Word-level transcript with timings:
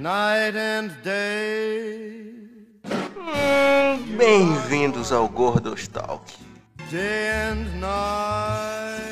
night 0.00 0.56
and 0.56 0.90
day, 1.02 2.32
Bem-vindos 4.16 5.12
ao 5.12 5.28
Gordos 5.28 5.86
Talk. 5.88 6.24
day 6.90 7.28
and 7.28 7.80
night. 7.80 9.10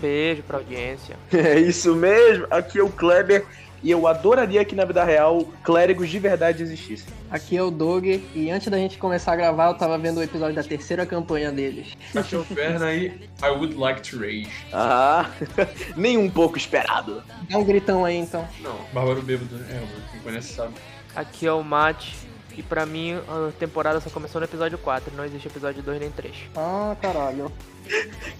Beijo 0.00 0.42
pra 0.42 0.58
audiência. 0.58 1.16
É 1.32 1.58
isso 1.58 1.94
mesmo, 1.94 2.46
aqui 2.50 2.78
é 2.78 2.82
o 2.82 2.90
Kleber 2.90 3.44
e 3.82 3.90
eu 3.90 4.06
adoraria 4.06 4.64
que 4.64 4.74
na 4.74 4.84
vida 4.84 5.04
real 5.04 5.44
clérigos 5.62 6.08
de 6.08 6.18
verdade 6.18 6.62
existissem. 6.62 7.12
Aqui 7.30 7.56
é 7.56 7.62
o 7.62 7.70
Doug 7.70 8.04
e 8.06 8.50
antes 8.50 8.68
da 8.68 8.76
gente 8.78 8.98
começar 8.98 9.32
a 9.32 9.36
gravar, 9.36 9.68
eu 9.68 9.74
tava 9.74 9.98
vendo 9.98 10.18
o 10.18 10.22
episódio 10.22 10.54
da 10.54 10.62
terceira 10.62 11.04
campanha 11.04 11.50
deles. 11.50 11.88
Aqui 12.14 12.34
é 12.34 12.38
o 12.38 12.44
Ferna 12.44 12.92
e 12.94 13.06
I 13.42 13.50
would 13.50 13.74
like 13.74 14.00
to 14.08 14.18
rage. 14.18 14.50
Ah, 14.72 15.30
nem 15.96 16.16
um 16.16 16.30
pouco 16.30 16.56
esperado. 16.56 17.22
Dá 17.50 17.58
um 17.58 17.64
gritão 17.64 18.04
aí 18.04 18.16
então. 18.16 18.46
Não, 18.60 18.76
Bárbaro 18.92 19.22
Bêbado? 19.22 19.56
É, 19.70 19.82
quem 20.12 20.20
conhece 20.20 20.54
sabe. 20.54 20.74
Aqui 21.14 21.46
é 21.46 21.52
o 21.52 21.62
Mate. 21.62 22.14
E 22.56 22.62
pra 22.62 22.86
mim, 22.86 23.14
a 23.14 23.52
temporada 23.58 24.00
só 24.00 24.08
começou 24.08 24.40
no 24.40 24.46
episódio 24.46 24.78
4, 24.78 25.14
não 25.14 25.26
existe 25.26 25.46
episódio 25.46 25.82
2 25.82 26.00
nem 26.00 26.10
3. 26.10 26.34
Ah, 26.56 26.96
caralho. 27.02 27.52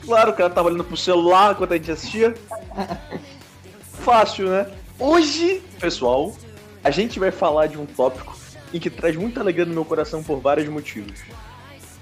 Claro, 0.02 0.30
o 0.30 0.34
cara 0.34 0.48
tava 0.48 0.68
olhando 0.68 0.84
pro 0.84 0.96
celular 0.96 1.52
enquanto 1.52 1.72
a 1.72 1.76
gente 1.76 1.90
assistia. 1.90 2.34
Fácil, 4.00 4.48
né? 4.48 4.66
Hoje, 4.98 5.62
pessoal, 5.78 6.34
a 6.82 6.90
gente 6.90 7.18
vai 7.18 7.30
falar 7.30 7.66
de 7.66 7.78
um 7.78 7.84
tópico 7.84 8.34
em 8.72 8.80
que 8.80 8.88
traz 8.88 9.14
muita 9.14 9.40
alegria 9.40 9.66
no 9.66 9.74
meu 9.74 9.84
coração 9.84 10.22
por 10.22 10.40
vários 10.40 10.66
motivos. 10.68 11.20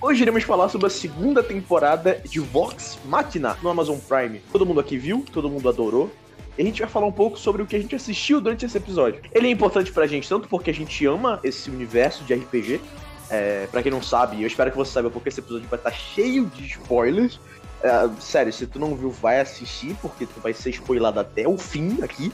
Hoje 0.00 0.22
iremos 0.22 0.44
falar 0.44 0.68
sobre 0.68 0.86
a 0.86 0.90
segunda 0.90 1.42
temporada 1.42 2.20
de 2.24 2.38
Vox 2.38 2.98
Machina 3.04 3.56
no 3.62 3.68
Amazon 3.68 3.98
Prime. 3.98 4.40
Todo 4.52 4.64
mundo 4.64 4.78
aqui 4.78 4.96
viu, 4.96 5.24
todo 5.32 5.50
mundo 5.50 5.68
adorou. 5.68 6.10
E 6.56 6.62
a 6.62 6.64
gente 6.64 6.82
vai 6.82 6.88
falar 6.88 7.06
um 7.06 7.12
pouco 7.12 7.36
sobre 7.36 7.62
o 7.62 7.66
que 7.66 7.74
a 7.74 7.80
gente 7.80 7.96
assistiu 7.96 8.40
durante 8.40 8.64
esse 8.64 8.76
episódio. 8.76 9.20
Ele 9.32 9.48
é 9.48 9.50
importante 9.50 9.90
pra 9.90 10.06
gente 10.06 10.28
tanto 10.28 10.48
porque 10.48 10.70
a 10.70 10.74
gente 10.74 11.04
ama 11.04 11.40
esse 11.42 11.68
universo 11.70 12.22
de 12.22 12.32
RPG, 12.32 12.80
é, 13.28 13.66
para 13.66 13.82
quem 13.82 13.90
não 13.90 14.02
sabe, 14.02 14.40
eu 14.40 14.46
espero 14.46 14.70
que 14.70 14.76
você 14.76 14.92
saiba 14.92 15.10
porque 15.10 15.30
esse 15.30 15.40
episódio 15.40 15.66
vai 15.68 15.78
estar 15.78 15.90
cheio 15.90 16.46
de 16.46 16.64
spoilers. 16.66 17.40
É, 17.82 18.08
sério, 18.20 18.52
se 18.52 18.66
tu 18.66 18.78
não 18.78 18.94
viu, 18.94 19.10
vai 19.10 19.40
assistir, 19.40 19.96
porque 20.00 20.26
tu 20.26 20.40
vai 20.40 20.52
ser 20.52 20.70
spoilado 20.70 21.18
até 21.18 21.48
o 21.48 21.58
fim 21.58 21.98
aqui. 22.02 22.30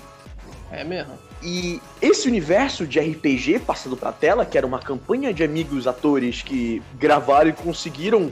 É 0.70 0.84
mesmo. 0.84 1.18
E 1.42 1.80
esse 2.00 2.28
universo 2.28 2.86
de 2.86 3.00
RPG 3.00 3.60
passando 3.60 3.96
pra 3.96 4.12
tela, 4.12 4.46
que 4.46 4.56
era 4.56 4.66
uma 4.66 4.78
campanha 4.78 5.32
de 5.32 5.42
amigos 5.42 5.86
atores 5.86 6.42
que 6.42 6.82
gravaram 6.98 7.50
e 7.50 7.52
conseguiram 7.52 8.30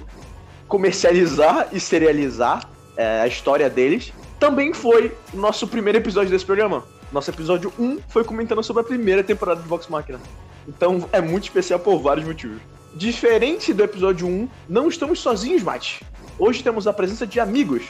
comercializar 0.68 1.68
e 1.72 1.80
serializar 1.80 2.68
é, 2.96 3.20
a 3.20 3.26
história 3.26 3.68
deles, 3.68 4.12
também 4.38 4.72
foi 4.72 5.12
o 5.32 5.36
nosso 5.36 5.66
primeiro 5.66 5.98
episódio 5.98 6.30
desse 6.30 6.44
programa. 6.44 6.84
Nosso 7.10 7.30
episódio 7.30 7.72
1 7.78 8.00
foi 8.08 8.22
comentando 8.22 8.62
sobre 8.62 8.82
a 8.82 8.84
primeira 8.84 9.24
temporada 9.24 9.60
de 9.60 9.68
Vox 9.68 9.88
Machina. 9.88 10.20
Então 10.68 11.08
é 11.10 11.20
muito 11.20 11.44
especial 11.44 11.80
por 11.80 11.98
vários 12.00 12.26
motivos. 12.26 12.60
Diferente 12.94 13.72
do 13.72 13.82
episódio 13.82 14.26
1, 14.26 14.48
não 14.68 14.88
estamos 14.88 15.20
sozinhos, 15.20 15.62
Mate. 15.62 16.04
Hoje 16.38 16.62
temos 16.62 16.86
a 16.86 16.92
presença 16.92 17.26
de 17.26 17.40
amigos. 17.40 17.84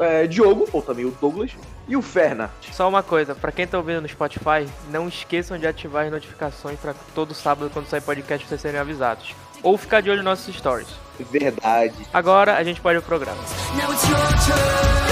É, 0.00 0.26
Diogo, 0.26 0.68
ou 0.72 0.82
também 0.82 1.06
o 1.06 1.10
Douglas, 1.20 1.52
e 1.88 1.96
o 1.96 2.02
Ferna. 2.02 2.50
Só 2.72 2.88
uma 2.88 3.02
coisa, 3.02 3.34
pra 3.34 3.52
quem 3.52 3.66
tá 3.66 3.78
ouvindo 3.78 4.00
no 4.00 4.08
Spotify, 4.08 4.68
não 4.90 5.08
esqueçam 5.08 5.58
de 5.58 5.66
ativar 5.66 6.06
as 6.06 6.12
notificações 6.12 6.78
pra 6.78 6.94
todo 7.14 7.34
sábado 7.34 7.70
quando 7.72 7.86
sair 7.86 8.00
podcast 8.00 8.46
vocês 8.46 8.60
serem 8.60 8.80
avisados. 8.80 9.34
Ou 9.62 9.76
ficar 9.78 10.00
de 10.00 10.10
olho 10.10 10.22
nos 10.22 10.24
nossos 10.24 10.56
stories. 10.56 10.88
Verdade. 11.30 11.94
Agora 12.12 12.56
a 12.56 12.64
gente 12.64 12.80
pode 12.80 12.98
ir 12.98 13.00
pro 13.02 13.18
programa. 13.18 13.40
Now 13.76 13.92
it's 13.92 14.08
your 14.08 14.18
turn 14.18 15.11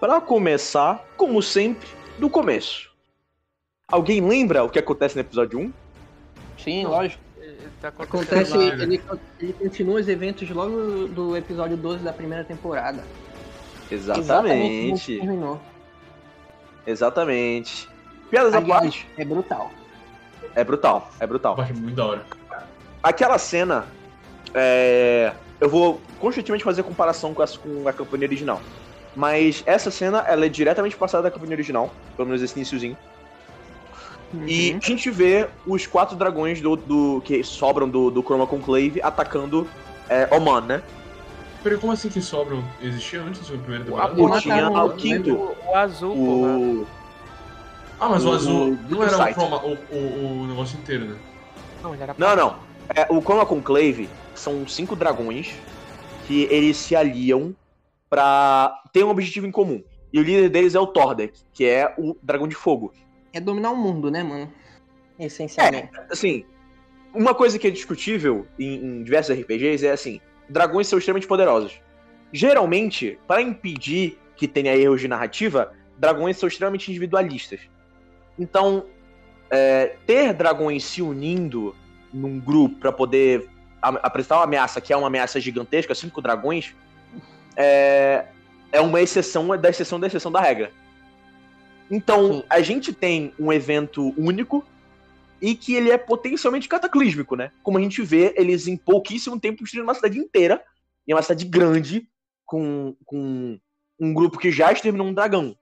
Pra 0.00 0.20
começar, 0.20 1.04
como 1.16 1.42
sempre, 1.42 1.86
do 2.18 2.30
começo. 2.30 2.90
Alguém 3.86 4.26
lembra 4.26 4.64
o 4.64 4.70
que 4.70 4.78
acontece 4.78 5.14
no 5.14 5.20
episódio 5.20 5.58
1? 5.58 5.72
Sim, 6.58 6.86
lógico. 6.86 7.22
Tá 7.80 7.88
Acontece, 7.88 8.56
lá. 8.56 8.64
ele, 8.64 9.02
ele 9.40 9.52
continua 9.54 10.00
os 10.00 10.08
eventos 10.08 10.48
logo 10.50 11.08
do 11.08 11.34
episódio 11.36 11.76
12 11.76 12.04
da 12.04 12.12
primeira 12.12 12.44
temporada. 12.44 13.02
Exatamente. 13.90 15.18
terminou. 15.18 15.60
Exatamente. 16.86 17.88
Piadas 18.30 18.54
à 18.54 18.60
parte. 18.60 19.08
é 19.16 19.24
brutal. 19.24 19.70
É 20.54 20.64
brutal, 20.64 21.10
é 21.18 21.26
brutal. 21.26 21.56
Eu 21.56 21.62
acho 21.64 21.74
muito 21.74 21.94
da 21.94 22.06
hora. 22.06 22.26
Aquela 23.02 23.38
cena, 23.38 23.86
é, 24.54 25.32
eu 25.60 25.68
vou 25.68 26.00
constantemente 26.18 26.62
fazer 26.62 26.82
comparação 26.82 27.32
com, 27.32 27.42
as, 27.42 27.56
com 27.56 27.88
a 27.88 27.92
campanha 27.92 28.24
original. 28.24 28.60
Mas 29.14 29.62
essa 29.66 29.90
cena, 29.90 30.24
ela 30.28 30.46
é 30.46 30.48
diretamente 30.48 30.96
passada 30.96 31.24
da 31.24 31.30
campanha 31.30 31.52
original, 31.52 31.92
pelo 32.16 32.28
menos 32.28 32.42
esse 32.42 32.56
iniciozinho. 32.56 32.96
E 34.46 34.76
a 34.82 34.86
gente 34.86 35.10
vê 35.10 35.48
os 35.66 35.86
quatro 35.86 36.16
dragões 36.16 36.60
do, 36.60 36.76
do- 36.76 37.20
que 37.24 37.42
sobram 37.42 37.88
do, 37.88 38.10
do 38.10 38.22
Chroma 38.22 38.46
Conclave 38.46 39.00
atacando 39.02 39.68
é, 40.08 40.28
Oman, 40.34 40.60
né? 40.60 40.82
Peraí, 41.62 41.76
como 41.78 41.92
assim 41.92 42.08
que 42.08 42.20
sobram? 42.22 42.64
Existia 42.80 43.20
antes 43.20 43.40
da 43.48 43.58
primeira 43.58 43.84
temporada? 43.84 44.14
Porra 44.14 44.40
tinha 44.40 44.70
mataram 44.70 44.86
o 44.86 44.96
quinto. 44.96 45.34
O, 45.34 45.56
o 45.70 45.76
azul. 45.76 46.16
O, 46.16 46.86
Ah, 47.98 48.08
mas 48.08 48.24
o, 48.24 48.30
o- 48.30 48.32
azul 48.32 48.72
o 48.72 48.78
não 48.88 49.02
era 49.02 49.18
o, 49.18 49.34
chroma, 49.34 49.64
o, 49.64 49.72
o, 49.90 50.42
o 50.42 50.46
negócio 50.46 50.78
inteiro, 50.78 51.04
né? 51.06 51.16
Não, 51.82 51.92
ele 51.92 52.02
era 52.02 52.14
Não, 52.16 52.36
não. 52.36 52.56
É, 52.94 53.06
o 53.10 53.20
Chroma 53.20 53.44
Conclave 53.44 54.08
são 54.34 54.66
cinco 54.66 54.94
dragões 54.96 55.54
que 56.26 56.44
eles 56.50 56.76
se 56.76 56.94
aliam 56.96 57.52
pra 58.10 58.82
ter 58.92 59.04
um 59.04 59.08
objetivo 59.08 59.46
em 59.46 59.52
comum. 59.52 59.82
E 60.12 60.18
o 60.18 60.22
líder 60.22 60.48
deles 60.50 60.74
é 60.74 60.80
o 60.80 60.86
Tordek, 60.88 61.38
que 61.54 61.64
é 61.64 61.94
o 61.96 62.16
dragão 62.20 62.48
de 62.48 62.56
fogo. 62.56 62.92
É 63.32 63.40
dominar 63.40 63.70
o 63.70 63.76
mundo, 63.76 64.10
né, 64.10 64.24
mano? 64.24 64.52
Essencialmente. 65.18 65.90
Assim, 66.10 66.44
uma 67.14 67.34
coisa 67.34 67.58
que 67.58 67.68
é 67.68 67.70
discutível 67.70 68.46
em, 68.58 68.74
em 68.74 69.02
diversos 69.04 69.38
RPGs 69.38 69.86
é 69.86 69.92
assim: 69.92 70.20
dragões 70.48 70.88
são 70.88 70.98
extremamente 70.98 71.28
poderosos. 71.28 71.80
Geralmente, 72.32 73.18
para 73.26 73.40
impedir 73.40 74.18
que 74.36 74.48
tenha 74.48 74.76
erros 74.76 75.00
de 75.00 75.06
narrativa, 75.08 75.72
dragões 75.96 76.36
são 76.36 76.48
extremamente 76.48 76.90
individualistas. 76.90 77.60
Então, 78.38 78.86
é, 79.50 79.96
ter 80.06 80.32
dragões 80.32 80.84
se 80.84 81.02
unindo 81.02 81.74
num 82.12 82.40
grupo 82.40 82.76
para 82.76 82.92
poder 82.92 83.48
apresentar 83.80 84.36
uma 84.36 84.44
ameaça 84.44 84.80
que 84.80 84.92
é 84.92 84.96
uma 84.96 85.06
ameaça 85.06 85.40
gigantesca, 85.40 85.94
cinco 85.94 86.20
dragões, 86.20 86.74
é, 87.60 88.24
é 88.72 88.80
uma 88.80 89.00
exceção 89.00 89.46
da 89.48 89.68
exceção 89.68 90.00
da 90.00 90.06
exceção 90.06 90.32
da 90.32 90.40
regra. 90.40 90.72
Então, 91.90 92.34
Sim. 92.34 92.44
a 92.48 92.60
gente 92.62 92.92
tem 92.92 93.34
um 93.38 93.52
evento 93.52 94.14
único 94.16 94.64
e 95.42 95.54
que 95.54 95.74
ele 95.74 95.90
é 95.90 95.98
potencialmente 95.98 96.68
cataclísmico, 96.68 97.36
né? 97.36 97.50
Como 97.62 97.76
a 97.76 97.80
gente 97.80 98.02
vê, 98.02 98.34
eles 98.36 98.66
em 98.66 98.76
pouquíssimo 98.76 99.38
tempo 99.38 99.62
destruindo 99.62 99.86
uma 99.86 99.94
cidade 99.94 100.18
inteira, 100.18 100.62
e 101.06 101.12
é 101.12 101.14
uma 101.14 101.22
cidade 101.22 101.44
grande, 101.44 102.08
com, 102.46 102.96
com 103.04 103.58
um 103.98 104.14
grupo 104.14 104.38
que 104.38 104.50
já 104.50 104.72
exterminou 104.72 105.06
um 105.06 105.14
dragão. 105.14 105.56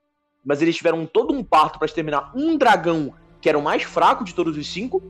Mas 0.45 0.61
eles 0.61 0.75
tiveram 0.75 1.05
todo 1.05 1.33
um 1.33 1.43
parto 1.43 1.77
para 1.79 1.85
exterminar 1.85 2.31
um 2.35 2.57
dragão 2.57 3.13
que 3.41 3.47
era 3.49 3.57
o 3.57 3.63
mais 3.63 3.83
fraco 3.83 4.23
de 4.23 4.33
todos 4.33 4.57
os 4.57 4.71
cinco, 4.71 5.01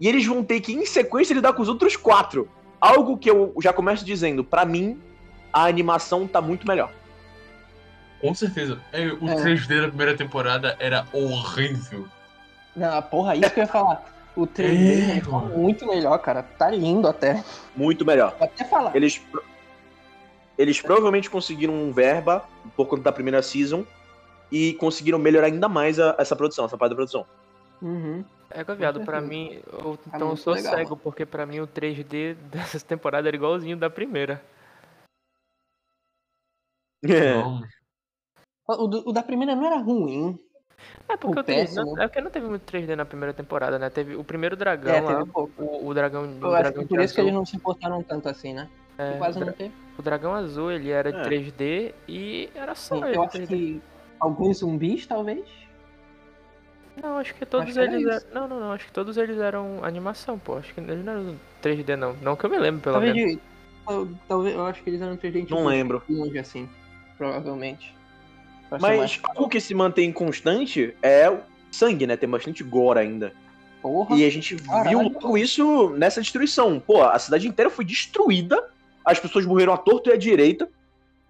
e 0.00 0.08
eles 0.08 0.24
vão 0.24 0.44
ter 0.44 0.60
que, 0.60 0.72
em 0.72 0.86
sequência, 0.86 1.34
lidar 1.34 1.52
com 1.52 1.62
os 1.62 1.68
outros 1.68 1.96
quatro. 1.96 2.48
Algo 2.80 3.18
que 3.18 3.28
eu 3.28 3.52
já 3.60 3.72
começo 3.72 4.04
dizendo, 4.04 4.44
pra 4.44 4.64
mim, 4.64 5.00
a 5.52 5.64
animação 5.66 6.26
tá 6.26 6.40
muito 6.40 6.66
melhor. 6.66 6.92
Com 8.20 8.34
certeza. 8.34 8.80
É, 8.92 9.06
o 9.06 9.28
É. 9.28 9.34
3D 9.36 9.80
da 9.82 9.88
primeira 9.88 10.16
temporada 10.16 10.76
era 10.80 11.06
horrível. 11.12 12.06
Não, 12.74 13.00
porra, 13.02 13.36
isso 13.36 13.50
que 13.52 13.60
eu 13.60 13.64
ia 13.64 13.68
falar. 13.70 14.04
O 14.36 14.46
3D 14.46 15.16
É, 15.18 15.20
tá 15.20 15.30
muito 15.30 15.86
melhor, 15.86 16.18
cara. 16.18 16.42
Tá 16.42 16.70
lindo 16.70 17.08
até. 17.08 17.42
Muito 17.74 18.04
melhor. 18.04 18.34
Vou 18.38 18.44
até 18.46 18.64
falar. 18.64 18.94
Eles, 18.94 19.20
eles 20.56 20.80
provavelmente 20.80 21.30
conseguiram 21.30 21.74
um 21.74 21.92
verba 21.92 22.44
por 22.76 22.86
conta 22.86 23.02
da 23.04 23.12
primeira 23.12 23.42
season 23.42 23.84
e 24.50 24.74
conseguiram 24.74 25.18
melhorar 25.18 25.46
ainda 25.46 25.68
mais 25.68 25.98
a- 26.00 26.14
essa 26.18 26.34
produção, 26.34 26.64
essa 26.64 26.76
parte 26.76 26.90
da 26.90 26.96
produção. 26.96 27.24
Uhum. 27.82 28.24
É 28.50 28.64
viado, 28.74 29.00
pra 29.02 29.20
mim, 29.20 29.60
eu, 29.72 29.96
Tá 30.10 30.16
então 30.16 30.30
eu 30.30 30.36
sou 30.36 30.54
legal. 30.54 30.74
cego, 30.74 30.96
porque 30.96 31.26
pra 31.26 31.44
mim 31.44 31.60
o 31.60 31.66
3D 31.66 32.34
dessa 32.50 32.80
temporada 32.80 33.28
era 33.28 33.36
igualzinho 33.36 33.76
da 33.76 33.90
primeira. 33.90 34.42
É. 37.04 37.42
O, 38.66 38.86
do- 38.86 39.08
o 39.08 39.12
da 39.12 39.22
primeira 39.22 39.54
não 39.54 39.66
era 39.66 39.78
ruim. 39.78 40.38
É 41.08 41.16
porque 41.16 41.38
O 41.38 41.40
o 41.40 41.44
3D, 41.44 41.60
péssimo. 41.60 41.96
não, 41.96 42.02
é 42.02 42.06
porque 42.06 42.20
não 42.20 42.30
teve 42.30 42.46
muito 42.46 42.62
3D 42.62 42.94
na 42.94 43.04
primeira 43.04 43.32
temporada, 43.32 43.78
né? 43.78 43.88
Teve 43.90 44.14
o 44.14 44.22
primeiro 44.22 44.56
dragão 44.56 44.94
É, 44.94 45.00
lá, 45.00 45.26
pouco. 45.26 45.62
o, 45.62 45.86
o 45.88 45.94
dragão, 45.94 46.24
o 46.24 46.26
Eu 46.46 46.54
acho 46.54 46.62
dragão 46.70 46.82
que 46.82 46.88
por 46.88 47.00
isso 47.00 47.14
que 47.14 47.20
azul. 47.20 47.28
eles 47.28 47.34
não 47.38 47.46
se 47.46 47.56
importaram 47.56 48.02
tanto 48.02 48.28
assim, 48.28 48.52
né? 48.52 48.68
é, 48.98 49.16
Quase 49.16 49.38
o, 49.40 49.44
não 49.44 49.52
teve. 49.52 49.74
o 49.98 50.02
dragão 50.02 50.34
azul, 50.34 50.70
ele 50.70 50.90
era 50.90 51.10
de 51.12 51.18
É. 51.18 51.22
3D 51.22 51.94
e 52.06 52.50
era 52.54 52.74
só 52.74 52.94
Sim, 52.96 53.04
ele 53.06 53.16
eu 53.16 53.22
acho 53.22 53.30
3D. 53.38 53.46
que 53.46 53.82
alguns 54.20 54.58
zumbis, 54.58 55.06
talvez. 55.06 55.48
Não, 57.02 57.16
acho 57.18 57.34
que 57.34 57.46
todos 57.46 57.68
Acho 57.68 57.74
que 57.74 57.80
era 57.80 57.94
eles 57.96 58.24
eram... 58.24 58.34
Não, 58.34 58.48
não, 58.48 58.60
não, 58.60 58.72
acho 58.72 58.86
que 58.86 58.92
todos 58.92 59.16
eles 59.16 59.38
eram 59.38 59.82
animação, 59.84 60.38
pô. 60.38 60.56
Acho 60.56 60.74
que 60.74 60.80
eles 60.80 61.04
não 61.04 61.12
eram 61.12 61.36
3D, 61.62 61.96
não. 61.96 62.12
Não 62.14 62.36
que 62.36 62.44
eu 62.44 62.50
me 62.50 62.58
lembro, 62.58 62.82
pelo 62.82 62.94
Talvez, 62.94 63.14
menos. 63.14 63.32
de- 63.34 63.40
tal- 63.86 64.08
talvez, 64.28 64.54
eu 64.54 64.66
acho 64.66 64.82
que 64.82 64.90
eles 64.90 65.00
eram 65.00 65.16
3D 65.16 65.42
tipo, 65.42 65.54
Não 65.54 65.64
lembro. 65.66 66.02
longe 66.08 66.38
assim, 66.38 66.68
provavelmente. 67.18 67.94
Mas 68.80 69.20
algo 69.24 69.48
que 69.48 69.60
se 69.60 69.74
mantém 69.74 70.12
constante 70.12 70.94
é 71.02 71.28
o 71.28 71.40
sangue, 71.70 72.06
né? 72.06 72.16
Tem 72.16 72.28
bastante 72.28 72.62
gore 72.62 72.98
ainda. 73.00 73.32
porra. 73.82 74.16
E 74.16 74.24
a 74.24 74.30
gente 74.30 74.54
viu 74.54 74.66
Caralho. 74.70 75.02
logo 75.02 75.36
isso 75.36 75.90
nessa 75.90 76.20
destruição. 76.20 76.78
Pô, 76.80 77.02
a 77.02 77.18
cidade 77.18 77.48
inteira 77.48 77.70
foi 77.70 77.84
destruída. 77.84 78.62
As 79.04 79.18
pessoas 79.18 79.46
morreram 79.46 79.72
à 79.72 79.78
torta 79.78 80.10
e 80.10 80.12
à 80.12 80.16
direita. 80.16 80.68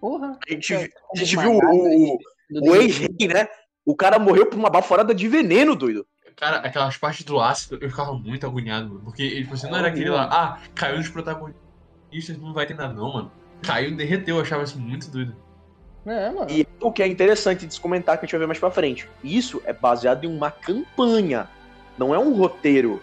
Porra. 0.01 0.37
A 0.47 0.51
gente, 0.53 0.73
É, 0.73 0.89
a 1.13 1.17
gente 1.17 1.37
viu 1.37 1.53
o, 1.53 2.17
o 2.51 2.75
ex-rei, 2.75 3.27
né? 3.27 3.47
O 3.85 3.95
cara 3.95 4.19
morreu 4.19 4.45
por 4.45 4.57
uma 4.59 4.69
baforada 4.69 5.15
de 5.15 5.27
veneno, 5.27 5.75
doido. 5.75 6.05
Cara, 6.35 6.57
aquelas 6.57 6.95
partes 6.97 7.25
do 7.25 7.39
ácido, 7.39 7.77
eu 7.81 7.89
ficava 7.89 8.13
muito 8.13 8.45
agoniado, 8.45 8.87
mano. 8.89 9.01
Porque, 9.01 9.29
tipo 9.41 9.53
assim, 9.53 9.69
não 9.69 9.77
era 9.77 9.87
É, 9.87 9.91
aquele 9.91 10.09
lá, 10.09 10.29
ah, 10.31 10.57
caiu 10.75 10.97
nos 10.97 11.09
protagonistas, 11.09 12.37
não 12.37 12.53
vai 12.53 12.65
ter 12.65 12.75
nada, 12.75 12.93
não, 12.93 13.13
mano. 13.13 13.31
Caiu, 13.61 13.95
derreteu, 13.95 14.37
eu 14.37 14.41
achava 14.41 14.63
isso 14.63 14.79
muito 14.79 15.09
doido. 15.11 15.35
É, 16.05 16.29
mano. 16.29 16.47
E 16.49 16.65
o 16.79 16.91
que 16.91 17.03
é 17.03 17.07
interessante 17.07 17.67
de 17.67 17.73
se 17.73 17.79
comentar 17.79 18.17
que 18.17 18.23
a 18.23 18.25
gente 18.25 18.31
vai 18.31 18.39
ver 18.39 18.47
mais 18.47 18.59
pra 18.59 18.71
frente. 18.71 19.07
Isso 19.23 19.61
é 19.65 19.73
baseado 19.73 20.23
em 20.23 20.27
uma 20.35 20.49
campanha. 20.49 21.47
Não 21.97 22.13
é 22.15 22.19
um 22.19 22.33
roteiro. 22.33 23.01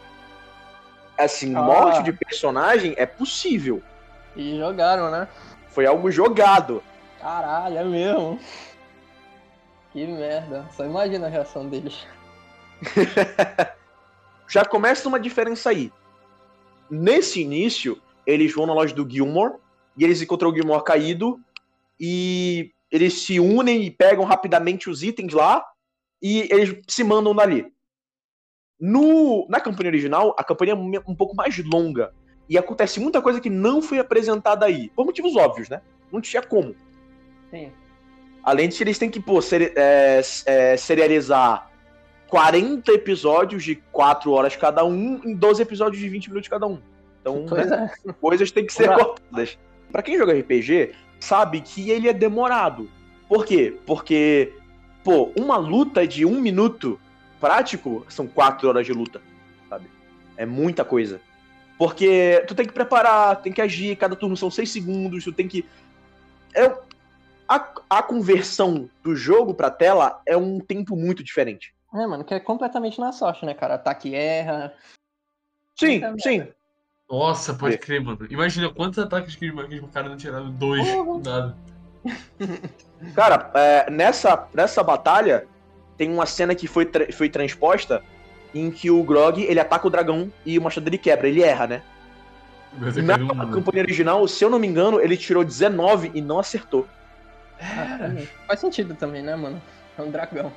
Assim, 1.19 1.55
Ah. 1.55 1.63
morte 1.63 2.03
de 2.03 2.13
personagem 2.13 2.95
é 2.97 3.07
possível. 3.07 3.83
E 4.35 4.59
jogaram, 4.59 5.11
né? 5.11 5.29
Foi 5.69 5.87
algo 5.87 6.11
jogado. 6.11 6.83
Caralho, 7.21 7.79
é 7.79 7.85
mesmo. 7.85 8.39
Que 9.93 10.07
merda. 10.07 10.67
Só 10.73 10.85
imagina 10.85 11.27
a 11.27 11.31
reação 11.31 11.69
deles. 11.69 12.07
Já 14.49 14.65
começa 14.65 15.09
uma 15.09 15.19
diferença 15.19 15.71
aí. 15.71 15.93
Nesse 16.91 17.41
início, 17.43 18.01
eles 18.27 18.55
vão 18.55 18.67
na 18.67 18.75
loja 18.75 18.95
do 18.95 19.09
Gilmore 19.09 19.55
e 19.97 20.05
eles 20.05 20.21
encontram 20.23 20.51
o 20.51 20.55
Gilmore 20.55 20.85
caído 20.85 21.41
e 21.99 22.71
eles 22.97 23.15
se 23.23 23.39
unem 23.39 23.83
e 23.83 23.91
pegam 23.91 24.25
rapidamente 24.25 24.91
os 24.91 25.03
itens 25.03 25.33
lá 25.33 25.65
e 26.23 26.49
eles 26.51 26.83
se 26.89 27.05
mandam 27.05 27.35
dali. 27.35 27.67
No, 28.79 29.47
na 29.49 29.61
campanha 29.61 29.89
original, 29.89 30.35
a 30.39 30.45
campanha 30.45 30.73
é 30.73 31.11
um 31.11 31.15
pouco 31.15 31.35
mais 31.35 31.57
longa 31.65 32.13
e 32.49 32.59
acontece 32.59 33.01
muita 33.01 33.23
coisa 33.23 33.41
que 33.41 33.49
não 33.51 33.81
foi 33.81 33.99
apresentada 33.99 34.67
aí, 34.67 34.91
por 34.91 35.07
motivos 35.07 35.35
óbvios, 35.37 35.69
né? 35.69 35.81
Não 36.13 36.21
tinha 36.21 36.43
como. 36.43 36.75
Sim. 37.51 37.73
Além 38.43 38.69
de 38.69 38.77
que 38.77 38.85
eles 38.85 38.99
têm 38.99 39.11
que 39.11 39.19
pô, 39.21 39.41
seri- 39.41 39.73
é, 39.75 40.21
é, 40.47 40.77
serializar 40.77 41.71
40 42.29 42.93
episódios 42.93 43.65
de 43.65 43.77
4 43.93 44.31
horas 44.31 44.55
cada 44.57 44.85
um 44.85 45.21
em 45.25 45.35
12 45.35 45.63
episódios 45.63 46.01
de 46.01 46.09
20 46.09 46.29
minutos 46.29 46.49
cada 46.49 46.67
um. 46.67 46.81
Então, 47.21 47.45
né, 47.47 47.91
é. 48.07 48.13
coisas 48.13 48.51
têm 48.53 48.65
que 48.67 48.73
ser 48.73 48.89
cortadas. 48.95 49.59
Pra 49.91 50.03
quem 50.03 50.17
joga 50.19 50.33
RPG, 50.39 50.95
sabe 51.21 51.61
que 51.61 51.91
ele 51.91 52.09
é 52.09 52.13
demorado. 52.13 52.89
Por 53.29 53.45
quê? 53.45 53.77
Porque, 53.87 54.55
pô, 55.03 55.33
uma 55.37 55.57
luta 55.57 56.07
de 56.07 56.25
um 56.25 56.41
minuto 56.41 56.99
prático 57.41 58.07
são 58.09 58.27
4 58.27 58.69
horas 58.69 58.87
de 58.87 58.93
luta, 58.93 59.21
sabe? 59.69 59.91
É 60.37 60.47
muita 60.47 60.85
coisa. 60.85 61.21
Porque 61.79 62.45
tu 62.47 62.55
tem 62.55 62.67
que 62.67 62.73
preparar, 62.73 63.43
tem 63.43 63.53
que 63.53 63.61
agir, 63.61 63.97
cada 63.97 64.17
turno 64.17 64.37
são 64.37 64.51
6 64.51 64.71
segundos, 64.71 65.25
tu 65.25 65.33
tem 65.33 65.47
que. 65.47 65.65
É, 66.55 66.75
a, 67.49 67.73
a 67.91 68.03
conversão 68.03 68.89
do 69.03 69.15
jogo 69.15 69.55
pra 69.55 69.71
tela 69.71 70.21
é 70.27 70.37
um 70.37 70.59
tempo 70.59 70.97
muito 70.97 71.23
diferente. 71.23 71.75
É, 71.95 72.07
mano, 72.07 72.25
que 72.25 72.35
é 72.35 72.41
completamente 72.41 73.01
na 73.01 73.13
sorte, 73.13 73.45
né, 73.45 73.55
cara? 73.55 73.75
Ataque 73.75 74.15
erra. 74.15 74.75
Sim, 75.79 76.01
sim. 76.19 76.49
Nossa, 77.11 77.55
pode 77.55 77.75
É. 77.75 77.79
crer, 77.79 78.01
mano. 78.03 78.19
Imagina 78.31 78.69
quantos 78.69 78.99
ataques 78.99 79.37
que 79.37 79.49
o 79.51 79.89
cara 79.89 80.09
não 80.09 80.17
tiraram 80.17 80.51
dois 80.51 80.85
nada. 81.25 81.57
Cara, 83.15 83.51
é, 83.55 83.91
nessa, 83.91 84.49
nessa 84.53 84.83
batalha, 84.83 85.47
tem 85.97 86.13
uma 86.13 86.27
cena 86.27 86.55
que 86.55 86.67
foi, 86.67 86.85
tra- 86.87 87.13
foi 87.13 87.29
transposta 87.29 88.03
em 88.55 88.71
que 88.71 88.91
o 88.91 89.03
Grog 89.03 89.43
ele 89.43 89.61
ataca 89.61 89.87
o 89.87 89.91
dragão 89.91 90.33
e 90.45 90.59
o 90.59 90.63
machado 90.63 90.85
dele 90.85 90.99
quebra, 90.99 91.29
ele 91.29 91.43
erra, 91.43 91.67
né? 91.67 91.83
Mas 92.79 92.97
é 92.97 93.03
Na 93.03 93.17
não- 93.17 93.51
campanha 93.51 93.83
original, 93.83 94.27
se 94.27 94.45
eu 94.45 94.51
não 94.51 94.59
me 94.59 94.67
engano, 94.67 95.01
ele 95.01 95.17
tirou 95.17 95.45
19 95.45 96.11
e 96.15 96.21
não 96.21 96.39
acertou. 96.39 96.87
Caralho. 97.59 98.29
Faz 98.47 98.61
sentido 98.61 98.95
também, 98.95 99.23
né, 99.23 99.35
mano? 99.37 99.61
É 99.97 100.03
um 100.03 100.11
dragão. 100.11 100.53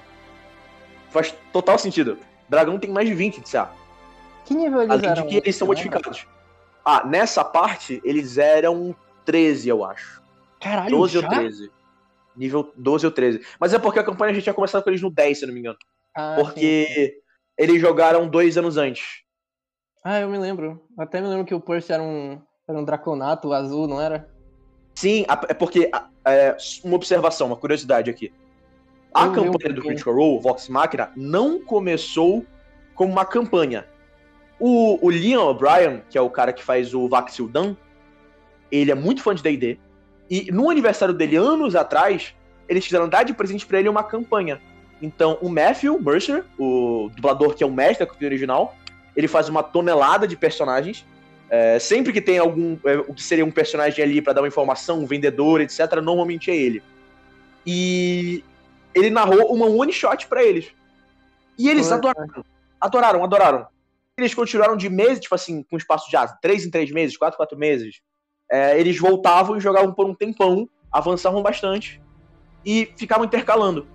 Faz 1.11 1.33
total 1.53 1.77
sentido. 1.79 2.17
Dragão 2.49 2.77
tem 2.79 2.89
mais 2.89 3.07
de 3.07 3.13
20 3.13 3.41
de 3.41 3.49
CA. 3.49 3.71
Que 4.45 4.53
nível 4.53 4.81
eles 4.81 4.91
Além 4.91 5.09
eram? 5.09 5.23
de 5.23 5.29
que 5.29 5.35
eles 5.37 5.55
são 5.55 5.67
lembra? 5.67 5.83
modificados. 5.83 6.27
Ah, 6.91 7.05
nessa 7.05 7.45
parte, 7.45 8.01
eles 8.03 8.39
eram 8.39 8.95
13, 9.23 9.69
eu 9.69 9.85
acho. 9.85 10.23
Caralho, 10.59 10.97
12 10.97 11.17
ou 11.17 11.21
já? 11.21 11.29
13. 11.29 11.71
Nível 12.35 12.73
12 12.75 13.05
ou 13.05 13.11
13. 13.11 13.45
Mas 13.59 13.75
é 13.75 13.77
porque 13.77 13.99
a 13.99 14.03
campanha 14.03 14.31
a 14.31 14.33
gente 14.33 14.41
tinha 14.41 14.55
começado 14.55 14.83
com 14.83 14.89
eles 14.89 15.01
no 15.01 15.11
10, 15.11 15.37
se 15.37 15.43
eu 15.43 15.47
não 15.47 15.53
me 15.53 15.59
engano. 15.59 15.77
Ah, 16.17 16.35
sim. 16.35 16.43
Porque 16.43 17.21
eles 17.55 17.79
jogaram 17.79 18.27
dois 18.27 18.57
anos 18.57 18.75
antes. 18.75 19.21
Ah, 20.03 20.19
eu 20.19 20.29
me 20.29 20.39
lembro. 20.39 20.83
Até 20.97 21.21
me 21.21 21.27
lembro 21.27 21.45
que 21.45 21.53
o 21.53 21.61
Percy 21.61 21.93
era 21.93 22.01
um, 22.01 22.41
era 22.67 22.79
um 22.79 22.83
draconato 22.83 23.53
azul, 23.53 23.87
não 23.87 24.01
era? 24.01 24.27
Sim, 24.95 25.27
é 25.47 25.53
porque. 25.53 25.91
é, 26.25 26.57
uma 26.83 26.95
observação, 26.95 27.45
uma 27.45 27.55
curiosidade 27.55 28.09
aqui. 28.09 28.33
A 29.13 29.27
Eu 29.27 29.33
campanha 29.33 29.75
do. 29.75 29.81
Critical 29.83 30.15
Role, 30.15 30.41
Vox 30.41 30.67
Machina, 30.69 31.11
não 31.15 31.63
começou 31.63 32.43
como 32.95 33.11
uma 33.11 33.25
campanha. 33.25 33.85
O, 34.59 35.05
o 35.05 35.09
Liam 35.09 35.47
O'Brien, 35.47 36.01
que 36.09 36.17
é 36.17 36.21
o 36.21 36.29
cara 36.29 36.51
que 36.51 36.63
faz 36.63 36.93
o 36.93 37.07
Vaxildan, 37.07 37.75
ele 38.71 38.91
é 38.91 38.95
muito 38.95 39.23
fã 39.23 39.33
de 39.33 39.41
D&D. 39.41 39.79
E 40.29 40.51
no 40.51 40.69
aniversário 40.69 41.13
dele, 41.13 41.37
anos 41.37 41.75
atrás, 41.75 42.35
eles 42.67 42.85
quiseram 42.85 43.09
dar 43.09 43.23
de 43.23 43.33
presente 43.33 43.65
pra 43.65 43.79
ele 43.79 43.89
uma 43.89 44.03
campanha. 44.03 44.61
Então, 45.01 45.37
o 45.41 45.49
Matthew 45.49 45.99
Mercer, 45.99 46.43
o 46.57 47.09
dublador 47.15 47.55
que 47.55 47.63
é 47.63 47.67
o 47.67 47.71
mestre 47.71 48.05
da 48.05 48.11
campanha 48.11 48.29
original, 48.29 48.75
ele 49.15 49.27
faz 49.27 49.49
uma 49.49 49.63
tonelada 49.63 50.27
de 50.27 50.35
personagens. 50.35 51.05
É, 51.49 51.79
sempre 51.79 52.13
que 52.13 52.21
tem 52.21 52.37
algum. 52.37 52.77
é, 52.85 52.97
o 52.97 53.13
que 53.13 53.23
seria 53.23 53.45
um 53.45 53.49
personagem 53.49 54.03
ali 54.03 54.21
pra 54.21 54.33
dar 54.33 54.41
uma 54.41 54.47
informação, 54.47 54.99
um 54.99 55.05
vendedor, 55.05 55.61
etc., 55.61 55.95
normalmente 56.03 56.51
é 56.51 56.55
ele. 56.55 56.83
E 57.65 58.43
ele 58.93 59.09
narrou 59.09 59.53
uma 59.53 59.65
one 59.65 59.91
shot 59.91 60.27
pra 60.27 60.43
eles. 60.43 60.67
E 61.57 61.69
eles 61.69 61.87
Foi, 61.87 61.97
adoraram. 61.97 62.45
Adoraram, 62.79 63.23
adoraram. 63.23 63.67
Eles 64.19 64.33
continuaram 64.33 64.75
de 64.75 64.89
meses, 64.89 65.19
tipo 65.19 65.33
assim, 65.35 65.63
com 65.63 65.77
espaço 65.77 66.09
de 66.09 66.15
ah, 66.17 66.27
três 66.27 66.65
em 66.65 66.69
três 66.69 66.91
meses, 66.91 67.15
quatro 67.17 67.37
quatro 67.37 67.57
meses. 67.57 68.01
É, 68.51 68.79
eles 68.79 68.97
voltavam 68.97 69.55
e 69.57 69.59
jogavam 69.59 69.93
por 69.93 70.05
um 70.07 70.13
tempão, 70.13 70.67
avançavam 70.91 71.41
bastante 71.41 72.01
e 72.65 72.91
ficavam 72.97 73.25
intercalando. 73.25 73.87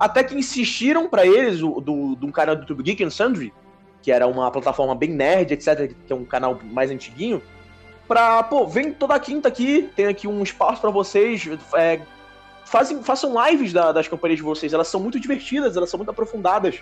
Até 0.00 0.24
que 0.24 0.34
insistiram 0.34 1.08
pra 1.08 1.26
eles, 1.26 1.60
do, 1.60 2.16
um 2.22 2.30
canal 2.32 2.56
do 2.56 2.62
YouTube 2.62 2.82
Geek 2.82 3.04
and 3.04 3.10
Sundry, 3.10 3.52
que 4.02 4.10
era 4.10 4.26
uma 4.26 4.50
plataforma 4.50 4.94
bem 4.94 5.10
nerd, 5.10 5.52
etc., 5.52 5.92
que 6.06 6.12
é 6.12 6.16
um 6.16 6.24
canal 6.24 6.58
mais 6.64 6.90
antiguinho, 6.90 7.42
pra, 8.06 8.42
pô, 8.42 8.66
vem 8.66 8.92
toda 8.92 9.18
quinta 9.20 9.48
aqui, 9.48 9.90
tem 9.94 10.06
aqui 10.06 10.26
um 10.26 10.42
espaço 10.42 10.80
pra 10.80 10.90
vocês, 10.90 11.46
é, 11.74 12.00
fazem, 12.64 13.02
façam 13.02 13.34
lives 13.46 13.72
da- 13.72 13.92
das 13.92 14.08
campanhas 14.08 14.38
de 14.38 14.42
vocês, 14.42 14.72
elas 14.72 14.88
são 14.88 15.00
muito 15.00 15.18
divertidas, 15.20 15.76
elas 15.76 15.90
são 15.90 15.98
muito 15.98 16.10
aprofundadas. 16.10 16.80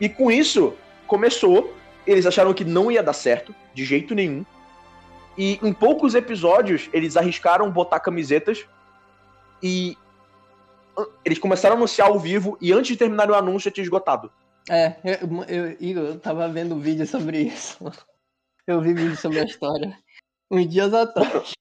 E 0.00 0.08
com 0.08 0.30
isso, 0.30 0.74
começou, 1.06 1.74
eles 2.10 2.26
acharam 2.26 2.54
que 2.54 2.64
não 2.64 2.90
ia 2.90 3.02
dar 3.02 3.12
certo, 3.12 3.54
de 3.74 3.84
jeito 3.84 4.14
nenhum, 4.14 4.44
e 5.36 5.60
em 5.62 5.72
poucos 5.72 6.14
episódios, 6.14 6.88
eles 6.92 7.16
arriscaram 7.16 7.70
botar 7.70 8.00
camisetas, 8.00 8.66
e 9.62 9.96
eles 11.24 11.38
começaram 11.38 11.74
a 11.74 11.78
anunciar 11.78 12.08
ao 12.08 12.18
vivo, 12.18 12.56
e 12.60 12.72
antes 12.72 12.88
de 12.88 12.96
terminar 12.96 13.30
o 13.30 13.34
anúncio, 13.34 13.70
já 13.70 13.70
tinha 13.70 13.84
esgotado. 13.84 14.32
É, 14.70 14.96
eu, 15.04 15.76
eu, 15.80 16.04
eu 16.04 16.20
tava 16.20 16.48
vendo 16.48 16.78
vídeo 16.80 17.06
sobre 17.06 17.42
isso. 17.42 17.78
Eu 18.66 18.82
vi 18.82 18.92
vídeo 18.92 19.16
sobre 19.16 19.40
a 19.40 19.44
história. 19.44 19.98
Uns 20.50 20.68
dias 20.68 20.92
atrás. 20.92 21.52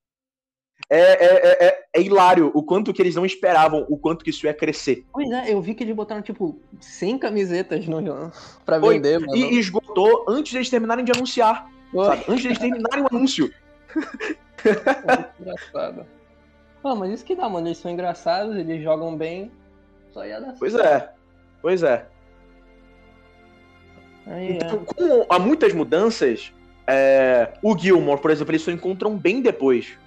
É, 0.90 1.00
é, 1.00 1.26
é, 1.26 1.66
é- 1.68 1.86
é 1.96 2.02
hilário 2.02 2.52
o 2.54 2.64
quanto 2.64 2.94
que 2.94 3.02
eles 3.02 3.16
não 3.16 3.26
esperavam, 3.26 3.86
o 3.90 3.98
quanto 3.98 4.24
que 4.24 4.30
isso 4.30 4.46
ia 4.46 4.54
crescer. 4.54 5.06
Pois 5.12 5.30
é, 5.32 5.52
eu 5.52 5.62
vi 5.62 5.74
que 5.74 5.84
eles 5.84 5.96
botaram, 5.96 6.22
tipo, 6.22 6.60
100 6.80 7.18
camisetas 7.18 7.86
no 7.88 8.32
pra 8.66 8.80
Foi, 8.80 8.96
vender, 8.96 9.20
mano. 9.20 9.36
E 9.36 9.60
esgotou 9.60 10.26
antes 10.30 10.54
deles 10.54 10.70
terminarem 10.70 11.04
de 11.04 11.12
anunciar? 11.12 11.70
Antes 12.28 12.44
deles 12.44 12.60
terminarem 12.60 13.04
o 13.04 13.08
anúncio. 13.12 13.52
engraçado. 15.40 16.06
Ah, 16.84 16.96
mas 16.96 17.12
isso 17.12 17.26
que 17.26 17.36
dá, 17.36 17.50
mano. 17.50 17.68
Eles 17.68 17.80
são 17.80 17.92
engraçados, 17.92 18.56
eles 18.56 18.82
jogam 18.82 19.16
bem. 19.18 19.52
Só 20.14 20.26
ia 20.26 20.40
dar 20.40 20.56
Pois 20.58 20.72
certo. 20.74 20.88
é, 20.88 21.14
pois 21.62 21.84
é. 21.84 22.06
Aí, 24.26 24.48
é. 24.50 24.52
Então, 24.56 24.86
como 24.86 25.26
há 25.30 25.38
muitas 25.40 25.74
mudanças, 25.74 26.54
é, 26.86 27.54
o 27.62 27.78
Gilmore, 27.78 28.22
por 28.22 28.32
exemplo, 28.32 28.52
eles 28.52 28.62
só 28.62 28.72
encontram 28.72 29.18
bem 29.18 29.42
depois. 29.42 29.98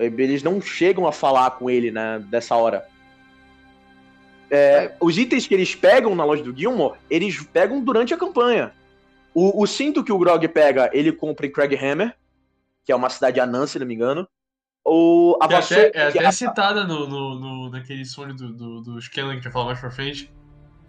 Eles 0.00 0.42
não 0.42 0.60
chegam 0.60 1.06
a 1.06 1.12
falar 1.12 1.50
com 1.52 1.68
ele 1.68 1.90
né, 1.90 2.18
dessa 2.30 2.56
hora. 2.56 2.86
É, 4.50 4.94
os 5.00 5.16
itens 5.16 5.46
que 5.46 5.54
eles 5.54 5.74
pegam 5.74 6.14
na 6.14 6.24
loja 6.24 6.42
do 6.42 6.56
Gilmore, 6.56 6.98
eles 7.08 7.40
pegam 7.42 7.80
durante 7.80 8.12
a 8.12 8.16
campanha. 8.16 8.72
O, 9.32 9.62
o 9.62 9.66
cinto 9.66 10.02
que 10.02 10.10
o 10.10 10.18
Grog 10.18 10.46
pega, 10.48 10.90
ele 10.92 11.12
compra 11.12 11.46
em 11.46 11.52
Craighammer, 11.52 12.16
que 12.84 12.90
é 12.90 12.96
uma 12.96 13.08
cidade 13.10 13.38
anã, 13.38 13.66
se 13.66 13.78
não 13.78 13.86
me 13.86 13.94
engano. 13.94 14.26
Ou 14.82 15.36
a 15.40 15.46
Que 15.46 15.54
é 15.54 15.56
vassoura. 15.56 15.88
até, 15.88 15.98
é 16.08 16.10
que 16.12 16.18
até 16.18 16.26
a- 16.26 16.32
citada 16.32 16.84
no, 16.84 17.06
no, 17.06 17.38
no, 17.38 17.70
naquele 17.70 18.04
sonho 18.04 18.34
do, 18.34 18.52
do, 18.52 18.80
do 18.80 19.00
Scanlan 19.00 19.36
que 19.36 19.42
vai 19.44 19.52
falar 19.52 19.66
mais 19.66 19.78
pra 19.78 19.90
frente. 19.90 20.32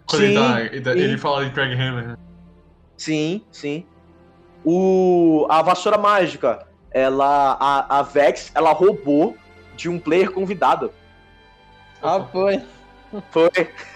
Quando 0.06 0.22
Sim, 0.22 0.28
ele, 0.28 0.34
tá, 0.34 0.60
ele, 0.60 0.80
tá- 0.80 0.92
sim. 0.94 0.98
ele 0.98 1.18
fala 1.18 1.44
de 1.44 1.52
Craig 1.52 1.72
Hammer, 1.74 2.08
né? 2.08 2.16
Sim, 2.96 3.44
sim. 3.52 3.86
O, 4.64 5.46
a 5.48 5.62
vassoura 5.62 5.98
mágica, 5.98 6.66
ela. 6.92 7.56
A, 7.58 7.98
a 7.98 8.02
Vex, 8.02 8.50
ela 8.54 8.72
roubou 8.72 9.36
de 9.76 9.88
um 9.88 9.98
player 9.98 10.30
convidado. 10.30 10.92
Ah, 12.02 12.24
foi. 12.30 12.60
Foi. 13.30 13.50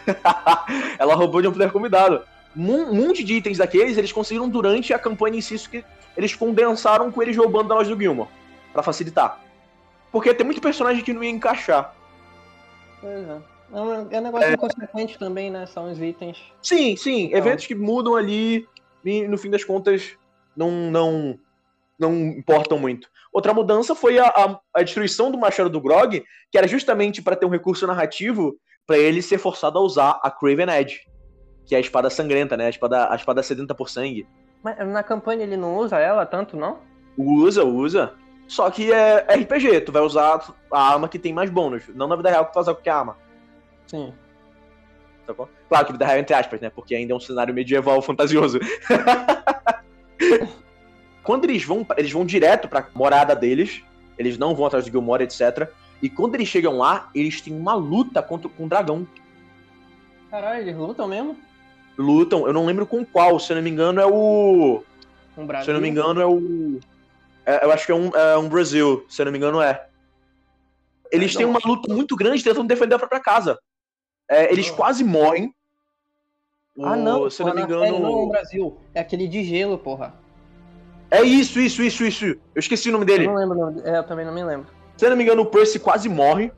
ela 0.99 1.15
roubou 1.15 1.43
de 1.43 1.49
um 1.49 1.53
player 1.53 1.73
convidado. 1.73 2.23
Um 2.57 2.95
monte 2.95 3.23
de 3.23 3.35
itens 3.35 3.59
daqueles 3.59 3.99
eles 3.99 4.13
conseguiram 4.13 4.49
durante 4.49 4.95
a 4.95 4.99
campanha 4.99 5.39
em 5.39 5.41
si, 5.41 5.55
isso 5.55 5.69
que 5.69 5.85
eles 6.17 6.35
condensaram 6.35 7.13
com 7.13 7.23
eles 7.23 7.37
roubando 7.37 7.69
da 7.69 7.75
loja 7.75 7.95
do 7.95 8.01
Gilmore. 8.01 8.29
Pra 8.73 8.83
facilitar. 8.83 9.41
Porque 10.11 10.33
tem 10.33 10.47
muito 10.47 10.61
personagem 10.61 11.05
que 11.05 11.13
não 11.13 11.23
ia 11.23 11.31
encaixar. 11.31 11.95
Pois 13.01 13.29
é. 13.29 13.57
É 13.73 13.81
um, 13.81 13.93
é 14.11 14.21
um 14.21 14.23
negócio 14.23 14.53
inconsequente 14.53 15.19
também, 15.19 15.51
né? 15.51 15.67
São 15.67 15.91
os 15.91 16.01
itens. 16.01 16.39
Sim, 16.63 16.97
sim. 16.97 17.25
Então. 17.25 17.39
Eventos 17.39 17.67
que 17.67 17.75
mudam 17.75 18.15
ali 18.15 18.67
e 19.05 19.27
no 19.27 19.37
fim 19.37 19.51
das 19.51 19.65
contas 19.65 20.17
não, 20.57 20.71
não, 20.91 21.39
não 21.99 22.13
importam 22.15 22.79
muito. 22.79 23.09
Outra 23.33 23.53
mudança 23.53 23.95
foi 23.95 24.19
a, 24.19 24.27
a, 24.27 24.61
a 24.75 24.83
destruição 24.83 25.31
do 25.31 25.39
Machado 25.39 25.69
do 25.69 25.81
Grog, 25.81 26.25
que 26.51 26.59
era 26.59 26.67
justamente 26.67 27.23
para 27.23 27.37
ter 27.37 27.47
um 27.47 27.51
recurso 27.51 27.87
narrativo 27.87 28.57
para 28.87 28.99
ele 28.99 29.21
ser 29.21 29.39
forçado 29.39 29.79
a 29.79 29.83
usar 29.83 30.21
a 30.23 30.31
Craven 30.31 30.71
Edge, 30.71 31.01
que 31.67 31.75
é 31.75 31.79
a 31.79 31.81
espada 31.81 32.09
sangrenta, 32.09 32.57
né? 32.57 32.67
A 32.67 32.71
espada, 32.71 33.11
a 33.13 33.17
espada 33.17 33.43
sedenta 33.43 33.75
por 33.75 33.91
sangue. 33.91 34.27
Mas 34.63 34.79
na 34.89 35.03
campanha 35.03 35.43
ele 35.43 35.57
não 35.57 35.77
usa 35.77 35.99
ela 35.99 36.25
tanto, 36.25 36.57
não? 36.57 36.79
Usa, 37.17 37.65
usa. 37.65 38.15
Só 38.47 38.71
que 38.71 38.93
é 38.93 39.27
RPG, 39.29 39.81
tu 39.81 39.93
vai 39.93 40.03
usar 40.03 40.41
a 40.73 40.93
arma 40.93 41.09
que 41.09 41.19
tem 41.19 41.33
mais 41.33 41.51
bônus. 41.51 41.89
Não 41.89 42.07
na 42.07 42.17
vida 42.17 42.31
real 42.31 42.45
que 42.47 42.53
tu 42.53 42.55
vai 42.55 42.63
usar 42.63 42.75
qualquer 42.75 42.91
arma. 42.91 43.17
Sim. 43.87 44.15
Sacou? 45.27 45.49
Claro 45.69 45.87
que 45.87 45.93
vida 45.93 46.07
real 46.07 46.19
entre 46.19 46.35
aspas, 46.35 46.61
né? 46.61 46.71
Porque 46.71 46.95
ainda 46.95 47.13
é 47.13 47.17
um 47.17 47.21
cenário 47.21 47.53
medieval 47.53 48.01
fantasioso. 48.01 48.61
quando 51.27 51.45
eles 51.45 51.65
vão, 51.65 51.85
eles 51.97 52.13
vão 52.13 52.25
direto 52.25 52.69
pra 52.69 52.89
morada 52.95 53.35
deles, 53.35 53.83
eles 54.17 54.39
não 54.39 54.55
vão 54.55 54.65
atrás 54.67 54.85
do 54.85 54.91
Gilmore, 54.91 55.25
etc. 55.25 55.69
E 56.01 56.09
quando 56.09 56.37
eles 56.37 56.47
chegam 56.49 56.79
lá, 56.79 57.11
eles 57.15 57.41
têm 57.41 57.53
uma 57.53 57.75
luta 57.75 58.23
contra 58.23 58.49
com 58.49 58.65
um 58.65 58.69
dragão. 58.69 59.07
Caralho, 60.31 60.61
eles 60.63 60.77
lutam 60.77 61.09
mesmo? 61.09 61.37
Lutam, 61.99 62.47
eu 62.47 62.53
não 62.53 62.65
lembro 62.65 62.87
com 62.87 63.05
qual, 63.05 63.41
se 63.41 63.53
eu 63.53 63.57
não 63.57 63.63
me 63.63 63.71
engano 63.71 64.01
é 64.01 64.07
o. 64.07 64.83
Um 65.37 65.47
Brasil? 65.47 65.65
Se 65.65 65.71
eu 65.71 65.75
não 65.75 65.81
me 65.81 65.89
engano 65.89 66.21
é 66.21 66.27
o. 66.27 66.79
é, 67.45 67.65
eu 67.65 67.73
acho 67.73 67.85
que 67.87 67.93
é 67.93 67.95
um, 67.95 68.09
é 68.09 68.39
um 68.39 68.49
Brasil, 68.49 69.05
se 69.09 69.21
eu 69.21 69.27
não 69.27 69.33
me 69.33 69.39
engano 69.39 69.61
é. 69.61 69.87
Eles 71.11 71.35
têm 71.35 71.47
uma 71.47 71.61
luta 71.65 71.93
muito 71.93 72.15
grande 72.17 72.43
tentando 72.43 72.67
defender 72.69 72.95
a 72.95 72.99
própria 72.99 73.21
casa. 73.21 73.59
É, 74.29 74.53
eles 74.53 74.71
quase 74.71 75.03
morrem. 75.05 75.53
Ah, 76.83 76.93
O- 76.93 76.97
não. 76.97 77.31
Se 77.31 77.43
eu 77.43 77.47
não 77.47 77.55
me 77.55 77.63
série 77.63 77.73
engano. 77.73 77.99
não 77.99 78.11
é 78.11 78.17
um 78.25 78.29
Brasil. 78.29 78.77
É 78.95 79.01
aquele 79.01 79.27
de 79.29 79.43
gelo, 79.45 79.79
porra. 79.79 80.15
É 81.11 81.23
isso, 81.23 81.61
isso, 81.61 81.83
isso, 81.83 82.05
isso. 82.05 82.25
Eu 82.27 82.39
esqueci 82.57 82.89
o 82.89 82.93
nome 82.93 83.05
dele. 83.05 83.27
Eu 83.27 83.31
não 83.33 83.39
lembro 83.39 83.57
o 83.57 83.61
nome. 83.61 83.83
É, 83.85 83.99
eu 83.99 84.05
também 84.05 84.25
não 84.27 84.33
me 84.35 84.43
lembro. 84.43 84.67
Se 84.97 85.05
eu 85.05 85.11
não 85.11 85.17
me 85.17 85.23
engano, 85.23 85.43
o 85.43 85.47
Percy 85.47 85.79
quase 85.79 86.09
morre. 86.09 86.51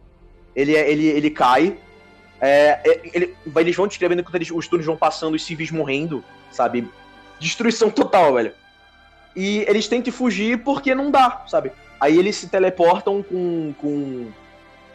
Ele, 0.57 0.75
é- 0.76 0.90
ele, 0.90 1.07
ele 1.07 1.31
cai. 1.31 1.76
É, 2.40 2.81
é, 2.85 3.00
ele- 3.12 3.37
eles 3.57 3.76
vão 3.76 3.87
descrevendo 3.87 4.21
enquanto 4.21 4.37
eles- 4.37 4.50
os 4.50 4.67
turnos 4.69 4.87
vão 4.87 4.97
passando, 4.97 5.35
os 5.35 5.45
civis 5.45 5.71
morrendo, 5.71 6.25
sabe? 6.50 6.88
Destruição 7.38 7.90
total, 7.90 8.35
velho. 8.35 8.52
E 9.37 9.64
eles 9.69 9.87
que 10.02 10.11
fugir 10.11 10.62
porque 10.64 10.95
não 10.95 11.11
dá, 11.11 11.45
sabe? 11.47 11.71
Aí 12.00 12.17
eles 12.19 12.37
se 12.37 12.49
teleportam 12.49 13.23
com. 13.23 13.75
com 13.78 14.28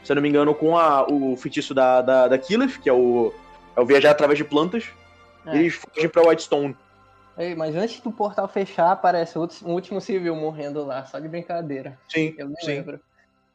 se 0.04 0.12
eu 0.12 0.16
não 0.16 0.22
me 0.22 0.28
engano, 0.28 0.54
com 0.54 0.78
a, 0.78 1.06
o 1.10 1.38
feitiço 1.38 1.74
da, 1.74 2.02
da, 2.02 2.28
da 2.28 2.38
Killeth, 2.38 2.80
que 2.82 2.90
é 2.90 2.94
o, 2.94 3.34
é 3.76 3.80
o 3.80 3.86
viajar 3.86 4.12
através 4.12 4.38
de 4.38 4.44
plantas. 4.44 4.86
É. 5.46 5.56
E 5.56 5.60
eles 5.60 5.76
fogem 5.76 6.10
pra 6.10 6.28
Whitestone. 6.28 6.76
Ei, 7.38 7.56
mas 7.56 7.76
antes 7.76 8.00
do 8.02 8.12
portal 8.12 8.48
fechar, 8.48 8.92
aparece 8.92 9.38
o 9.38 9.42
ulti- 9.42 9.66
um 9.66 9.72
último 9.74 10.00
civil 10.00 10.36
morrendo 10.36 10.86
lá, 10.86 11.04
só 11.06 11.20
de 11.20 11.28
brincadeira. 11.28 12.00
Sim, 12.08 12.36
Eu 12.38 12.48
sim. 12.62 12.68
lembro. 12.68 13.00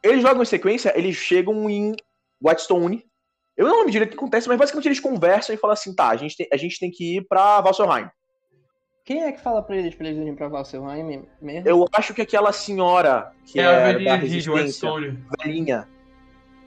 Eles 0.02 0.22
jogam 0.22 0.42
em 0.42 0.46
sequência, 0.46 0.92
eles 0.96 1.16
chegam 1.16 1.68
em 1.70 1.94
Whitestone. 2.42 3.04
Eu 3.56 3.66
não 3.66 3.76
lembro 3.78 3.90
direito 3.92 4.10
o 4.10 4.12
que 4.14 4.18
acontece, 4.18 4.48
mas 4.48 4.58
basicamente 4.58 4.86
eles 4.88 5.00
conversam 5.00 5.54
e 5.54 5.58
falam 5.58 5.74
assim: 5.74 5.94
tá, 5.94 6.08
a 6.10 6.16
gente 6.16 6.36
tem, 6.36 6.48
a 6.52 6.56
gente 6.56 6.78
tem 6.78 6.90
que 6.90 7.16
ir 7.18 7.26
pra 7.28 7.60
Vasselheim. 7.60 8.08
Quem 9.04 9.22
é 9.24 9.32
que 9.32 9.40
fala 9.40 9.62
pra 9.62 9.76
eles 9.76 9.94
pra 9.94 10.06
eles 10.06 10.20
irem 10.20 10.34
pra 10.34 10.48
Valselheim 10.48 11.24
mesmo? 11.40 11.66
Eu 11.68 11.86
acho 11.92 12.12
que 12.12 12.20
aquela 12.22 12.52
senhora 12.52 13.32
que 13.46 13.58
É 13.58 13.62
é, 13.62 13.66
a 13.66 13.72
da 13.80 13.86
velhinha 13.92 14.18
de 14.18 14.26
resistência, 14.26 14.52
Whitestone. 14.92 15.24
velhinha. 15.42 15.88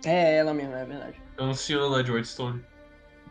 É 0.06 0.38
ela 0.38 0.54
mesmo, 0.54 0.74
é 0.74 0.84
verdade. 0.84 1.22
É 1.38 1.44
um 1.44 1.50
ancião 1.52 1.88
lá 1.88 2.02
de 2.02 2.12
Whitestone. 2.12 2.66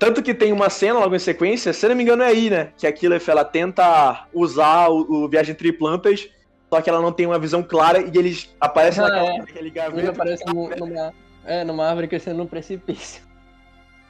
Tanto 0.00 0.22
que 0.22 0.32
tem 0.34 0.50
uma 0.50 0.68
cena 0.70 0.98
logo 0.98 1.14
em 1.14 1.18
sequência, 1.18 1.72
se 1.74 1.86
não 1.86 1.94
me 1.94 2.02
engano 2.02 2.22
é 2.22 2.26
aí, 2.28 2.48
né? 2.50 2.72
Que 2.76 2.86
a 2.86 2.92
Killeth, 2.92 3.22
ela 3.28 3.44
tenta 3.44 4.26
usar 4.32 4.88
o, 4.88 5.24
o 5.24 5.28
Viagem 5.28 5.52
Entre 5.52 5.70
Plantas, 5.72 6.26
só 6.70 6.80
que 6.80 6.88
ela 6.88 7.02
não 7.02 7.12
tem 7.12 7.26
uma 7.26 7.38
visão 7.38 7.62
clara 7.62 8.00
e 8.00 8.10
eles 8.18 8.48
aparecem 8.58 9.04
Ah, 9.04 9.08
naquela, 9.08 9.28
é. 9.34 9.38
naquele 9.38 9.58
Ele 9.60 9.70
gaveta. 9.70 10.10
aparece 10.10 10.44
num- 10.46 10.70
numa, 10.70 11.12
é, 11.44 11.62
numa 11.64 11.86
árvore 11.86 12.08
crescendo 12.08 12.38
num 12.38 12.46
precipício. 12.46 13.22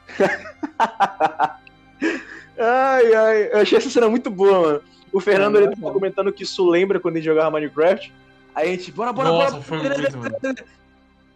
Ai, 2.63 3.13
ai, 3.15 3.49
eu 3.53 3.59
achei 3.59 3.77
essa 3.77 3.89
cena 3.89 4.07
muito 4.09 4.29
boa, 4.29 4.61
mano. 4.61 4.81
O 5.11 5.19
Fernando, 5.19 5.55
É, 5.57 5.63
ele 5.63 5.69
tava 5.69 5.81
bom. 5.87 5.93
comentando 5.93 6.31
que 6.31 6.43
isso 6.43 6.67
lembra 6.69 6.99
quando 6.99 7.15
gente 7.15 7.25
jogava 7.25 7.49
Minecraft. 7.51 8.13
Aí 8.53 8.67
a 8.69 8.71
gente, 8.71 8.91
bora, 8.91 9.11
bora, 9.11 9.29
Nossa, 9.29 9.51
bora. 9.51 9.63
foi 9.63 9.77
muito. 9.79 10.63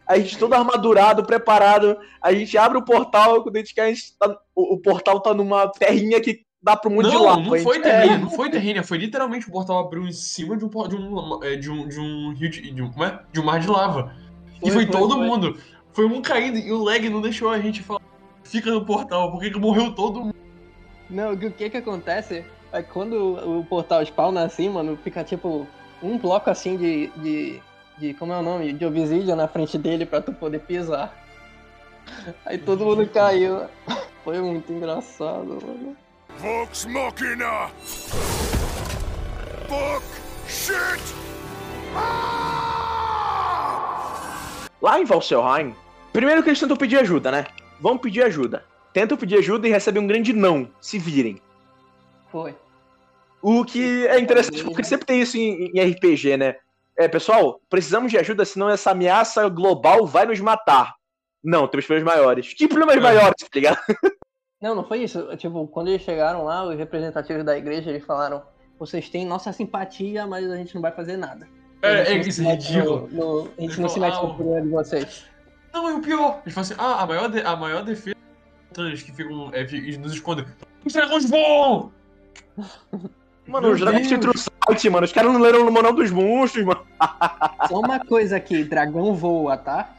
A 0.07 0.17
gente 0.19 0.37
todo 0.37 0.53
armadurado, 0.53 1.23
preparado. 1.25 1.97
A 2.21 2.33
gente 2.33 2.57
abre 2.57 2.77
o 2.77 2.83
portal, 2.85 3.41
quando 3.43 3.55
a 3.55 3.59
gente 3.59 3.73
quer, 3.73 3.83
a 3.83 3.87
gente 3.89 4.15
tá- 4.19 4.37
o, 4.55 4.75
o 4.75 4.79
portal 4.79 5.19
tá 5.19 5.33
numa 5.33 5.67
terrinha 5.69 6.21
que 6.21 6.41
dá 6.61 6.75
pra 6.75 6.91
um 6.91 6.95
monte 6.95 7.09
de 7.09 7.13
Não, 7.15 7.23
lava. 7.25 7.41
não 7.41 7.53
A 7.53 7.59
foi 7.59 7.75
gente- 7.75 7.83
terreno, 7.83 8.17
não 8.19 8.29
foi 8.29 8.49
terreno, 8.49 8.83
foi 8.83 8.97
literalmente 8.97 9.47
o 9.47 9.51
portal 9.51 9.79
abriu 9.79 10.03
em 10.07 10.11
cima 10.11 10.55
de 10.57 10.65
um, 10.65 10.69
de 10.69 10.95
um, 10.95 11.43
é, 11.43 11.55
de 11.55 11.69
um, 11.71 11.87
de 11.87 11.99
um 11.99 12.33
rio 12.33 12.49
de, 12.49 12.71
de 12.71 12.81
um, 12.81 12.91
como 12.91 13.03
é? 13.05 13.19
De 13.31 13.39
um 13.39 13.43
mar 13.45 13.59
de 13.59 13.67
lava. 13.67 14.15
e 14.57 14.59
Foi, 14.61 14.71
foi, 14.71 14.83
foi, 14.83 14.91
todo 14.91 15.15
foi. 15.15 15.25
mundo. 15.27 15.57
Foi 15.93 16.05
um 16.05 16.21
caindo 16.21 16.57
e 16.57 16.71
o 16.71 16.83
lag 16.83 17.07
não 17.09 17.21
deixou 17.21 17.49
a 17.49 17.59
gente 17.59 17.81
falar. 17.81 18.01
Fica 18.43 18.69
no 18.71 18.85
portal, 18.85 19.31
porque 19.31 19.49
que 19.49 19.57
morreu 19.59 19.93
todo 19.95 20.21
mundo. 20.25 20.35
Não, 21.09 21.33
o 21.33 21.37
que 21.37 21.69
que 21.69 21.77
acontece 21.77 22.43
é 22.71 22.81
que 22.83 22.91
quando 22.91 23.13
o, 23.13 23.59
o 23.59 23.65
portal 23.65 24.01
spawna 24.03 24.43
assim, 24.43 24.69
mano, 24.69 24.97
fica 25.03 25.23
tipo 25.23 25.65
um 26.03 26.17
bloco 26.17 26.49
assim 26.49 26.75
de, 26.77 27.07
de, 27.17 27.61
de 27.97 28.13
como 28.13 28.33
é 28.33 28.37
o 28.37 28.41
nome? 28.41 28.73
De 28.73 28.85
obsidian 28.85 29.35
na 29.35 29.47
frente 29.47 29.77
dele 29.77 30.05
pra 30.05 30.21
tu 30.21 30.33
poder 30.33 30.59
pisar. 30.59 31.13
Aí 32.45 32.57
todo 32.57 32.85
mundo 32.85 33.07
caiu. 33.07 33.67
Foi 34.23 34.41
muito 34.41 34.71
engraçado, 34.71 35.59
mano. 35.61 35.95
Vox 36.39 36.85
Machina! 36.85 37.69
Fuck! 39.67 40.05
Shit! 40.47 41.15
Lá 44.81 44.99
em 44.99 45.05
Valselheim, 45.05 45.73
primeiro 46.11 46.43
que 46.43 46.49
eles 46.49 46.59
tentam 46.59 46.75
pedir 46.75 46.97
ajuda, 46.97 47.31
né? 47.31 47.45
Vão 47.79 47.97
pedir 47.97 48.23
ajuda. 48.23 48.65
Tentam 48.93 49.17
pedir 49.17 49.37
ajuda 49.37 49.67
e 49.67 49.71
recebem 49.71 50.01
um 50.01 50.07
grande 50.07 50.33
não. 50.33 50.69
Se 50.79 50.99
virem. 50.99 51.41
Foi. 52.31 52.55
O 53.41 53.63
que 53.63 54.07
é 54.07 54.19
interessante, 54.19 54.63
porque 54.63 54.83
sempre 54.83 55.05
tem 55.05 55.21
isso 55.21 55.37
em, 55.37 55.71
em 55.73 55.91
RPG, 55.91 56.37
né? 56.37 56.55
É, 56.97 57.07
pessoal, 57.07 57.59
precisamos 57.69 58.11
de 58.11 58.17
ajuda, 58.17 58.45
senão 58.45 58.69
essa 58.69 58.91
ameaça 58.91 59.47
global 59.49 60.05
vai 60.05 60.25
nos 60.25 60.39
matar. 60.39 60.93
Não, 61.43 61.67
temos 61.67 61.85
problemas 61.85 62.15
maiores. 62.15 62.53
Que 62.53 62.67
problemas 62.67 62.95
É. 62.97 62.99
maiores, 62.99 63.35
tá 63.41 63.49
ligado? 63.53 63.79
Não, 64.61 64.73
não 64.73 64.83
foi 64.87 65.03
isso. 65.03 65.27
Tipo, 65.37 65.67
quando 65.67 65.89
eles 65.89 66.01
chegaram 66.01 66.43
lá, 66.45 66.63
os 66.63 66.75
representativos 66.75 67.43
da 67.43 67.55
igreja, 67.55 67.89
eles 67.91 68.03
falaram: 68.03 68.41
vocês 68.79 69.09
têm 69.09 69.23
nossa 69.25 69.51
simpatia, 69.53 70.25
mas 70.25 70.49
a 70.49 70.55
gente 70.55 70.73
não 70.73 70.81
vai 70.81 70.91
fazer 70.91 71.17
nada. 71.17 71.47
É, 71.83 72.13
é, 72.13 72.15
não 72.15 72.23
se 72.23 72.29
isso 72.29 72.41
é 72.41 72.51
ridículo. 72.53 73.07
no- 73.11 73.17
no- 73.17 73.41
a 73.41 73.45
gente 73.45 73.59
Eles 73.63 73.77
não 73.77 73.89
se 73.89 73.99
mete 73.99 74.15
"Ah, 74.15 74.23
no 74.23 74.33
problema 74.33 74.61
de 74.61 74.69
vocês. 74.69 75.25
Não, 75.71 75.87
é 75.89 75.93
o 75.93 76.01
pior. 76.01 76.39
Eles 76.43 76.53
falam 76.55 76.61
assim, 76.61 76.73
ah, 76.79 77.03
a 77.03 77.05
maior, 77.05 77.27
de- 77.29 77.41
a 77.41 77.55
maior 77.55 77.83
defesa 77.83 78.15
que 78.73 79.11
ficam, 79.11 79.51
é, 79.53 79.63
nos 79.99 80.13
escondem. 80.13 80.45
Os 80.83 80.93
dragões 80.93 81.29
voam! 81.29 81.91
Mano, 83.47 83.67
Meu 83.67 83.75
os 83.75 83.79
dragões 83.81 84.07
Deus. 84.07 84.17
entram 84.17 84.33
no 84.33 84.39
site, 84.39 84.89
mano. 84.89 85.05
Os 85.05 85.11
caras 85.13 85.31
não 85.31 85.39
leram 85.39 85.67
o 85.67 85.71
Manual 85.71 85.93
dos 85.93 86.09
Monstros, 86.11 86.65
mano. 86.65 86.85
Só 87.69 87.79
uma 87.79 87.99
coisa 88.03 88.37
aqui, 88.37 88.63
dragão 88.63 89.13
voa, 89.13 89.55
tá? 89.55 89.93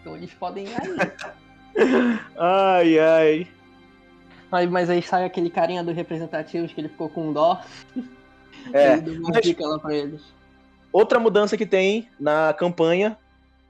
Então 0.00 0.16
eles 0.16 0.32
podem 0.34 0.66
ir 0.66 0.76
aí. 0.80 1.12
Ai, 2.36 2.98
ai. 2.98 3.48
Mas, 4.50 4.70
mas 4.70 4.90
aí 4.90 5.02
sai 5.02 5.24
aquele 5.24 5.50
carinha 5.50 5.82
dos 5.82 5.94
representativos 5.96 6.72
que 6.72 6.80
ele 6.80 6.88
ficou 6.88 7.08
com 7.08 7.32
dó. 7.32 7.60
É, 8.72 8.96
mas- 8.96 9.58
lá 9.58 9.78
pra 9.78 9.94
eles. 9.94 10.22
Outra 10.92 11.18
mudança 11.18 11.56
que 11.56 11.64
tem 11.66 12.08
na 12.20 12.52
campanha 12.52 13.16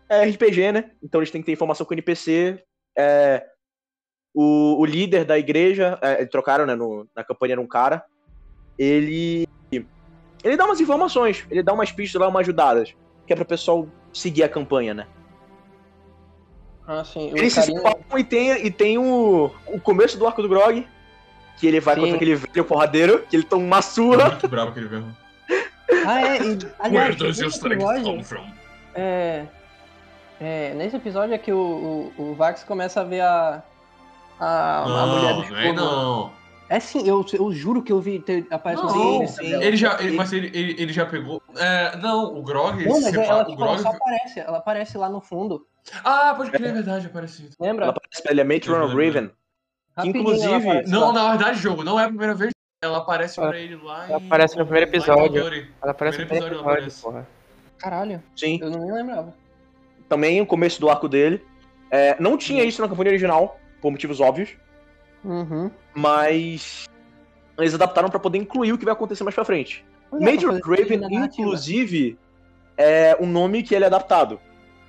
é 0.08 0.24
RPG, 0.24 0.72
né? 0.72 0.90
Então 1.02 1.20
eles 1.20 1.30
têm 1.30 1.40
que 1.40 1.46
ter 1.46 1.52
informação 1.52 1.86
com 1.86 1.92
o 1.92 1.94
NPC. 1.94 2.62
É, 2.98 3.46
o, 4.34 4.80
o 4.80 4.84
líder 4.84 5.24
da 5.24 5.38
igreja, 5.38 5.98
é, 6.02 6.26
trocaram, 6.26 6.66
né? 6.66 6.74
no- 6.74 7.08
na 7.14 7.22
campanha 7.24 7.52
era 7.54 7.60
um 7.60 7.66
cara. 7.66 8.04
Ele. 8.82 9.48
Ele 10.42 10.56
dá 10.56 10.64
umas 10.64 10.80
informações, 10.80 11.46
ele 11.48 11.62
dá 11.62 11.72
umas 11.72 11.92
pistas 11.92 12.20
lá, 12.20 12.26
umas 12.26 12.40
ajudadas. 12.40 12.94
Que 13.26 13.32
é 13.32 13.36
pro 13.36 13.44
pessoal 13.44 13.86
seguir 14.12 14.42
a 14.42 14.48
campanha, 14.48 14.92
né? 14.92 15.06
Ah, 16.86 17.04
sim. 17.04 17.32
O 17.32 17.38
Eles 17.38 17.52
se 17.52 17.60
carinha... 17.60 17.78
separam 17.78 18.18
e 18.18 18.24
tem, 18.24 18.66
e 18.66 18.70
tem 18.70 18.98
o, 18.98 19.52
o 19.68 19.80
começo 19.80 20.18
do 20.18 20.26
arco 20.26 20.42
do 20.42 20.48
Grog. 20.48 20.84
Que 21.58 21.66
ele 21.68 21.78
vai 21.78 21.94
Sim. 21.94 22.00
contra 22.00 22.16
aquele 22.16 22.34
velho 22.34 22.64
porradeiro, 22.64 23.22
que 23.30 23.36
ele 23.36 23.44
toma 23.44 23.64
uma 23.64 23.82
surra. 23.82 24.30
Muito 24.30 24.48
bravo 24.48 24.70
aquele 24.70 24.88
verbo. 24.88 25.16
Ah, 26.04 26.20
é. 26.20 26.38
E, 26.42 26.58
aliás, 26.80 27.08
Where 27.10 27.14
does 27.14 27.38
your 27.38 27.46
nesse 27.46 27.58
strength 27.58 27.82
episódio, 27.82 28.04
come 28.04 28.24
from? 28.24 28.46
é, 28.96 29.44
é, 30.40 30.74
nesse 30.74 30.96
episódio 30.96 31.34
é 31.34 31.38
que 31.38 31.52
o, 31.52 32.12
o, 32.18 32.30
o 32.30 32.34
Vax 32.34 32.64
começa 32.64 33.02
a 33.02 33.04
ver 33.04 33.20
a, 33.20 33.62
a, 34.40 34.82
a 34.82 35.06
mulher 35.06 35.34
do 35.34 35.74
Não, 35.74 35.74
não 35.74 36.41
é. 36.72 36.76
É 36.76 36.80
sim, 36.80 37.06
eu, 37.06 37.24
eu 37.32 37.52
juro 37.52 37.82
que 37.82 37.92
eu 37.92 38.00
vi, 38.00 38.18
ter, 38.20 38.46
aparece 38.50 38.82
Não, 38.82 39.18
referência 39.20 39.42
dela. 39.50 39.64
Ele 39.64 39.76
já, 39.76 40.00
ele, 40.00 40.16
mas 40.16 40.32
ele, 40.32 40.46
ele, 40.54 40.82
ele 40.82 40.92
já 40.92 41.04
pegou. 41.06 41.42
É, 41.56 41.96
não, 41.98 42.36
o 42.38 42.42
Grog. 42.42 42.84
Não, 42.84 43.00
mas 43.00 43.12
ela, 43.14 43.42
o 43.42 43.44
tipo, 43.46 43.56
Grog. 43.58 43.72
ela 43.74 43.78
só 43.78 43.88
aparece, 43.90 44.40
ela 44.40 44.58
aparece 44.58 44.98
lá 44.98 45.08
no 45.08 45.20
fundo, 45.20 45.66
Ah, 46.04 46.34
pode 46.36 46.50
crer, 46.50 46.68
é 46.70 46.72
verdade, 46.72 47.06
aparece. 47.06 47.48
lembra? 47.60 47.84
Ela 47.86 47.94
parece 47.94 48.22
ele 48.28 48.40
é 48.40 48.44
Matron 48.44 48.84
of 48.84 48.94
Raven. 48.94 49.30
Rapidinho 49.96 50.22
inclusive- 50.22 50.46
ela 50.48 50.56
aparece 50.58 50.90
Não, 50.90 51.06
lá. 51.08 51.12
na 51.12 51.30
verdade, 51.36 51.58
jogo, 51.58 51.84
não 51.84 52.00
é 52.00 52.04
a 52.04 52.08
primeira 52.08 52.34
vez. 52.34 52.52
Ela 52.82 52.98
aparece 52.98 53.38
Ela- 53.38 53.48
pra 53.50 53.58
ele 53.60 53.76
lá 53.76 54.08
ela 54.08 54.18
em- 54.20 54.26
aparece 54.26 54.56
no 54.58 54.64
primeiro 54.64 54.90
episódio. 54.90 55.40
Ela 55.82 55.92
aparece 55.92 56.18
no 56.18 56.26
Primeiro 56.26 56.46
primeiro 56.46 56.54
episódio 56.56 56.82
episódio, 56.88 57.16
ela 57.18 57.22
porra. 57.22 57.28
Caralho, 57.78 58.22
Sim. 58.34 58.58
eu 58.60 58.70
não 58.70 58.86
me 58.86 58.92
lembrava. 58.92 59.34
Também 60.08 60.40
o 60.40 60.46
começo 60.46 60.80
do 60.80 60.88
arco 60.90 61.08
dele. 61.08 61.44
É, 61.90 62.16
não 62.18 62.36
tinha 62.38 62.64
isso 62.64 62.80
na 62.82 62.88
campanha 62.88 63.10
original, 63.10 63.58
por 63.80 63.90
motivos 63.90 64.18
óbvios. 64.20 64.56
Uhum. 65.24 65.70
Mas. 65.94 66.88
Eles 67.58 67.74
adaptaram 67.74 68.08
pra 68.08 68.18
poder 68.18 68.38
incluir 68.38 68.72
o 68.72 68.78
que 68.78 68.84
vai 68.84 68.92
acontecer 68.92 69.22
mais 69.24 69.34
pra 69.34 69.44
frente. 69.44 69.84
Pra 70.10 70.18
Major 70.20 70.50
fazer 70.52 70.62
Raven, 70.62 70.76
sentido 70.86 71.00
na 71.02 71.08
narrativa. 71.10 71.42
inclusive, 71.42 72.18
é 72.76 73.16
um 73.20 73.26
nome 73.26 73.62
que 73.62 73.74
ele 73.74 73.84
é 73.84 73.86
adaptado. 73.86 74.40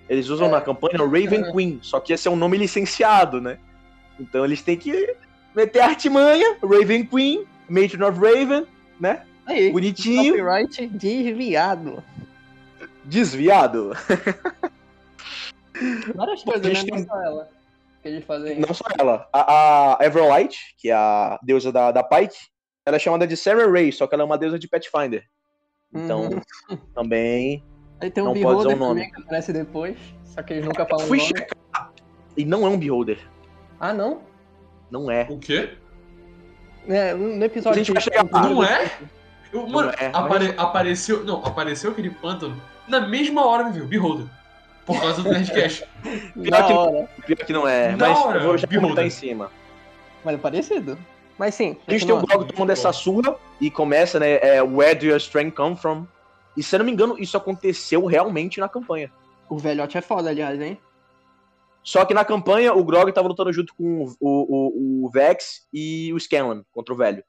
Eles 0.10 0.30
usam 0.30 0.48
É. 0.48 0.52
na 0.52 0.62
campanha 0.62 0.98
Raven 0.98 1.44
É. 1.46 1.52
Queen, 1.52 1.80
só 1.82 2.00
que 2.00 2.14
esse 2.14 2.28
é 2.28 2.32
um 2.32 2.36
nome 2.36 2.58
licenciado, 2.58 3.40
né? 3.42 3.58
Então 4.20 4.44
eles 4.46 4.62
têm 4.62 4.78
que 4.78 5.16
meter 5.56 5.82
a 5.82 5.86
artimanha, 5.88 6.58
Raven 6.62 7.06
Queen, 7.06 7.46
Matron 7.70 8.08
of 8.10 8.20
Raven, 8.20 8.66
né? 9.00 9.24
Aí, 9.46 9.72
Bonitinho, 9.72 10.34
copyright 10.36 10.88
desviado. 10.88 12.04
desviado. 13.04 13.92
Várias 16.16 16.44
coisas, 16.44 16.62
né? 16.66 16.76
gente 16.76 16.90
Não 16.90 16.98
tem- 16.98 17.06
só 17.06 17.22
ela. 17.22 17.50
Que 18.04 18.10
eles 18.10 18.24
fazem. 18.26 18.60
Não 18.60 18.72
só 18.74 18.84
ela. 19.00 19.28
A, 19.34 19.98
a 20.00 20.06
Everlight, 20.06 20.60
que 20.78 20.90
é 20.90 20.94
a 20.94 21.40
deusa 21.42 21.72
da, 21.72 21.92
da 21.92 22.04
Pike, 22.04 22.36
ela 22.86 22.98
é 22.98 23.00
chamada 23.00 23.26
de 23.26 23.36
Sarah 23.38 23.66
Ray, 23.72 23.92
só 23.92 24.06
que 24.06 24.14
ela 24.14 24.24
é 24.24 24.26
uma 24.26 24.38
deusa 24.38 24.60
de 24.60 24.68
Pathfinder. 24.68 25.24
Então, 25.94 26.30
Uhum. 26.70 26.78
também. 26.94 27.64
Aí 28.02 28.12
tem 28.12 28.22
um 28.22 28.28
não 28.28 28.34
pode 28.34 28.46
usar 28.46 28.70
Beholder 28.70 28.76
o 28.76 28.80
nome. 28.80 29.00
também 29.02 29.12
que 29.14 29.22
aparece 29.22 29.54
depois. 29.54 29.98
Só 30.26 30.44
que 30.44 30.54
eles 30.54 30.66
nunca 30.66 30.86
falam 30.86 31.06
o 31.06 31.08
Fui 31.08 31.18
nome. 31.20 31.30
checar. 31.30 31.92
E 32.36 32.44
não 32.46 32.66
é 32.66 32.70
um 32.70 32.78
Beholder. 32.78 33.20
Ah, 33.80 33.94
não? 33.94 34.22
Não 34.92 35.10
é. 35.10 35.26
O 35.30 35.40
quê? 35.40 35.78
É, 36.88 37.14
no 37.14 37.44
episódio. 37.46 37.80
A 37.80 37.84
gente 37.84 37.94
vai 37.94 38.02
chegar 38.02 38.26
lá. 38.30 38.42
Não 38.50 38.64
é? 38.64 38.92
Eu, 39.54 39.66
mano, 39.68 39.92
é, 39.98 40.10
mas- 40.10 40.16
apare- 40.26 40.54
apareceu. 40.58 41.24
Não, 41.24 41.38
apareceu 41.46 41.92
aquele 41.92 42.10
pântano 42.10 42.62
na 42.88 43.00
mesma 43.08 43.46
hora, 43.46 43.70
viu? 43.70 43.86
Beholder. 43.88 44.26
Por 44.86 45.00
causa 45.00 45.22
do 45.24 45.30
Nerdcast. 45.30 45.86
Da 46.36 46.64
que- 46.64 46.74
hora. 46.74 47.10
Pior 47.26 47.38
que 47.38 47.54
não 47.54 47.68
é, 47.68 47.96
Da 47.96 48.10
mas 48.10 48.18
hora, 48.20 48.40
eu 48.40 48.44
vou 48.44 48.58
já 48.58 48.68
comentar 48.68 49.06
em 49.06 49.10
cima. 49.10 49.52
Mas 50.24 50.36
é 50.36 50.38
parecido. 50.38 50.98
Mas 51.38 51.56
sim. 51.56 51.78
A 51.88 51.92
gente 51.92 52.06
tem 52.06 52.16
o. 52.16 52.22
Grog 52.22 52.52
tomando 52.54 52.70
essa 52.72 52.92
surra 52.94 53.36
e 53.60 53.72
começa, 53.72 54.20
né? 54.20 54.34
É, 54.42 54.62
Where 54.62 54.96
do 54.96 55.06
your 55.06 55.18
strength 55.18 55.56
come 55.56 55.76
from? 55.76 56.06
E 56.56 56.62
se 56.62 56.76
eu 56.76 56.80
não 56.80 56.86
me 56.86 56.92
engano, 56.92 57.18
isso 57.18 57.36
aconteceu 57.36 58.06
realmente 58.06 58.60
na 58.60 58.70
campanha. 58.70 59.12
O 59.50 59.58
velhote 59.58 59.98
é 59.98 60.02
foda, 60.02 60.30
aliás, 60.30 60.60
hein? 60.62 60.78
Só 61.84 62.06
que 62.06 62.14
na 62.14 62.24
campanha, 62.24 62.74
o 62.74 62.84
Grog 62.84 63.12
tava 63.12 63.28
lutando 63.28 63.52
junto 63.52 63.74
com 63.76 64.06
o, 64.06 64.16
o, 64.22 65.06
o 65.06 65.10
Vex 65.10 65.68
e 65.74 66.14
o 66.14 66.20
Scanlan 66.20 66.64
contra 66.72 66.94
o 66.94 66.98
velho. 66.98 67.24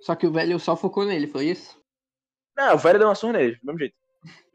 Só 0.00 0.14
que 0.14 0.26
o 0.26 0.32
velho 0.32 0.58
só 0.58 0.76
focou 0.76 1.04
nele, 1.06 1.26
foi 1.26 1.46
isso? 1.46 1.78
Não, 2.56 2.74
o 2.74 2.78
velho 2.78 2.98
deu 2.98 3.08
uma 3.08 3.14
surra 3.14 3.34
nele, 3.34 3.56
do 3.56 3.64
mesmo 3.66 3.78
jeito. 3.78 3.94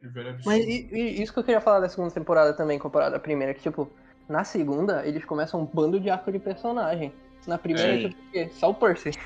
Absurdo. 0.03 0.37
Mas 0.45 0.63
e- 0.65 0.87
e 0.91 1.21
isso 1.21 1.33
que 1.33 1.39
eu 1.39 1.43
queria 1.43 1.61
falar 1.61 1.79
da 1.79 1.89
segunda 1.89 2.11
temporada 2.13 2.53
também, 2.53 2.77
comparado 2.77 3.15
à 3.15 3.19
primeira, 3.19 3.53
que 3.53 3.61
tipo, 3.61 3.89
na 4.29 4.43
segunda 4.43 5.05
eles 5.05 5.25
começam 5.25 5.61
um 5.61 5.65
bando 5.65 5.99
de 5.99 6.09
arco 6.09 6.31
de 6.31 6.39
personagem. 6.39 7.11
Na 7.47 7.57
primeira, 7.57 8.09
Sim. 8.09 8.09
tipo? 8.31 8.53
Só 8.55 8.69
o 8.69 8.73
Percy. 8.73 9.11
Só 9.13 9.19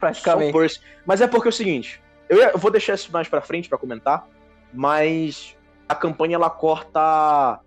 Praticamente. 0.00 0.50
o 0.54 0.58
Percy. 0.60 0.80
Mas 1.06 1.20
é 1.20 1.26
porque 1.26 1.48
é 1.48 1.50
o 1.50 1.52
seguinte, 1.52 2.00
eu, 2.28 2.38
ia- 2.38 2.50
eu 2.50 2.58
vou 2.58 2.70
deixar 2.70 2.94
isso 2.94 3.10
mais 3.12 3.26
pra 3.28 3.40
frente 3.40 3.68
pra 3.68 3.78
comentar, 3.78 4.26
mas 4.72 5.56
a 5.88 5.94
campanha 5.94 6.34
ela 6.36 6.50
corta. 6.50 7.60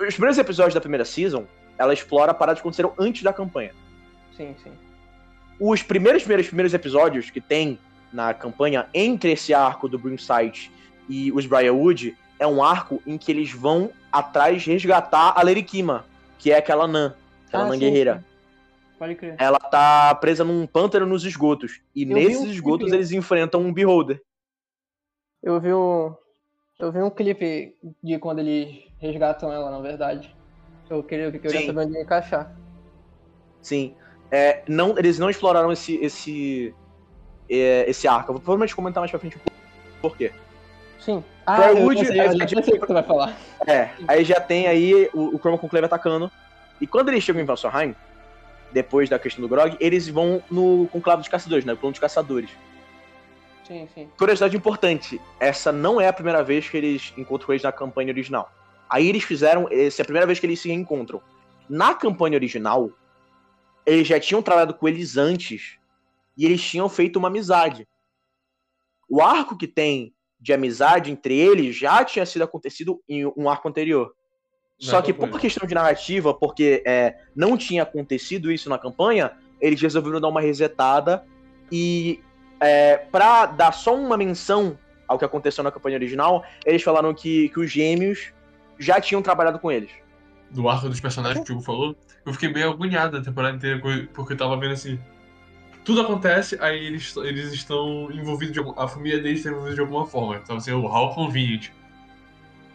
Os 0.00 0.14
primeiros 0.14 0.36
episódios 0.38 0.74
da 0.74 0.80
primeira 0.80 1.04
season, 1.04 1.46
ela 1.78 1.94
explora 1.94 2.34
paradas 2.34 2.60
que 2.60 2.62
aconteceram 2.62 2.92
antes 2.98 3.22
da 3.22 3.32
campanha. 3.32 3.72
Sim, 4.36 4.54
sim. 4.62 4.72
Os 5.58 5.82
primeiros, 5.82 6.22
primeiros, 6.22 6.46
primeiros 6.48 6.74
episódios 6.74 7.30
que 7.30 7.40
tem 7.40 7.78
na 8.12 8.34
campanha 8.34 8.88
entre 8.92 9.32
esse 9.32 9.54
arco 9.54 9.88
do 9.88 9.98
Brimside 9.98 10.70
e 11.08 11.30
os 11.32 11.46
Briarwood 11.46 12.16
é 12.38 12.46
um 12.46 12.62
arco 12.62 13.02
em 13.06 13.16
que 13.18 13.30
eles 13.32 13.50
vão 13.52 13.90
atrás 14.12 14.64
resgatar 14.64 15.32
a 15.36 15.42
Lerikima, 15.42 16.04
que 16.38 16.50
é 16.52 16.58
aquela 16.58 16.86
Nan, 16.86 17.14
aquela 17.48 17.64
Ah, 17.64 17.66
Nan 17.68 17.72
sim, 17.74 17.80
guerreira. 17.80 18.18
sim. 18.18 18.24
Pode 18.98 19.14
crer. 19.14 19.34
Ela 19.38 19.58
tá 19.58 20.14
presa 20.14 20.42
num 20.42 20.66
pântano 20.66 21.04
nos 21.04 21.24
esgotos. 21.24 21.80
E 21.94 22.04
Eu 22.04 22.08
nesses 22.14 22.40
um 22.40 22.46
esgotos 22.46 22.84
clipe. 22.86 22.96
eles 22.96 23.12
enfrentam 23.12 23.60
um 23.60 23.72
Beholder. 23.72 24.22
Eu 25.42 25.60
vi 25.60 25.72
um. 25.74 26.14
Eu 26.78 26.90
vi 26.92 27.02
um 27.02 27.10
clipe 27.10 27.74
de 28.02 28.18
quando 28.18 28.38
eles 28.38 28.84
resgatam 28.98 29.52
ela, 29.52 29.70
na 29.70 29.80
verdade. 29.80 30.34
Eu 30.88 31.02
queria, 31.02 31.26
eu 31.26 31.32
queria 31.32 31.66
saber 31.66 31.80
onde 31.80 31.98
encaixar. 32.00 32.54
Sim. 33.60 33.94
É, 34.30 34.62
não, 34.68 34.96
eles 34.98 35.18
não 35.18 35.28
exploraram 35.30 35.70
esse, 35.72 35.96
esse, 35.96 36.74
é, 37.50 37.88
esse 37.88 38.08
arco. 38.08 38.30
Eu 38.30 38.34
vou 38.34 38.42
provavelmente 38.42 38.74
comentar 38.74 39.00
mais 39.00 39.10
pra 39.10 39.20
frente 39.20 39.36
o 39.36 39.40
porquê. 40.00 40.32
Sim. 41.06 41.22
Ah, 41.46 41.68
eu, 41.68 41.86
Briarwood 41.86 42.00
já 42.00 42.04
sei, 42.06 42.20
é- 42.20 42.26
eu 42.26 42.48
já 42.48 42.62
sei 42.64 42.74
o 42.74 42.80
que 42.80 42.86
tu 42.88 42.92
vai 42.92 43.02
falar. 43.04 43.36
É, 43.64 43.90
aí 44.08 44.24
já 44.24 44.40
tem 44.40 44.66
aí 44.66 45.08
o, 45.14 45.36
o 45.36 45.38
Chroma 45.38 45.56
com 45.56 45.68
o 45.68 45.70
Cleve 45.70 45.86
atacando. 45.86 46.30
E 46.80 46.86
quando 46.86 47.10
eles 47.10 47.22
chegam 47.22 47.40
em 47.40 47.44
Valsorheim, 47.44 47.94
depois 48.72 49.08
da 49.08 49.16
questão 49.16 49.40
do 49.40 49.48
Grog, 49.48 49.76
eles 49.78 50.08
vão 50.08 50.42
no 50.50 50.88
conclave 50.88 51.20
dos 51.22 51.28
caçadores, 51.28 51.64
né? 51.64 51.74
O 51.74 51.76
plano 51.76 51.92
dos 51.92 52.00
caçadores. 52.00 52.50
Sim, 53.64 53.88
sim. 53.94 54.08
Curiosidade 54.18 54.56
importante, 54.56 55.20
essa 55.38 55.70
não 55.70 56.00
é 56.00 56.08
a 56.08 56.12
primeira 56.12 56.42
vez 56.42 56.68
que 56.68 56.76
eles 56.76 57.12
encontram 57.16 57.52
eles 57.52 57.62
na 57.62 57.70
campanha 57.70 58.10
original. 58.10 58.50
Aí 58.90 59.08
eles 59.08 59.22
fizeram, 59.22 59.68
essa 59.70 60.02
é 60.02 60.02
a 60.02 60.06
primeira 60.06 60.26
vez 60.26 60.40
que 60.40 60.46
eles 60.46 60.58
se 60.58 60.66
reencontram. 60.68 61.22
Na 61.68 61.94
campanha 61.94 62.36
original, 62.36 62.90
eles 63.86 64.08
já 64.08 64.18
tinham 64.18 64.42
trabalhado 64.42 64.74
com 64.74 64.88
eles 64.88 65.16
antes 65.16 65.78
e 66.36 66.44
eles 66.44 66.60
tinham 66.60 66.88
feito 66.88 67.16
uma 67.16 67.28
amizade. 67.28 67.86
O 69.08 69.22
arco 69.22 69.56
que 69.56 69.68
tem 69.68 70.12
de 70.38 70.52
amizade 70.52 71.10
entre 71.10 71.34
eles 71.34 71.76
já 71.76 72.04
tinha 72.04 72.26
sido 72.26 72.42
acontecido 72.42 73.00
em 73.08 73.26
um 73.36 73.48
arco 73.48 73.68
anterior. 73.68 74.12
Só 74.78 74.96
Não, 74.96 75.02
que 75.02 75.12
foi. 75.12 75.28
por 75.28 75.40
questão 75.40 75.66
de 75.66 75.74
narrativa, 75.74 76.34
porque 76.34 76.82
é, 76.86 77.16
não 77.34 77.56
tinha 77.56 77.82
acontecido 77.82 78.52
isso 78.52 78.68
na 78.68 78.78
campanha, 78.78 79.32
eles 79.60 79.80
resolveram 79.80 80.20
dar 80.20 80.28
uma 80.28 80.40
resetada 80.40 81.24
e 81.72 82.20
é, 82.60 82.98
pra 82.98 83.46
dar 83.46 83.72
só 83.72 83.94
uma 83.94 84.16
menção 84.16 84.78
ao 85.08 85.18
que 85.18 85.24
aconteceu 85.24 85.64
na 85.64 85.70
campanha 85.70 85.96
original, 85.96 86.44
eles 86.64 86.82
falaram 86.82 87.14
que, 87.14 87.48
que 87.50 87.60
os 87.60 87.70
gêmeos 87.70 88.32
já 88.78 89.00
tinham 89.00 89.22
trabalhado 89.22 89.58
com 89.58 89.72
eles. 89.72 89.90
do 90.50 90.68
arco 90.68 90.88
dos 90.88 91.00
personagens 91.00 91.44
que 91.44 91.52
o 91.52 91.56
Hugo 91.56 91.64
falou, 91.64 91.96
eu 92.24 92.32
fiquei 92.32 92.52
meio 92.52 92.70
agoniado 92.70 93.16
a 93.16 93.22
temporada 93.22 93.56
inteira, 93.56 93.80
porque 94.12 94.34
eu 94.34 94.36
tava 94.36 94.58
vendo 94.58 94.72
assim. 94.72 94.98
Tudo 95.86 96.00
acontece, 96.00 96.58
aí 96.60 96.84
eles, 96.84 97.16
eles 97.16 97.52
estão 97.52 98.10
envolvidos 98.10 98.52
de 98.52 98.72
A 98.76 98.88
família 98.88 99.20
deles 99.22 99.38
está 99.38 99.50
envolvida 99.50 99.76
de 99.76 99.80
alguma 99.80 100.04
forma. 100.04 100.36
Então, 100.36 100.56
assim, 100.56 100.72
o 100.72 100.84
how 100.84 101.14
convenient. 101.14 101.68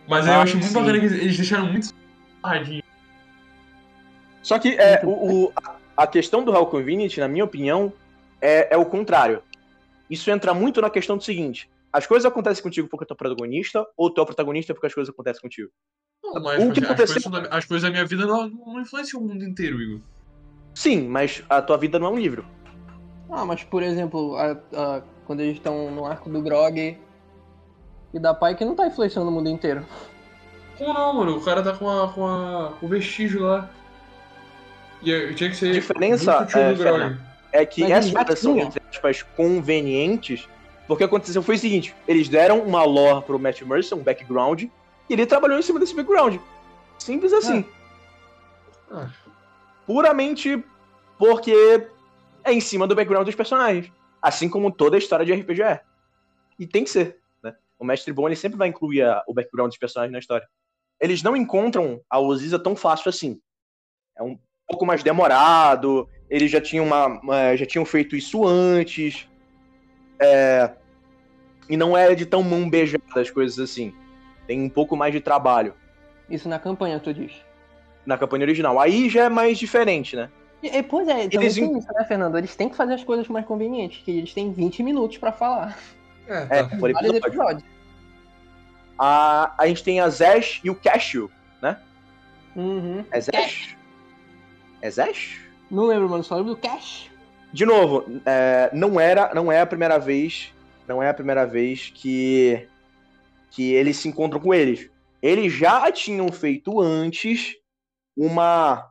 Mas 0.08 0.26
aí 0.26 0.34
eu 0.34 0.40
Ah, 0.40 0.44
achei 0.44 0.56
muito 0.56 0.70
sim. 0.70 0.74
bacana 0.80 0.98
que 0.98 1.06
eles 1.08 1.36
deixaram 1.36 1.66
muito. 1.66 1.94
Só 4.42 4.58
que 4.58 4.70
é, 4.70 5.02
o, 5.06 5.10
o- 5.48 5.54
a- 5.98 6.08
questão 6.08 6.44
do 6.44 6.54
Hell 6.56 6.66
Convenient, 6.66 7.16
na 7.18 7.28
minha 7.28 7.44
opinião, 7.44 7.94
é, 8.42 8.74
é 8.74 8.78
o 8.78 8.86
contrário. 8.86 9.44
Isso 10.10 10.32
entra 10.32 10.54
muito 10.54 10.82
na 10.82 10.90
questão 10.90 11.18
do 11.18 11.24
seguinte: 11.24 11.70
as 11.94 12.08
coisas 12.08 12.26
acontecem 12.26 12.64
contigo 12.64 12.88
porque 12.88 13.06
tu 13.06 13.12
é 13.12 13.14
o 13.14 13.18
protagonista, 13.18 13.86
ou 13.96 14.10
tu 14.10 14.20
é 14.20 14.24
o 14.24 14.26
protagonista 14.26 14.74
porque 14.74 14.88
as 14.88 14.94
coisas 14.94 15.14
acontecem 15.14 15.42
contigo. 15.42 15.70
Não, 16.24 16.42
mas 16.42 16.64
O 16.64 16.72
que 16.72 16.80
assim, 16.80 16.86
as, 16.86 16.86
aconteceu- 16.86 17.22
coisas 17.32 17.50
da, 17.50 17.58
as 17.58 17.66
coisas 17.66 17.84
da 17.84 17.92
minha 17.92 18.06
vida 18.06 18.26
não, 18.26 18.48
não 18.50 18.80
influenciam 18.82 19.22
o 19.22 19.28
mundo 19.28 19.44
inteiro, 19.44 19.80
Igor. 19.82 20.00
Sim, 20.74 21.08
mas 21.08 21.44
a 21.50 21.62
tua 21.62 21.78
vida 21.78 22.00
não 22.00 22.08
é 22.08 22.10
um 22.12 22.18
livro. 22.20 22.46
Ah, 23.32 23.46
mas 23.46 23.64
por 23.64 23.82
exemplo, 23.82 24.36
a- 24.36 24.58
a- 24.76 25.02
quando 25.26 25.40
eles 25.40 25.56
estão 25.56 25.90
no 25.90 26.06
arco 26.06 26.30
do 26.30 26.42
Grog 26.42 26.98
e 28.14 28.20
da 28.20 28.34
Pai 28.34 28.56
que 28.56 28.66
não 28.66 28.76
tá 28.76 28.86
influenciando 28.88 29.30
o 29.30 29.32
mundo 29.32 29.50
inteiro. 29.50 29.86
Como 30.78 30.94
não, 30.94 31.14
mano? 31.14 31.38
O 31.38 31.42
cara 31.42 31.64
tá 31.64 31.74
com, 31.74 31.90
a, 31.90 32.10
com, 32.12 32.26
a, 32.28 32.74
com 32.80 32.86
o 32.86 32.90
vestígio 32.90 33.42
lá. 33.44 33.70
E 35.02 35.14
aí, 35.14 35.34
tinha 35.34 35.50
que 35.50 35.56
ser. 35.56 35.70
A 35.70 35.74
diferença, 35.74 36.32
é, 36.54 36.74
do 36.74 36.78
Grog. 36.78 36.78
Fernando, 36.78 37.22
É 37.54 37.66
que 37.66 37.82
Mas 37.82 37.92
essas 37.92 38.12
coisas 38.14 38.40
são, 38.40 38.58
entre 38.58 38.82
aspas, 38.90 39.24
convenientes, 39.24 40.48
porque 40.88 40.94
o 40.94 40.98
que 40.98 41.04
aconteceu 41.04 41.42
foi 41.42 41.56
o 41.56 41.60
seguinte, 41.60 41.96
eles 42.08 42.28
deram 42.28 42.60
uma 42.60 42.84
lore 42.84 43.24
pro 43.24 43.40
Matt 43.40 43.62
Mercer, 43.62 43.98
um 43.98 44.02
background, 44.04 44.64
e 44.64 44.70
ele 45.10 45.26
trabalhou 45.26 45.58
em 45.58 45.62
cima 45.62 45.80
desse 45.80 45.96
background. 45.96 46.38
Simples 47.00 47.32
assim. 47.34 47.66
Ah. 48.92 49.08
Puramente 49.86 50.64
porque 51.18 51.88
é 52.44 52.54
em 52.54 52.60
cima 52.62 52.88
do 52.88 52.96
background 52.96 53.26
dos 53.26 53.36
personagens. 53.36 53.92
Assim 54.22 54.50
como 54.50 54.72
toda 54.72 54.96
a 54.96 55.00
história 55.00 55.26
de 55.26 55.34
RPG 55.34 55.62
é. 55.64 55.82
E 56.60 56.68
tem 56.68 56.84
que 56.84 56.90
ser. 56.90 57.18
Né? 57.44 57.56
O 57.80 57.86
mestre 57.86 58.14
bom 58.14 58.28
ele 58.28 58.36
sempre 58.36 58.58
vai 58.58 58.68
incluir 58.68 59.02
a- 59.04 59.24
o 59.28 59.34
background 59.34 59.70
dos 59.70 59.78
personagens 59.78 60.12
na 60.14 60.20
história. 60.20 60.48
Eles 61.00 61.24
não 61.24 61.36
encontram 61.36 62.02
a 62.10 62.20
Osiza 62.20 62.60
tão 62.60 62.76
fácil 62.76 63.10
assim. 63.10 63.40
É 64.18 64.22
um 64.22 64.38
pouco 64.68 64.86
mais 64.86 65.02
demorado. 65.02 66.08
Eles 66.30 66.52
já 66.52 66.62
tinham, 66.62 66.86
uma, 66.86 67.08
uma- 67.08 67.56
já 67.58 67.66
tinham 67.66 67.84
feito 67.86 68.16
isso 68.16 68.46
antes. 68.46 69.28
É, 70.20 70.72
e 71.68 71.76
não 71.76 71.98
é 71.98 72.14
de 72.14 72.26
tão 72.26 72.44
mão 72.44 72.70
beijada 72.70 73.04
as 73.16 73.32
coisas 73.32 73.58
assim. 73.60 73.94
Tem 74.46 74.62
um 74.62 74.70
pouco 74.70 74.96
mais 74.96 75.14
de 75.14 75.20
trabalho 75.22 75.74
Isso 76.30 76.48
na 76.50 76.60
campanha, 76.60 77.00
tu 77.00 77.12
diz. 77.14 77.34
na 78.06 78.18
campanha 78.18 78.44
original. 78.44 78.80
Aí 78.80 79.10
já 79.10 79.24
é 79.26 79.30
mais 79.30 79.58
diferente, 79.58 80.16
né? 80.16 80.30
E, 80.62 80.84
pois 80.84 81.08
é, 81.08 81.28
também 81.28 81.40
Eles 81.48 81.56
tem 81.56 81.78
isso, 81.78 81.88
né, 81.94 82.06
Fernando? 82.06 82.38
Eles 82.38 82.56
têm 82.56 82.70
que 82.70 82.76
fazer 82.76 82.94
as 82.94 83.04
coisas 83.04 83.28
mais 83.28 83.46
convenientes, 83.46 84.04
que 84.04 84.12
eles 84.12 84.34
têm 84.34 84.52
20 84.54 84.84
minutos 84.84 85.18
pra 85.18 85.32
falar. 85.32 85.78
É, 86.28 86.60
É, 86.60 86.64
tá. 86.64 86.78
por 86.78 86.92
Vários 86.92 87.16
episódio. 87.16 87.28
episódios. 87.28 87.64
A, 88.98 89.56
a 89.58 89.68
gente 89.68 89.84
tem 89.84 90.00
a 90.00 90.10
Zesh 90.10 90.62
e 90.64 90.70
o 90.70 90.76
Cashew. 90.76 91.30
Uhum. 92.56 93.06
É 93.12 93.22
Zesh? 93.22 93.78
É 94.82 94.92
Zesh? 94.92 95.40
Não 95.70 95.86
lembro, 95.86 96.10
mano, 96.10 96.22
só 96.24 96.36
lembro 96.36 96.54
do 96.54 96.60
Cash. 96.60 97.10
De 97.54 97.66
novo, 97.66 98.04
é, 98.26 98.70
não 98.74 99.00
era, 99.00 99.34
não 99.34 99.50
é 99.52 99.62
a 99.62 99.66
primeira 99.66 99.98
vez, 99.98 100.54
não 100.88 101.02
é 101.02 101.10
a 101.10 101.14
primeira 101.14 101.46
vez 101.46 101.92
que 101.94 102.68
que 103.50 103.74
eles 103.74 103.98
se 103.98 104.08
encontram 104.08 104.40
com 104.40 104.54
eles. 104.54 104.90
Eles 105.22 105.52
já 105.54 105.90
tinham 105.92 106.30
feito 106.32 106.80
antes 106.82 107.56
uma 108.16 108.91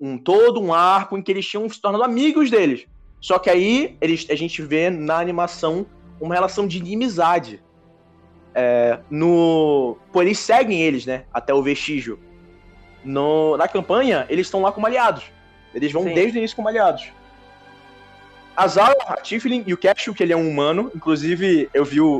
um 0.00 0.16
todo 0.16 0.60
um 0.62 0.72
arco 0.72 1.16
em 1.18 1.22
que 1.22 1.30
eles 1.32 1.46
tinham 1.46 1.68
se 1.68 1.80
tornado 1.80 2.04
amigos 2.04 2.50
deles. 2.50 2.86
Só 3.20 3.38
que 3.38 3.50
aí 3.50 3.96
eles, 4.00 4.26
a 4.30 4.34
gente 4.34 4.62
vê 4.62 4.90
na 4.90 5.18
animação 5.18 5.86
uma 6.20 6.34
relação 6.34 6.66
de 6.66 6.78
inimizade. 6.78 7.62
É, 8.54 8.98
no, 9.10 9.96
pô, 10.12 10.22
eles 10.22 10.38
seguem 10.38 10.80
eles, 10.82 11.04
né? 11.04 11.24
Até 11.32 11.52
o 11.52 11.62
vestígio. 11.62 12.18
No, 13.04 13.56
na 13.56 13.68
campanha, 13.68 14.26
eles 14.28 14.46
estão 14.46 14.62
lá 14.62 14.72
como 14.72 14.86
aliados. 14.86 15.24
Eles 15.74 15.92
vão 15.92 16.04
Sim. 16.04 16.14
desde 16.14 16.36
o 16.36 16.40
início 16.40 16.56
como 16.56 16.68
aliados. 16.68 17.08
A 18.56 18.66
Zara, 18.66 18.96
a 19.06 19.16
Tiflin 19.16 19.62
e 19.66 19.72
o 19.72 19.76
Cashew, 19.78 20.12
que 20.14 20.22
ele 20.22 20.32
é 20.32 20.36
um 20.36 20.48
humano. 20.48 20.90
Inclusive, 20.94 21.68
eu 21.72 21.84
vi 21.84 22.00
o. 22.00 22.18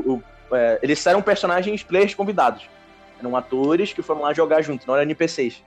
o- 0.49 0.55
é, 0.55 0.79
eles 0.81 1.05
eram 1.05 1.21
personagens 1.21 1.83
players 1.83 2.15
convidados. 2.15 2.63
Eram 3.19 3.35
atores 3.35 3.91
que 3.91 4.01
foram 4.01 4.21
lá 4.21 4.33
jogar 4.33 4.61
junto, 4.61 4.87
não 4.87 4.95
eram 4.95 5.03
NPCs. 5.03 5.61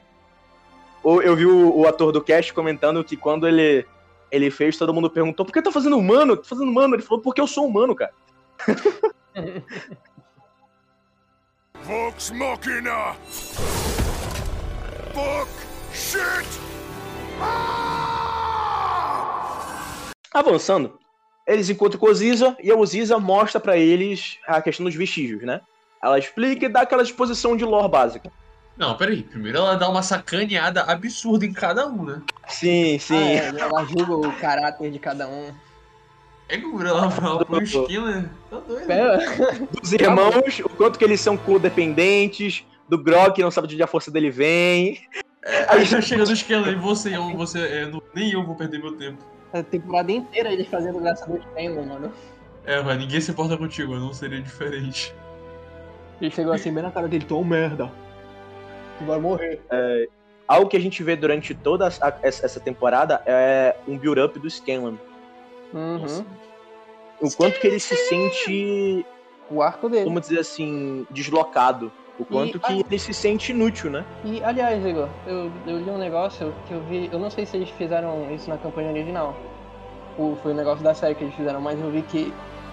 Eu 1.04 1.34
vi 1.34 1.46
o, 1.46 1.76
o 1.76 1.86
ator 1.86 2.12
do 2.12 2.22
Cash 2.22 2.50
comentando 2.52 3.02
que 3.02 3.16
quando 3.16 3.48
ele, 3.48 3.84
ele 4.30 4.50
fez, 4.50 4.76
todo 4.76 4.94
mundo 4.94 5.10
perguntou: 5.10 5.44
por 5.44 5.52
que 5.52 5.60
tá 5.60 5.72
fazendo 5.72 5.98
humano? 5.98 6.36
Tá 6.36 6.44
fazendo 6.44 6.70
humano? 6.70 6.94
Ele 6.94 7.02
falou: 7.02 7.20
porque 7.22 7.40
eu 7.40 7.46
sou 7.46 7.66
humano, 7.66 7.94
cara. 7.94 8.12
Vox 11.82 12.30
Machina! 12.30 13.14
Fuck! 15.12 15.50
Shit! 15.92 16.46
Ah! 17.40 18.52
Avançando, 20.32 20.98
eles 21.46 21.68
encontram 21.68 21.98
com 21.98 22.06
a 22.06 22.14
Ziza 22.14 22.56
e 22.62 22.70
a 22.70 22.76
Oziza 22.76 23.18
mostra 23.18 23.60
pra 23.60 23.76
eles 23.76 24.38
a 24.46 24.62
questão 24.62 24.86
dos 24.86 24.94
vestígios, 24.94 25.42
né? 25.42 25.60
Ela 26.02 26.18
explica 26.18 26.66
e 26.66 26.68
dá 26.68 26.82
aquela 26.82 27.02
exposição 27.02 27.56
de 27.56 27.64
lore 27.64 27.88
básica. 27.88 28.30
Não, 28.76 28.96
peraí. 28.96 29.22
Primeiro 29.22 29.58
ela 29.58 29.76
dá 29.76 29.88
uma 29.88 30.02
sacaneada 30.02 30.82
absurda 30.82 31.44
em 31.44 31.52
cada 31.52 31.86
um, 31.86 32.04
né? 32.04 32.22
Sim, 32.48 32.98
sim. 32.98 33.14
Ah, 33.16 33.32
é, 33.32 33.60
ela 33.60 33.84
julga 33.84 34.16
o 34.28 34.32
caráter 34.38 34.90
de 34.90 34.98
cada 34.98 35.28
um. 35.28 35.52
É 36.48 36.58
que 36.58 36.64
ela 36.66 37.10
fala 37.10 37.44
pro 37.44 37.62
Skinner. 37.62 38.28
Tá 38.50 38.58
doido. 38.60 38.86
Pera, 38.86 39.18
Dos 39.80 39.92
irmãos, 39.92 40.58
o 40.60 40.68
quanto 40.70 40.98
que 40.98 41.04
eles 41.04 41.20
são 41.20 41.36
codependentes, 41.36 42.64
do 42.88 42.98
Grog 42.98 43.32
que 43.34 43.42
não 43.42 43.50
sabe 43.50 43.68
de 43.68 43.74
onde 43.74 43.82
a 43.82 43.86
força 43.86 44.10
dele 44.10 44.30
vem. 44.30 45.00
Aí 45.68 45.84
já 45.84 46.00
chega 46.00 46.24
no 46.24 46.32
Skinner 46.32 46.68
e 46.72 46.74
você, 46.76 47.16
eu, 47.16 47.34
você 47.36 47.58
é, 47.60 47.86
não- 47.86 48.02
nem 48.14 48.32
eu 48.32 48.44
vou 48.44 48.54
perder 48.54 48.78
meu 48.78 48.96
tempo. 48.96 49.18
a 49.52 49.62
temporada 49.62 50.12
inteira 50.12 50.52
eles 50.52 50.66
fazendo 50.68 50.98
graça 51.00 51.26
do 51.26 51.40
Stendhal, 51.42 51.84
mano. 51.84 52.12
É, 52.64 52.82
mas 52.82 52.98
ninguém 52.98 53.20
se 53.20 53.30
importa 53.30 53.56
contigo, 53.56 53.94
eu 53.94 54.00
não 54.00 54.12
seria 54.12 54.40
diferente. 54.40 55.14
Ele 56.20 56.30
chegou 56.30 56.52
assim 56.52 56.72
bem 56.72 56.82
na 56.82 56.90
cara 56.90 57.08
dele, 57.08 57.24
tu 57.26 57.34
é 57.34 57.38
um 57.38 57.44
merda. 57.44 57.90
Tu 58.98 59.04
vai 59.04 59.18
morrer. 59.18 59.60
Algo 60.46 60.68
que 60.68 60.76
a 60.76 60.80
gente 60.80 61.02
vê 61.02 61.16
durante 61.16 61.54
toda 61.54 61.86
a- 61.88 62.14
essa 62.22 62.60
temporada 62.60 63.22
é 63.24 63.76
um 63.86 63.96
build-up 63.96 64.38
do 64.38 64.50
Scanlan. 64.50 64.98
Uhum. 65.72 66.24
O 67.20 67.30
quanto 67.36 67.60
que 67.60 67.66
ele 67.66 67.78
se 67.78 67.96
sente, 67.96 69.06
O 69.48 69.62
arco 69.62 69.88
dele. 69.88 70.04
vamos 70.04 70.22
dizer 70.22 70.40
assim, 70.40 71.06
deslocado. 71.10 71.90
O 72.18 72.24
quanto 72.24 72.60
que 72.60 72.72
ah. 72.72 72.84
ele 72.86 72.98
se 72.98 73.14
sente 73.14 73.52
inútil, 73.52 73.90
né? 73.90 74.04
E, 74.24 74.44
aliás, 74.44 74.84
Igor, 74.84 75.08
eu, 75.26 75.50
eu 75.66 75.78
li 75.78 75.90
um 75.90 75.96
negócio 75.96 76.52
que 76.68 76.74
eu 76.74 76.80
vi. 76.82 77.08
Eu 77.10 77.18
não 77.18 77.30
sei 77.30 77.46
se 77.46 77.56
eles 77.56 77.70
fizeram 77.70 78.32
isso 78.34 78.50
na 78.50 78.58
campanha 78.58 78.90
original. 78.90 79.34
O, 80.18 80.36
foi 80.42 80.52
o 80.52 80.54
negócio 80.54 80.84
da 80.84 80.92
série 80.92 81.14
que 81.14 81.24
eles 81.24 81.34
fizeram, 81.34 81.60
mas 81.60 81.80
eu 81.80 81.90
vi 81.90 82.02
que 82.02 82.32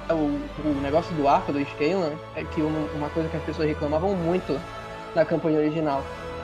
o, 0.09 0.67
o 0.67 0.81
negócio 0.81 1.15
do 1.15 1.27
arco 1.27 1.53
do 1.53 1.63
Scalan 1.63 2.11
é 2.35 2.43
que 2.43 2.61
uma, 2.61 2.79
uma 2.93 3.09
coisa 3.09 3.29
que 3.29 3.37
as 3.37 3.43
pessoas 3.43 3.69
reclamavam 3.69 4.13
muito 4.15 4.59
na 5.15 5.25
campanha 5.25 5.59
original. 5.59 6.03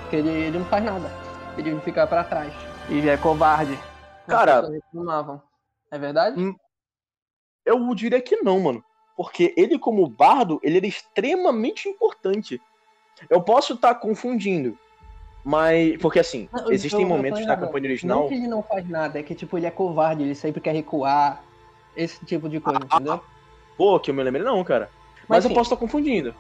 Que 0.09 0.17
ele, 0.17 0.29
ele 0.29 0.57
não 0.59 0.65
faz 0.65 0.83
nada. 0.83 1.09
Ele 1.57 1.79
fica 1.81 2.05
pra 2.05 2.23
trás. 2.23 2.53
E 2.89 3.07
é 3.09 3.17
covarde. 3.17 3.77
Cara-. 4.27 4.67
É 5.91 5.97
verdade? 5.97 6.39
Hum. 6.39 6.55
Eu 7.65 7.93
diria 7.95 8.21
que 8.21 8.37
não, 8.37 8.59
mano. 8.59 8.83
Porque 9.15 9.53
ele, 9.55 9.79
como 9.79 10.07
bardo, 10.07 10.59
ele 10.61 10.77
era 10.77 10.87
extremamente 10.87 11.87
importante. 11.87 12.61
Eu 13.29 13.41
posso 13.41 13.73
estar 13.73 13.95
confundindo. 13.95 14.77
Mas. 15.43 15.97
Porque 16.01 16.19
assim, 16.19 16.49
Não, 16.51 16.65
eu- 16.65 16.71
existem 16.71 17.01
eu- 17.01 17.07
eu 17.07 17.09
momentos 17.09 17.39
falei 17.39 17.45
na 17.47 17.53
nada. 17.55 17.65
campanha 17.65 17.83
Não 17.83 17.89
original. 17.89 18.27
que 18.27 18.33
ele 18.33 18.47
não 18.47 18.61
faz 18.63 18.89
nada, 18.89 19.19
é 19.19 19.23
que 19.23 19.33
tipo, 19.35 19.57
ele 19.57 19.65
é 19.65 19.71
covarde, 19.71 20.23
ele 20.23 20.35
sempre 20.35 20.59
quer 20.59 20.73
recuar. 20.73 21.43
Esse 21.95 22.25
tipo 22.25 22.49
de 22.49 22.59
coisa, 22.59 22.79
entendeu? 22.83 23.23
Pô, 23.77 23.97
que 24.01 24.11
eu 24.11 24.15
me 24.15 24.21
lembrei, 24.21 24.43
não, 24.43 24.61
cara. 24.65 24.89
Mas, 25.29 25.45
eu 25.45 25.49
sim, 25.49 25.55
posso 25.55 25.67
estar 25.73 25.77
confundindo. 25.79 26.35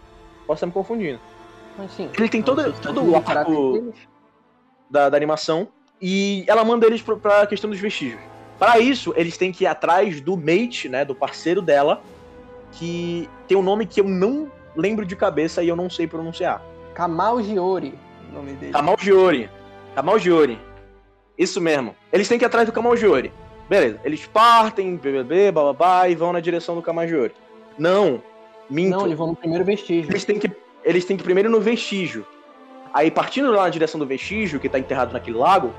Posso 0.45 0.57
estar 0.57 0.65
me 0.67 0.73
confundindo. 0.73 1.17
Ele 2.17 2.29
tem 2.29 2.41
todo, 2.41 2.71
todo 2.81 3.03
o 3.03 3.15
arco 3.15 3.93
da, 4.89 5.09
da 5.09 5.17
animação. 5.17 5.67
E 6.01 6.43
ela 6.47 6.63
manda 6.63 6.85
eles 6.85 7.01
pro- 7.01 7.17
pra 7.17 7.45
questão 7.47 7.69
dos 7.69 7.79
vestígios. 7.79 8.19
Para 8.59 8.79
isso, 8.79 9.13
eles 9.17 9.37
têm 9.37 9.51
que 9.51 9.63
ir 9.63 9.67
atrás 9.67 10.21
do 10.21 10.37
mate, 10.37 10.87
né? 10.89 11.03
Do 11.05 11.15
parceiro 11.15 11.61
dela. 11.61 12.01
Que 12.71 13.29
tem 13.47 13.57
um 13.57 13.61
nome 13.63 13.85
que 13.85 14.01
eu 14.01 14.05
não 14.05 14.51
lembro 14.75 15.05
de 15.05 15.15
cabeça 15.15 15.63
e 15.63 15.67
eu 15.69 15.75
não 15.75 15.89
sei 15.89 16.07
pronunciar. 16.07 16.61
Kamal 16.93 17.41
Giori, 17.41 17.93
o 18.29 18.33
nome 18.35 18.53
dele. 18.53 18.71
Kamal 18.73 18.97
Giori. 18.99 19.49
Kamal 19.93 20.19
Giori. 20.19 20.59
Isso 21.37 21.59
mesmo. 21.61 21.95
Eles 22.11 22.27
têm 22.27 22.37
que 22.37 22.45
ir 22.45 22.47
atrás 22.47 22.65
do 22.65 22.71
Kamal 22.73 22.95
Giori. 22.97 23.31
Beleza. 23.69 23.99
Eles 24.03 24.25
partem, 24.27 24.95
BBB, 24.95 25.51
bababá, 25.51 26.07
e 26.07 26.15
vão 26.15 26.31
na 26.33 26.39
direção 26.39 26.75
do 26.75 26.81
Kamal 26.81 27.07
Giori. 27.07 27.33
Não. 27.77 28.21
Minto. 28.69 28.97
Não, 28.97 29.05
eles 29.05 29.17
vão 29.17 29.27
no 29.27 29.35
primeiro 29.35 29.63
vestígio. 29.63 30.11
Eles 30.11 30.25
têm 30.25 30.37
que, 30.39 30.49
eles 30.85 31.03
têm 31.03 31.17
que 31.17 31.23
ir 31.23 31.25
primeiro 31.25 31.49
no 31.49 31.59
vestígio. 31.59 32.25
Aí, 32.93 33.11
partindo 33.11 33.51
lá 33.51 33.63
na 33.63 33.69
direção 33.69 33.99
do 33.99 34.05
vestígio, 34.05 34.59
que 34.59 34.69
tá 34.69 34.79
enterrado 34.79 35.11
naquele 35.11 35.37
lago, 35.37 35.73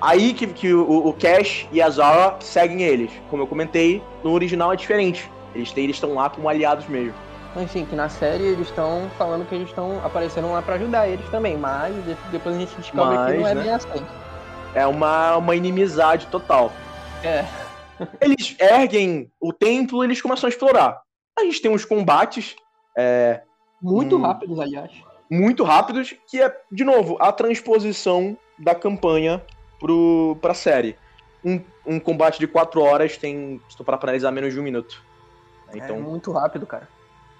aí 0.00 0.34
que, 0.34 0.46
que 0.48 0.74
o, 0.74 1.06
o 1.06 1.12
Cash 1.14 1.66
e 1.72 1.80
a 1.80 1.88
Zara 1.88 2.36
seguem 2.40 2.82
eles. 2.82 3.10
Como 3.30 3.42
eu 3.42 3.46
comentei, 3.46 4.02
no 4.22 4.32
original 4.32 4.72
é 4.72 4.76
diferente. 4.76 5.30
Eles 5.54 5.72
estão 5.96 6.12
lá 6.14 6.28
como 6.28 6.48
aliados 6.48 6.86
mesmo. 6.86 7.14
Mas 7.54 7.70
sim, 7.70 7.86
que 7.86 7.96
na 7.96 8.10
série 8.10 8.44
eles 8.44 8.68
estão 8.68 9.10
falando 9.16 9.48
que 9.48 9.54
eles 9.54 9.68
estão 9.68 10.04
aparecendo 10.04 10.50
lá 10.52 10.60
pra 10.60 10.74
ajudar 10.74 11.08
eles 11.08 11.26
também, 11.30 11.56
mas 11.56 11.94
de- 12.04 12.14
depois 12.30 12.54
a 12.54 12.58
gente 12.58 12.76
descobre 12.76 13.16
Mas, 13.16 13.32
que 13.32 13.38
não 13.38 13.46
é 13.48 13.54
né? 13.54 13.62
bem 13.62 13.72
assim. 13.72 14.06
É 14.74 14.86
uma, 14.86 15.38
uma 15.38 15.56
inimizade 15.56 16.26
total. 16.26 16.70
É. 17.24 17.46
Eles 18.20 18.54
erguem 18.60 19.30
o 19.40 19.54
templo 19.54 20.04
e 20.04 20.06
eles 20.06 20.20
começam 20.20 20.46
a 20.46 20.50
explorar. 20.50 21.00
A 21.38 21.44
gente 21.44 21.62
tem 21.62 21.70
uns 21.70 21.86
combates 21.86 22.54
é, 22.94 23.40
Muito 23.80 24.16
Hum. 24.16 24.22
rápidos, 24.22 24.58
aliás. 24.60 24.90
muito 25.30 25.64
rápidos, 25.64 26.14
que 26.28 26.40
é, 26.40 26.56
de 26.70 26.84
novo, 26.84 27.16
a 27.20 27.32
transposição 27.32 28.36
da 28.58 28.74
campanha 28.74 29.42
pro, 29.78 30.36
pra 30.40 30.54
série. 30.54 30.96
Um, 31.44 31.60
um 31.84 31.98
combate 32.00 32.38
de 32.38 32.46
4 32.46 32.80
horas 32.80 33.16
tem, 33.16 33.60
se 33.68 33.76
tu 33.76 33.84
parar 33.84 33.98
pra 33.98 34.06
analisar, 34.10 34.30
menos 34.30 34.52
de 34.54 34.60
um 34.60 34.62
minuto. 34.62 35.02
Então, 35.74 35.96
É 35.96 36.00
muito 36.00 36.30
rápido, 36.32 36.64
cara. 36.66 36.88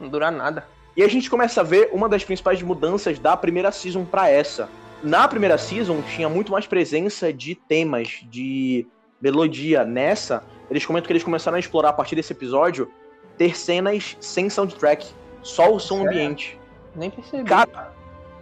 Não 0.01 0.09
dura 0.09 0.31
nada. 0.31 0.67
E 0.97 1.03
a 1.03 1.09
gente 1.09 1.31
começa 1.31 1.61
a 1.61 1.65
ver 1.65 1.91
uma 1.93 2.09
das 2.09 2.25
principais 2.25 2.61
mudanças 2.63 3.19
da 3.19 3.37
primeira 3.37 3.71
season 3.71 4.05
pra 4.05 4.29
essa. 4.29 4.69
Na 5.03 5.29
primeira 5.29 5.57
season 5.59 6.03
tinha 6.03 6.29
muito 6.29 6.51
mais 6.51 6.67
presença 6.67 7.33
de 7.33 7.55
temas, 7.55 8.21
de 8.31 8.87
melodia. 9.21 9.85
Nessa, 9.85 10.43
eles 10.71 10.85
comentam 10.85 11.07
que 11.07 11.13
eles 11.13 11.23
começaram 11.25 11.57
a 11.57 11.61
explorar 11.61 11.91
a 11.91 11.93
partir 11.93 12.17
desse 12.17 12.33
episódio 12.33 12.91
ter 13.39 13.57
cenas 13.57 14.17
sem 14.21 14.49
soundtrack, 14.51 15.07
só 15.47 15.73
o 15.73 15.79
som 15.79 15.99
Sério? 15.99 16.11
ambiente. 16.11 16.59
Nem 16.95 17.11
percebi. 17.11 17.45
Cara, 17.49 17.93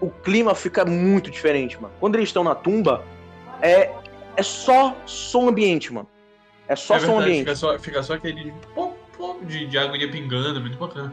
o 0.01 0.11
clima 0.11 0.55
fica 0.55 0.85
muito 0.85 1.31
diferente, 1.31 1.81
mano. 1.81 1.95
Quando 2.01 2.17
eles 2.17 2.29
estão 2.29 2.43
na 2.43 2.55
tumba, 2.55 3.05
é, 3.61 3.91
é 4.37 4.43
só 4.43 4.97
som 5.07 5.49
ambiente, 5.49 5.93
mano. 5.93 6.09
É 6.67 6.75
só 6.75 6.97
é 6.97 7.01
som 7.01 7.07
verdade, 7.07 7.23
ambiente. 7.25 7.41
fica 7.41 7.57
só, 7.57 7.79
fica 7.79 8.03
só 8.03 8.15
aquele 8.15 8.53
pop, 8.75 8.97
pop 9.17 9.45
de, 9.45 9.67
de 9.67 9.79
aguinha 9.79 10.11
pingando, 10.11 10.61
muito 10.61 10.79
bacana. 10.79 11.13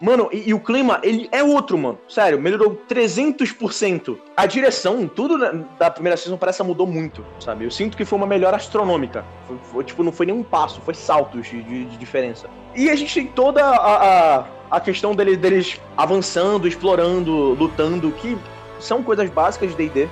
Mano, 0.00 0.28
e, 0.32 0.50
e 0.50 0.54
o 0.54 0.60
clima, 0.60 0.98
ele 1.02 1.28
é 1.32 1.42
outro, 1.42 1.78
mano. 1.78 1.98
Sério, 2.08 2.38
melhorou 2.40 2.78
300%. 2.88 4.16
A 4.36 4.46
direção, 4.46 5.06
tudo 5.08 5.38
na- 5.38 5.52
da 5.78 5.90
primeira 5.90 6.16
season 6.16 6.36
parece 6.36 6.58
que 6.58 6.64
mudou 6.68 6.86
muito, 6.86 7.24
sabe? 7.40 7.64
Eu 7.64 7.70
sinto 7.70 7.96
que 7.96 8.04
foi 8.04 8.16
uma 8.18 8.26
melhora 8.26 8.56
astronômica. 8.56 9.24
Foi, 9.46 9.56
foi, 9.72 9.84
tipo, 9.84 10.02
não 10.02 10.12
foi 10.12 10.26
nem 10.26 10.34
um 10.34 10.42
passo, 10.42 10.80
foi 10.80 10.94
saltos 10.94 11.46
de, 11.48 11.62
de- 11.62 11.84
de 11.86 11.96
diferença. 11.96 12.48
E 12.74 12.90
a 12.90 12.96
gente 12.96 13.14
tem 13.14 13.26
toda 13.26 13.64
a, 13.64 14.38
a, 14.40 14.44
a 14.72 14.80
questão 14.80 15.14
dele- 15.14 15.36
deles 15.36 15.80
avançando, 15.96 16.66
explorando, 16.68 17.54
lutando, 17.54 18.10
que 18.12 18.36
são 18.80 19.02
coisas 19.02 19.30
básicas 19.30 19.70
de 19.70 19.76
D&D. 19.76 20.08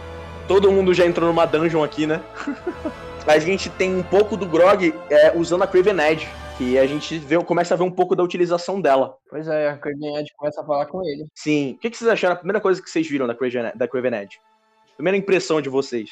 Todo 0.48 0.70
mundo 0.72 0.94
já 0.94 1.04
entrou 1.06 1.28
numa 1.28 1.44
dungeon 1.46 1.82
aqui, 1.84 2.06
né? 2.06 2.20
a 3.26 3.38
gente 3.38 3.68
tem 3.70 3.94
um 3.94 4.02
pouco 4.02 4.36
do 4.36 4.46
Grog 4.46 4.92
é, 5.10 5.32
usando 5.36 5.62
a 5.62 5.66
Craven 5.66 6.00
Edge, 6.10 6.28
que 6.62 6.78
a 6.78 6.86
gente 6.86 7.18
vê, 7.18 7.42
começa 7.42 7.74
a 7.74 7.76
ver 7.76 7.82
um 7.82 7.90
pouco 7.90 8.14
da 8.14 8.22
utilização 8.22 8.80
dela. 8.80 9.16
Pois 9.28 9.48
é, 9.48 9.70
a 9.70 9.76
Craven 9.76 10.16
Edge 10.18 10.32
começa 10.36 10.60
a 10.60 10.64
falar 10.64 10.86
com 10.86 11.02
ele. 11.04 11.26
Sim. 11.34 11.72
O 11.72 11.78
que, 11.78 11.90
que 11.90 11.96
vocês 11.96 12.08
acharam? 12.08 12.34
A 12.34 12.38
primeira 12.38 12.60
coisa 12.60 12.80
que 12.80 12.88
vocês 12.88 13.08
viram 13.08 13.26
da 13.26 13.34
Craven, 13.34 13.72
da 13.74 13.88
Craven 13.88 14.14
Edge? 14.14 14.40
Primeira 14.96 15.16
impressão 15.16 15.60
de 15.60 15.68
vocês. 15.68 16.10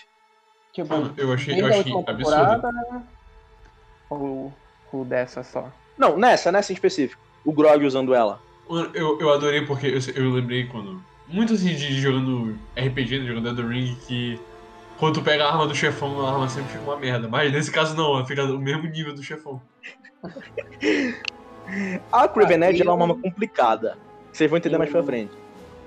Tipo, 0.72 0.94
eu 1.16 1.32
achei, 1.32 1.60
eu 1.60 1.66
achei 1.66 1.92
absurdo. 2.06 2.68
Ou, 4.08 4.52
ou 4.92 5.04
dessa 5.04 5.44
só? 5.44 5.70
Não, 5.96 6.16
nessa, 6.16 6.50
nessa 6.50 6.72
em 6.72 6.74
específico. 6.74 7.20
O 7.44 7.52
Grog 7.52 7.84
usando 7.84 8.14
ela. 8.14 8.40
Mano, 8.68 8.90
eu, 8.94 9.20
eu 9.20 9.32
adorei 9.32 9.64
porque 9.64 9.86
eu, 9.86 10.00
eu 10.14 10.30
lembrei 10.30 10.66
quando. 10.66 11.02
Muito 11.28 11.54
assim 11.54 11.74
de 11.74 12.00
jogando 12.00 12.58
RPG, 12.76 13.20
né, 13.20 13.26
jogando 13.26 13.48
Elden 13.48 13.68
Ring, 13.68 13.96
que 14.06 14.40
quando 14.98 15.14
tu 15.14 15.22
pega 15.22 15.44
a 15.44 15.52
arma 15.52 15.66
do 15.66 15.74
chefão, 15.74 16.26
a 16.26 16.32
arma 16.32 16.48
sempre 16.48 16.72
fica 16.72 16.82
uma 16.82 16.96
merda. 16.96 17.28
Mas 17.28 17.52
nesse 17.52 17.70
caso 17.70 17.94
não, 17.94 18.16
ela 18.16 18.26
fica 18.26 18.44
no 18.44 18.58
mesmo 18.58 18.88
nível 18.88 19.14
do 19.14 19.22
chefão. 19.22 19.62
A 22.12 22.28
Craven 22.28 22.62
Edge 22.64 22.83
ela 22.83 22.90
é 22.92 22.94
uma 22.94 23.04
eu- 23.06 23.11
arma 23.12 23.22
complicada. 23.22 23.96
Vocês 24.33 24.48
vão 24.50 24.59
entender 24.59 24.78
mais 24.78 24.90
pra 24.90 25.02
frente. 25.02 25.33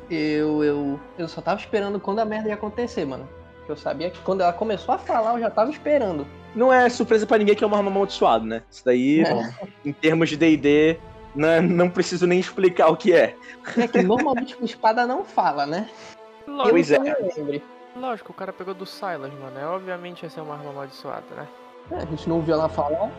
Eu, 0.09 0.63
eu, 0.63 0.99
eu 1.17 1.27
só 1.27 1.41
tava 1.41 1.59
esperando 1.59 1.99
quando 1.99 2.19
a 2.19 2.25
merda 2.25 2.49
ia 2.49 2.55
acontecer, 2.55 3.05
mano. 3.05 3.27
Eu 3.67 3.77
sabia 3.77 4.09
que 4.09 4.19
quando 4.19 4.41
ela 4.41 4.51
começou 4.51 4.93
a 4.93 4.97
falar, 4.97 5.33
eu 5.35 5.39
já 5.39 5.49
tava 5.49 5.71
esperando. 5.71 6.27
Não 6.53 6.71
é 6.71 6.89
surpresa 6.89 7.25
pra 7.25 7.37
ninguém 7.37 7.55
que 7.55 7.63
é 7.63 7.67
uma 7.67 7.77
arma 7.77 7.89
amaldiçoada, 7.89 8.45
né? 8.45 8.61
Isso 8.69 8.83
daí, 8.83 9.21
É. 9.21 9.51
em 9.85 9.93
termos 9.93 10.29
de 10.29 10.35
D&D, 10.37 10.99
não, 11.33 11.61
não 11.61 11.89
preciso 11.89 12.27
nem 12.27 12.39
explicar 12.39 12.89
o 12.89 12.97
que 12.97 13.13
é. 13.13 13.35
É 13.77 13.87
que 13.87 14.01
normalmente 14.03 14.55
com 14.57 14.65
espada 14.65 15.07
não 15.07 15.23
fala, 15.23 15.65
né? 15.65 15.89
Lógico, 16.45 16.69
Pois 16.71 16.91
eu 16.91 17.01
é. 17.03 17.61
lógico, 17.95 18.31
o 18.33 18.35
cara 18.35 18.51
pegou 18.51 18.73
do 18.73 18.85
Silas, 18.85 19.31
mano. 19.33 19.57
É 19.57 19.65
obviamente 19.65 20.23
ia 20.23 20.29
ser 20.29 20.41
uma 20.41 20.55
arma 20.55 20.69
amaldiçoada, 20.71 21.23
né? 21.35 21.47
É, 21.91 21.95
a 21.95 22.05
gente 22.05 22.27
não 22.27 22.41
viu 22.41 22.53
ela 22.55 22.67
falar. 22.67 23.09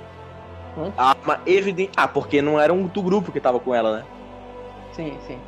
A 0.96 1.10
arma 1.10 1.40
evidente... 1.46 1.92
Ah, 1.96 2.08
porque 2.08 2.42
não 2.42 2.58
era 2.58 2.72
um 2.72 2.86
do 2.86 3.02
grupo 3.02 3.32
que 3.32 3.40
tava 3.40 3.60
com 3.60 3.74
ela, 3.74 3.98
né? 3.98 4.04
Sim, 4.92 5.16
sim. 5.26 5.38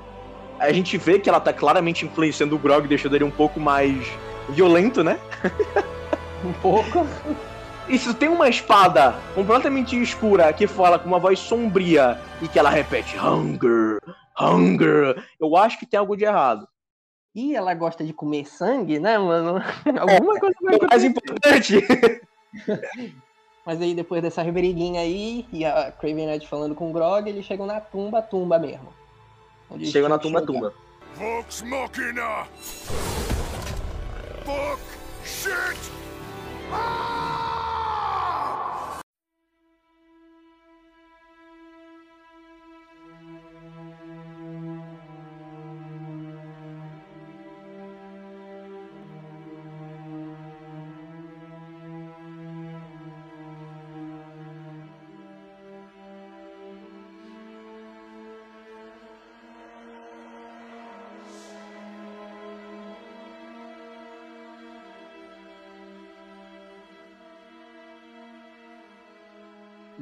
A 0.58 0.72
gente 0.72 0.96
vê 0.96 1.18
que 1.18 1.28
ela 1.28 1.40
tá 1.40 1.52
claramente 1.52 2.04
influenciando 2.04 2.56
o 2.56 2.58
Grog, 2.58 2.88
deixando 2.88 3.14
ele 3.14 3.24
um 3.24 3.30
pouco 3.30 3.60
mais 3.60 4.06
violento, 4.48 5.04
né? 5.04 5.18
Um 6.44 6.52
pouco. 6.54 7.06
E 7.88 7.96
se 8.00 8.12
tem 8.14 8.28
uma 8.28 8.48
espada 8.48 9.14
completamente 9.32 10.00
escura 10.00 10.52
que 10.52 10.66
fala 10.66 10.98
com 10.98 11.06
uma 11.06 11.20
voz 11.20 11.38
sombria 11.38 12.20
e 12.42 12.48
que 12.48 12.58
ela 12.58 12.68
repete 12.68 13.16
hunger, 13.16 14.00
hunger, 14.40 15.24
eu 15.38 15.56
acho 15.56 15.78
que 15.78 15.86
tem 15.86 15.96
algo 15.96 16.16
de 16.16 16.24
errado. 16.24 16.66
E 17.32 17.54
ela 17.54 17.72
gosta 17.74 18.02
de 18.02 18.12
comer 18.12 18.44
sangue, 18.44 18.98
né, 18.98 19.16
mano? 19.16 19.62
Alguma 20.00 20.36
coisa 20.40 20.56
vai 20.62 20.74
É 20.74 20.86
mais 20.90 21.04
importante. 21.04 21.76
Mas 23.66 23.82
aí 23.82 23.94
depois 23.94 24.22
dessa 24.22 24.44
briguinha 24.44 25.00
aí, 25.00 25.44
e 25.52 25.64
a 25.64 25.90
Craven 25.90 26.30
Edge 26.30 26.46
falando 26.46 26.72
com 26.76 26.88
o 26.88 26.92
Grog, 26.92 27.28
eles 27.28 27.44
chegam 27.44 27.66
na 27.66 27.80
tumba, 27.80 28.22
tumba 28.22 28.60
mesmo. 28.60 28.94
Onde 29.68 29.82
eles 29.82 29.92
Chega 29.92 30.08
na 30.08 30.18
tumba, 30.18 30.40
tumba. 30.40 30.72
Vox 31.16 31.62
Machina! 31.62 32.46
Fuck! 34.44 34.80
Shit! 35.24 35.90
Ah! 36.72 37.65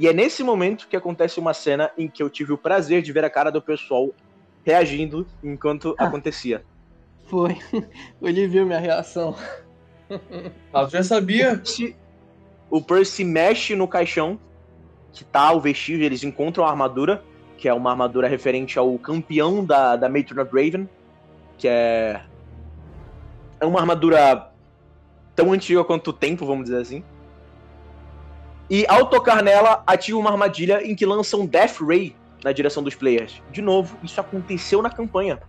E 0.05 0.07
é 0.07 0.13
nesse 0.13 0.43
momento 0.43 0.87
que 0.87 0.97
acontece 0.97 1.41
uma 1.41 1.55
cena 1.55 1.91
em 1.97 2.09
que 2.09 2.23
eu 2.23 2.29
tive 2.29 2.53
o 2.53 2.59
prazer 2.59 3.01
de 3.01 3.11
ver 3.11 3.25
a 3.25 3.31
cara 3.31 3.51
do 3.51 3.63
pessoal 3.63 4.11
reagindo 4.63 5.27
enquanto 5.43 5.95
acontecia. 5.97 6.63
Foi. 7.25 7.57
Ele 8.21 8.47
viu 8.47 8.67
minha 8.67 8.79
reação. 8.79 9.35
Ah, 10.75 10.87
já 10.91 11.03
sabia? 11.03 11.63
O 12.69 12.83
Percy 12.83 13.25
mexe 13.25 13.75
no 13.75 13.89
caixão, 13.89 14.39
que 15.11 15.25
tá 15.25 15.51
o 15.53 15.61
vestígio, 15.61 16.05
eles 16.05 16.23
encontram 16.23 16.67
a 16.67 16.71
armadura, 16.71 17.25
que 17.57 17.67
é 17.67 17.73
uma 17.73 17.91
armadura 17.91 18.29
referente 18.29 18.79
ao 18.79 18.99
campeão 18.99 19.65
da, 19.65 19.97
da 19.97 20.07
Matron 20.07 20.43
of 20.43 20.51
Raven, 20.53 20.87
que 21.57 21.67
é. 21.67 22.21
É 23.59 23.65
uma 23.65 23.81
armadura 23.81 24.53
tão 25.35 25.51
antiga 25.51 25.83
quanto 25.83 26.11
o 26.11 26.13
tempo, 26.13 26.45
vamos 26.45 26.65
dizer 26.65 26.83
assim. 26.83 27.03
E 28.69 28.87
ao 28.89 29.07
tocar 29.07 29.43
nela, 29.43 29.83
ativa 29.87 30.19
uma 30.19 30.31
armadilha 30.31 30.83
em 30.83 30.95
que 30.95 31.05
lança 31.05 31.37
um 31.37 31.47
Death 31.47 31.81
Ray 31.81 32.17
na 32.43 32.53
direção 32.53 32.83
dos 32.83 32.95
players. 32.95 33.43
De 33.51 33.61
novo, 33.61 33.97
isso 34.03 34.21
aconteceu 34.21 34.83
na 34.83 34.91
campanha. 34.91 35.41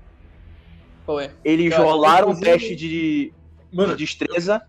Foi. 1.05 1.29
Eles 1.43 1.71
Eu 1.71 1.77
acho 1.77 1.85
que, 1.85 1.91
rolaram 1.91 2.29
um 2.29 2.39
teste 2.39 2.75
de, 2.75 2.89
de 2.89 3.33
Mano, 3.71 3.95
destreza. 3.95 4.61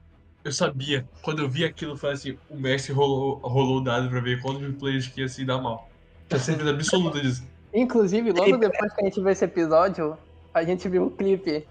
eu 0.45 0.53
sabia. 0.53 1.09
Quando 1.23 1.43
eu 1.43 1.49
vi 1.49 1.65
aquilo, 1.65 1.93
eu 1.93 1.97
falei 1.97 2.15
assim: 2.15 2.39
o 2.51 2.57
mestre 2.57 2.93
rolou, 2.93 3.39
rolou 3.39 3.79
o 3.79 3.81
dado 3.81 4.09
pra 4.09 4.21
ver 4.21 4.41
quantos 4.43 4.75
players 4.77 5.07
que 5.09 5.21
ia 5.21 5.29
se 5.29 5.45
dar 5.45 5.59
mal. 5.59 5.89
Tinha 6.29 6.41
certeza 6.41 6.71
absoluta 6.71 7.21
disso. 7.21 7.45
Inclusive, 7.73 8.33
logo 8.33 8.57
depois 8.57 8.93
que 8.93 9.01
a 9.01 9.05
gente 9.05 9.21
viu 9.21 9.29
esse 9.29 9.45
episódio, 9.45 10.17
a 10.53 10.63
gente 10.65 10.89
viu 10.89 11.07
o 11.07 11.11
clipe 11.11 11.67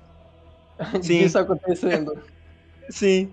Sim. 1.02 1.20
disso 1.20 1.38
acontecendo. 1.38 2.18
Sim. 2.90 3.32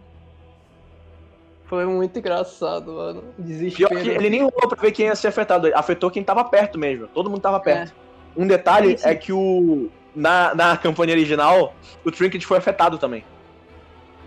Foi 1.73 1.87
muito 1.87 2.19
engraçado, 2.19 2.93
mano. 2.93 3.23
Pior 3.23 3.47
Desespero. 3.47 3.99
que 4.03 4.09
ele 4.11 4.29
nem 4.29 4.41
rolou 4.41 4.69
pra 4.69 4.79
ver 4.79 4.93
quem 4.93 5.07
ia 5.07 5.17
ser 5.17 5.29
afetado. 5.29 5.71
Afetou 5.75 6.11
quem 6.11 6.23
tava 6.23 6.45
perto 6.45 6.79
mesmo. 6.79 7.07
Todo 7.07 7.31
mundo 7.31 7.41
tava 7.41 7.59
perto. 7.61 7.95
Um 8.37 8.47
detalhe 8.47 8.99
sim. 8.99 9.09
é 9.09 9.15
que 9.15 9.33
o. 9.33 9.89
Na, 10.15 10.55
na 10.55 10.77
campanha 10.77 11.13
original, 11.15 11.75
o 12.05 12.11
Trinket 12.11 12.45
foi 12.45 12.59
afetado 12.59 12.99
também. 12.99 13.25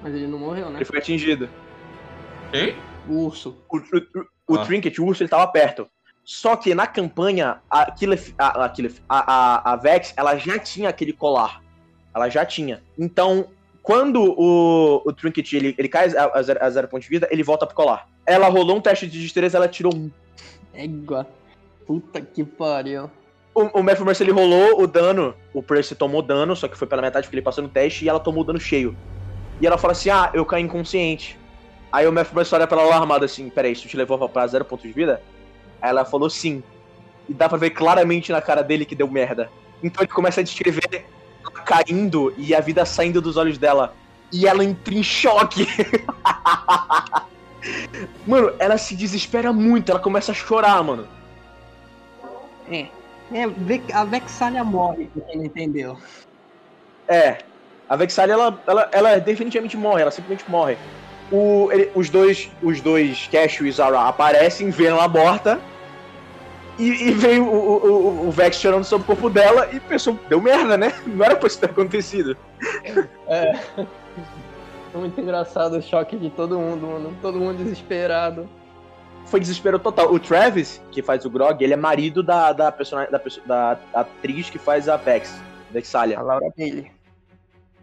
Mas 0.02 0.16
ele 0.16 0.26
não 0.26 0.40
morreu, 0.40 0.72
né? 0.72 0.78
Ele 0.80 0.86
foi 0.86 0.98
atingido. 0.98 1.48
Hein? 2.52 2.76
O 3.08 3.26
urso. 3.26 3.56
O, 3.70 3.78
o, 3.78 4.56
o 4.56 4.60
Ah. 4.60 4.66
Trinket, 4.66 4.98
o 4.98 5.06
urso, 5.06 5.22
ele 5.22 5.30
tava 5.30 5.46
perto. 5.46 5.88
Só 6.24 6.56
que 6.56 6.74
na 6.74 6.88
campanha, 6.88 7.62
a, 7.70 7.92
Killef, 7.92 8.34
a, 8.40 8.66
a, 8.66 8.70
Killef, 8.70 9.02
a, 9.08 9.34
a, 9.34 9.74
a 9.74 9.76
Vex, 9.76 10.16
ela 10.18 10.36
já 10.36 10.58
tinha 10.58 10.90
aquele 10.90 11.14
colar. 11.14 11.62
Ela 12.12 12.28
já 12.28 12.44
tinha. 12.44 12.82
Então, 12.98 13.50
quando 13.86 14.34
o, 14.36 15.04
o 15.06 15.14
Trinket 15.14 15.54
ele, 15.54 15.76
ele 15.78 15.88
cai 15.88 16.10
a, 16.18 16.40
a, 16.40 16.42
zero, 16.42 16.60
a 16.60 16.70
zero 16.72 16.88
ponto 16.88 17.04
de 17.04 17.08
vida, 17.08 17.28
ele 17.30 17.44
volta 17.44 17.68
pro 17.68 17.76
colar. 17.76 18.10
Ela 18.26 18.48
rolou 18.48 18.78
um 18.78 18.82
teste 18.82 19.06
de 19.06 19.22
destreza, 19.22 19.58
ela 19.58 19.68
tirou 19.68 19.94
um. 19.94 20.10
Égua. 20.74 21.28
Puta 21.86 22.20
que 22.20 22.44
pariu. 22.44 23.12
O, 23.54 23.62
o 23.80 23.84
Matthew 23.84 24.04
Mercer, 24.04 24.26
ele 24.26 24.34
rolou 24.34 24.82
o 24.82 24.88
dano, 24.88 25.36
o 25.54 25.62
Percy 25.62 25.94
tomou 25.94 26.24
dano, 26.24 26.56
só 26.56 26.68
que 26.68 26.76
foi 26.76 26.88
pela 26.88 27.00
metade 27.00 27.28
porque 27.28 27.36
ele 27.36 27.44
passou 27.44 27.64
no 27.64 27.70
teste, 27.70 28.04
e 28.04 28.10
ela 28.10 28.20
tomou 28.20 28.42
o 28.42 28.44
dano 28.44 28.60
cheio. 28.60 28.98
E 29.62 29.68
ela 29.68 29.78
fala 29.78 29.92
assim, 29.92 30.10
ah, 30.10 30.32
eu 30.34 30.44
caí 30.44 30.64
inconsciente. 30.64 31.38
Aí 31.92 32.08
o 32.08 32.12
Mephibosheth 32.12 32.56
olha 32.56 32.66
pra 32.66 32.82
ela 32.82 32.88
alarmado 32.88 33.24
assim, 33.24 33.52
peraí, 33.52 33.74
isso 33.74 33.88
te 33.88 33.96
levou 33.96 34.28
pra 34.28 34.48
zero 34.48 34.66
ponto 34.66 34.82
de 34.82 34.92
vida? 34.92 35.22
Aí 35.80 35.92
ela 35.92 36.04
falou 36.04 36.28
sim. 36.28 36.64
E 37.30 37.36
dá 37.36 37.48
pra 37.48 37.60
ver 37.60 37.70
claramente 37.70 38.32
na 38.32 38.42
cara 38.42 38.64
dele 38.64 38.84
que 38.84 38.96
deu 38.96 39.08
merda. 39.08 39.48
Então 39.84 40.02
ele 40.04 40.12
começa 40.12 40.42
a 40.42 40.44
descrever 40.44 41.06
caindo 41.52 42.34
e 42.38 42.54
a 42.56 42.60
vida 42.60 42.86
saindo 42.86 43.22
dos 43.22 43.38
olhos 43.38 43.58
dela. 43.58 43.94
E 44.32 44.48
ela 44.48 44.64
entra 44.64 44.94
em 44.94 45.04
choque. 45.04 45.68
mano, 48.26 48.54
ela 48.60 48.78
se 48.78 48.96
desespera 48.96 49.54
muito, 49.54 49.92
ela 49.92 50.00
começa 50.00 50.32
a 50.32 50.36
chorar, 50.36 50.84
mano. 50.84 51.08
É. 52.70 52.88
É, 53.32 53.44
a 53.94 54.04
Vexalia 54.04 54.64
morre, 54.64 55.10
pra 55.14 55.24
quem 55.24 55.38
não 55.38 55.46
entendeu. 55.46 55.98
É. 57.08 57.40
A 57.88 57.96
Vexalia, 57.96 58.34
ela, 58.34 58.60
ela, 58.68 58.90
ela 58.92 59.20
definitivamente 59.20 59.78
morre, 59.78 60.02
ela 60.02 60.12
simplesmente 60.12 60.50
morre. 60.50 60.78
O, 61.32 61.70
ele- 61.72 61.92
os 61.96 62.10
dois, 62.10 62.52
os 62.62 62.82
dois 62.82 63.28
Cashew 63.32 63.66
e 63.66 63.72
Zara 63.72 64.02
aparecem, 64.02 64.70
vêem 64.70 64.90
ela 64.90 65.08
morta. 65.08 65.60
E, 66.78 67.08
e 67.08 67.12
vem 67.12 67.40
o, 67.40 67.46
o, 67.46 67.86
o- 67.86 68.28
o 68.28 68.32
Vex 68.32 68.58
chorando 68.58 68.84
sobre 68.84 69.04
o 69.04 69.08
corpo 69.08 69.30
dela 69.30 69.70
e 69.72 69.80
pensou, 69.80 70.20
deu 70.28 70.42
merda, 70.42 70.78
né? 70.78 70.94
Não 71.08 71.24
era 71.26 71.36
pra 71.36 71.48
isso 71.48 71.60
ter 71.60 71.70
acontecido. 71.70 72.36
É. 73.28 73.60
Muito 74.94 75.20
engraçado 75.20 75.78
o 75.78 75.82
choque 75.82 76.16
de 76.18 76.30
todo 76.30 76.58
mundo, 76.58 76.88
mano. 76.88 77.18
Todo 77.22 77.38
mundo 77.40 77.58
desesperado. 77.58 78.48
Foi 79.26 79.40
desespero 79.40 79.80
total. 79.80 80.14
O 80.14 80.20
Travis, 80.20 80.82
que 80.92 81.02
faz 81.02 81.26
o 81.26 81.30
Grog, 81.30 81.62
ele 81.64 81.74
é 81.74 81.78
marido 81.78 82.22
da, 82.22 82.54
da, 82.54 82.72
personagem, 82.72 83.12
da, 83.12 83.20
da 83.46 83.78
atriz 83.94 84.50
que 84.50 84.58
faz 84.60 84.88
a 84.88 84.96
Vex, 84.98 85.36
Vexalia. 85.72 86.18
A 86.20 86.22
Laura 86.22 86.48
Bailey. 86.58 86.92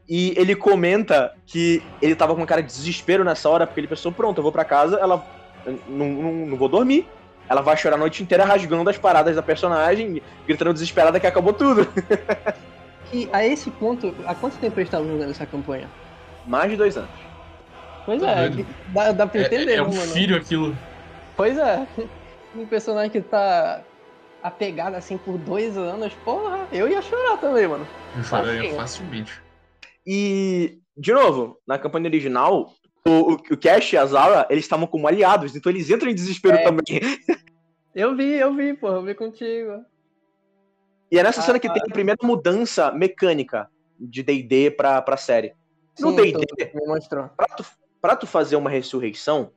E 0.09 0.35
ele 0.37 0.55
comenta 0.55 1.35
que 1.47 1.83
ele 2.01 2.15
tava 2.15 2.35
com 2.35 2.43
um 2.43 2.47
cara 2.47 2.63
de 2.63 2.69
desespero 2.69 3.25
nessa 3.25 3.49
hora, 3.49 3.67
porque 3.67 3.81
ele 3.81 3.89
pensou, 3.89 4.13
pronto, 4.13 4.39
eu 4.39 4.43
vou 4.43 4.53
pra 4.53 4.65
casa, 4.65 4.97
ela 4.99 5.25
não, 5.89 6.07
não, 6.09 6.33
não 6.47 6.57
vou 6.57 6.69
dormir. 6.69 7.07
Ela 7.49 7.61
vai 7.61 7.77
chorar 7.77 7.97
a 7.97 7.99
noite 7.99 8.23
inteira 8.23 8.45
rasgando 8.45 8.89
as 8.89 8.97
paradas 8.99 9.37
da 9.37 9.43
personagem, 9.43 10.23
gritando 10.47 10.73
desesperada 10.73 11.21
que 11.21 11.27
acabou 11.27 11.53
tudo. 11.53 11.87
E 13.13 13.29
a 13.33 13.45
esse 13.45 13.71
ponto, 13.71 14.15
há 14.27 14.35
quanto 14.35 14.57
tempo 14.59 14.79
eles 14.79 14.89
estavam 14.89 15.07
jogando 15.09 15.31
essa 15.31 15.45
campanha? 15.45 15.89
Mais 16.47 16.71
de 16.71 16.77
dois 16.77 16.97
anos. 16.97 17.11
Pois 18.07 18.21
Tá 18.23 18.31
é, 18.31 18.51
dá, 18.89 19.13
dá 19.13 19.27
pra 19.27 19.41
É, 19.43 19.45
entender, 19.45 19.75
é 19.75 19.83
um 19.83 19.87
mano. 19.89 20.01
filho 20.13 20.37
aquilo. 20.37 20.77
Pois 21.37 21.57
é. 21.59 21.87
Um 22.55 22.67
personagem 22.67 23.11
que 23.11 23.19
tá 23.23 23.81
apegado 24.43 24.95
assim 24.95 25.17
por 25.17 25.39
dois 25.39 25.75
anos, 25.79 26.13
porra, 26.23 26.67
eu 26.71 26.87
ia 26.87 27.01
chorar 27.01 27.39
também, 27.39 27.67
mano. 27.67 27.87
Eu 28.15 28.23
choraria 28.25 28.59
Facinho. 28.61 28.77
facilmente. 28.77 29.33
E, 30.07 30.79
de 30.95 31.15
novo, 31.15 31.57
na 31.67 31.79
campanha 31.79 32.09
original, 32.09 32.71
o, 33.07 33.33
o, 33.33 33.57
Cash 33.57 33.93
e 33.93 33.97
a 33.97 34.07
Zara, 34.07 34.47
eles 34.49 34.65
estavam 34.65 34.87
como 34.87 35.09
aliados, 35.09 35.57
então 35.57 35.71
eles 35.71 35.91
entram 35.91 36.11
em 36.11 36.15
desespero 36.15 36.57
É. 36.57 36.63
também. 36.63 37.01
Eu 37.95 38.17
vi, 38.17 38.35
eu 38.35 38.55
vi, 38.55 38.75
porra, 38.75 38.95
eu 38.95 39.03
vi 39.03 39.15
contigo. 39.15 39.85
E 41.11 41.19
é 41.19 41.23
nessa 41.23 41.41
Ah, 41.41 41.45
cena 41.45 41.59
que 41.59 41.69
ah. 41.69 41.73
tem 41.73 41.83
a 41.83 41.93
primeira 41.93 42.19
mudança 42.23 42.91
mecânica 42.93 43.69
de 44.01 44.23
D&D 44.23 44.71
pra, 44.71 45.03
pra 45.03 45.17
série. 45.17 45.55
No 46.01 46.17
D&D, 46.17 46.73
pra 47.37 47.47
tu, 47.55 47.67
pra 48.01 48.17
tu 48.17 48.27
fazer 48.27 48.57
uma 48.57 48.71
ressurreição, 48.71 49.53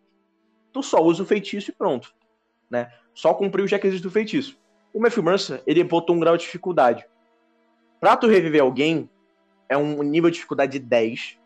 tu 0.74 0.84
só 0.84 1.02
usa 1.02 1.24
o 1.24 1.26
feitiço 1.26 1.72
e 1.72 1.74
pronto. 1.74 2.14
Né? 2.70 2.92
Só 3.14 3.34
cumprir 3.34 3.64
os 3.64 3.72
requisitos 3.72 4.02
do 4.02 4.12
feitiço. 4.12 4.60
O 4.94 5.00
Matthew 5.00 5.24
Mercer, 5.24 5.64
ele 5.66 5.84
botou 5.84 6.16
um 6.16 6.20
grau 6.20 6.36
de 6.36 6.44
dificuldade. 6.44 7.06
Pra 8.02 8.18
tu 8.18 8.28
reviver 8.28 8.62
alguém, 8.62 9.10
é 9.70 9.78
um 9.78 10.04
nível 10.04 10.30
de 10.30 10.36
dificuldade 10.36 10.74
de 10.74 10.80
10. 10.80 11.40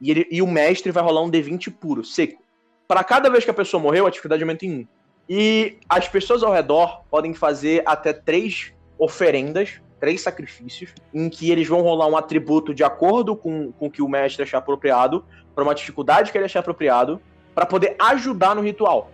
E, 0.00 0.10
ele, 0.10 0.26
e 0.30 0.40
o 0.40 0.46
mestre 0.46 0.90
vai 0.90 1.02
rolar 1.02 1.22
um 1.22 1.30
D20 1.30 1.72
puro, 1.72 2.04
seco. 2.04 2.42
Para 2.88 3.04
cada 3.04 3.28
vez 3.28 3.44
que 3.44 3.50
a 3.50 3.54
pessoa 3.54 3.82
morreu, 3.82 4.06
a 4.06 4.10
dificuldade 4.10 4.42
aumenta 4.42 4.66
em 4.66 4.80
1. 4.80 4.88
E 5.28 5.78
as 5.88 6.08
pessoas 6.08 6.42
ao 6.42 6.52
redor 6.52 7.04
podem 7.10 7.34
fazer 7.34 7.82
até 7.86 8.12
três 8.12 8.72
oferendas, 8.98 9.80
três 10.00 10.20
sacrifícios, 10.22 10.92
em 11.14 11.28
que 11.28 11.50
eles 11.50 11.68
vão 11.68 11.82
rolar 11.82 12.08
um 12.08 12.16
atributo 12.16 12.74
de 12.74 12.82
acordo 12.82 13.36
com, 13.36 13.70
com 13.72 13.86
o 13.86 13.90
que 13.90 14.02
o 14.02 14.08
mestre 14.08 14.42
achar 14.42 14.58
apropriado, 14.58 15.24
para 15.54 15.62
uma 15.62 15.74
dificuldade 15.74 16.32
que 16.32 16.38
ele 16.38 16.46
achar 16.46 16.60
apropriado, 16.60 17.20
para 17.54 17.66
poder 17.66 17.94
ajudar 17.98 18.54
no 18.56 18.62
ritual. 18.62 19.10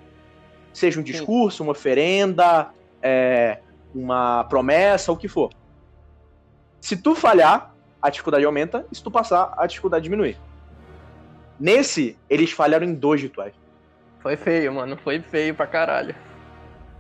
Seja 0.73 1.01
um 1.01 1.03
discurso, 1.03 1.63
uma 1.63 1.73
oferenda, 1.73 2.71
é, 3.03 3.59
uma 3.95 4.45
promessa, 4.45 5.11
o 5.13 5.17
que 5.17 5.29
for. 5.29 5.51
Se 6.81 6.97
tu 6.97 7.15
falhar, 7.15 7.75
a 8.01 8.11
dificuldade 8.11 8.45
aumenta, 8.45 8.87
e 8.93 8.97
se 8.97 9.03
tu 9.03 9.11
passar, 9.11 9.55
a 9.57 9.67
dificuldade 9.67 10.05
diminui. 10.05 10.37
Nesse, 11.59 12.17
eles 12.29 12.53
falharam 12.53 12.87
em 12.87 12.95
dois 12.95 13.21
rituais. 13.23 13.55
Foi 14.21 14.37
feio, 14.37 14.73
mano. 14.75 14.97
Foi 14.97 15.21
feio 15.21 15.55
pra 15.55 15.67
caralho. 15.67 16.15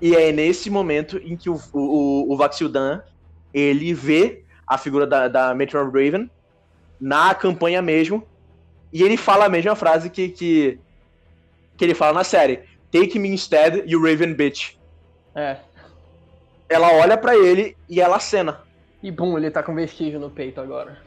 E 0.00 0.14
é 0.14 0.30
nesse 0.32 0.70
momento 0.70 1.18
em 1.18 1.36
que 1.36 1.48
o, 1.48 1.60
o, 1.72 2.32
o 2.32 2.36
Vaxildan, 2.36 3.02
ele 3.52 3.94
vê 3.94 4.44
a 4.66 4.76
figura 4.76 5.06
da, 5.06 5.28
da 5.28 5.54
Matron 5.54 5.86
Raven 5.86 6.30
na 7.00 7.34
campanha 7.34 7.80
mesmo, 7.80 8.26
e 8.92 9.02
ele 9.02 9.16
fala 9.16 9.46
a 9.46 9.48
mesma 9.48 9.76
frase 9.76 10.08
que, 10.08 10.28
que, 10.28 10.78
que 11.76 11.84
ele 11.84 11.94
fala 11.94 12.14
na 12.14 12.24
série. 12.24 12.62
Take 12.90 13.18
me 13.18 13.28
instead, 13.28 13.82
you 13.86 14.00
Raven 14.02 14.34
bitch. 14.34 14.76
É. 15.34 15.58
Ela 16.68 16.92
olha 16.94 17.16
pra 17.16 17.36
ele 17.36 17.76
e 17.88 18.00
ela 18.00 18.16
acena. 18.16 18.60
E 19.02 19.10
bum, 19.10 19.36
ele 19.36 19.50
tá 19.50 19.62
com 19.62 19.74
vestígio 19.74 20.18
no 20.18 20.30
peito 20.30 20.60
agora. 20.60 20.98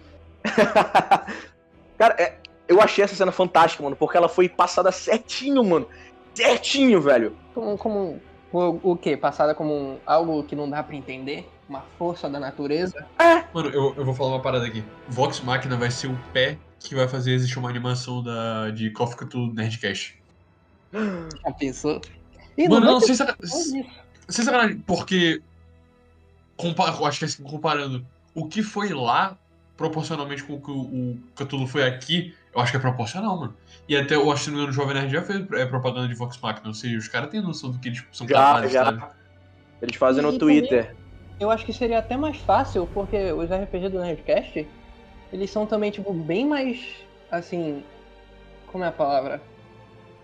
Cara, 1.97 2.15
é- 2.17 2.38
eu 2.69 2.79
achei 2.79 3.03
essa 3.03 3.15
cena 3.15 3.32
fantástica, 3.32 3.84
mano, 3.84 3.95
porque 3.95 4.15
ela 4.15 4.29
foi 4.29 4.47
passada 4.47 4.91
certinho, 4.91 5.63
mano. 5.63 5.88
Certinho, 6.36 7.01
velho. 7.01 7.36
Como, 7.53 7.75
como 7.77 8.21
o, 8.53 8.91
o 8.91 8.95
quê? 8.95 9.17
Passada 9.17 9.55
como 9.55 9.73
um- 9.73 9.97
algo 10.05 10.43
que 10.43 10.55
não 10.55 10.69
dá 10.69 10.84
pra 10.84 10.95
entender? 10.95 11.49
Uma 11.67 11.82
força 11.97 12.29
da 12.29 12.39
natureza? 12.39 13.05
Mano, 13.53 13.69
eu, 13.69 13.95
eu 13.97 14.05
vou 14.05 14.13
falar 14.13 14.29
uma 14.29 14.41
parada 14.41 14.67
aqui. 14.67 14.84
Vox 15.08 15.39
Machina 15.41 15.75
vai 15.75 15.89
ser 15.89 16.08
o 16.08 16.19
pé 16.32 16.58
que 16.79 16.93
vai 16.93 17.08
fazer 17.08 17.32
existir 17.34 17.58
uma 17.58 17.69
animação 17.69 18.23
da, 18.23 18.69
de 18.69 18.91
Coffee 18.91 19.17
Cthulhu 19.17 19.51
Nerdcast. 19.53 20.15
Já 20.93 21.51
pensou? 21.58 21.99
Ih, 22.55 22.69
Mano, 22.69 22.86
não, 22.86 22.99
ter 22.99 23.08
sem, 23.08 23.15
saca... 23.15 23.34
porra 23.34 23.47
disso. 23.47 23.73
sem 24.29 24.45
sacanagem, 24.45 24.77
porque. 24.86 25.41
Compa... 26.55 26.86
Acho 27.08 27.19
que 27.19 27.25
assim, 27.25 27.43
comparando 27.43 28.05
o 28.36 28.47
que 28.47 28.62
foi 28.62 28.89
lá, 28.89 29.38
proporcionalmente 29.77 30.43
com 30.43 30.53
o 30.55 30.62
que 30.62 30.71
o, 30.71 30.79
o 30.82 31.19
Cthulhu 31.36 31.67
foi 31.67 31.84
aqui, 31.84 32.34
eu 32.53 32.62
acho 32.62 32.71
que 32.71 32.77
é 32.77 32.79
proporcional, 32.79 33.38
mano. 33.39 33.55
E 33.88 33.95
até 33.95 34.15
eu 34.15 34.31
acho 34.31 34.51
que 34.51 34.57
o 34.57 34.71
Jovem 34.71 34.95
Nerd 34.95 35.12
já 35.12 35.21
fez 35.21 35.45
é, 35.53 35.65
propaganda 35.65 36.07
de 36.07 36.13
Vox 36.15 36.38
Machina, 36.39 36.67
ou 36.67 36.73
seja, 36.73 36.97
os 36.97 37.07
caras 37.07 37.29
têm 37.29 37.41
noção 37.41 37.71
do 37.71 37.79
que 37.79 37.89
eles 37.89 38.03
são 38.12 38.27
Já, 38.27 38.35
capazes, 38.35 38.71
já. 38.71 38.85
sabe? 38.85 39.03
Eles 39.81 39.95
fazem 39.95 40.23
no 40.23 40.33
E 40.33 40.38
Twitter. 40.39 40.95
Eu 41.39 41.49
acho 41.49 41.65
que 41.65 41.71
seria 41.71 41.99
até 41.99 42.17
mais 42.17 42.38
fácil, 42.38 42.88
porque 42.93 43.31
os 43.31 43.49
RPG 43.49 43.89
do 43.89 43.99
Nerdcast, 44.01 44.67
eles 45.31 45.49
são 45.49 45.65
também, 45.65 45.89
tipo, 45.91 46.12
bem 46.13 46.45
mais, 46.45 46.85
assim... 47.31 47.83
Como 48.67 48.83
é 48.83 48.88
a 48.88 48.91
palavra? 48.91 49.41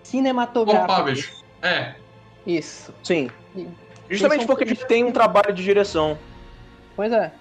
Cinematográficos. 0.03 1.43
É, 1.61 1.95
Isso. 2.45 2.93
Sim. 3.03 3.29
E- 3.55 3.67
Justamente 4.09 4.41
são 4.41 4.47
porque 4.47 4.63
a 4.65 4.67
gente 4.67 4.85
tem 4.85 5.03
um 5.03 5.11
trabalho 5.11 5.51
de 5.51 5.63
direção. 5.63 6.17
Pois 6.95 7.11
é. 7.11 7.31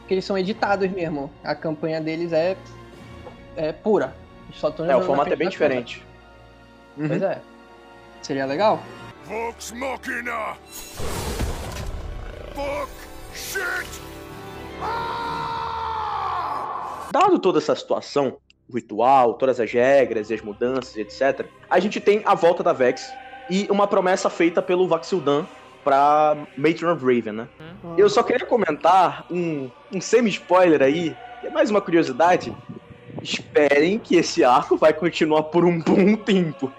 Porque 0.00 0.14
eles 0.14 0.24
são 0.24 0.36
editados 0.36 0.90
mesmo. 0.90 1.30
A 1.42 1.54
campanha 1.54 1.98
deles 2.00 2.32
é... 2.32 2.56
É 3.56 3.72
pura. 3.72 4.14
Só 4.52 4.72
É, 4.86 4.96
o 4.96 5.02
formato 5.02 5.32
é 5.32 5.36
bem 5.36 5.48
diferente. 5.48 6.04
Pois 6.96 7.22
é. 7.22 7.40
Seria 8.22 8.46
legal? 8.46 8.80
Vox 9.24 9.72
Machina! 9.72 10.56
Fuck! 12.54 12.90
Shit! 13.34 13.88
Ah! 14.82 15.62
Dado 17.12 17.38
toda 17.38 17.58
essa 17.58 17.74
situação, 17.74 18.38
o 18.68 18.74
ritual, 18.74 19.34
todas 19.34 19.60
as 19.60 19.70
regras 19.72 20.30
e 20.30 20.34
as 20.34 20.40
mudanças, 20.40 20.96
etc., 20.96 21.46
a 21.68 21.78
gente 21.78 22.00
tem 22.00 22.22
a 22.24 22.34
volta 22.34 22.62
da 22.62 22.72
Vex 22.72 23.12
e 23.50 23.66
uma 23.70 23.86
promessa 23.86 24.30
feita 24.30 24.62
pelo 24.62 24.88
Vaxildan 24.88 25.44
pra 25.84 26.36
Matron 26.56 26.92
of 26.92 27.04
Raven, 27.04 27.32
né? 27.32 27.48
Eu 27.96 28.08
só 28.08 28.22
queria 28.22 28.46
comentar 28.46 29.26
um, 29.30 29.70
um 29.92 30.00
semi-spoiler 30.00 30.80
aí, 30.82 31.16
que 31.40 31.48
é 31.48 31.50
mais 31.50 31.70
uma 31.70 31.80
curiosidade. 31.80 32.54
Esperem 33.20 33.98
que 33.98 34.16
esse 34.16 34.44
arco 34.44 34.76
vai 34.76 34.92
continuar 34.92 35.44
por 35.44 35.64
um 35.64 35.80
bom 35.80 36.16
tempo. 36.16 36.72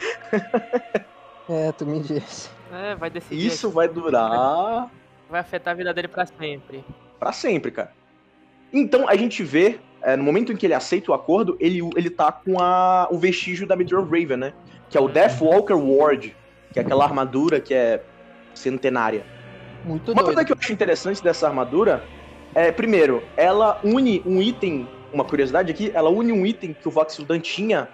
É, 1.49 1.71
tu 1.73 1.86
me 1.86 1.99
disse. 1.99 2.49
É, 2.71 2.95
vai 2.95 3.09
decidir. 3.09 3.45
Isso 3.45 3.69
vai 3.69 3.88
durar 3.88 4.89
Vai 5.29 5.41
afetar 5.41 5.73
a 5.73 5.75
vida 5.75 5.93
dele 5.93 6.07
pra 6.07 6.25
sempre. 6.25 6.84
Pra 7.19 7.31
sempre, 7.31 7.71
cara. 7.71 7.91
Então 8.71 9.07
a 9.07 9.15
gente 9.15 9.43
vê, 9.43 9.79
é, 10.01 10.15
no 10.15 10.23
momento 10.23 10.51
em 10.51 10.55
que 10.55 10.65
ele 10.65 10.73
aceita 10.73 11.11
o 11.11 11.13
acordo, 11.13 11.57
ele, 11.59 11.81
ele 11.95 12.09
tá 12.09 12.31
com 12.31 12.59
a, 12.59 13.07
o 13.11 13.17
vestígio 13.17 13.67
da 13.67 13.75
Meteor 13.75 14.03
Raven, 14.03 14.38
né? 14.38 14.53
Que 14.89 14.97
é 14.97 15.01
o 15.01 15.07
Deathwalker 15.07 15.77
Ward, 15.77 16.36
que 16.71 16.79
é 16.79 16.81
aquela 16.81 17.03
armadura 17.03 17.59
que 17.59 17.73
é 17.73 18.03
centenária. 18.53 19.25
Muito 19.84 20.11
Uma 20.11 20.23
doido. 20.23 20.36
coisa 20.36 20.45
que 20.45 20.53
eu 20.53 20.57
acho 20.59 20.71
interessante 20.71 21.21
dessa 21.21 21.47
armadura 21.47 22.03
é, 22.55 22.71
primeiro, 22.71 23.23
ela 23.36 23.79
une 23.84 24.21
um 24.25 24.41
item, 24.41 24.88
uma 25.14 25.24
curiosidade 25.24 25.72
aqui, 25.72 25.91
ela 25.93 26.09
une 26.09 26.34
um 26.34 26.45
item 26.45 26.74
que 26.74 26.88
o 26.88 26.91
Voxildan 26.91 27.39
tinha 27.39 27.88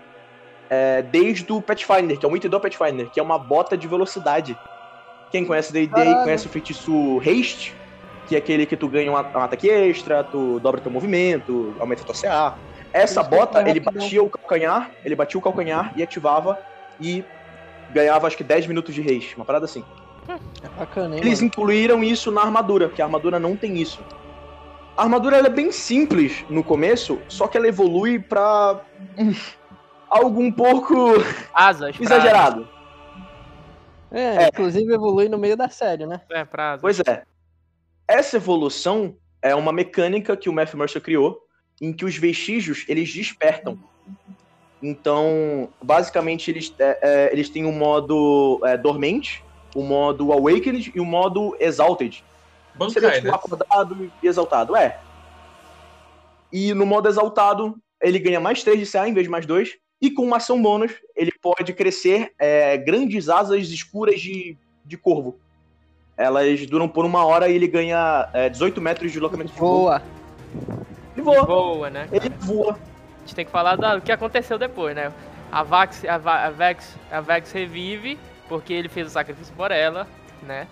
é, 0.69 1.01
desde 1.01 1.51
o 1.51 1.61
Pathfinder, 1.61 2.17
que 2.17 2.25
é 2.25 2.29
o 2.29 2.35
item 2.35 2.49
do 2.49 2.59
Pathfinder, 2.59 3.09
que 3.09 3.19
é 3.19 3.23
uma 3.23 3.37
bota 3.37 3.77
de 3.77 3.87
velocidade. 3.87 4.57
Quem 5.31 5.45
conhece 5.45 5.71
D&D 5.73 5.91
conhece 6.23 6.47
o 6.47 6.49
feitiço 6.49 7.19
Haste, 7.19 7.75
que 8.27 8.35
é 8.35 8.37
aquele 8.37 8.65
que 8.65 8.77
tu 8.77 8.87
ganha 8.87 9.11
um, 9.11 9.15
um 9.15 9.17
ataque 9.17 9.69
extra, 9.69 10.23
tu 10.23 10.59
dobra 10.59 10.81
teu 10.81 10.91
movimento, 10.91 11.75
aumenta 11.79 12.03
tua 12.03 12.15
CA. 12.15 12.55
Essa 12.91 13.21
Isso 13.21 13.33
é 13.33 13.37
bota, 13.37 13.69
ele 13.69 13.79
batia 13.79 14.23
o 14.23 14.29
calcanhar, 14.29 14.89
ele 15.03 15.15
batia 15.15 15.37
o 15.37 15.41
calcanhar 15.41 15.91
e 15.95 16.01
ativava 16.01 16.57
e 16.99 17.23
ganhava 17.91 18.25
acho 18.27 18.37
que 18.37 18.43
10 18.43 18.67
minutos 18.67 18.95
de 18.95 19.01
haste, 19.01 19.35
uma 19.35 19.45
parada 19.45 19.65
assim. 19.65 19.83
É 20.27 20.79
bacana, 20.79 21.15
hein, 21.15 21.21
Eles 21.21 21.39
mano? 21.39 21.47
incluíram 21.47 22.03
isso 22.03 22.31
na 22.31 22.41
armadura, 22.41 22.87
porque 22.87 23.01
a 23.01 23.05
armadura 23.05 23.39
não 23.39 23.55
tem 23.55 23.77
isso. 23.77 23.99
A 24.99 25.03
armadura 25.03 25.37
ela 25.37 25.47
é 25.47 25.49
bem 25.49 25.71
simples 25.71 26.43
no 26.49 26.61
começo, 26.61 27.17
só 27.29 27.47
que 27.47 27.57
ela 27.57 27.69
evolui 27.69 28.19
pra 28.19 28.85
hum, 29.17 29.31
algo 30.11 30.41
um 30.41 30.51
pouco 30.51 31.13
Asas. 31.53 31.97
exagerado. 31.97 32.67
É, 34.11 34.43
É. 34.43 34.47
inclusive 34.47 34.93
evolui 34.93 35.29
no 35.29 35.37
meio 35.37 35.55
da 35.55 35.69
série, 35.69 36.05
né? 36.05 36.19
É, 36.29 36.43
pra 36.43 36.71
asas. 36.73 36.81
Pois 36.81 36.99
é. 36.99 37.23
Essa 38.09 38.35
evolução 38.35 39.15
é 39.41 39.55
uma 39.55 39.71
mecânica 39.71 40.35
que 40.35 40.49
o 40.49 40.53
Matthew 40.53 40.77
Mercer 40.77 41.01
criou, 41.01 41.39
em 41.81 41.93
que 41.93 42.03
os 42.03 42.17
vestígios 42.17 42.83
eles 42.89 43.13
despertam. 43.13 43.79
Então, 44.83 45.73
basicamente, 45.81 46.51
eles, 46.51 46.75
é, 46.77 46.99
é, 47.01 47.31
eles 47.31 47.49
têm 47.49 47.65
um 47.65 47.71
modo 47.71 48.59
é, 48.65 48.77
dormente, 48.77 49.45
o 49.73 49.81
modo 49.81 50.33
awakened 50.33 50.91
e 50.93 50.99
o 50.99 51.05
modo 51.05 51.55
exalted. 51.57 52.21
Seria 52.87 53.09
Bancai, 53.09 53.21
tipo 53.21 53.31
né? 53.31 53.35
acordado 53.35 54.11
e 54.21 54.27
exaltado, 54.27 54.75
é. 54.75 54.99
E 56.51 56.73
no 56.73 56.85
modo 56.85 57.07
exaltado, 57.09 57.77
ele 58.01 58.19
ganha 58.19 58.39
mais 58.39 58.63
3 58.63 58.79
de 58.79 58.91
CA 58.91 59.07
em 59.07 59.13
vez 59.13 59.25
de 59.25 59.29
mais 59.31 59.45
2. 59.45 59.77
E 60.01 60.09
com 60.09 60.23
uma 60.23 60.37
ação 60.37 60.61
bônus, 60.61 60.93
ele 61.15 61.31
pode 61.41 61.73
crescer 61.73 62.33
é, 62.39 62.77
grandes 62.77 63.27
asas 63.27 63.69
escuras 63.69 64.21
de, 64.21 64.57
de 64.85 64.97
corvo. 64.97 65.37
Elas 66.15 66.65
duram 66.65 66.87
por 66.87 67.05
uma 67.05 67.25
hora 67.25 67.49
e 67.49 67.55
ele 67.55 67.67
ganha 67.67 68.29
é, 68.33 68.49
18 68.49 68.79
metros 68.79 69.07
de 69.07 69.13
deslocamento 69.13 69.51
de 69.51 69.59
voo. 69.59 69.79
Boa. 69.81 70.01
Ele 71.15 71.21
voa. 71.21 71.45
Boa, 71.45 71.89
né? 71.89 72.07
Ele 72.11 72.29
voa. 72.39 72.73
A 72.73 73.19
gente 73.21 73.35
tem 73.35 73.45
que 73.45 73.51
falar 73.51 73.75
do 73.75 74.01
que 74.01 74.11
aconteceu 74.11 74.57
depois, 74.57 74.95
né? 74.95 75.11
A 75.51 75.63
Vax, 75.63 76.05
a, 76.05 76.17
Va- 76.17 76.45
a 76.45 76.49
Vex, 76.49 76.95
a 77.11 77.21
Vex 77.21 77.51
revive 77.51 78.17
porque 78.47 78.73
ele 78.73 78.89
fez 78.89 79.07
o 79.07 79.09
sacrifício 79.09 79.53
por 79.55 79.69
ela, 79.71 80.07
né? 80.43 80.67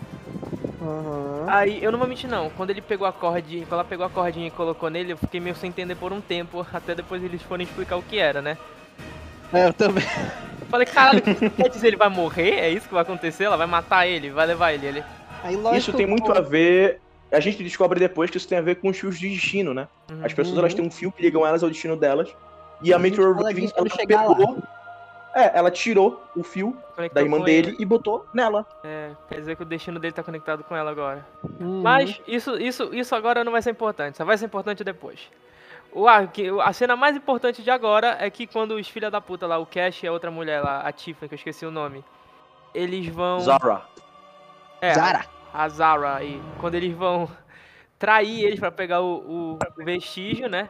Uhum. 0.79 1.45
Aí, 1.47 1.83
eu 1.83 1.91
não 1.91 1.97
vou 1.99 2.07
mentir 2.07 2.29
não, 2.29 2.49
quando 2.51 2.69
ele 2.69 2.81
pegou 2.81 3.07
a 3.07 3.11
cordinha, 3.11 3.63
quando 3.65 3.73
ela 3.79 3.83
pegou 3.83 4.05
a 4.05 4.09
cordinha 4.09 4.47
e 4.47 4.51
colocou 4.51 4.89
nele, 4.89 5.13
eu 5.13 5.17
fiquei 5.17 5.39
meio 5.39 5.55
sem 5.55 5.69
entender 5.69 5.95
por 5.95 6.13
um 6.13 6.21
tempo, 6.21 6.65
até 6.71 6.93
depois 6.93 7.23
eles 7.23 7.41
forem 7.41 7.65
explicar 7.65 7.97
o 7.97 8.03
que 8.03 8.19
era, 8.19 8.41
né? 8.41 8.57
É, 9.53 9.67
eu 9.67 9.73
também. 9.73 10.03
Eu 10.61 10.67
falei, 10.67 10.85
caralho, 10.85 11.21
quer 11.21 11.69
dizer, 11.69 11.87
ele 11.87 11.95
vai 11.95 12.09
morrer? 12.09 12.51
É 12.59 12.69
isso 12.69 12.87
que 12.87 12.93
vai 12.93 13.01
acontecer? 13.03 13.45
Ela 13.45 13.55
vai 13.57 13.67
matar 13.67 14.05
ele, 14.05 14.29
vai 14.29 14.45
levar 14.45 14.73
ele. 14.73 14.85
ele... 14.85 15.03
Aí, 15.43 15.55
lógico, 15.55 15.77
Isso 15.77 15.93
tem 15.93 16.05
muito 16.05 16.31
a 16.31 16.41
ver. 16.41 16.99
A 17.31 17.39
gente 17.39 17.63
descobre 17.63 17.99
depois 17.99 18.29
que 18.29 18.37
isso 18.37 18.47
tem 18.47 18.57
a 18.57 18.61
ver 18.61 18.75
com 18.75 18.89
os 18.89 18.97
fios 18.97 19.17
de 19.19 19.29
destino, 19.29 19.73
né? 19.73 19.87
Uhum. 20.11 20.25
As 20.25 20.33
pessoas 20.33 20.53
Uhum. 20.55 20.59
elas 20.59 20.73
têm 20.73 20.85
um 20.85 20.91
fio 20.91 21.11
que 21.11 21.21
ligam 21.21 21.45
elas 21.45 21.63
ao 21.63 21.69
destino 21.69 21.95
delas. 21.95 22.29
E 22.81 22.91
a 22.93 22.97
A 22.97 22.99
gente 22.99 23.11
Meteor 23.11 23.35
Raven, 23.35 23.71
ela 23.75 23.89
chegar 23.89 24.25
lá. 24.25 24.35
pegou. 24.35 24.57
É, 25.35 25.51
ela 25.57 25.69
tirou 25.71 26.23
o 26.35 26.43
fio 26.43 26.75
Conectou 26.95 27.15
da 27.15 27.21
irmã 27.21 27.39
dele 27.43 27.69
ele. 27.69 27.77
e 27.79 27.85
botou 27.85 28.25
nela. 28.33 28.65
É, 28.83 28.96
quer 29.29 29.39
dizer 29.39 29.55
que 29.55 29.61
o 29.63 29.65
destino 29.65 29.99
dele 29.99 30.13
tá 30.13 30.23
conectado 30.23 30.63
com 30.63 30.75
ela 30.75 30.91
agora. 30.91 31.25
Uhum. 31.59 31.81
Mas 31.81 32.21
isso, 32.27 32.57
isso, 32.57 32.93
isso 32.93 33.15
agora 33.15 33.43
não 33.43 33.51
vai 33.51 33.61
ser 33.61 33.71
importante, 33.71 34.17
só 34.17 34.25
vai 34.25 34.37
ser 34.37 34.45
importante 34.45 34.83
depois. 34.83 35.29
O, 35.91 36.07
a, 36.07 36.27
que- 36.27 36.49
a 36.61 36.73
cena 36.73 36.95
mais 36.95 37.15
importante 37.15 37.63
de 37.63 37.71
agora 37.71 38.17
é 38.19 38.29
que 38.29 38.45
quando 38.45 38.75
os 38.75 38.87
filha 38.87 39.09
da 39.09 39.21
puta 39.21 39.47
lá, 39.47 39.57
o 39.57 39.65
Cash 39.65 40.03
e 40.03 40.07
a 40.07 40.11
outra 40.11 40.29
mulher 40.29 40.61
lá, 40.61 40.81
a 40.81 40.91
Tiffany, 40.91 41.27
que 41.29 41.33
eu 41.35 41.37
esqueci 41.37 41.65
o 41.65 41.71
nome, 41.71 42.03
eles 42.73 43.07
vão. 43.07 43.39
Zara. 43.39 43.81
É, 44.81 44.93
Zara. 44.93 45.25
a 45.53 45.69
Zara 45.69 46.15
aí. 46.15 46.41
Quando 46.59 46.75
eles 46.75 46.93
vão 46.95 47.27
trair 47.97 48.43
eles 48.43 48.59
pra 48.59 48.71
pegar 48.71 49.01
o, 49.01 49.57
o 49.57 49.83
vestígio, 49.83 50.47
né? 50.49 50.69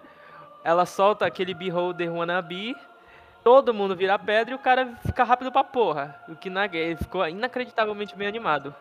Ela 0.64 0.86
solta 0.86 1.26
aquele 1.26 1.54
beholder 1.54 2.14
wannabe, 2.14 2.76
todo 3.48 3.74
mundo 3.74 3.96
vira 3.96 4.20
pedra 4.20 4.52
e 4.52 4.56
o 4.56 4.60
cara 4.60 4.98
fica 5.06 5.24
rápido 5.24 5.50
pra 5.50 5.64
porra. 5.64 6.20
O 6.28 6.36
que 6.36 6.50
na, 6.50 6.66
ele 6.66 6.98
ficou 6.98 7.26
inacreditavelmente 7.26 8.14
bem 8.14 8.28
animado. 8.28 8.76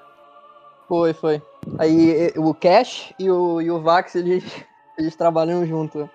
Foi, 0.89 1.13
foi. 1.13 1.41
Aí 1.79 2.33
o 2.37 2.53
Cash 2.53 3.15
e 3.17 3.31
o, 3.31 3.63
e 3.63 3.71
o 3.71 3.81
Vax, 3.81 4.17
eles, 4.17 4.43
eles 4.99 5.15
trabalham 5.15 5.65
junto 5.65 6.11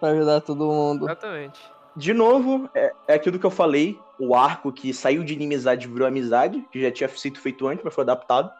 pra 0.00 0.08
ajudar 0.08 0.40
todo 0.40 0.64
mundo. 0.64 1.04
Exatamente. 1.04 1.60
De 1.94 2.14
novo, 2.14 2.66
é, 2.74 2.94
é 3.08 3.12
aquilo 3.12 3.38
que 3.38 3.44
eu 3.44 3.50
falei. 3.50 4.00
O 4.18 4.34
arco 4.34 4.72
que 4.72 4.94
saiu 4.94 5.22
de 5.22 5.34
inimizade 5.34 5.86
virou 5.86 6.08
amizade, 6.08 6.66
que 6.72 6.80
já 6.80 6.90
tinha 6.90 7.10
sido 7.10 7.38
feito 7.38 7.68
antes, 7.68 7.84
mas 7.84 7.94
foi 7.94 8.04
adaptado. 8.04 8.50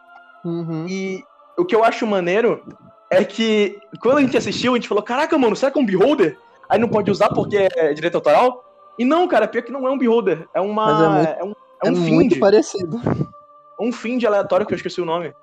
Uhum. 0.45 0.85
E 0.87 1.23
o 1.57 1.65
que 1.65 1.75
eu 1.75 1.83
acho 1.83 2.05
maneiro 2.05 2.63
é 3.09 3.23
que 3.23 3.79
quando 3.99 4.19
a 4.19 4.21
gente 4.21 4.37
assistiu, 4.37 4.73
a 4.73 4.75
gente 4.75 4.87
falou: 4.87 5.03
Caraca, 5.03 5.35
mano, 5.39 5.55
será 5.55 5.71
que 5.71 5.79
é 5.79 5.81
um 5.81 5.85
beholder? 5.87 6.37
Aí 6.69 6.77
não 6.77 6.87
pode 6.87 7.09
usar 7.09 7.29
porque 7.29 7.67
é 7.75 7.93
direito 7.93 8.13
autoral? 8.13 8.62
E 8.97 9.05
não, 9.05 9.27
cara, 9.27 9.47
pior 9.47 9.61
que 9.63 9.71
não 9.71 9.87
é 9.87 9.91
um 9.91 9.97
beholder. 9.97 10.47
É 10.53 10.61
uma. 10.61 10.85
Mas 10.85 11.01
é 11.01 11.07
muito- 11.09 11.29
é 11.39 11.43
um, 11.43 11.51
é 11.51 11.87
É 11.87 11.91
um 11.91 11.95
muito 11.95 12.31
find. 12.35 12.39
parecido. 12.39 13.01
Um 13.79 13.91
find 13.91 14.23
aleatório 14.23 14.65
que 14.65 14.73
eu 14.73 14.77
esqueci 14.77 15.01
o 15.01 15.05
nome. 15.05 15.33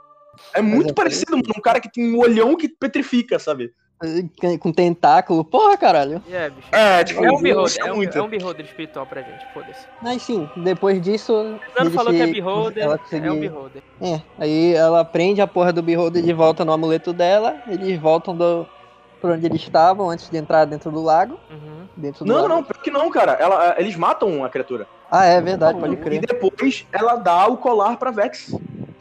É 0.54 0.62
muito 0.62 0.90
é 0.90 0.94
parecido, 0.94 1.32
mano. 1.32 1.52
Um 1.56 1.60
cara 1.60 1.80
que 1.80 1.90
tem 1.90 2.14
um 2.14 2.18
olhão 2.18 2.56
que 2.56 2.68
petrifica, 2.68 3.38
sabe? 3.38 3.72
Com 4.60 4.72
tentáculo. 4.72 5.44
Porra, 5.44 5.76
caralho. 5.76 6.22
É, 6.30 6.48
bicho. 6.48 6.68
É, 6.72 7.04
tipo, 7.04 7.22
É 7.22 7.28
um 7.30 7.34
isso 7.34 7.42
beholder, 7.42 7.76
é 7.84 7.88
é 7.88 7.92
um, 7.92 7.96
muito. 7.96 8.16
é 8.16 8.22
um 8.22 8.28
beholder 8.28 8.64
espiritual 8.64 9.04
pra 9.04 9.20
gente, 9.20 9.44
foda-se. 9.52 9.86
Mas 10.00 10.22
sim, 10.22 10.48
depois 10.56 11.02
disso. 11.02 11.58
Eles 11.78 11.92
falou 11.94 12.10
que 12.10 12.22
é 12.22 12.26
beholder, 12.26 12.82
ela 12.84 12.98
é 13.12 13.30
um 13.30 13.40
beholder. 13.40 13.82
É, 14.00 14.22
aí 14.38 14.72
ela 14.74 15.04
prende 15.04 15.42
a 15.42 15.46
porra 15.46 15.70
do 15.72 15.82
Beholder 15.82 16.22
de 16.22 16.32
volta 16.32 16.64
no 16.64 16.72
amuleto 16.72 17.12
dela. 17.12 17.62
Eles 17.68 18.00
voltam 18.00 18.34
do, 18.34 18.66
por 19.20 19.30
onde 19.30 19.46
eles 19.46 19.60
estavam 19.62 20.10
antes 20.10 20.28
de 20.30 20.36
entrar 20.36 20.64
dentro 20.64 20.90
do 20.90 21.02
lago. 21.02 21.38
Uhum. 21.50 21.80
Dentro 21.96 22.24
do 22.24 22.28
Não, 22.32 22.42
lago. 22.42 22.48
não, 22.48 22.62
pior 22.64 22.80
que 22.82 22.90
não, 22.90 23.10
cara. 23.10 23.32
Ela, 23.32 23.74
eles 23.78 23.94
matam 23.96 24.44
a 24.44 24.48
criatura. 24.48 24.86
Ah, 25.10 25.24
é 25.26 25.40
verdade, 25.40 25.78
pode 25.78 25.94
E 25.94 25.96
crer. 25.96 26.20
depois 26.20 26.86
ela 26.92 27.16
dá 27.16 27.46
o 27.46 27.56
colar 27.56 27.96
pra 27.96 28.10
Vex. 28.10 28.54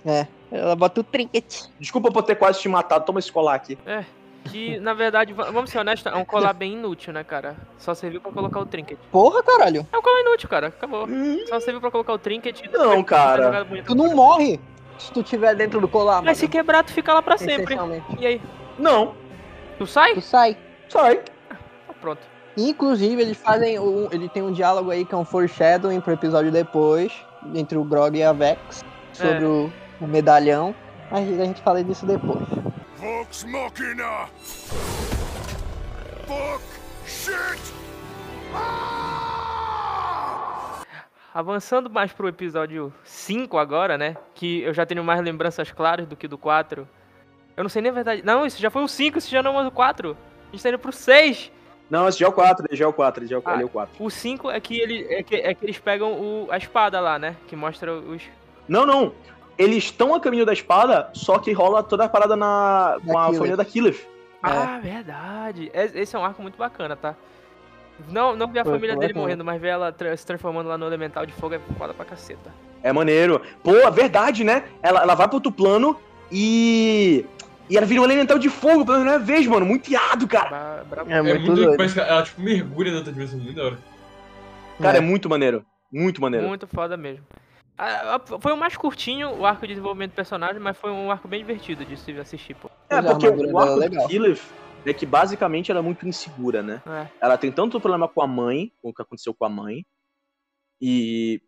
É, 0.06 0.26
ela 0.52 0.76
bota 0.76 1.02
o 1.02 1.04
trinket. 1.04 1.66
Desculpa 1.80 2.12
por 2.12 2.24
ter 2.24 2.36
quase 2.36 2.60
te 2.60 2.68
matado, 2.68 3.06
toma 3.06 3.20
esse 3.20 3.32
colar 3.32 3.54
aqui. 3.56 3.78
É, 3.86 4.04
que 4.46 4.80
na 4.80 4.94
verdade, 4.94 5.34
va- 5.34 5.52
vamos 5.52 5.70
ser 5.70 5.78
honestos, 5.78 6.12
é 6.12 6.16
um 6.16 6.26
colar 6.26 6.54
bem 6.54 6.74
inútil, 6.74 7.14
né, 7.14 7.24
cara? 7.24 7.56
Só 7.78 7.94
serviu 7.94 8.20
pra 8.20 8.32
colocar 8.32 8.60
o 8.60 8.66
trinket. 8.66 8.98
Porra, 9.12 9.44
caralho. 9.44 9.86
É 9.94 9.98
um 9.98 10.02
colar 10.02 10.22
inútil, 10.22 10.50
cara, 10.50 10.68
acabou. 10.68 11.08
Só 11.48 11.60
serviu 11.60 11.80
pra 11.80 11.92
colocar 11.92 12.14
o 12.14 12.18
trinket 12.18 12.62
e 12.66 12.70
Não, 12.70 13.04
cara. 13.04 13.66
Tu 13.86 13.94
não 13.96 14.16
morre 14.16 14.60
se 14.98 15.12
tu 15.14 15.22
tiver 15.22 15.56
dentro 15.56 15.80
do 15.80 15.88
colar, 15.88 16.22
Mas 16.24 16.38
se 16.40 16.46
mano. 16.46 16.52
quebrar, 16.52 16.84
tu 16.84 16.92
fica 16.92 17.14
lá 17.14 17.22
pra 17.22 17.38
sempre. 17.38 17.78
E 18.20 18.26
aí? 18.26 18.42
Não, 18.80 19.14
Tu 19.80 19.88
sai? 19.88 20.14
Tu 20.14 20.22
sai. 20.22 20.58
sai. 20.90 21.22
Ah, 21.50 21.56
Pronto. 22.00 22.22
Inclusive, 22.58 23.22
eles 23.22 23.38
fazem. 23.38 23.80
Um, 23.80 24.08
ele 24.12 24.28
tem 24.30 24.44
um 24.44 24.52
diálogo 24.52 24.92
aí 24.92 25.06
que 25.06 25.16
é 25.16 25.18
um 25.18 25.26
foreshadowing 25.26 26.02
pro 26.02 26.14
episódio 26.14 26.52
depois, 26.52 27.14
entre 27.56 27.78
o 27.78 27.84
Grog 27.84 28.16
e 28.18 28.24
a 28.24 28.34
Vex, 28.34 28.84
sobre 29.14 29.46
É. 29.46 29.48
o, 29.48 29.72
o 30.02 30.08
medalhão. 30.08 30.76
Mas 31.10 31.28
a 31.40 31.46
gente 31.46 31.62
fala 31.62 31.84
disso 31.84 32.06
depois. 32.06 32.46
Vox 32.98 33.46
Machina! 33.46 34.28
Fuck! 36.28 36.62
Shit! 37.06 37.60
Ah! 38.54 40.82
Avançando 41.34 41.90
mais 41.90 42.12
pro 42.12 42.28
episódio 42.28 42.94
5 43.04 43.58
agora, 43.58 43.98
né? 43.98 44.18
Que 44.36 44.62
eu 44.64 44.74
já 44.74 44.86
tenho 44.86 45.02
mais 45.04 45.22
lembranças 45.22 45.72
claras 45.72 46.06
do 46.06 46.16
que 46.18 46.28
do 46.28 46.38
4. 46.38 46.86
Eu 47.60 47.64
não 47.64 47.70
sei 47.70 47.82
nem 47.82 47.92
a 47.92 47.94
verdade. 47.94 48.22
Não, 48.24 48.46
isso 48.46 48.58
já 48.62 48.70
foi 48.72 48.82
o 48.84 48.88
5, 48.88 49.18
isso 49.18 49.30
já 49.30 49.44
não 49.44 49.60
é 49.60 49.68
o 49.68 49.72
4. 49.72 50.16
A 50.48 50.52
gente 50.56 50.64
tá 50.64 50.70
indo 50.70 50.80
pro 50.80 50.94
6. 50.94 51.52
Não, 51.90 52.08
esse 52.08 52.18
já 52.20 52.26
é 52.26 52.30
o 52.30 52.32
4, 52.32 52.66
esse 52.70 52.76
já 52.78 52.86
é 52.86 52.88
o 52.88 52.94
4, 52.94 53.24
esse 53.24 53.32
já 53.32 53.36
é 53.36 53.40
o, 53.40 53.44
Ah. 53.46 53.54
ele 53.56 53.64
é 53.64 53.66
o 53.66 53.70
4. 53.70 54.02
O 54.02 54.10
5 54.10 54.50
é 54.50 54.60
que, 54.62 54.80
ele, 54.80 55.06
é 55.10 55.22
que, 55.24 55.36
é 55.36 55.54
que 55.54 55.66
eles 55.66 55.78
pegam 55.78 56.14
o, 56.14 56.48
a 56.50 56.58
espada 56.58 57.00
lá, 57.02 57.20
né? 57.20 57.36
Que 57.48 57.56
mostra 57.58 57.92
os. 57.94 58.22
Não, 58.66 58.86
não. 58.86 59.12
Eles 59.58 59.84
estão 59.84 60.16
a 60.16 60.22
caminho 60.22 60.46
da 60.46 60.54
espada, 60.54 61.10
só 61.14 61.38
que 61.38 61.52
rola 61.52 61.84
toda 61.84 62.06
a 62.06 62.10
parada 62.10 62.38
na, 62.38 62.96
com 63.06 63.18
a 63.18 63.26
Killeth. 63.26 63.38
família 63.38 63.58
da 63.58 63.66
Killeth. 63.66 63.98
Ah, 64.42 64.80
verdade. 64.82 65.70
Es- 65.74 65.94
Esse 65.96 66.16
é 66.16 66.20
um 66.20 66.24
arco 66.24 66.42
muito 66.42 66.58
bacana, 66.58 66.96
tá? 66.96 67.14
Não, 68.08 68.38
não 68.38 68.48
ver 68.48 68.60
a 68.60 68.64
família 68.66 68.96
dele 68.96 69.08
bacana. 69.10 69.22
morrendo, 69.22 69.44
mas 69.44 69.60
ver 69.60 69.68
ela 69.68 69.92
tra- 69.92 70.16
se 70.16 70.26
transformando 70.26 70.68
lá 70.70 70.78
no 70.78 70.86
elemental 70.86 71.26
de 71.26 71.34
fogo 71.34 71.56
é 71.56 71.60
foda 71.78 71.94
pra 71.94 72.06
caceta. 72.06 72.54
É 72.82 72.94
maneiro. 72.94 73.42
Pô, 73.62 73.76
é 73.76 73.92
verdade, 73.92 74.46
né? 74.46 74.64
Ela, 74.82 75.02
ela 75.02 75.14
vai 75.16 75.28
pro 75.28 75.36
outro 75.36 75.52
plano 75.52 76.00
e. 76.32 77.26
E 77.70 77.78
ela 77.78 77.86
vira 77.86 78.02
um 78.02 78.06
elemental 78.06 78.40
de 78.40 78.50
fogo 78.50 78.84
pela 78.86 78.98
primeira 78.98 79.20
vez, 79.20 79.46
mano. 79.46 79.66
Muito 79.66 79.90
irado, 79.90 80.28
cara. 80.28 80.84
É 81.08 81.18
É 81.18 81.22
muito 81.22 81.42
muito 81.42 81.56
doido. 81.56 81.78
parece 81.78 81.94
que 81.94 82.00
ela 82.00 82.24
tipo, 82.24 82.42
mergulha 82.42 82.92
na 82.92 82.98
outra 82.98 83.14
dimensão, 83.14 83.38
muito 83.40 83.56
da 83.56 83.66
hora. 83.66 83.78
Cara, 84.82 84.98
é 84.98 85.02
É. 85.02 85.02
muito 85.02 85.30
maneiro. 85.30 85.66
Muito 85.92 86.22
maneiro. 86.22 86.48
Muito 86.48 86.68
foda 86.68 86.98
mesmo. 86.98 87.24
Ah, 87.78 88.16
ah, 88.16 88.40
Foi 88.40 88.52
o 88.52 88.58
mais 88.58 88.76
curtinho 88.76 89.30
o 89.38 89.46
arco 89.46 89.62
de 89.62 89.74
desenvolvimento 89.74 90.12
do 90.12 90.16
personagem, 90.16 90.60
mas 90.60 90.78
foi 90.78 90.92
um 90.92 91.12
arco 91.12 91.28
bem 91.28 91.40
divertido 91.40 91.86
de 91.86 91.96
se 91.96 92.12
assistir, 92.20 92.56
pô. 92.56 92.70
É, 92.90 93.02
porque 93.02 93.28
o 93.28 93.60
é 93.60 93.62
arco 93.64 93.76
legal. 93.76 94.02
da 94.04 94.08
Killeth 94.08 94.42
é 94.86 94.94
que 94.94 95.06
basicamente 95.06 95.70
ela 95.72 95.80
é 95.80 95.84
muito 95.84 96.08
insegura, 96.08 96.62
né? 96.64 96.82
É. 96.88 97.08
Ela 97.22 97.38
tem 97.38 97.52
tanto 97.52 97.80
problema 97.80 98.08
com 98.08 98.22
a 98.22 98.28
mãe, 98.28 98.72
com 98.82 98.90
o 98.90 98.94
que 98.94 99.02
aconteceu 99.02 99.34
com 99.34 99.46
a 99.46 99.50
mãe, 99.50 99.86
e 100.82 101.42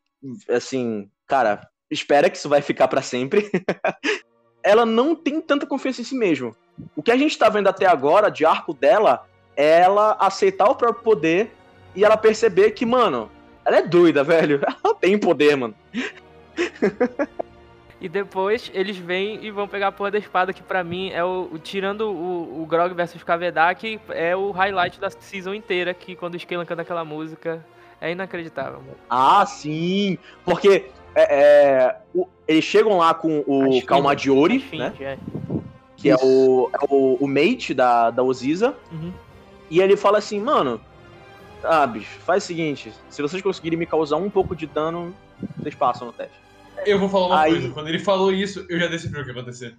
assim, 0.49 1.09
cara, 1.27 1.67
espera 1.89 2.29
que 2.29 2.37
isso 2.37 2.47
vai 2.49 2.61
ficar 2.61 2.87
pra 2.87 3.01
sempre. 3.01 3.49
ela 4.63 4.85
não 4.85 5.15
tem 5.15 5.39
tanta 5.41 5.65
confiança 5.65 6.01
em 6.01 6.03
si 6.05 6.15
mesma. 6.15 6.51
O 6.95 7.01
que 7.03 7.11
a 7.11 7.17
gente 7.17 7.37
tá 7.37 7.49
vendo 7.49 7.67
até 7.67 7.85
agora 7.85 8.29
de 8.29 8.45
arco 8.45 8.73
dela 8.73 9.25
é 9.55 9.81
ela 9.81 10.15
aceitar 10.19 10.69
o 10.69 10.75
próprio 10.75 11.03
poder 11.03 11.51
e 11.95 12.03
ela 12.05 12.17
perceber 12.17 12.71
que, 12.71 12.85
mano, 12.85 13.29
ela 13.65 13.77
é 13.77 13.81
doida, 13.81 14.23
velho. 14.25 14.61
Ela 14.83 14.95
tem 14.95 15.17
poder, 15.17 15.55
mano. 15.57 15.75
E 17.99 18.09
depois 18.09 18.71
eles 18.73 18.97
vêm 18.97 19.43
e 19.45 19.51
vão 19.51 19.67
pegar 19.67 19.87
a 19.87 19.91
porra 19.91 20.09
da 20.11 20.17
espada, 20.17 20.51
que 20.51 20.63
pra 20.63 20.83
mim 20.83 21.11
é 21.11 21.23
o. 21.23 21.49
o- 21.51 21.59
tirando 21.59 22.09
o, 22.09 22.63
o 22.63 22.65
Grog 22.65 22.93
versus 22.95 23.21
Kavedak, 23.21 23.99
é 24.09 24.35
o 24.35 24.49
highlight 24.49 24.99
da 24.99 25.09
season 25.11 25.53
inteira, 25.53 25.93
que 25.93 26.15
quando 26.15 26.33
o 26.33 26.39
Scalan 26.39 26.65
canta 26.65 26.81
aquela 26.81 27.05
música. 27.05 27.63
É 28.03 28.11
inacreditável, 28.11 28.79
mano. 28.79 28.97
Ah, 29.07 29.45
sim. 29.45 30.17
Porque 30.43 30.85
é, 31.15 31.21
é, 31.23 31.95
o- 32.13 32.27
eles 32.47 32.63
chegam 32.63 32.97
lá 32.97 33.13
com 33.13 33.43
o 33.47 33.77
As 33.77 33.83
Kalmadiori, 33.83 34.59
Finge, 34.59 34.77
né? 34.83 34.93
é. 34.99 35.17
Que 35.97 36.09
é 36.09 36.15
o, 36.15 36.69
é 36.73 36.85
o, 36.89 37.17
o 37.21 37.27
mate 37.27 37.73
da, 37.73 38.09
da 38.09 38.23
Oziza. 38.23 38.75
Uhum. 38.91 39.11
E 39.69 39.79
ele 39.79 39.95
fala 39.95 40.17
assim, 40.17 40.39
mano. 40.39 40.81
Ah, 41.63 41.85
bicho, 41.85 42.19
faz 42.21 42.43
o 42.43 42.47
seguinte: 42.47 42.91
se 43.09 43.21
vocês 43.21 43.41
conseguirem 43.41 43.77
me 43.77 43.85
causar 43.85 44.17
um 44.17 44.29
pouco 44.29 44.55
de 44.55 44.65
dano, 44.65 45.13
vocês 45.59 45.75
passam 45.75 46.07
no 46.07 46.13
teste. 46.13 46.33
Eu 46.85 46.97
vou 46.97 47.07
falar 47.07 47.27
uma 47.27 47.39
Aí- 47.41 47.51
coisa. 47.51 47.69
Quando 47.69 47.87
ele 47.89 47.99
falou 47.99 48.31
isso, 48.33 48.65
eu 48.67 48.79
já 48.79 48.87
decidi 48.87 49.15
o 49.15 49.23
que 49.23 49.29
ia 49.29 49.31
acontecer. 49.39 49.75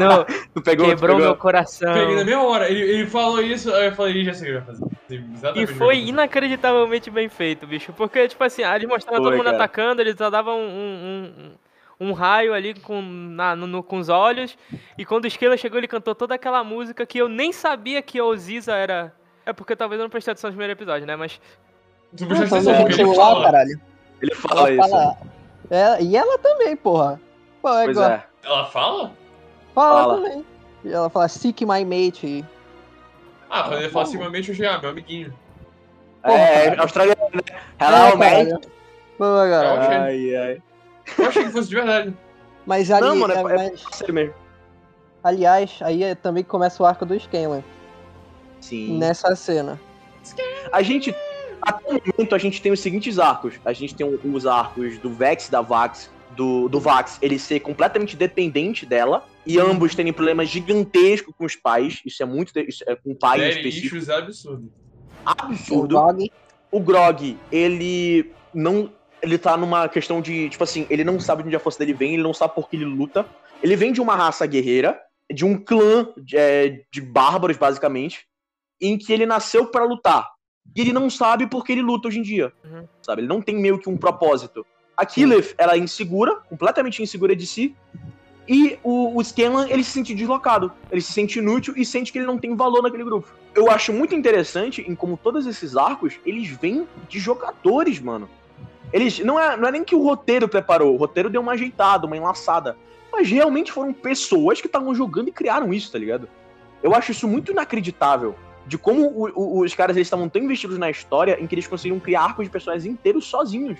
Não, 0.00 0.24
Tu 0.54 0.62
pegou, 0.62 0.86
tu 0.86 0.90
quebrou 0.90 1.16
pegou? 1.16 1.30
meu 1.30 1.36
coração. 1.36 1.92
Peguei 1.92 2.16
na 2.16 2.24
mesma 2.24 2.44
hora. 2.44 2.68
Ele, 2.68 2.80
ele 2.82 3.06
falou 3.06 3.40
isso, 3.42 3.72
aí 3.74 3.86
eu 3.86 3.94
falei, 3.94 4.14
"Ih, 4.18 4.24
já 4.24 4.34
sei 4.34 4.50
o 4.56 4.60
que 4.62 4.66
vai 4.66 4.76
fazer. 4.76 5.60
E 5.62 5.66
foi 5.66 5.96
fazer. 5.96 6.08
inacreditavelmente 6.08 7.10
bem 7.10 7.28
feito, 7.28 7.66
bicho. 7.66 7.92
Porque, 7.94 8.28
tipo 8.28 8.42
assim, 8.44 8.62
eles 8.62 8.86
mostraram 8.88 9.22
Foi, 9.22 9.30
todo 9.30 9.36
mundo 9.38 9.46
cara. 9.46 9.56
atacando, 9.56 10.00
eles 10.02 10.14
só 10.16 10.28
davam 10.28 10.58
um, 10.60 11.32
um, 12.00 12.08
um, 12.08 12.12
raio 12.12 12.52
ali 12.52 12.74
com, 12.74 13.00
na- 13.00 13.56
no- 13.56 13.66
no- 13.66 13.82
com 13.82 13.98
os 13.98 14.08
olhos. 14.10 14.56
E 14.98 15.04
quando 15.04 15.24
o 15.24 15.28
Skela 15.28 15.56
chegou, 15.56 15.78
ele 15.78 15.88
cantou 15.88 16.14
toda 16.14 16.34
aquela 16.34 16.62
música 16.62 17.06
que 17.06 17.18
eu 17.18 17.28
nem 17.28 17.50
sabia 17.52 18.02
que 18.02 18.18
a 18.18 18.24
Oziza 18.24 18.74
era. 18.74 19.14
É 19.46 19.52
porque 19.54 19.74
talvez 19.74 19.98
eu 19.98 20.04
não 20.04 20.10
prestei 20.10 20.32
atenção 20.32 20.50
no 20.50 20.52
primeiro 20.56 20.74
episódio, 20.78 21.06
né? 21.06 21.16
Mas. 21.16 21.40
Tu 22.14 22.26
Não, 22.26 22.36
atenção 22.36 23.06
no 23.06 23.14
fala. 23.14 23.44
caralho. 23.46 23.80
Ele 24.20 24.34
fala 24.34 24.60
Ela 24.60 24.70
isso. 24.72 24.90
fala. 24.90 25.16
É, 25.70 26.02
e 26.02 26.16
ela 26.16 26.38
também, 26.38 26.76
porra. 26.76 27.18
Pô, 27.62 27.68
é 27.70 27.84
Pois 27.84 27.96
igual. 27.96 28.10
é. 28.10 28.24
Ela 28.44 28.64
fala? 28.66 29.12
Fala, 29.78 30.02
Fala. 30.02 30.16
também. 30.22 30.44
E 30.84 30.92
ela 30.92 31.08
fala, 31.10 31.28
seek 31.28 31.64
my 31.64 31.84
mate. 31.84 32.44
Ah, 33.50 33.62
quando 33.64 33.74
ele 33.80 33.88
fala 33.90 34.04
Fala. 34.04 34.06
simplesmente, 34.06 34.48
eu 34.48 34.54
achei, 34.54 34.66
ah, 34.66 34.78
meu 34.80 34.90
amiguinho. 34.90 35.32
Porra, 36.22 36.36
é, 36.38 36.62
caralho. 36.64 36.82
australiano, 36.82 37.20
né? 37.32 37.40
É, 37.78 37.84
Hello, 37.84 38.18
mate. 38.18 38.30
caralho. 38.30 38.60
Pô, 39.18 39.24
cara. 39.24 39.74
Ok. 39.74 39.96
Ai, 39.96 40.36
ai. 40.36 40.62
Eu 41.18 41.26
achei 41.28 41.44
que 41.44 41.50
fosse 41.50 41.68
de 41.68 41.74
verdade. 41.76 42.16
Mas 42.66 42.90
ali, 42.90 43.06
Não, 43.06 43.16
mano, 43.16 43.32
é- 43.32 43.36
é, 43.36 43.40
é- 43.40 43.70
mas, 43.70 43.84
Sério 43.92 44.14
mesmo. 44.14 44.34
aliás, 45.24 45.78
aí 45.80 46.02
é 46.04 46.14
também 46.14 46.42
que 46.42 46.50
começa 46.50 46.82
o 46.82 46.86
arco 46.86 47.06
do 47.06 47.18
Scanlan. 47.18 47.62
Sim. 48.60 48.98
Nessa 48.98 49.34
cena. 49.36 49.78
A 50.72 50.82
gente. 50.82 51.14
Até 51.62 51.88
o 51.88 51.92
momento 51.94 52.34
a 52.34 52.38
gente 52.38 52.60
tem 52.60 52.70
os 52.70 52.80
seguintes 52.80 53.18
arcos. 53.18 53.54
A 53.64 53.72
gente 53.72 53.94
tem 53.94 54.06
os 54.06 54.46
arcos 54.46 54.98
do 54.98 55.10
Vex 55.10 55.48
e 55.48 55.50
da 55.50 55.60
Vax. 55.60 56.10
Do, 56.38 56.68
do 56.68 56.78
Vax, 56.78 57.18
ele 57.20 57.36
ser 57.36 57.58
completamente 57.58 58.16
dependente 58.16 58.86
dela. 58.86 59.26
E 59.44 59.58
ambos 59.58 59.96
terem 59.96 60.12
problemas 60.12 60.48
gigantescos 60.48 61.34
com 61.36 61.44
os 61.44 61.56
pais. 61.56 62.00
Isso 62.06 62.22
é 62.22 62.26
muito. 62.26 62.56
Isso 62.60 62.84
é 62.86 62.94
com 62.94 63.10
o 63.10 63.16
pai 63.16 63.38
em 63.38 63.40
Daddy 63.40 63.56
específico. 63.56 63.96
issues 63.96 64.08
é 64.08 64.14
absurdo. 64.14 64.72
O 65.26 65.28
Absurdo. 65.28 65.94
Dog. 65.96 66.30
O 66.70 66.80
Grog, 66.80 67.36
ele 67.50 68.30
não. 68.54 68.92
Ele 69.20 69.36
tá 69.36 69.56
numa 69.56 69.88
questão 69.88 70.20
de. 70.20 70.48
Tipo 70.48 70.62
assim, 70.62 70.86
ele 70.88 71.02
não 71.02 71.18
sabe 71.18 71.42
de 71.42 71.48
onde 71.48 71.56
a 71.56 71.60
força 71.60 71.80
dele 71.80 71.92
vem, 71.92 72.14
ele 72.14 72.22
não 72.22 72.32
sabe 72.32 72.54
por 72.54 72.70
que 72.70 72.76
ele 72.76 72.84
luta. 72.84 73.26
Ele 73.60 73.74
vem 73.74 73.92
de 73.92 74.00
uma 74.00 74.14
raça 74.14 74.46
guerreira, 74.46 74.96
de 75.32 75.44
um 75.44 75.58
clã 75.58 76.06
de, 76.16 76.36
é, 76.36 76.84
de 76.92 77.00
bárbaros, 77.00 77.56
basicamente, 77.56 78.26
em 78.80 78.96
que 78.96 79.12
ele 79.12 79.26
nasceu 79.26 79.66
pra 79.66 79.82
lutar. 79.82 80.28
E 80.76 80.80
ele 80.80 80.92
não 80.92 81.10
sabe 81.10 81.48
por 81.48 81.64
que 81.64 81.72
ele 81.72 81.82
luta 81.82 82.06
hoje 82.06 82.20
em 82.20 82.22
dia. 82.22 82.52
Uhum. 82.64 82.86
Sabe? 83.02 83.22
Ele 83.22 83.28
não 83.28 83.42
tem 83.42 83.56
meio 83.56 83.78
que 83.78 83.88
um 83.88 83.96
propósito. 83.96 84.64
A 84.98 85.06
Killeth, 85.06 85.54
ela 85.56 85.74
é 85.74 85.78
insegura, 85.78 86.34
completamente 86.48 87.00
insegura 87.00 87.36
de 87.36 87.46
si. 87.46 87.76
E 88.48 88.76
o, 88.82 89.16
o 89.16 89.22
Scanlan, 89.22 89.68
ele 89.68 89.84
se 89.84 89.92
sente 89.92 90.12
deslocado. 90.12 90.72
Ele 90.90 91.00
se 91.00 91.12
sente 91.12 91.38
inútil 91.38 91.74
e 91.76 91.84
sente 91.84 92.10
que 92.10 92.18
ele 92.18 92.26
não 92.26 92.36
tem 92.36 92.56
valor 92.56 92.82
naquele 92.82 93.04
grupo. 93.04 93.28
Eu 93.54 93.70
acho 93.70 93.92
muito 93.92 94.12
interessante 94.12 94.82
em 94.88 94.96
como 94.96 95.16
todos 95.16 95.46
esses 95.46 95.76
arcos, 95.76 96.14
eles 96.26 96.48
vêm 96.48 96.84
de 97.08 97.20
jogadores, 97.20 98.00
mano. 98.00 98.28
Eles. 98.92 99.20
Não 99.20 99.38
é, 99.38 99.56
não 99.56 99.68
é 99.68 99.70
nem 99.70 99.84
que 99.84 99.94
o 99.94 100.02
roteiro 100.02 100.48
preparou, 100.48 100.94
o 100.94 100.96
roteiro 100.96 101.30
deu 101.30 101.40
uma 101.42 101.52
ajeitada, 101.52 102.04
uma 102.06 102.16
enlaçada. 102.16 102.76
Mas 103.12 103.30
realmente 103.30 103.70
foram 103.70 103.92
pessoas 103.92 104.60
que 104.60 104.66
estavam 104.66 104.92
jogando 104.94 105.28
e 105.28 105.32
criaram 105.32 105.72
isso, 105.72 105.92
tá 105.92 105.98
ligado? 105.98 106.28
Eu 106.82 106.92
acho 106.92 107.12
isso 107.12 107.28
muito 107.28 107.52
inacreditável. 107.52 108.34
De 108.66 108.76
como 108.76 109.06
o- 109.06 109.30
o- 109.34 109.60
os 109.64 109.74
caras 109.74 109.96
estavam 109.96 110.28
tão 110.28 110.42
investidos 110.42 110.76
na 110.76 110.90
história 110.90 111.38
em 111.40 111.46
que 111.46 111.54
eles 111.54 111.66
conseguiram 111.68 112.00
criar 112.00 112.22
arcos 112.22 112.44
de 112.46 112.50
personagens 112.50 112.84
inteiros 112.86 113.26
sozinhos. 113.26 113.78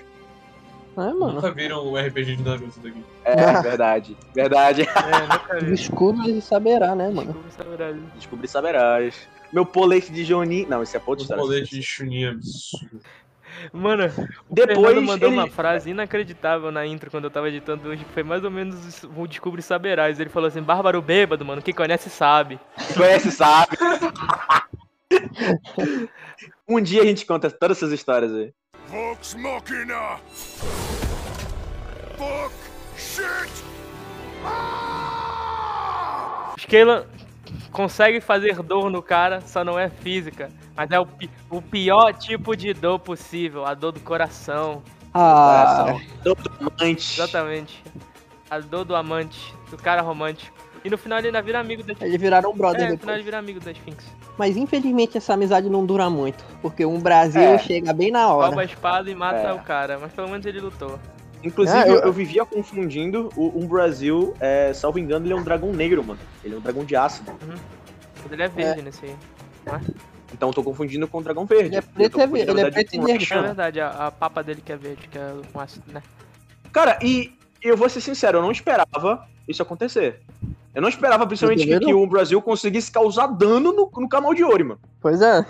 É, 1.01 1.13
mano. 1.13 1.35
Nunca 1.35 1.51
viram 1.53 1.87
o 1.87 1.97
RPG 1.97 2.37
de 2.37 2.43
Naruto 2.43 2.81
daqui. 2.81 3.05
É, 3.25 3.35
verdade. 3.63 4.17
Verdade. 4.35 4.83
É, 4.83 5.21
nunca 5.23 5.59
vi. 5.65 5.73
Escudo 5.75 6.29
e 6.31 6.41
saberá, 6.41 6.95
né, 6.95 7.09
mano? 7.11 7.33
Desculpa, 7.33 7.49
essa 7.49 7.63
é 7.63 7.67
a 7.67 7.69
verdade. 7.69 7.99
Descobri 8.17 8.49
saberás. 8.49 9.29
Meu 9.53 9.65
polete 9.65 10.13
de 10.13 10.25
Jonin. 10.25 10.67
Não, 10.67 10.83
isso 10.83 10.97
é 10.97 11.01
outra 11.07 11.21
O 11.21 11.23
história. 11.23 11.43
colete 11.43 11.71
de 11.77 11.83
Chunin 11.83 12.25
é 12.25 12.29
absurdo. 12.29 13.01
Mano, 13.73 14.05
o 14.49 14.55
Depois 14.55 14.79
Fernando 14.79 15.03
mandou 15.07 15.29
ele- 15.31 15.39
uma 15.39 15.49
frase 15.49 15.91
inacreditável 15.91 16.71
na 16.71 16.87
intro 16.87 17.11
quando 17.11 17.25
eu 17.25 17.31
tava 17.31 17.49
editando 17.49 17.89
hoje, 17.89 18.05
que 18.05 18.13
foi 18.13 18.23
mais 18.23 18.45
ou 18.45 18.51
menos 18.53 19.03
o 19.17 19.27
Descubra 19.27 19.59
e 19.59 19.63
Saberás. 19.65 20.21
Ele 20.21 20.31
falou 20.31 20.47
assim, 20.47 20.63
Bárbaro 20.63 21.03
bêbado, 21.03 21.45
mano, 21.45 21.61
quem 21.61 21.75
conhece 21.75 22.09
sabe. 22.09 22.61
Conhece, 22.97 23.33
sabe. 23.33 23.77
um 26.69 26.81
dia 26.81 27.03
a 27.03 27.05
gente 27.07 27.27
conta 27.27 27.51
todas 27.51 27.79
essas 27.79 27.91
histórias 27.93 28.33
aí. 28.33 28.53
Vox 28.91 29.35
Machina! 29.35 30.19
Fuck! 32.17 32.53
Shit! 32.97 33.51
Ah! 34.45 36.55
Scalan 36.59 37.05
consegue 37.73 38.21
fazer 38.21 38.63
dor 38.63 38.91
no 38.91 39.03
cara, 39.03 39.41
só 39.43 39.63
não 39.65 39.79
é 39.79 39.89
física. 39.91 40.51
Mas 40.77 40.91
é 40.91 40.99
o, 40.99 41.07
pi- 41.07 41.31
o 41.51 41.61
pior 41.61 42.13
tipo 42.15 42.57
de 42.57 42.73
dor 42.73 42.99
possível, 42.99 43.67
a 43.67 43.75
dor 43.75 43.93
do 43.93 44.01
coração. 44.01 44.83
Ah, 45.13 45.85
Coração. 45.87 46.01
Todo 46.23 46.51
amante. 46.61 47.15
Exatamente. 47.21 47.83
A 48.51 48.59
dor 48.61 48.85
do 48.85 48.95
amante, 48.97 49.55
do 49.71 49.77
cara 49.77 50.01
romântico. 50.03 50.57
E 50.85 50.91
no 50.91 50.97
final 50.99 51.19
ele 51.19 51.29
ainda 51.29 51.43
vira 51.43 51.59
amigo 51.61 51.83
da 51.83 51.95
eles 52.01 52.21
viraram 52.21 52.55
brother 52.55 52.87
É, 52.89 52.93
no 52.93 52.99
final 52.99 53.15
ele 53.15 53.25
vira 53.25 53.39
amigo 53.39 53.61
da 53.61 53.71
Sphinx. 53.73 54.05
Mas 54.37 54.57
infelizmente 54.57 55.17
essa 55.19 55.35
amizade 55.35 55.69
não 55.69 55.85
dura 55.85 56.09
muito. 56.09 56.45
Porque 56.63 56.85
um 56.87 57.01
Brasil 57.01 57.41
É. 57.43 57.59
chega 57.59 57.93
bem 57.93 58.11
na 58.11 58.27
Rouba 58.27 58.45
a 58.47 58.49
hora. 58.51 58.65
espada 58.65 59.11
e 59.11 59.15
mata 59.15 59.49
É. 59.49 59.53
o 59.53 59.59
cara. 59.61 59.99
Mas 59.99 60.13
pelo 60.13 60.29
menos 60.29 60.45
ele 60.47 60.61
lutou. 60.61 60.99
Inclusive, 61.43 61.79
Ah, 61.79 61.87
eu... 61.87 62.01
eu- 62.01 62.13
vivia 62.13 62.45
confundindo 62.45 63.29
o 63.37 63.61
um 63.63 63.67
Brasil, 63.67 64.35
é, 64.41 64.73
salvo 64.73 64.99
engano, 64.99 65.25
ele 65.25 65.33
é 65.33 65.37
um 65.37 65.43
dragão 65.45 65.73
negro, 65.73 66.03
mano. 66.03 66.19
Ele 66.45 66.55
é 66.55 66.59
um 66.59 66.61
dragão 66.61 66.85
de 66.85 66.97
ácido. 66.97 67.33
Mas 68.23 68.33
ele 68.33 68.43
é 68.43 68.49
verde 68.49 68.83
nesse 68.83 69.05
aí. 69.07 69.17
Então 70.33 70.49
eu 70.49 70.53
tô 70.53 70.63
confundindo 70.63 71.07
com 71.09 71.19
o 71.19 71.23
dragão 71.23 71.47
verde. 71.47 71.67
Ele 71.69 71.77
é 71.77 71.81
preto 71.81 72.13
tô 72.13 72.19
e 72.19 72.23
confundindo, 72.25 72.51
ele 72.51 72.61
é 72.61 72.63
verdade, 72.65 72.75
preto 72.87 72.95
e 73.03 73.07
verde. 73.07 73.33
É 73.33 73.43
verdade, 73.43 73.81
a, 73.81 73.89
a 74.07 74.11
papa 74.11 74.43
dele 74.43 74.61
que 74.65 74.73
é 74.73 74.77
verde, 74.77 75.09
que 75.09 75.17
é 75.19 75.35
com 75.53 75.61
ácido, 75.61 75.85
né? 75.93 76.03
Cara, 76.73 76.99
e 77.03 77.33
eu 77.63 77.77
vou 77.77 77.89
ser 77.89 78.01
sincero, 78.01 78.39
eu 78.39 78.43
não 78.43 78.51
esperava 78.53 79.27
isso 79.47 79.63
acontecer. 79.63 80.21
Eu 80.79 80.83
não 80.83 80.89
esperava, 80.89 81.27
principalmente, 81.27 81.69
Eu 81.69 81.81
que, 81.81 81.87
que 81.87 81.93
o 81.93 82.07
Brasil 82.07 82.41
conseguisse 82.41 82.93
causar 82.93 83.27
dano 83.27 83.73
no, 83.73 83.91
no 83.97 84.09
Kamal 84.09 84.33
de 84.33 84.45
Ori, 84.45 84.63
mano. 84.63 84.81
Pois 85.01 85.21
é. 85.21 85.45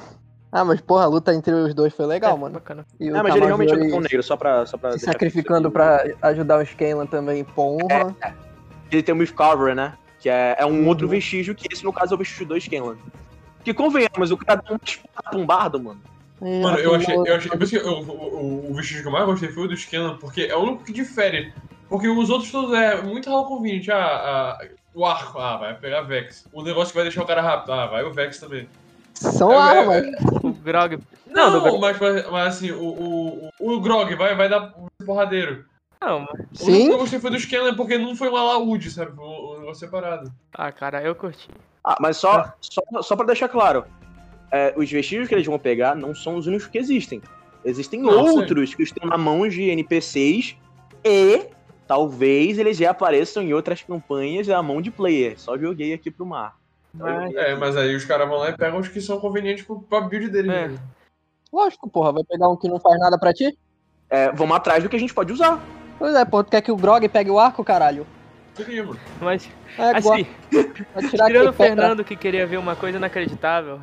Ah, 0.51 0.64
mas 0.64 0.81
porra, 0.81 1.03
a 1.05 1.07
luta 1.07 1.35
entre 1.35 1.53
os 1.53 1.74
dois 1.74 1.93
foi 1.93 2.07
legal, 2.07 2.35
É, 2.35 2.41
mano. 2.41 2.55
Bacana. 2.55 2.87
E 2.99 3.09
É, 3.11 3.22
mas 3.22 3.37
ele 3.37 3.45
realmente 3.45 3.74
é 3.74 3.76
um 3.76 4.01
negro, 4.01 4.22
só 4.22 4.39
pra. 4.39 4.64
Só 4.64 4.79
pra 4.79 4.93
se 4.93 5.01
sacrificando 5.01 5.70
pra 5.70 6.03
ajudar 6.22 6.62
o 6.62 6.64
Scanlan 6.64 7.05
também, 7.05 7.45
porra. 7.45 8.16
Ele 8.91 9.03
tem 9.03 9.14
o 9.14 9.18
Myth 9.18 9.35
Carver, 9.35 9.74
né? 9.74 9.93
Que 10.18 10.31
é, 10.31 10.57
é 10.59 10.64
um 10.64 10.70
Uhum. 10.70 10.89
outro 10.89 11.07
vestígio, 11.07 11.55
que 11.55 11.68
esse, 11.70 11.85
no 11.85 11.93
caso, 11.93 12.14
é 12.14 12.16
o 12.16 12.18
vestígio 12.18 12.47
2 12.47 12.64
Scanlan. 12.64 12.97
Que 13.62 13.74
convenhamos, 13.74 14.31
o 14.31 14.37
cara 14.39 14.62
dá 14.64 14.70
uma 14.72 14.81
espada 14.83 15.29
pra 15.31 15.39
um 15.39 15.45
bardo, 15.45 15.79
mano. 15.79 16.01
É, 16.41 16.61
Mano, 16.62 16.79
eu 16.79 16.95
achei. 16.95 17.14
Eu 17.14 17.35
achei 17.37 17.51
por 17.51 17.62
isso 17.64 17.79
que 17.79 17.87
eu- 17.87 17.99
o, 17.99 18.70
o, 18.70 18.74
vestígio 18.74 19.03
que 19.03 19.09
eu 19.09 19.12
mais 19.12 19.26
gostei 19.26 19.51
foi 19.51 19.64
o 19.64 19.68
do 19.68 19.76
Scanlan, 19.76 20.16
porque 20.16 20.41
é 20.45 20.57
o 20.57 20.61
único 20.62 20.85
que 20.85 20.93
difere. 20.95 21.53
Porque 21.87 22.09
os 22.09 22.31
outros 22.31 22.51
todos 22.51 22.72
é 22.72 23.03
muito 23.03 23.29
Hall 23.29 23.45
Convenient. 23.47 23.89
Ah, 23.91 24.57
ah, 24.59 24.68
o 24.99 25.07
arco, 25.07 25.38
ah, 25.38 25.57
vai 25.57 25.74
pegar 25.74 26.03
Vex. 26.03 26.46
O 26.53 26.62
negócio 26.62 26.88
que 26.90 26.96
vai 26.96 27.05
deixar 27.05 27.22
o 27.22 27.26
cara 27.26 27.40
rápido, 27.40 27.72
ah, 27.72 27.86
vai 27.86 28.03
o 28.03 28.12
Vex 28.12 28.38
também. 28.38 28.68
São 29.14 29.53
É, 29.53 29.57
é, 29.57 29.78
armas. 29.78 30.05
O 30.42 30.53
Grog. 30.53 30.99
Não, 31.26 31.51
Não, 31.51 31.78
mas, 31.78 31.99
mas, 32.01 32.46
assim, 32.57 32.70
o, 32.72 32.82
o, 32.82 33.51
o, 33.61 33.72
o 33.74 33.80
Grog 33.80 34.12
vai, 34.16 34.34
vai 34.34 34.49
dar 34.49 34.74
um 34.76 35.05
porradeiro. 35.05 35.64
Não, 36.01 36.20
mas... 36.20 36.61
O 36.61 36.64
único 36.64 36.64
que 36.64 36.64
Sim. 36.72 36.90
eu 36.90 36.99
gostei 36.99 37.20
foi 37.20 37.30
do 37.30 37.38
Scanlan 37.38 37.74
porque 37.74 37.99
não 37.99 38.16
foi 38.16 38.28
um 38.28 38.36
alaúde, 38.36 38.90
sabe? 38.90 39.14
Foi 39.14 39.24
um 39.24 39.55
um 39.55 39.61
negócio 39.61 39.80
separado. 39.80 40.32
Ah, 40.55 40.70
cara, 40.72 41.03
eu 41.03 41.14
curti. 41.14 41.49
Ah, 41.84 41.96
mas 42.01 42.16
só, 42.16 42.53
só, 42.61 42.82
só 43.03 43.16
pra 43.16 43.26
deixar 43.26 43.49
claro, 43.49 43.84
é, 44.53 44.72
os 44.76 44.90
vestígios 44.90 45.28
que 45.28 45.34
eles 45.34 45.46
vão 45.46 45.59
pegar 45.59 45.94
não 45.94 46.14
são 46.14 46.36
os 46.36 46.46
únicos 46.46 46.66
que 46.66 46.78
existem. 46.78 47.20
Existem 47.64 48.01
Não, 48.01 48.28
sim. 48.28 48.38
outros 48.38 48.74
que 48.74 48.82
estão 48.82 49.09
na 49.09 49.18
mão 49.18 49.49
de 49.49 49.62
NPCs 49.70 50.57
e 51.05 51.46
talvez 51.89 52.59
eles 52.59 52.76
já 52.76 52.91
apareçam 52.91 53.43
em 53.43 53.55
outras 53.55 53.82
campanhas 53.82 54.47
na 54.47 54.62
mão 54.62 54.80
de 54.82 54.91
player. 54.91 55.41
Só 55.41 55.57
joguei 55.59 55.95
aqui 55.95 56.11
pro 56.11 56.26
mar. 56.26 56.57
Mas- 56.95 57.34
É, 57.34 57.55
mas 57.57 57.76
aí 57.76 57.97
os 57.97 58.05
caras 58.05 58.28
vão 58.28 58.39
lá 58.39 58.51
e 58.51 58.57
pegam 58.57 58.78
os 58.78 58.89
que 58.89 59.01
são 59.01 59.18
convenientes 59.18 59.64
pro, 59.64 59.80
pra 59.80 60.03
build 60.03 60.28
deles. 60.28 60.51
É. 60.53 60.68
mesmo. 60.68 60.78
Lógico, 61.53 61.89
porra, 61.89 62.12
vai 62.12 62.22
pegar 62.24 62.49
um 62.49 62.57
que 62.57 62.68
não 62.68 62.78
faz 62.78 62.99
nada 63.01 63.18
pra 63.18 63.32
ti? 63.32 63.57
É, 64.11 64.30
vamos 64.32 64.55
atrás 64.57 64.82
do 64.82 64.89
que 64.89 64.97
a 64.97 65.01
gente 65.01 65.14
pode 65.14 65.32
usar. 65.32 65.59
Pois 65.99 66.14
é, 66.14 66.24
pô, 66.24 66.45
tu 66.45 66.51
quer 66.51 66.61
que 66.61 66.70
o 66.70 66.76
Grog 66.76 67.09
pegue 67.09 67.30
o 67.30 67.39
arco, 67.39 67.64
caralho? 67.64 68.07
Queria. 68.55 68.86
Mas, 69.20 69.49
É, 69.78 69.97
assim, 69.97 70.26
tirando 71.11 71.49
o. 71.49 71.53
Fernando 71.53 72.05
que 72.05 72.16
queria 72.16 72.47
ver 72.47 72.59
uma 72.59 72.76
coisa 72.76 72.99
inacreditável 72.99 73.80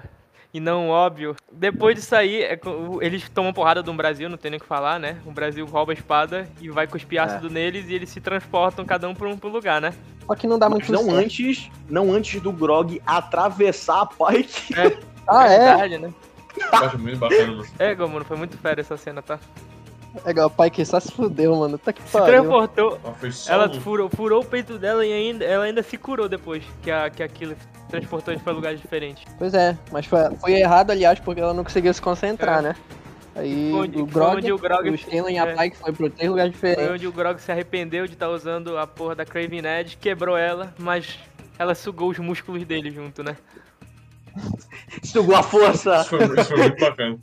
e 0.56 0.60
não 0.62 0.88
óbvio, 0.88 1.36
depois 1.52 1.96
disso 1.96 2.16
aí, 2.16 2.42
é 2.42 2.58
eles 3.02 3.28
tomam 3.28 3.52
porrada 3.52 3.84
do 3.84 3.94
Brasil, 3.94 4.30
não 4.30 4.38
tem 4.38 4.50
nem 4.50 4.58
o 4.58 4.62
que 4.62 4.66
falar, 4.66 4.98
né? 4.98 5.18
O 5.26 5.32
Brasil 5.32 5.66
rouba 5.66 5.92
a 5.92 5.94
espada 5.94 6.48
e 6.62 6.70
vai 6.70 6.88
cuspir 6.88 7.22
ácido 7.22 7.50
neles 7.50 7.90
e 7.90 7.94
eles 7.94 8.10
se 8.10 8.22
transportam 8.22 8.86
cada 8.86 9.10
um 9.10 9.14
pra 9.14 9.28
um, 9.28 9.38
um 9.44 9.48
lugar, 9.50 9.82
né? 9.82 9.94
Só 10.26 10.34
que 10.34 10.48
não 10.48 10.58
dá 10.58 10.70
Mas 10.70 10.88
muito 10.88 10.94
não 10.94 11.04
certo. 11.12 11.26
antes, 11.26 11.70
não 11.90 12.14
antes 12.14 12.42
do 12.42 12.54
Grog 12.54 13.02
atravessar 13.06 14.04
a 14.04 14.06
Pike. 14.06 14.74
Ah, 15.28 15.48
é? 15.48 15.58
Verdade, 15.58 15.98
né? 15.98 16.14
Eu 16.56 16.88
acho 16.88 17.00
muito 17.00 17.18
bacana. 17.18 17.64
É, 17.80 17.96
Gomuno, 17.96 18.24
foi 18.24 18.38
muito 18.38 18.56
fera 18.60 18.80
essa 18.80 18.96
cena, 18.96 19.24
tá? 19.24 19.40
Legal, 20.24 20.48
o 20.48 20.52
pai 20.52 20.70
que 20.70 20.86
só 20.86 21.00
se 21.00 21.12
fudeu, 21.12 21.56
mano. 21.56 21.80
Tá 21.80 21.92
que 21.92 22.02
Se 22.04 22.12
pariu. 22.12 22.28
transportou, 22.28 23.00
Ela 23.50 23.74
furou, 23.82 24.08
furou 24.08 24.42
o 24.42 24.46
peito 24.46 24.78
dela 24.78 25.04
e 25.06 25.12
ainda, 25.12 25.44
ela 25.44 25.66
ainda 25.66 25.82
se 25.82 25.98
curou 25.98 26.30
depois 26.30 26.64
que, 26.84 26.92
a, 26.92 27.10
que 27.10 27.24
aquilo 27.24 27.56
transportou 28.00 28.34
eles 28.34 28.44
pra 28.44 28.54
lugares 28.54 28.80
diferentes. 28.82 29.24
Pois 29.38 29.54
é, 29.54 29.78
mas 29.92 30.06
foi, 30.06 30.20
foi 30.38 30.54
errado, 30.54 30.92
aliás, 30.92 31.20
porque 31.20 31.42
ela 31.42 31.54
não 31.54 31.64
conseguiu 31.64 31.94
se 31.94 32.02
concentrar, 32.02 32.60
É. 32.60 32.62
né? 32.62 32.76
Aí 33.36 33.70
Foi 33.72 33.80
onde- 33.82 33.98
o 34.02 34.06
foi 34.08 34.14
Grog, 34.14 34.38
onde 34.38 34.52
o 34.54 34.58
Grog- 34.58 34.90
o 34.90 34.98
Stenlan 34.98 35.32
e 35.32 35.38
a 35.38 35.46
é. 35.46 35.56
Pike 35.56 35.78
foi 35.78 35.92
pro 35.92 36.10
três 36.10 36.30
lugares 36.30 36.56
Foi 36.56 36.70
diferentes. 36.70 36.94
onde 36.96 37.08
o 37.08 37.12
Grog 37.12 37.38
se 37.40 37.52
arrependeu 37.52 38.08
de 38.08 38.14
estar 38.14 38.30
usando 38.30 38.78
a 38.78 38.88
porra 38.88 39.14
da 39.16 39.26
Craven 39.26 39.62
Edge, 39.66 39.98
quebrou 39.98 40.38
ela, 40.38 40.74
mas 40.80 41.20
ela 41.60 41.76
sugou 41.76 42.10
os 42.10 42.18
músculos 42.20 42.64
dele 42.66 42.90
junto, 42.92 43.24
né? 43.24 43.36
Sugou 45.04 45.36
a 45.36 45.44
força. 45.44 45.98
Isso 46.02 46.10
foi, 46.10 46.26
isso 46.26 46.46
foi 46.46 46.58
muito 46.58 46.80
bacana. 46.80 47.18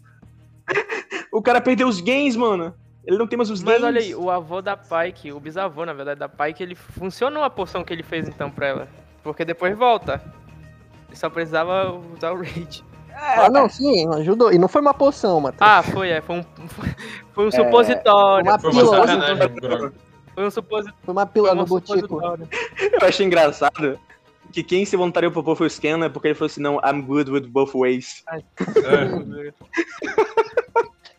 O 1.32 1.40
cara 1.40 1.60
perdeu 1.62 1.88
os 1.88 1.98
games, 2.00 2.36
mano. 2.36 2.74
Ele 3.06 3.16
não 3.16 3.26
tem 3.26 3.36
mais 3.38 3.48
os 3.50 3.62
Mas 3.62 3.80
games. 3.80 3.84
olha 3.86 4.00
aí, 4.00 4.14
o 4.14 4.30
avô 4.30 4.60
da 4.60 4.76
Pike, 4.76 5.32
o 5.32 5.40
bisavô, 5.40 5.84
na 5.86 5.94
verdade, 5.94 6.20
da 6.20 6.28
Pike, 6.28 6.62
ele 6.62 6.74
funcionou 6.74 7.42
a 7.42 7.48
poção 7.48 7.82
que 7.82 7.90
ele 7.92 8.02
fez 8.02 8.28
então 8.28 8.50
pra 8.50 8.66
ela. 8.66 8.88
Porque 9.24 9.42
depois 9.44 9.76
volta. 9.76 10.22
Ele 11.12 11.18
só 11.18 11.28
precisava 11.28 11.92
usar 12.16 12.32
o 12.32 12.38
Rage. 12.38 12.82
Ah, 13.14 13.50
não, 13.50 13.68
sim, 13.68 14.08
ajudou. 14.14 14.50
E 14.50 14.58
não 14.58 14.66
foi 14.66 14.80
uma 14.80 14.94
poção, 14.94 15.38
Matheus. 15.40 15.60
Ah, 15.60 15.82
foi, 15.82 16.08
é. 16.08 16.22
Foi 16.22 16.38
um, 16.38 16.44
foi 17.34 17.46
um 17.46 17.50
supositório. 17.50 18.48
uma 18.48 18.58
Foi 18.58 18.72
uma 18.72 19.48
pílula. 19.50 19.92
Foi 20.34 20.46
um 20.46 20.50
supositório. 20.50 20.98
Foi 21.04 21.12
uma 21.12 21.26
pílula 21.26 21.50
Foi 21.50 21.58
um 21.58 21.60
no 21.60 21.66
botico. 21.66 22.20
Eu 22.22 23.06
achei 23.06 23.26
engraçado 23.26 24.00
que 24.50 24.62
quem 24.62 24.86
se 24.86 24.96
voluntariou 24.96 25.30
pro 25.30 25.54
foi 25.54 25.66
o 25.66 25.70
Scanner 25.70 26.10
porque 26.10 26.28
ele 26.28 26.34
falou 26.34 26.46
assim, 26.46 26.62
não, 26.62 26.80
I'm 26.80 27.02
good 27.02 27.30
with 27.30 27.46
both 27.46 27.74
ways. 27.74 28.24
É. 28.28 28.40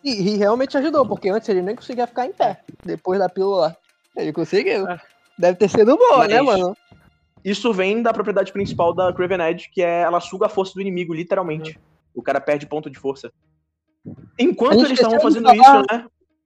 E, 0.04 0.34
e 0.34 0.36
realmente 0.36 0.78
ajudou, 0.78 1.06
porque 1.06 1.30
antes 1.30 1.48
ele 1.48 1.62
nem 1.62 1.78
conseguia 1.78 2.06
ficar 2.06 2.26
em 2.26 2.34
pé. 2.34 2.60
Depois 2.84 3.20
da 3.20 3.30
pílula. 3.30 3.78
Ele 4.18 4.34
conseguiu. 4.34 4.86
Ah. 4.86 5.00
Deve 5.40 5.58
ter 5.58 5.70
sido 5.70 5.96
boa, 5.96 6.18
Mas- 6.18 6.28
né, 6.28 6.42
mano? 6.42 6.76
Isso 7.44 7.74
vem 7.74 8.02
da 8.02 8.14
propriedade 8.14 8.52
principal 8.52 8.94
da 8.94 9.12
Craven 9.12 9.42
Edge, 9.50 9.70
que 9.70 9.82
é 9.82 10.02
ela 10.02 10.20
suga 10.20 10.46
a 10.46 10.50
força 10.50 10.74
do 10.74 10.82
inimigo, 10.82 11.14
literalmente. 11.14 11.80
O 12.16 12.22
cara 12.22 12.40
perde 12.40 12.66
ponto 12.66 12.90
de 12.90 12.98
força. 12.98 13.32
Enquanto 14.38 14.80
eles 14.86 14.92
estavam 14.94 15.20
fazendo 15.20 15.48
falar 15.48 15.58
isso, 15.58 15.86
né? 15.92 16.06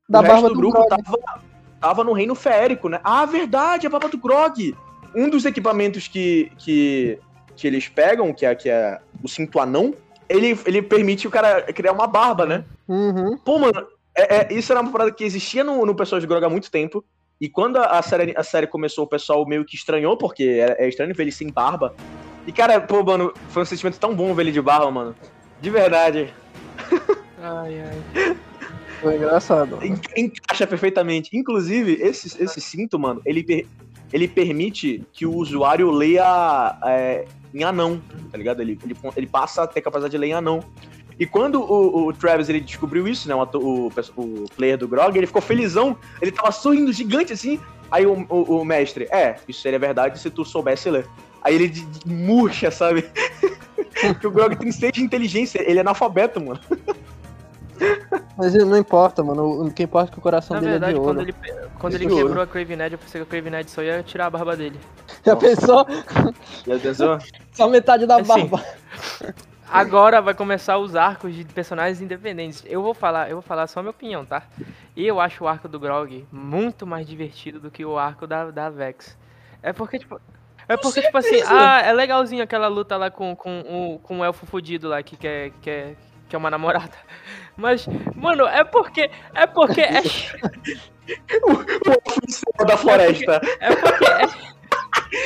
Da 0.09 0.19
o 0.19 0.21
resto 0.21 0.33
barba 0.33 0.47
do 0.49 0.53
do 0.53 0.59
grupo 0.59 0.77
Grog. 0.87 1.03
tava, 1.03 1.41
tava 1.79 2.03
no 2.03 2.13
reino 2.13 2.33
férico, 2.35 2.89
né? 2.89 2.99
Ah, 3.03 3.25
verdade, 3.25 3.85
a 3.85 3.89
barba 3.89 4.09
do 4.09 4.17
Grog. 4.17 4.75
Um 5.15 5.29
dos 5.29 5.45
equipamentos 5.45 6.07
que, 6.07 6.51
que, 6.57 7.19
que 7.55 7.67
eles 7.67 7.87
pegam, 7.87 8.33
que 8.33 8.45
é, 8.45 8.55
que 8.55 8.69
é 8.69 8.99
o 9.23 9.27
cinto 9.27 9.59
anão, 9.59 9.93
ele, 10.29 10.57
ele 10.65 10.81
permite 10.81 11.27
o 11.27 11.31
cara 11.31 11.61
criar 11.73 11.91
uma 11.91 12.07
barba, 12.07 12.45
né? 12.45 12.65
Uhum. 12.87 13.37
Pô, 13.37 13.57
mano, 13.59 13.85
é- 14.15 14.37
é- 14.37 14.53
isso 14.53 14.71
era 14.71 14.81
uma 14.81 14.91
parada 14.91 15.11
que 15.11 15.23
existia 15.23 15.63
no, 15.63 15.85
no 15.85 15.95
pessoal 15.95 16.19
de 16.21 16.27
Grog 16.27 16.43
há 16.43 16.49
muito 16.49 16.71
tempo. 16.71 17.03
E 17.39 17.47
quando 17.47 17.77
a, 17.77 18.01
série, 18.01 18.33
a 18.35 18.43
série 18.43 18.65
começou, 18.67 19.03
o 19.05 19.07
pessoal 19.07 19.45
meio 19.47 19.63
que 19.63 19.75
estranhou, 19.75 20.17
porque 20.17 20.43
é, 20.43 20.85
é 20.85 20.89
estranho 20.89 21.13
ver 21.13 21.23
ele 21.23 21.31
sem 21.31 21.49
barba. 21.51 21.93
E, 22.47 22.51
cara, 22.51 22.79
pô, 22.81 23.03
mano, 23.03 23.33
foi 23.49 23.61
um 23.61 23.65
sentimento 23.65 23.99
tão 23.99 24.15
bom 24.15 24.33
ver 24.33 24.43
ele 24.43 24.51
de 24.51 24.61
barba, 24.61 24.89
mano. 24.89 25.15
De 25.61 25.69
verdade. 25.69 26.33
Ai, 27.39 27.81
ai. 27.81 28.35
Foi 28.99 29.15
engraçado. 29.15 29.77
En- 29.83 29.99
Encaixa 30.17 30.65
perfeitamente. 30.65 31.38
Inclusive, 31.38 31.93
esse, 32.01 32.41
esse 32.43 32.59
cinto, 32.59 32.97
mano, 32.97 33.21
ele, 33.23 33.43
per- 33.43 33.67
ele 34.11 34.27
permite 34.27 35.03
que 35.13 35.23
o 35.25 35.35
usuário 35.35 35.91
leia 35.91 36.79
é, 36.83 37.25
em 37.53 37.63
anão, 37.63 38.01
tá 38.31 38.38
ligado? 38.39 38.59
Ele, 38.61 38.79
ele, 38.83 38.97
ele 39.15 39.27
passa 39.27 39.61
a 39.63 39.67
ter 39.67 39.81
capacidade 39.81 40.11
de 40.11 40.17
ler 40.17 40.27
em 40.29 40.33
anão. 40.33 40.61
E 41.20 41.26
quando 41.26 41.61
o, 41.61 42.07
o 42.07 42.13
Travis 42.13 42.47
ele 42.49 42.59
descobriu 42.61 43.07
isso, 43.07 43.28
né? 43.28 43.34
O, 43.36 43.41
o, 43.43 43.91
o 44.18 44.45
player 44.55 44.78
do 44.78 44.88
Grog, 44.88 45.18
ele 45.18 45.26
ficou 45.28 45.41
felizão. 45.41 45.97
Ele 46.22 46.32
tava 46.32 46.51
sorrindo 46.51 46.91
gigante 46.93 47.34
assim. 47.34 47.59
Aí 47.89 48.05
o, 48.05 48.26
o, 48.30 48.59
o 48.59 48.65
mestre, 48.65 49.05
é, 49.11 49.38
isso 49.47 49.61
seria 49.61 49.80
verdade 49.80 50.20
se 50.20 50.30
tu 50.30 50.43
soubesse 50.45 50.89
ler. 50.89 51.07
Aí 51.41 51.55
ele 51.55 51.68
de- 51.70 51.86
de- 51.86 52.07
murcha, 52.13 52.70
sabe? 52.70 53.09
Porque 54.01 54.28
o 54.28 54.32
Grog 54.32 54.55
tem 54.57 54.72
seis 54.72 54.91
de 54.93 55.01
inteligência, 55.01 55.59
ele 55.68 55.78
é 55.80 55.82
analfabeto, 55.82 56.39
mano. 56.39 56.59
Mas 58.38 58.53
não 58.53 58.78
importa, 58.78 59.24
mano. 59.24 59.65
O 59.65 59.72
que 59.72 59.84
importa 59.84 60.11
é 60.11 60.13
que 60.13 60.20
o 60.20 60.22
coração 60.22 60.55
Na 60.55 60.59
dele 60.61 60.72
verdade, 60.74 60.93
é 60.93 60.95
de 60.95 61.01
quando 61.03 61.18
ouro. 61.18 61.30
ele, 61.30 61.36
quando 61.80 61.93
ele 61.95 62.05
De 62.05 62.11
ouro. 62.11 62.26
quebrou 62.26 62.43
a 62.43 62.47
Craven 62.47 62.82
Edge, 62.82 62.93
eu 62.93 62.99
pensei 62.99 63.22
que 63.22 63.28
a 63.28 63.30
Craven 63.30 63.59
Edge 63.59 63.72
só 63.72 63.82
ia 63.82 64.03
tirar 64.03 64.28
a 64.28 64.30
barba 64.30 64.55
dele. 64.55 64.80
Já 65.26 65.36
pensou? 65.36 65.86
Já 66.68 66.80
pensou? 66.80 67.18
Só 67.53 67.68
metade 67.70 68.05
da 68.05 68.18
Assim, 68.18 68.28
barba. 68.47 68.63
Agora 69.70 70.22
vai 70.22 70.34
começar 70.34 70.78
os 70.78 70.95
arcos 70.95 71.36
de 71.36 71.43
personagens 71.45 72.01
independentes. 72.01 72.63
Eu 72.65 72.82
vou 72.82 72.93
falar, 72.93 73.30
eu 73.30 73.36
vou 73.36 73.41
falar 73.41 73.68
só 73.68 73.80
a 73.80 73.84
minha 73.84 73.91
opinião, 73.91 74.26
tá? 74.26 74.43
Eu 74.95 75.20
acho 75.20 75.43
o 75.43 75.47
arco 75.47 75.68
do 75.68 75.80
Grog 75.80 76.26
muito 76.32 76.88
mais 76.88 77.05
divertido 77.05 77.59
do 77.59 77.70
que 77.70 77.84
o 77.86 77.97
arco 77.97 78.26
da, 78.26 78.49
da 78.49 78.70
Vex. 78.70 79.18
É 79.61 79.74
porque, 79.74 79.99
tipo. 79.99 80.20
É 80.70 80.76
porque, 80.76 81.01
tipo 81.01 81.18
assim, 81.18 81.41
ah, 81.45 81.82
é 81.82 81.93
legalzinho 81.93 82.43
aquela 82.43 82.68
luta 82.68 82.97
lá 82.97 83.09
com, 83.09 83.36
com, 83.36 83.61
o, 83.61 83.99
com 83.99 84.20
o 84.20 84.24
elfo 84.24 84.45
fudido 84.45 84.89
lá 84.89 85.01
que 85.01 85.15
quer, 85.15 85.51
quer, 85.61 85.95
que 86.28 86.36
é 86.36 86.38
uma 86.39 86.51
namorada. 86.51 86.91
Mas, 87.55 87.88
mano, 88.15 88.45
é 88.45 88.63
porque. 88.63 89.09
É 89.34 89.47
porque. 89.47 89.82
É, 89.82 90.01
o 91.43 92.20
oficial 92.20 92.68
da 92.68 92.78
floresta. 92.78 93.41
é 93.59 93.76
porque. 93.76 94.05
É, 94.05 94.46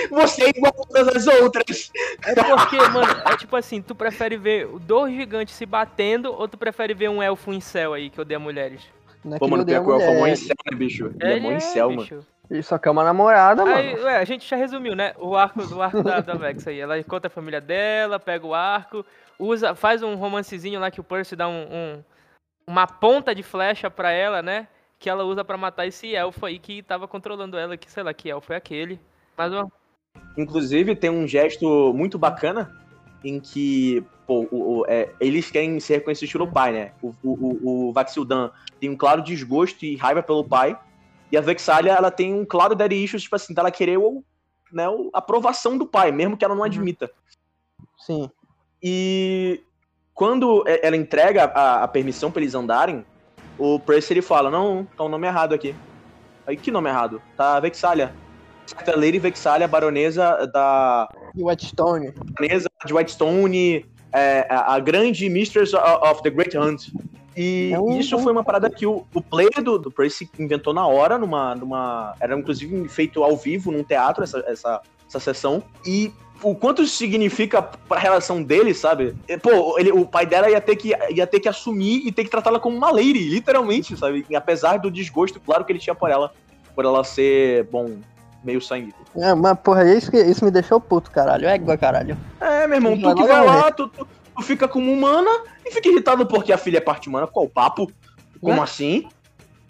Você 0.10 0.44
é 0.46 0.50
igual 0.50 0.74
a 0.78 0.86
todas 0.86 1.08
as 1.16 1.28
outras. 1.28 1.92
é 2.26 2.34
porque, 2.36 2.78
mano, 2.78 3.22
é 3.26 3.38
tipo 3.38 3.56
assim, 3.56 3.82
tu 3.82 3.96
prefere 3.96 4.38
ver 4.38 4.68
dois 4.80 5.14
gigantes 5.14 5.56
se 5.56 5.66
batendo 5.66 6.32
ou 6.34 6.48
tu 6.48 6.58
prefere 6.58 6.94
ver 6.94 7.10
um 7.10 7.22
elfo 7.22 7.52
em 7.54 7.60
céu 7.62 7.94
aí 7.94 8.10
que 8.10 8.20
odeia 8.22 8.40
mulheres? 8.40 8.82
Não 9.24 9.36
é 9.36 9.40
Pô, 9.40 9.48
mano, 9.48 9.66
pior 9.66 9.84
que 9.84 9.90
o 9.90 9.94
Elfo 9.94 10.04
é 10.06 10.14
mó 10.14 10.20
mulher. 10.22 10.34
incel, 10.34 10.56
né, 10.72 10.78
bicho? 10.78 11.14
Ele 11.20 11.34
é 11.34 11.40
mó 11.40 11.52
incel, 11.52 11.90
mano. 11.90 12.02
bicho. 12.02 12.20
Ele 12.50 12.64
só 12.64 12.78
quer 12.78 12.90
uma 12.90 13.04
namorada, 13.04 13.64
Aí, 13.64 13.94
mano. 13.94 14.04
ué, 14.06 14.18
a 14.18 14.26
gente 14.26 14.50
já 14.50 14.56
resumiu, 14.58 14.96
né? 14.96 15.14
O 15.20 15.36
arco 15.36 15.66
do 15.66 15.82
arco 15.82 16.02
da, 16.04 16.20
da 16.20 16.34
Vex 16.34 16.68
aí. 16.68 16.80
Ela 16.80 16.98
encontra 17.00 17.28
a 17.28 17.30
família 17.30 17.62
dela, 17.62 18.20
pega 18.20 18.46
o 18.46 18.54
arco, 18.54 19.06
usa, 19.40 19.74
faz 19.76 20.02
um 20.04 20.16
romancezinho 20.16 20.80
lá 20.80 20.90
que 20.92 21.00
o 21.00 21.04
Percy 21.04 21.36
dá 21.36 21.48
um, 21.48 21.62
um- 21.72 22.04
uma 22.68 22.86
ponta 22.88 23.34
de 23.36 23.44
flecha 23.44 23.90
pra 23.92 24.12
ela, 24.12 24.42
né? 24.42 24.68
Que 25.00 25.10
ela 25.10 25.24
usa 25.24 25.46
pra 25.46 25.56
matar 25.56 25.86
esse 25.88 26.14
elfo 26.16 26.46
aí 26.46 26.58
que 26.60 26.82
tava 26.84 27.08
controlando 27.08 27.58
ela, 27.58 27.78
que 27.78 27.90
sei 27.90 28.04
lá 28.04 28.14
que 28.14 28.30
elfo 28.30 28.52
é 28.54 28.56
aquele. 28.56 29.00
Mas 29.38 29.52
ó, 29.54 29.68
Inclusive, 30.38 30.96
tem 30.96 31.10
um 31.10 31.28
gesto 31.28 31.94
muito 31.94 32.18
bacana 32.18 32.72
em 33.24 33.40
que 33.40 34.04
pô, 34.26 34.48
o- 34.52 34.80
o- 34.80 34.86
é, 34.88 35.10
eles 35.20 35.52
querem 35.52 35.80
ser 35.80 35.96
reconhecidos 35.96 36.32
pelo 36.32 36.48
pai, 36.52 36.72
né? 36.72 36.92
O, 37.02 37.14
o, 37.22 37.32
o, 37.32 37.90
o 37.90 37.94
Vaxildan 37.94 38.50
tem 38.80 38.90
um 38.90 38.96
claro 38.96 39.22
desgosto 39.22 39.84
e 39.86 39.96
raiva 39.96 40.24
pelo 40.24 40.44
pai. 40.44 40.78
E 41.32 41.38
a 41.38 41.42
Vexalia, 41.42 41.94
ela 41.94 42.10
tem 42.12 42.34
um 42.34 42.46
claro 42.46 42.76
daddy 42.76 43.04
issues, 43.04 43.24
tipo 43.24 43.36
assim, 43.36 43.54
dela 43.54 43.72
querer 43.72 43.98
o, 43.98 44.24
né, 44.72 44.88
o- 44.90 45.10
a 45.14 45.20
aprovação 45.20 45.78
do 45.78 45.86
pai, 45.86 46.12
mesmo 46.12 46.36
que 46.38 46.44
ela 46.46 46.56
não 46.56 46.64
admita. 46.64 47.12
Sim. 47.98 48.30
E 48.82 49.62
quando 50.14 50.64
ela 50.66 50.96
entrega 50.96 51.44
a, 51.46 51.84
a 51.84 51.88
permissão 51.88 52.32
pra 52.32 52.42
eles 52.42 52.56
andarem, 52.56 53.06
o 53.58 53.80
Percy 53.80 54.14
ele 54.14 54.22
fala: 54.22 54.50
Não, 54.50 54.86
tá 54.98 55.04
um 55.04 55.10
nome 55.10 55.28
errado 55.28 55.54
aqui. 55.54 55.76
Aí 56.48 56.56
que 56.58 56.72
nome 56.72 56.90
errado? 56.90 57.22
Tá 57.38 57.60
Vexalia. 57.60 58.14
Certa 58.72 58.96
Lady 59.00 59.20
Vexalia, 59.20 59.68
baronesa 59.68 60.48
da. 60.52 61.10
E 61.36 61.42
o 61.42 61.46
Whetstone. 61.48 62.12
baronesa 62.40 62.70
de 62.86 62.94
Whitestone, 62.94 63.86
é, 64.14 64.48
a, 64.50 64.76
a 64.76 64.80
grande 64.80 65.30
Mistress 65.30 65.74
of, 65.76 66.22
the 66.24 66.30
Great 66.30 66.58
Hunt. 66.58 66.88
E 67.36 67.72
É 67.74 67.80
um- 67.80 67.98
isso 67.98 68.18
foi 68.20 68.32
uma 68.32 68.44
parada 68.44 68.70
que 68.70 68.86
o, 68.86 69.06
o 69.14 69.22
player 69.22 69.62
do, 69.64 69.78
do 69.78 69.92
Percy 69.92 70.30
inventou 70.40 70.74
na 70.74 70.86
hora, 70.88 71.18
numa, 71.18 71.56
numa. 71.56 72.16
Era 72.20 72.38
inclusive 72.38 72.88
feito 72.90 73.24
ao 73.24 73.38
vivo 73.38 73.72
num 73.72 73.84
teatro, 73.84 74.24
essa, 74.24 74.44
essa, 74.48 74.82
essa 75.08 75.20
sessão. 75.20 75.64
E 75.86 76.12
o 76.44 76.56
quanto 76.56 76.82
isso 76.82 76.96
significa 76.98 77.62
pra 77.62 78.00
relação 78.00 78.42
dele, 78.42 78.74
sabe? 78.74 79.16
Pô, 79.44 79.78
ele, 79.78 79.92
o 79.92 80.06
pai 80.06 80.26
dela 80.26 80.50
ia 80.50 80.60
ter, 80.60 80.76
que, 80.76 80.92
ia 81.14 81.28
ter 81.28 81.40
que 81.40 81.48
assumir 81.48 82.02
e 82.06 82.12
ter 82.12 82.24
que 82.24 82.30
tratá-la 82.32 82.60
como 82.60 82.76
uma 82.76 82.92
lady, 82.92 83.30
literalmente, 83.30 83.96
sabe? 83.96 84.26
E 84.30 84.36
apesar 84.36 84.78
do 84.78 84.90
desgosto, 84.90 85.40
claro, 85.40 85.64
que 85.64 85.72
ele 85.72 85.80
tinha 85.80 85.94
por 85.96 86.10
ela, 86.10 86.34
por 86.76 86.84
ela 86.84 87.04
ser, 87.04 87.66
bom, 87.66 87.92
meio 88.44 88.62
sangue. 88.62 88.94
É, 89.16 89.34
mas 89.34 89.58
porra, 89.60 89.84
isso, 89.86 90.10
que, 90.12 90.18
isso 90.22 90.44
me 90.44 90.52
deixou 90.52 90.80
puto, 90.80 91.12
caralho. 91.12 91.48
Égua, 91.48 91.78
caralho. 91.78 92.18
É, 92.40 92.68
meu 92.68 92.78
irmão, 92.78 92.98
tu 93.00 93.16
que 93.16 93.28
vai 93.28 93.46
lá, 93.46 93.72
tu, 93.72 93.88
tu, 93.88 94.08
tu 94.36 94.44
fica 94.44 94.68
como 94.68 94.92
humana 94.92 95.30
e 95.66 95.72
fica 95.72 95.90
irritado 95.90 96.26
porque 96.26 96.52
a 96.52 96.58
filha 96.58 96.78
é 96.78 96.82
parte 96.82 97.08
humana. 97.10 97.28
Qual 97.28 97.46
o 97.46 97.50
papo? 97.50 97.92
Como 98.40 98.56
Né? 98.56 98.62
assim? 98.62 99.08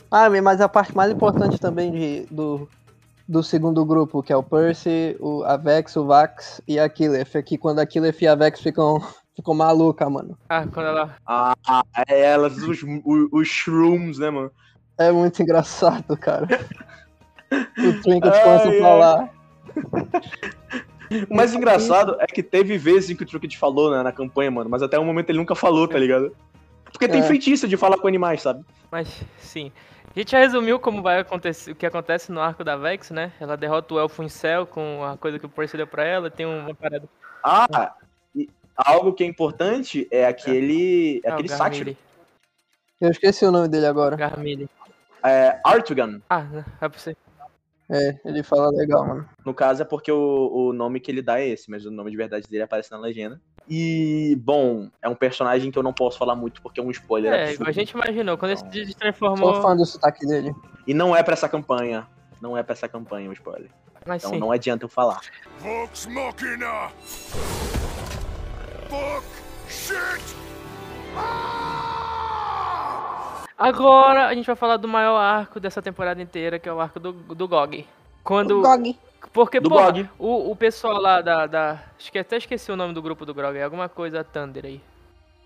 Ah, 0.10 0.30
mas 0.30 0.60
a 0.62 0.68
parte 0.68 0.96
mais 0.96 1.12
importante 1.12 1.58
também 1.60 1.92
de, 1.92 2.26
do, 2.30 2.68
do 3.28 3.42
segundo 3.42 3.86
grupo, 3.86 4.22
que 4.22 4.34
é 4.34 4.36
o 4.36 4.44
Percy, 4.44 5.16
o 5.20 5.44
Avex, 5.44 5.96
o 5.96 6.06
Vax 6.06 6.62
e 6.68 6.78
a 6.80 6.88
Killef. 6.90 7.38
É 7.38 7.42
que 7.42 7.58
quando 7.58 7.80
a 7.80 7.86
Killef 7.86 8.22
e 8.24 8.28
a 8.28 8.36
Vex 8.36 8.60
ficam, 8.60 9.02
ficam 9.36 9.54
maluca, 9.54 10.10
mano. 10.10 10.38
Ah, 10.50 10.66
quando 10.68 10.88
ela. 10.88 11.16
Ah, 11.26 11.54
é 12.08 12.22
elas, 12.22 12.58
os, 12.58 12.84
os, 13.06 13.28
os 13.32 13.48
shrooms, 13.48 14.18
né, 14.20 14.30
mano? 14.30 14.52
É 14.98 15.12
muito 15.12 15.42
engraçado, 15.42 16.16
cara. 16.18 16.48
O 17.52 18.02
Trinket 18.02 18.42
começa 18.44 18.70
a 18.70 18.80
falar. 18.80 19.30
O 21.30 21.36
mais 21.36 21.54
engraçado 21.54 22.16
é 22.20 22.26
que 22.26 22.42
teve 22.42 22.78
vezes 22.78 23.10
em 23.10 23.16
que 23.16 23.24
o 23.24 23.26
Trucket 23.26 23.58
falou 23.58 23.92
né, 23.92 24.02
na 24.02 24.12
campanha, 24.14 24.50
mano, 24.50 24.70
mas 24.70 24.82
até 24.82 24.98
o 24.98 25.04
momento 25.04 25.30
ele 25.30 25.40
nunca 25.40 25.54
falou, 25.56 25.86
tá 25.88 26.00
ligado? 26.00 26.34
Porque 26.86 27.08
tem 27.08 27.20
É. 27.20 27.24
feitiço 27.24 27.68
de 27.68 27.76
falar 27.76 27.98
com 27.98 28.08
animais, 28.08 28.42
sabe? 28.42 28.64
Mas, 28.90 29.22
sim. 29.38 29.72
A 30.16 30.20
gente 30.20 30.32
já 30.32 30.40
resumiu 30.40 30.80
como 30.80 31.02
vai 31.02 31.20
acontecer, 31.20 31.72
o 31.72 31.76
que 31.76 31.86
acontece 31.86 32.32
no 32.32 32.40
arco 32.42 32.64
da 32.64 32.76
Vex, 32.78 33.12
né? 33.12 33.32
Ela 33.40 33.56
derrota 33.58 33.94
o 33.94 34.00
Elfo 34.00 34.24
em 34.24 34.30
Céu 34.30 34.66
com 34.66 35.04
a 35.04 35.18
coisa 35.18 35.38
que 35.40 35.46
o 35.46 35.50
Percy 35.50 35.78
deu 35.78 35.88
pra 35.88 36.06
ela, 36.06 36.30
tem 36.30 36.46
uma 36.46 36.74
parada. 36.76 37.08
Ah, 37.44 37.94
e 38.36 38.50
algo 38.76 39.14
que 39.14 39.24
é 39.24 39.28
importante 39.28 40.08
é 40.12 40.26
aquele, 40.26 41.22
Ah, 41.26 41.30
o 41.30 41.34
aquele 41.34 41.50
sátiro. 41.50 41.86
Garmilli. 41.86 41.98
Eu 43.02 43.10
esqueci 43.12 43.46
o 43.46 43.52
nome 43.52 43.68
dele 43.68 43.86
agora. 43.86 44.16
Garmilli. 44.16 44.70
É, 45.24 45.60
Artugan, 45.64 46.22
Ah, 46.30 46.42
né, 46.42 46.66
é 46.82 46.90
pra 46.90 47.00
você. 47.00 47.16
É, 47.92 48.18
ele 48.24 48.42
fala 48.42 48.70
legal, 48.72 49.06
mano. 49.06 49.30
no 49.46 49.54
caso 49.54 49.82
é 49.82 49.86
porque 49.86 50.12
o, 50.12 50.50
o 50.54 50.72
nome 50.74 51.00
que 51.00 51.12
ele 51.12 51.22
dá 51.22 51.40
é 51.42 51.48
esse, 51.50 51.70
mas 51.70 51.86
o 51.86 51.92
nome 51.92 52.10
de 52.10 52.16
verdade 52.18 52.48
dele 52.48 52.64
aparece 52.64 52.90
na 52.92 52.98
legenda. 52.98 53.42
E, 53.70 54.36
bom, 54.42 54.90
é 55.02 55.10
um 55.10 55.16
personagem 55.16 55.70
que 55.72 55.78
eu 55.78 55.84
não 55.84 55.94
posso 55.94 56.18
falar 56.18 56.36
muito 56.36 56.62
porque 56.62 56.80
é 56.80 56.84
um 56.84 56.90
spoiler 56.92 57.32
É, 57.34 57.44
absurdo. 57.50 57.70
a 57.70 57.72
gente 57.72 57.92
imaginou, 57.92 58.38
quando 58.38 58.52
ele 58.52 58.60
se 58.60 58.86
Sou 58.92 58.96
transformou. 59.00 59.62
fã 59.62 59.76
do 59.76 59.86
sotaque 59.86 60.26
dele. 60.26 60.54
E 60.88 60.94
não 60.94 61.16
é 61.16 61.22
pra 61.22 61.34
essa 61.34 61.48
campanha. 61.50 62.08
Não 62.42 62.58
é 62.58 62.64
pra 62.64 62.74
essa 62.74 62.88
campanha 62.88 63.30
o 63.30 63.34
spoiler. 63.34 63.70
Mas 64.06 64.24
Então 64.24 64.34
sim. 64.34 64.40
não 64.40 64.52
adianta 64.52 64.86
eu 64.86 64.90
falar. 64.90 65.20
Vox 65.60 66.08
Machina! 66.08 66.90
Fuck! 68.90 69.26
Shit! 69.70 70.36
Ah! 71.16 72.01
Agora 73.68 74.28
a 74.28 74.34
gente 74.34 74.46
vai 74.46 74.56
falar 74.56 74.78
do 74.78 74.88
maior 74.88 75.18
arco 75.18 75.60
dessa 75.60 75.82
temporada 75.82 76.22
inteira, 76.22 76.58
que 76.60 76.68
é 76.68 76.74
o 76.74 76.80
arco 76.80 77.00
do, 77.00 77.12
do 77.14 77.48
GOG. 77.48 77.86
Quando. 78.24 78.62
Gog. 78.62 78.98
Porque, 79.32 79.60
Do 79.60 79.70
pô, 79.70 79.76
GOG. 79.82 80.10
o, 80.20 80.52
o 80.52 80.56
pessoal 80.56 81.00
lá 81.00 81.22
da. 81.22 81.46
da 81.48 81.80
acho 81.98 82.12
que 82.12 82.20
até 82.20 82.38
esqueci 82.38 82.72
o 82.72 82.76
nome 82.76 82.94
do 82.94 83.02
grupo 83.02 83.26
do 83.26 83.34
GOG, 83.34 83.58
é 83.58 83.64
alguma 83.64 83.88
coisa 83.88 84.24
Thunder 84.24 84.66
aí. 84.66 84.82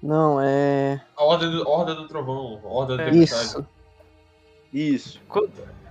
Não, 0.01 0.39
é. 0.41 1.01
A 1.17 1.23
Ordem 1.23 1.49
do, 1.51 1.67
Horda 1.67 1.93
do 1.95 2.07
Trovão, 2.07 2.59
Horda 2.63 2.97
da 2.97 3.03
É. 3.03 3.09
Tempestade. 3.11 3.65
Isso. 4.73 5.19
Isso. 5.19 5.21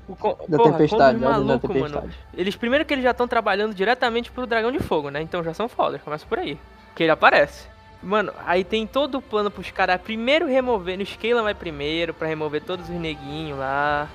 O, 0.06 0.14
co- 0.16 0.36
Da 0.48 0.58
porra, 0.58 0.72
Tempestade, 0.72 1.02
Ordem 1.04 1.20
da 1.20 1.30
malucos, 1.30 1.70
mano. 1.70 1.82
Tempestade. 2.00 2.18
Eles 2.34 2.56
primeiro 2.56 2.84
que 2.84 2.92
eles 2.94 3.04
já 3.04 3.10
estão 3.12 3.26
trabalhando 3.28 3.74
diretamente 3.74 4.30
pro 4.30 4.46
Dragão 4.46 4.70
de 4.72 4.78
Fogo, 4.78 5.08
né? 5.10 5.20
Então 5.22 5.42
já 5.42 5.54
são 5.54 5.68
fodas, 5.68 6.02
começa 6.02 6.26
por 6.26 6.38
aí. 6.38 6.58
Que 6.94 7.02
ele 7.04 7.12
aparece. 7.12 7.66
Mano, 8.04 8.32
aí 8.46 8.62
tem 8.62 8.86
todo 8.86 9.16
o 9.18 9.22
plano 9.22 9.50
pros 9.50 9.70
caras 9.70 10.00
primeiro 10.00 10.46
remover. 10.46 10.98
No 10.98 11.06
Scala 11.06 11.42
vai 11.42 11.54
primeiro 11.54 12.12
pra 12.12 12.28
remover 12.28 12.62
todos 12.62 12.88
os 12.88 12.94
neguinhos 12.94 13.58
lá. 13.58 14.08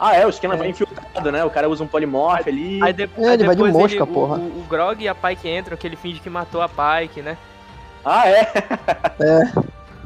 Ah, 0.00 0.14
é, 0.14 0.24
o 0.24 0.30
Scanlan 0.32 0.56
vai 0.56 0.68
infiltrado, 0.68 1.32
né? 1.32 1.44
O 1.44 1.50
cara 1.50 1.68
usa 1.68 1.82
um 1.82 1.88
polimorph 1.88 2.46
ali. 2.46 2.80
Aí, 2.80 2.92
de- 2.92 3.02
É, 3.02 3.08
aí 3.16 3.34
ele 3.34 3.44
vai 3.44 3.56
de 3.56 3.62
depois 3.62 3.72
mosca, 3.72 4.04
o- 4.04 4.06
porra. 4.06 4.36
O, 4.38 4.60
o 4.60 4.66
Grog 4.68 5.02
e 5.02 5.08
a 5.08 5.14
Pike 5.14 5.48
entram, 5.48 5.76
que 5.76 5.84
ele 5.84 5.96
finge 5.96 6.20
que 6.20 6.30
matou 6.30 6.62
a 6.62 6.68
Pike, 6.68 7.20
né? 7.20 7.36
Ah, 8.04 8.28
é? 8.28 8.46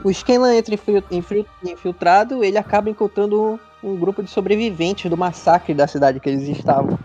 O 0.02 0.10
Scanlan 0.12 0.54
entra 0.56 0.74
infil- 0.74 1.04
infil- 1.10 1.46
infiltrado, 1.62 2.42
ele 2.42 2.56
acaba 2.56 2.88
encontrando 2.88 3.60
um, 3.84 3.94
grupo 3.96 4.22
de 4.22 4.30
sobreviventes 4.30 5.10
do 5.10 5.16
massacre 5.16 5.74
da 5.74 5.86
cidade 5.86 6.18
que 6.18 6.28
eles 6.30 6.48
estavam. 6.48 6.98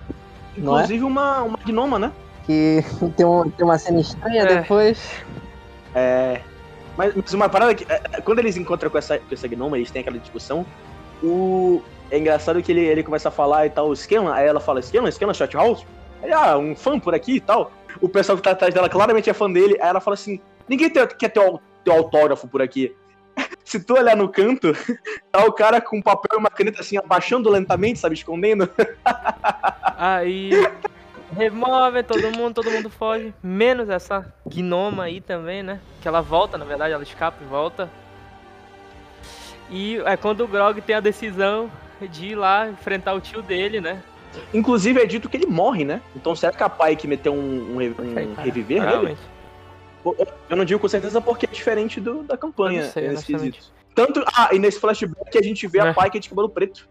Não 0.56 0.74
é? 0.80 0.84
Inclusive 0.84 1.04
uma, 1.04 1.44
uma 1.44 1.60
gnoma, 1.66 2.00
né? 2.00 2.12
Que 2.46 2.82
tem, 3.18 3.26
um- 3.26 3.50
tem 3.50 3.66
uma 3.66 3.78
cena 3.78 4.00
estranha 4.00 4.44
É. 4.44 4.62
depois. 4.62 4.98
É. 5.98 6.42
Mas, 6.96 7.16
mas 7.16 7.34
uma 7.34 7.50
parada 7.50 7.74
que. 7.74 7.84
é, 7.92 8.02
é, 8.14 8.22
Quando 8.22 8.40
eles 8.40 8.56
encontram 8.56 8.90
com 8.90 8.98
essa, 9.00 9.18
com 9.18 9.34
essa 9.34 9.48
gnoma, 9.48 9.78
eles 9.78 9.90
têm 9.90 10.02
aquela 10.02 10.20
discussão. 10.20 10.66
O. 11.24 11.82
É 12.12 12.18
engraçado 12.18 12.62
que 12.62 12.72
ele, 12.72 12.82
ele 12.82 13.04
começa 13.04 13.30
a 13.30 13.32
falar 13.32 13.66
e 13.66 13.70
tal, 13.70 13.94
Scanlan, 13.94 14.34
aí 14.34 14.48
ela 14.48 14.62
fala, 14.62 14.82
Scanlan, 14.82 15.12
Scanlan 15.12 15.34
Shothouse? 15.34 15.86
Aí, 16.24 16.32
ah, 16.32 16.58
um 16.58 16.74
fã 16.74 16.98
por 16.98 17.14
aqui 17.14 17.36
e 17.36 17.40
tal. 17.42 17.72
O 18.00 18.08
pessoal 18.08 18.38
que 18.38 18.44
tá 18.44 18.52
atrás 18.52 18.74
dela 18.74 18.88
claramente 18.88 19.30
é 19.30 19.34
fã 19.34 19.52
dele, 19.52 19.78
aí 19.82 19.90
ela 19.90 20.00
fala 20.00 20.14
assim, 20.14 20.40
ninguém 20.70 20.90
tem- 20.90 21.06
quer 21.06 21.30
ter 21.30 21.42
o 21.42 21.60
teu 21.84 21.94
autógrafo 21.94 22.48
por 22.48 22.62
aqui. 22.62 22.96
Se 23.66 23.78
tu 23.78 23.96
olhar 23.96 24.16
no 24.16 24.30
canto, 24.30 24.72
tá 25.30 25.44
o 25.46 25.52
cara 25.52 25.82
com 25.82 25.98
um 25.98 26.02
papel 26.02 26.38
e 26.38 26.40
uma 26.40 26.50
caneta 26.50 26.80
assim, 26.80 26.98
abaixando 26.98 27.50
lentamente, 27.50 28.00
sabe, 28.00 28.16
escondendo. 28.16 28.70
Aí 29.98 30.52
remove 31.36 32.04
todo 32.04 32.32
mundo, 32.32 32.56
todo 32.56 32.72
mundo 32.72 32.90
foge. 32.90 33.34
Menos 33.44 33.90
essa 33.90 34.34
gnoma 34.46 35.04
aí 35.04 35.22
também, 35.22 35.62
né? 35.64 35.80
Que 36.02 36.08
ela 36.08 36.22
volta, 36.22 36.58
na 36.58 36.66
verdade, 36.66 36.94
ela 36.94 37.04
escapa 37.04 37.38
e 37.44 37.46
volta. 37.48 37.90
E 39.70 39.98
é 40.06 40.16
quando 40.16 40.42
o 40.44 40.48
Grog 40.48 40.80
tem 40.82 40.96
a 40.96 41.00
decisão 41.00 41.70
de 42.10 42.28
ir 42.28 42.36
lá 42.36 42.70
enfrentar 42.70 43.14
o 43.14 43.20
tio 43.20 43.42
dele, 43.42 43.82
né? 43.82 44.02
Inclusive 44.54 45.02
é 45.02 45.06
dito 45.06 45.28
que 45.28 45.36
ele 45.36 45.48
morre, 45.48 45.84
né? 45.84 46.02
Então 46.16 46.36
será 46.36 46.52
que 46.54 46.64
a 46.64 46.70
Pike 46.70 47.08
meteu 47.08 47.34
um, 47.34 47.76
um, 47.78 47.82
um 47.82 48.14
Cara, 48.14 48.42
reviver 48.44 48.80
nele? 48.82 48.92
realmente. 48.92 49.22
Eu 50.50 50.56
não 50.56 50.64
digo 50.64 50.80
com 50.80 50.88
certeza 50.88 51.20
porque 51.20 51.46
é 51.46 51.50
diferente 51.50 52.00
do, 52.00 52.24
da 52.24 52.38
campanha. 52.38 52.86
Sei, 52.86 53.10
nesse 53.10 53.26
quesito. 53.26 53.58
Tanto, 53.94 54.24
ah, 54.34 54.50
e 54.54 54.60
nesse 54.60 54.80
flashback 54.80 55.38
a 55.38 55.42
gente 55.42 55.68
vê 55.68 55.80
É. 55.80 55.90
a 55.90 55.94
Pike 55.94 56.20
de 56.20 56.30
cabelo 56.30 56.48
preto. 56.48 56.88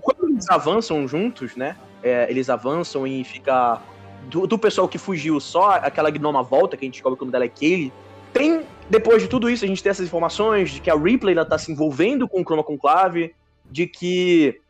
Quando 0.00 0.28
eles 0.30 0.48
avançam 0.48 1.06
juntos, 1.06 1.54
né? 1.54 1.76
É, 2.02 2.26
eles 2.30 2.48
avançam 2.50 3.06
e 3.06 3.24
fica. 3.24 3.80
Do, 4.28 4.46
do 4.46 4.58
pessoal 4.58 4.86
que 4.86 4.98
fugiu, 4.98 5.40
só 5.40 5.70
aquela 5.72 6.10
gnoma 6.10 6.42
volta, 6.42 6.76
que 6.76 6.84
a 6.84 6.86
gente 6.86 6.94
descobre 6.94 7.16
que 7.16 7.22
o 7.22 7.26
nome 7.26 7.32
dela 7.32 7.46
é 7.46 7.48
Kaylee. 7.48 7.90
Tem, 8.32 8.62
depois 8.88 9.22
de 9.22 9.28
tudo 9.28 9.48
isso, 9.48 9.64
a 9.64 9.68
gente 9.68 9.82
tem 9.82 9.90
essas 9.90 10.06
informações 10.06 10.70
de 10.70 10.80
que 10.80 10.90
a 10.90 10.94
Ripley 10.94 11.34
ela 11.34 11.44
tá 11.44 11.56
se 11.56 11.72
envolvendo 11.72 12.28
com 12.28 12.40
o 12.40 12.44
Chroma 12.44 12.62
Conclave, 12.62 13.34
de 13.70 13.86
que 13.86 14.60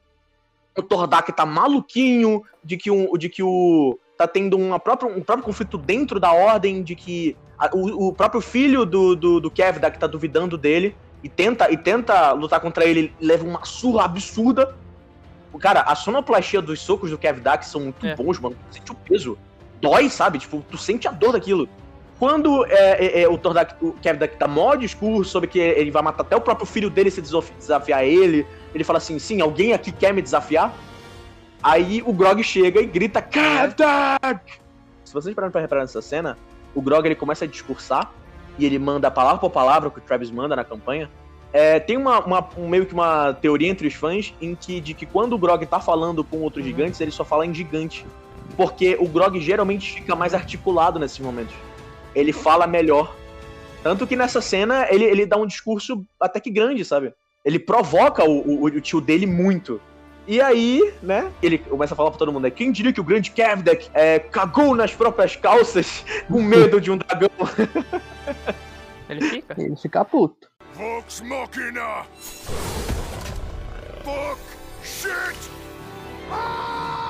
o 0.78 0.83
Tordak 0.83 1.33
tá 1.33 1.45
maluquinho, 1.45 2.43
de 2.64 2.76
que, 2.76 2.91
um, 2.91 3.12
de 3.18 3.28
que 3.28 3.43
o. 3.43 3.99
tá 4.16 4.26
tendo 4.26 4.57
uma 4.57 4.78
própria, 4.78 5.11
um 5.11 5.20
próprio 5.20 5.45
conflito 5.45 5.76
dentro 5.76 6.20
da 6.20 6.33
ordem, 6.33 6.83
de 6.83 6.95
que 6.95 7.37
a- 7.59 7.70
o, 7.74 8.09
o 8.09 8.12
próprio 8.12 8.41
filho 8.41 8.87
do, 8.87 9.16
do, 9.16 9.41
do 9.41 9.51
Kevdak 9.51 9.99
tá 9.99 10.07
duvidando 10.07 10.57
dele 10.57 10.95
e 11.24 11.28
tenta, 11.28 11.70
e 11.70 11.76
tenta 11.76 12.33
lutar 12.33 12.61
contra 12.61 12.85
ele, 12.85 13.12
leva 13.20 13.45
uma 13.45 13.64
surra 13.64 14.05
absurda. 14.05 14.74
O 15.53 15.59
Cara, 15.59 15.80
a 15.82 15.94
sonoplastia 15.94 16.62
dos 16.62 16.80
socos 16.80 17.11
do 17.11 17.18
Kevdak 17.18 17.66
são 17.66 17.80
muito 17.80 18.07
É. 18.07 18.14
bons, 18.14 18.38
mano. 18.38 18.57
Tu 18.70 18.76
sente 18.76 18.92
o 18.92 18.94
peso. 18.94 19.38
Dói, 19.80 20.09
sabe? 20.09 20.38
Tipo, 20.38 20.64
tu 20.70 20.78
sente 20.78 21.09
a 21.09 21.11
dor 21.11 21.32
daquilo. 21.32 21.68
Quando 22.18 22.66
é, 22.66 23.07
é, 23.07 23.22
é, 23.22 23.28
o, 23.28 23.38
Tordak, 23.38 23.74
o 23.82 23.92
Kevdak 23.94 24.36
dá 24.36 24.46
maior 24.46 24.76
discurso 24.76 25.30
sobre 25.30 25.48
que 25.48 25.59
ele 25.59 25.90
vai 25.90 26.03
matar 26.03 26.22
até 26.22 26.36
o 26.36 26.40
próprio 26.40 26.66
filho 26.66 26.90
dele 26.90 27.11
se 27.11 27.22
desafiar 27.22 28.05
ele, 28.05 28.46
ele 28.74 28.84
fala 28.84 28.98
assim: 28.98 29.18
sim, 29.18 29.40
alguém 29.40 29.72
aqui 29.72 29.90
quer 29.90 30.12
me 30.12 30.20
desafiar? 30.20 30.72
Aí 31.62 32.03
o 32.05 32.12
Grog 32.12 32.42
chega 32.42 32.80
e 32.80 32.86
grita: 32.86 33.22
Kevdak! 33.22 34.61
Se 35.05 35.14
vocês 35.14 35.34
pararam 35.34 35.51
pra 35.51 35.61
reparar 35.62 35.80
nessa 35.80 36.03
cena, 36.03 36.36
o 36.74 36.82
Grog 36.82 37.07
ele 37.07 37.14
começa 37.14 37.44
a 37.46 37.48
discursar 37.48 38.12
e 38.59 38.66
ele 38.66 38.78
manda 38.78 39.11
palavra 39.11 39.40
por 39.40 39.51
palavra 39.51 39.90
que 39.90 39.98
o 39.98 40.03
Travis 40.03 40.30
manda 40.30 40.55
na 40.55 40.62
campanha. 40.64 41.11
É, 41.53 41.80
tem 41.80 41.96
uma, 41.96 42.20
uma- 42.24 42.48
um- 42.57 42.68
meio 42.68 42.86
que 42.86 42.94
uma 42.94 43.32
teoria 43.34 43.68
entre 43.68 43.88
os 43.88 43.94
fãs 43.94 44.32
em 44.40 44.55
que, 44.55 44.80
de 44.80 44.94
que 44.94 45.05
quando 45.05 45.32
o 45.32 45.38
Grog 45.38 45.64
tá 45.66 45.80
falando 45.80 46.22
com 46.22 46.38
outros 46.38 46.64
Uhum. 46.64 46.70
gigantes, 46.70 47.01
ele 47.01 47.11
só 47.11 47.24
fala 47.24 47.44
em 47.44 47.53
gigante. 47.53 48.07
Porque 48.57 48.96
o 49.01 49.09
Grog 49.09 49.40
geralmente 49.40 49.92
fica 49.94 50.14
mais 50.14 50.32
articulado 50.34 50.98
nesses 50.98 51.18
momentos. 51.18 51.55
Ele 52.14 52.32
fala 52.32 52.66
melhor. 52.66 53.14
Tanto 53.82 54.07
que 54.07 54.14
nessa 54.14 54.40
cena 54.40 54.86
ele, 54.90 55.05
ele 55.05 55.24
dá 55.26 55.36
um 55.38 55.46
discurso 55.46 56.05
até 56.20 56.38
que 56.38 56.51
grande, 56.51 56.84
sabe? 56.84 57.12
Ele 57.44 57.59
provoca 57.59 58.22
o, 58.24 58.62
o- 58.62 58.64
o 58.66 58.80
tio 58.80 59.01
dele 59.01 59.26
muito. 59.26 59.80
E 60.28 60.40
aí, 60.40 60.92
né, 61.03 61.32
ele 61.42 61.59
começa 61.59 61.94
a 61.94 61.96
falar 61.96 62.11
pra 62.11 62.18
todo 62.18 62.30
mundo, 62.32 62.42
né, 62.42 62.51
quem 62.51 62.70
diria 62.70 62.92
que 62.92 63.01
o 63.01 63.05
grande 63.05 63.30
Kevdak 63.32 63.88
é, 63.94 64.18
cagou 64.18 64.76
nas 64.76 64.94
próprias 64.94 65.34
calças 65.34 66.05
com 66.28 66.40
medo 66.42 66.80
de 66.80 66.90
um 66.90 66.98
dragão? 66.98 67.30
Ele 69.09 69.22
fica. 69.28 69.55
Ele 69.61 69.76
fica 69.76 70.05
puto. 70.05 70.49
Vox 70.81 71.20
Machina! 71.20 72.07
Fuck! 74.03 74.41
Shit! 74.83 75.39
Ah! 76.33 77.01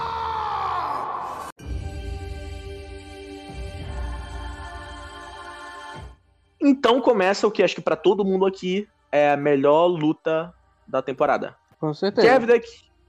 Então 6.60 7.00
começa 7.00 7.46
o 7.46 7.50
que 7.52 7.62
acho 7.62 7.76
que 7.76 7.80
para 7.80 7.94
todo 7.94 8.24
mundo 8.24 8.44
aqui 8.44 8.88
é 9.12 9.30
a 9.30 9.36
melhor 9.36 9.86
luta 9.86 10.52
da 10.84 11.00
temporada. 11.00 11.54
Com 11.78 11.94
certeza. 11.94 12.26
Kevdak 12.26 12.66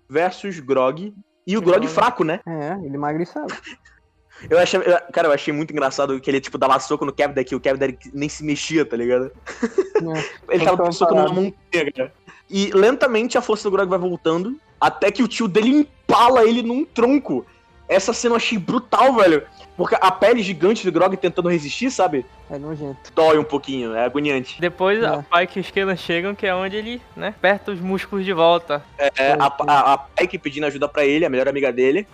versus 0.07 0.59
Grog. 0.59 1.11
E 1.47 1.57
o 1.57 1.61
Grog 1.63 1.87
fraco, 1.87 2.23
né? 2.23 2.39
É, 2.45 2.73
ele 2.85 2.97
é 2.97 2.99
magriçado. 2.99 3.51
Eu 4.49 4.57
achei, 4.59 4.79
eu- 4.79 5.01
cara, 5.13 5.27
eu 5.27 5.31
achei 5.33 5.53
muito 5.53 5.71
engraçado 5.71 6.19
que 6.19 6.29
ele, 6.29 6.41
tipo, 6.41 6.57
dava 6.57 6.79
soco 6.79 7.05
no 7.05 7.13
Kevdak 7.13 7.51
e 7.51 7.55
o 7.55 7.59
Kevdak 7.59 8.09
nem 8.13 8.27
se 8.29 8.43
mexia, 8.43 8.83
tá 8.85 8.97
ligado? 8.97 9.31
Ele 10.49 10.65
tava 10.65 10.77
dando 10.77 10.93
soco 10.93 11.13
numa 11.13 11.53
cara. 11.71 12.11
E 12.49 12.71
lentamente 12.73 13.37
a 13.37 13.41
força 13.41 13.69
do 13.69 13.71
Grog 13.75 13.87
vai 13.89 13.99
voltando, 13.99 14.57
até 14.79 15.11
que 15.11 15.23
o 15.23 15.27
tio 15.27 15.47
dele 15.47 15.69
empala 15.69 16.43
ele 16.43 16.61
num 16.61 16.83
tronco. 16.83 17.45
Essa 17.87 18.13
cena 18.13 18.33
eu 18.33 18.37
achei 18.37 18.57
brutal, 18.57 19.13
velho. 19.15 19.43
Porque 19.77 19.95
a 19.99 20.11
pele 20.11 20.41
gigante 20.43 20.85
do 20.85 20.91
Grog 20.91 21.15
tentando 21.17 21.49
resistir, 21.49 21.89
sabe? 21.91 22.25
É 22.49 22.57
nojento. 22.57 23.11
Dói 23.15 23.37
um 23.37 23.43
pouquinho, 23.43 23.93
é 23.95 24.03
agoniante. 24.05 24.59
Depois 24.59 25.01
É. 25.01 25.05
a 25.07 25.23
Pike 25.23 25.59
e 25.59 25.61
o 25.61 25.63
Skelan 25.63 25.95
chegam, 25.95 26.35
que 26.35 26.45
é 26.45 26.53
onde 26.53 26.75
ele, 26.75 27.01
né, 27.15 27.29
aperta 27.29 27.71
os 27.71 27.79
músculos 27.79 28.25
de 28.25 28.33
volta. 28.33 28.83
É, 28.97 29.33
a, 29.33 29.45
a, 29.67 29.93
a 29.93 29.97
Pike 29.97 30.37
pedindo 30.37 30.65
ajuda 30.65 30.87
pra 30.89 31.05
ele, 31.05 31.25
a 31.25 31.29
melhor 31.29 31.47
amiga 31.47 31.71
dele. 31.71 32.05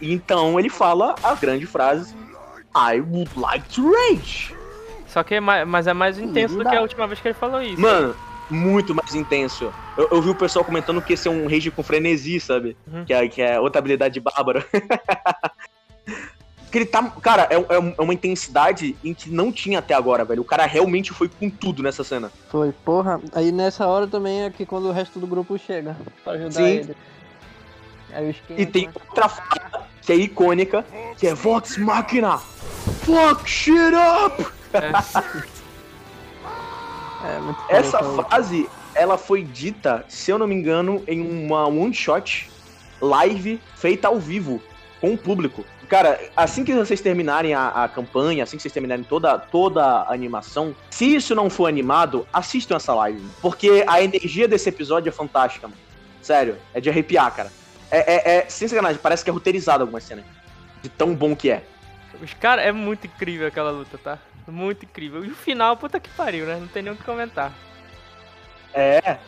Então 0.00 0.58
ele 0.58 0.68
fala 0.68 1.14
a 1.22 1.34
grande 1.34 1.66
frase: 1.66 2.14
I 2.74 3.00
would 3.00 3.38
like 3.38 3.68
to 3.74 3.90
rage. 3.90 4.54
Só 5.06 5.22
que 5.22 5.36
é 5.36 5.40
mais, 5.40 5.66
mas 5.66 5.86
é 5.86 5.94
mais 5.94 6.18
intenso 6.18 6.58
do 6.58 6.64
que 6.64 6.76
a 6.76 6.82
última 6.82 7.06
vez 7.06 7.20
que 7.20 7.28
ele 7.28 7.34
falou 7.34 7.62
isso. 7.62 7.80
Mano, 7.80 8.14
muito 8.50 8.94
mais 8.94 9.14
intenso. 9.14 9.72
Eu, 9.96 10.08
eu 10.10 10.22
vi 10.22 10.30
o 10.30 10.34
pessoal 10.34 10.64
comentando 10.64 11.00
que 11.00 11.14
esse 11.14 11.26
é 11.26 11.30
um 11.30 11.48
rage 11.48 11.70
com 11.70 11.82
frenesi, 11.82 12.38
sabe? 12.38 12.76
Uhum. 12.86 13.04
Que, 13.04 13.14
é, 13.14 13.28
que 13.28 13.40
é 13.40 13.58
outra 13.58 13.78
habilidade 13.78 14.14
de 14.14 14.20
Bárbara. 14.20 14.64
que 16.70 16.78
ele 16.78 16.86
tá. 16.86 17.02
Cara, 17.22 17.48
é, 17.50 17.54
é 17.54 17.94
é 17.98 18.02
uma 18.02 18.12
intensidade 18.12 18.96
em 19.02 19.14
que 19.14 19.30
não 19.30 19.50
tinha 19.50 19.78
até 19.78 19.94
agora, 19.94 20.24
velho. 20.24 20.42
O 20.42 20.44
cara 20.44 20.66
realmente 20.66 21.12
foi 21.12 21.28
com 21.28 21.48
tudo 21.48 21.82
nessa 21.82 22.04
cena. 22.04 22.30
Foi, 22.50 22.72
porra. 22.84 23.20
Aí 23.32 23.50
nessa 23.50 23.86
hora 23.86 24.06
também 24.06 24.42
é 24.42 24.50
que 24.50 24.66
quando 24.66 24.88
o 24.88 24.92
resto 24.92 25.18
do 25.18 25.26
grupo 25.26 25.58
chega 25.58 25.96
pra 26.22 26.34
ajudar 26.34 26.52
Sim. 26.52 26.64
ele. 26.64 26.96
Aí 28.16 28.30
os 28.30 28.36
E 28.56 28.64
tem 28.64 28.88
outra 28.88 29.28
fala 29.28 29.86
que 30.00 30.10
é 30.10 30.16
icônica, 30.16 30.86
que 31.18 31.26
é 31.26 31.34
Vox 31.34 31.76
Machina. 31.76 32.38
Fuck 32.38 33.48
shit 33.48 33.94
up! 33.94 34.46
É, 34.72 34.88
muito 37.40 37.60
foda 37.60 37.68
Essa 37.76 38.00
luta. 38.00 38.24
frase, 38.24 38.66
ela 38.94 39.18
foi 39.18 39.42
dita, 39.42 40.02
se 40.08 40.30
eu 40.30 40.38
não 40.38 40.46
me 40.46 40.54
engano, 40.54 41.04
em 41.06 41.20
uma 41.20 41.66
one 41.66 41.92
shot 41.92 42.50
live 43.02 43.60
feita 43.74 44.08
ao 44.08 44.18
vivo 44.18 44.62
com 44.98 45.12
o 45.12 45.18
público. 45.18 45.62
Cara, 45.86 46.18
assim 46.34 46.64
que 46.64 46.72
vocês 46.72 47.00
terminarem 47.00 47.52
a, 47.52 47.84
a 47.84 47.88
campanha, 47.88 48.44
assim 48.44 48.56
que 48.56 48.62
vocês 48.62 48.72
terminarem 48.72 49.04
toda, 49.04 49.38
toda 49.38 49.84
a 49.84 50.12
animação, 50.12 50.74
se 50.90 51.14
isso 51.14 51.34
não 51.34 51.50
for 51.50 51.66
animado, 51.66 52.26
assistam 52.32 52.76
essa 52.76 52.94
live. 52.94 53.22
Porque 53.42 53.84
a 53.86 54.02
energia 54.02 54.48
desse 54.48 54.70
episódio 54.70 55.10
é 55.10 55.12
fantástica, 55.12 55.68
mano. 55.68 55.78
Sério, 56.22 56.56
é 56.74 56.80
de 56.80 56.88
arrepiar, 56.88 57.30
cara. 57.36 57.52
É, 57.90 58.14
é, 58.14 58.38
é 58.38 58.48
sem 58.48 58.66
sacanagem, 58.68 59.00
parece 59.00 59.22
que 59.24 59.30
é 59.30 59.32
roteirizado 59.32 59.82
algumas 59.82 60.04
cenas. 60.04 60.24
De 60.82 60.88
tão 60.88 61.14
bom 61.14 61.34
que 61.34 61.50
é. 61.50 61.64
Os 62.20 62.32
caras, 62.34 62.64
é 62.64 62.72
muito 62.72 63.06
incrível 63.06 63.46
aquela 63.46 63.70
luta, 63.70 63.98
tá? 63.98 64.18
Muito 64.46 64.84
incrível. 64.84 65.24
E 65.24 65.30
o 65.30 65.34
final, 65.34 65.76
puta 65.76 65.98
que 66.00 66.08
pariu, 66.10 66.46
né? 66.46 66.56
Não 66.60 66.68
tem 66.68 66.82
nem 66.82 66.92
o 66.92 66.96
que 66.96 67.02
comentar. 67.04 67.52
É. 68.72 69.18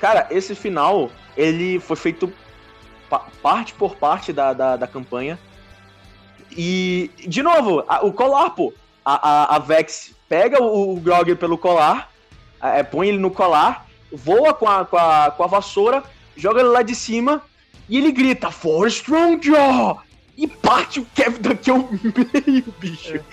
Cara, 0.00 0.26
esse 0.30 0.54
final, 0.54 1.10
ele 1.36 1.80
foi 1.80 1.96
feito 1.96 2.32
pa- 3.08 3.26
parte 3.42 3.72
por 3.74 3.96
parte 3.96 4.32
da, 4.32 4.52
da, 4.52 4.76
da 4.76 4.86
campanha. 4.86 5.38
E, 6.56 7.10
de 7.26 7.42
novo, 7.42 7.84
a- 7.88 8.04
o 8.04 8.12
colar, 8.12 8.50
pô. 8.50 8.72
A, 9.04 9.28
a, 9.52 9.56
a 9.56 9.58
Vex 9.58 10.14
pega 10.28 10.62
o, 10.62 10.94
o 10.94 11.00
Grog 11.00 11.34
pelo 11.36 11.58
colar, 11.58 12.10
é, 12.62 12.82
põe 12.82 13.08
ele 13.08 13.18
no 13.18 13.30
colar, 13.30 13.86
voa 14.10 14.54
com 14.54 14.66
a, 14.66 14.84
com, 14.86 14.96
a, 14.96 15.30
com 15.30 15.42
a 15.44 15.46
vassoura, 15.46 16.02
joga 16.34 16.60
ele 16.60 16.70
lá 16.70 16.80
de 16.80 16.94
cima 16.94 17.42
e 17.88 17.98
ele 17.98 18.12
grita, 18.12 18.50
For 18.50 18.86
Strong 18.88 19.46
Jaw! 19.46 20.02
E 20.36 20.48
parte 20.48 21.00
o 21.00 21.06
Kevin 21.14 21.42
daqui 21.42 21.70
ao 21.70 21.78
meio, 21.78 22.64
bicho. 22.78 23.24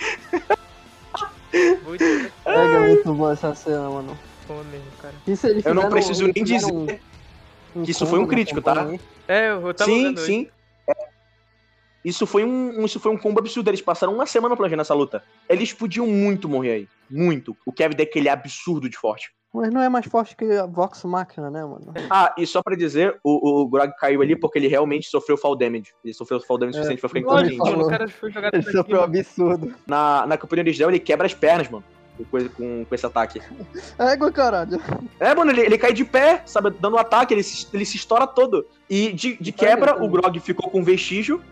Muito 1.84 2.04
É, 2.44 2.78
muito 2.78 3.14
boa 3.14 3.32
essa 3.32 3.54
cena, 3.54 3.90
mano. 3.90 4.16
mesmo, 4.48 4.90
cara. 5.00 5.14
Eu 5.64 5.74
não 5.74 5.88
preciso 5.90 6.24
nem 6.24 6.44
dizer 6.44 6.66
um 6.66 6.86
que 7.84 7.90
isso 7.90 8.06
foi 8.06 8.18
um 8.18 8.26
crítico, 8.26 8.60
tá? 8.60 8.86
É, 9.26 9.50
eu 9.50 9.74
tava 9.74 9.90
sim, 9.90 10.16
sim. 10.16 10.48
É. 10.88 10.92
Isso 12.04 12.26
foi 12.26 12.44
um, 12.44 12.84
isso 12.84 13.00
foi 13.00 13.12
um 13.12 13.16
combo 13.16 13.40
absurdo. 13.40 13.70
Eles 13.70 13.80
passaram 13.80 14.14
uma 14.14 14.26
semana 14.26 14.56
planejando 14.56 14.82
essa 14.82 14.94
luta. 14.94 15.24
Eles 15.48 15.72
podiam 15.72 16.06
muito 16.06 16.48
morrer 16.48 16.72
aí. 16.72 16.88
Muito. 17.08 17.56
O 17.64 17.72
Kevin 17.72 17.96
é 17.98 18.30
absurdo 18.30 18.88
de 18.88 18.96
forte. 18.96 19.32
Mas 19.52 19.70
não 19.70 19.82
é 19.82 19.88
mais 19.88 20.06
forte 20.06 20.34
que 20.34 20.44
a 20.56 20.64
Vox 20.66 21.04
Machina, 21.04 21.50
né, 21.50 21.62
mano? 21.62 21.92
Ah, 22.08 22.34
e 22.38 22.46
só 22.46 22.62
pra 22.62 22.74
dizer, 22.74 23.18
o, 23.22 23.60
o 23.62 23.68
Grog 23.68 23.92
caiu 23.98 24.22
ali 24.22 24.34
porque 24.34 24.58
ele 24.58 24.66
realmente 24.66 25.08
sofreu 25.08 25.36
fall 25.36 25.54
damage. 25.54 25.92
Ele 26.02 26.14
sofreu 26.14 26.40
fall 26.40 26.56
damage 26.56 26.78
suficiente 26.78 27.00
pra 27.00 27.08
ficar 27.10 27.20
inconsciente. 27.20 27.80
O 27.82 27.88
cara 27.88 28.08
foi 28.08 28.30
jogar 28.32 28.54
Ele 28.54 28.62
sofreu 28.62 29.00
um 29.00 29.04
absurdo. 29.04 29.74
Na, 29.86 30.26
na 30.26 30.36
campanha 30.38 30.62
original 30.62 30.90
ele 30.90 30.98
quebra 30.98 31.26
as 31.26 31.34
pernas, 31.34 31.68
mano. 31.68 31.84
Com, 32.16 32.24
coisa- 32.24 32.48
com, 32.48 32.84
com 32.86 32.94
esse 32.94 33.04
ataque. 33.06 33.42
Égua, 33.98 34.32
caralho. 34.32 34.80
É, 35.20 35.34
mano, 35.34 35.50
ele, 35.50 35.60
ele 35.62 35.78
cai 35.78 35.92
de 35.92 36.04
pé, 36.04 36.42
sabe? 36.46 36.70
Dando 36.70 36.96
um 36.96 36.98
ataque, 36.98 37.34
ele 37.34 37.42
se, 37.42 37.66
ele 37.74 37.84
se 37.84 37.96
estoura 37.96 38.26
todo. 38.26 38.66
E 38.88 39.12
de, 39.12 39.36
de 39.38 39.52
quebra, 39.52 40.02
o 40.02 40.08
Grog 40.08 40.38
ficou 40.40 40.70
com 40.70 40.82
vestígio. 40.82 41.42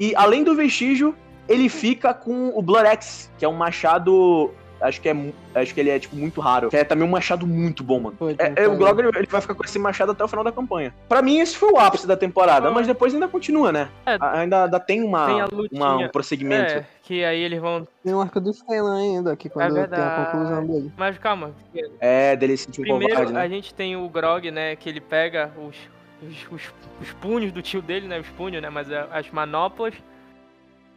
E 0.00 0.14
além 0.16 0.42
do 0.42 0.54
vestígio, 0.56 1.14
ele 1.48 1.68
fica 1.68 2.12
com 2.14 2.48
o 2.56 2.62
Blood 2.62 2.88
Axe, 2.88 3.28
que 3.38 3.44
é 3.44 3.48
um 3.48 3.52
machado. 3.52 4.50
Acho 4.80 5.00
que 5.00 5.08
é. 5.08 5.14
Acho 5.54 5.74
que 5.74 5.80
ele 5.80 5.90
é, 5.90 5.98
tipo, 5.98 6.16
muito 6.16 6.40
raro. 6.40 6.70
Que 6.70 6.76
é 6.76 6.84
também 6.84 7.06
um 7.06 7.10
machado 7.10 7.46
muito 7.46 7.84
bom, 7.84 8.00
mano. 8.00 8.16
Foi, 8.18 8.34
É, 8.38 8.64
é, 8.64 8.68
o 8.68 8.76
Grog 8.76 8.98
ele, 9.00 9.26
vai 9.26 9.40
ficar 9.40 9.54
com 9.54 9.64
esse 9.64 9.78
machado 9.78 10.12
até 10.12 10.24
o 10.24 10.28
final 10.28 10.44
da 10.44 10.50
campanha. 10.52 10.94
Pra 11.08 11.20
mim, 11.22 11.38
esse 11.40 11.56
foi 11.56 11.70
o 11.72 11.78
ápice 11.78 12.06
da 12.06 12.16
temporada, 12.16 12.70
mas 12.70 12.86
depois 12.86 13.12
ainda 13.12 13.28
continua, 13.28 13.70
né? 13.72 13.88
É. 14.06 14.16
A- 14.18 14.38
ainda, 14.38 14.64
ainda 14.64 14.80
tem, 14.80 15.02
uma, 15.02 15.26
Tem 15.26 15.68
uma- 15.78 15.96
um 15.96 16.08
prosseguimento. 16.08 16.72
É, 16.72 16.86
que 17.02 17.24
aí 17.24 17.40
eles 17.42 17.60
vão. 17.60 17.86
Tem 18.02 18.14
um 18.14 18.20
arco 18.20 18.40
do 18.40 18.50
Skylan 18.50 18.98
ainda, 18.98 19.36
que 19.36 19.48
quando 19.48 19.74
tem 19.74 19.98
a 19.98 20.26
conclusão 20.30 20.66
dele. 20.66 20.92
Mas 20.96 21.18
calma. 21.18 21.52
É, 22.00 22.34
dele 22.36 22.56
se 22.56 22.64
sentir 22.64 22.80
um 22.80 22.84
Primeiro 22.84 23.14
covarde, 23.14 23.32
né? 23.32 23.40
a 23.42 23.48
gente 23.48 23.74
tem 23.74 23.96
o 23.96 24.08
Grog, 24.08 24.50
né? 24.50 24.76
Que 24.76 24.88
ele 24.88 25.00
pega 25.00 25.52
os, 25.58 25.76
os, 26.22 26.46
os, 26.52 26.74
os 27.02 27.12
punhos 27.14 27.52
do 27.52 27.60
tio 27.60 27.82
dele, 27.82 28.06
né? 28.08 28.18
Os 28.20 28.28
punhos, 28.28 28.62
né? 28.62 28.70
Mas 28.70 28.90
é, 28.90 29.06
as 29.12 29.30
manoplas. 29.30 29.94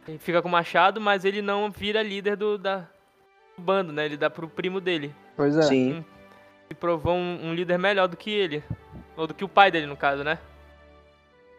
Ele 0.06 0.18
fica 0.18 0.42
com 0.42 0.48
o 0.48 0.52
machado, 0.52 1.00
mas 1.00 1.24
ele 1.24 1.40
não 1.40 1.70
vira 1.70 2.02
líder 2.02 2.36
do, 2.36 2.58
da, 2.58 2.76
do 2.78 2.86
bando, 3.56 3.92
né? 3.92 4.04
Ele 4.04 4.16
dá 4.16 4.28
pro 4.30 4.48
primo 4.48 4.80
dele. 4.80 5.14
Pois 5.36 5.56
é. 5.56 5.62
Sim. 5.62 6.04
E 6.70 6.74
provou 6.74 7.14
um, 7.14 7.48
um 7.48 7.54
líder 7.54 7.78
melhor 7.78 8.08
do 8.08 8.16
que 8.16 8.30
ele. 8.30 8.62
Ou 9.16 9.26
do 9.26 9.34
que 9.34 9.44
o 9.44 9.48
pai 9.48 9.70
dele, 9.70 9.86
no 9.86 9.96
caso, 9.96 10.24
né? 10.24 10.38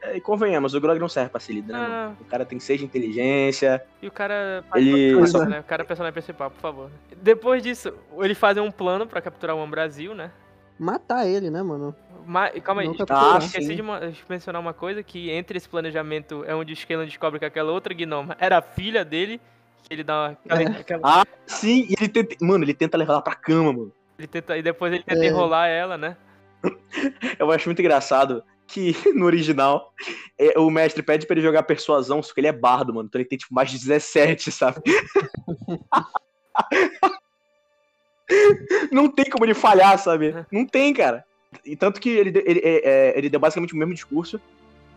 É, 0.02 0.18
E 0.18 0.22
convenhamos, 0.22 0.74
o 0.74 0.82
Grog 0.82 1.00
não 1.00 1.10
serve 1.10 1.30
pra 1.30 1.40
ser 1.40 1.54
líder, 1.54 1.74
né? 1.74 1.80
Ah. 1.80 2.14
O 2.20 2.26
cara 2.26 2.46
tem 2.46 2.60
seis 2.60 2.80
de 2.80 2.86
inteligência. 2.86 3.84
E 4.02 4.08
o 4.08 4.12
cara. 4.12 4.64
Ele 4.76 5.12
é, 5.14 5.46
né? 5.48 5.60
O 5.60 5.64
cara 5.64 5.82
é 5.82 5.86
o 5.86 5.88
personagem 5.88 6.14
principal, 6.14 6.52
por 6.52 6.60
favor. 6.60 6.92
Depois 7.18 7.64
disso, 7.64 7.94
eles 8.20 8.38
fazem 8.38 8.62
um 8.62 8.72
plano 8.72 9.08
pra 9.08 9.22
capturar 9.22 9.56
o 9.56 9.60
One 9.60 9.72
Brasil, 9.72 10.14
né? 10.14 10.32
Matar 10.78 11.26
ele, 11.28 11.50
né, 11.50 11.64
mano? 11.64 11.96
Mas, 12.26 12.60
calma 12.62 12.82
aí. 12.82 12.90
Ah, 13.10 13.38
esqueci 13.40 13.68
sim. 13.68 13.76
de 13.76 13.82
ma- 13.82 14.00
de 14.00 14.24
mencionar 14.28 14.60
uma 14.62 14.74
coisa, 14.74 15.02
que 15.04 15.30
entre 15.30 15.58
esse 15.58 15.70
planejamento 15.70 16.44
é 16.46 16.54
onde 16.56 16.74
o 16.74 16.76
Skelan 16.76 17.06
descobre 17.06 17.40
que 17.40 17.46
aquela 17.46 17.72
outra 17.72 17.94
gnoma 17.94 18.36
era 18.40 18.58
a 18.58 18.62
filha 18.62 19.06
dele, 19.06 19.40
ele 19.90 20.04
dá 20.04 20.28
aquela- 20.28 20.62
É. 20.62 20.66
aquela- 20.82 21.02
Ah, 21.04 21.26
sim, 21.46 21.88
e 21.90 21.94
ele 22.00 22.08
tenta. 22.10 22.36
Mano, 22.42 22.64
ele 22.64 22.74
tenta 22.74 22.98
levar 22.98 23.14
ela 23.14 23.22
pra 23.22 23.36
cama, 23.36 23.72
mano. 23.74 23.92
ele 24.18 24.28
tenta, 24.28 24.58
e 24.58 24.62
depois 24.62 24.94
ele 24.94 25.04
tenta 25.04 25.24
É. 25.24 25.28
enrolar 25.28 25.68
ela, 25.70 25.98
né? 25.98 26.16
Eu 27.40 27.52
acho 27.52 27.68
muito 27.68 27.80
engraçado 27.82 28.44
que 28.68 28.94
no 29.16 29.26
original 29.26 29.94
é, 30.40 30.58
o 30.60 30.70
mestre 30.70 31.04
pede 31.04 31.28
pra 31.28 31.36
ele 31.36 31.46
jogar 31.46 31.64
persuasão, 31.64 32.24
só 32.24 32.34
que 32.34 32.40
ele 32.40 32.48
é 32.48 32.52
bardo, 32.54 32.94
mano. 32.94 33.08
Então 33.08 33.20
ele 33.20 33.28
tem 33.30 33.38
tipo 33.38 33.54
mais 33.54 33.70
de 33.70 33.78
17, 33.78 34.52
sabe? 34.52 34.82
Não 38.92 39.08
tem 39.10 39.26
como 39.26 39.46
ele 39.46 39.54
falhar, 39.54 39.98
sabe? 40.00 40.34
Não 40.52 40.66
tem, 40.66 40.94
cara. 40.94 41.24
E 41.64 41.76
tanto 41.76 42.02
que 42.02 42.10
ele, 42.10 42.32
de- 42.32 42.44
ele, 42.46 42.60
é, 42.64 42.82
é, 43.12 43.18
ele 43.18 43.30
deu 43.30 43.40
basicamente 43.40 43.74
o 43.74 43.78
mesmo 43.78 43.94
discurso. 43.94 44.42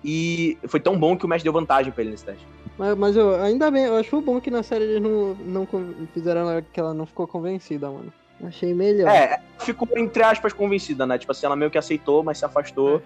E 0.04 0.56
foi 0.68 0.78
tão 0.80 0.98
bom 0.98 1.16
que 1.16 1.26
o 1.26 1.28
mestre 1.28 1.44
deu 1.44 1.52
vantagem 1.52 1.92
pra 1.92 2.02
ele 2.02 2.12
nesse 2.12 2.24
teste. 2.24 2.46
Mas, 2.78 2.96
mas 2.96 3.16
eu, 3.16 3.34
ainda 3.42 3.70
bem, 3.70 3.84
eu 3.86 3.96
acho 3.96 4.20
bom 4.20 4.40
que 4.40 4.50
na 4.50 4.62
série 4.62 4.84
eles 4.84 5.02
não, 5.02 5.34
não 5.34 5.68
fizeram 6.14 6.42
ela 6.42 6.62
que 6.62 6.78
ela 6.78 6.94
não 6.94 7.04
ficou 7.04 7.26
convencida, 7.26 7.90
mano. 7.90 8.12
Achei 8.44 8.72
melhor. 8.72 9.08
É, 9.08 9.40
ficou 9.58 9.88
entre 9.96 10.22
aspas 10.22 10.52
convencida, 10.52 11.04
né? 11.04 11.18
Tipo 11.18 11.32
assim, 11.32 11.44
ela 11.44 11.56
meio 11.56 11.72
que 11.72 11.78
aceitou, 11.78 12.22
mas 12.22 12.38
se 12.38 12.44
afastou 12.44 13.02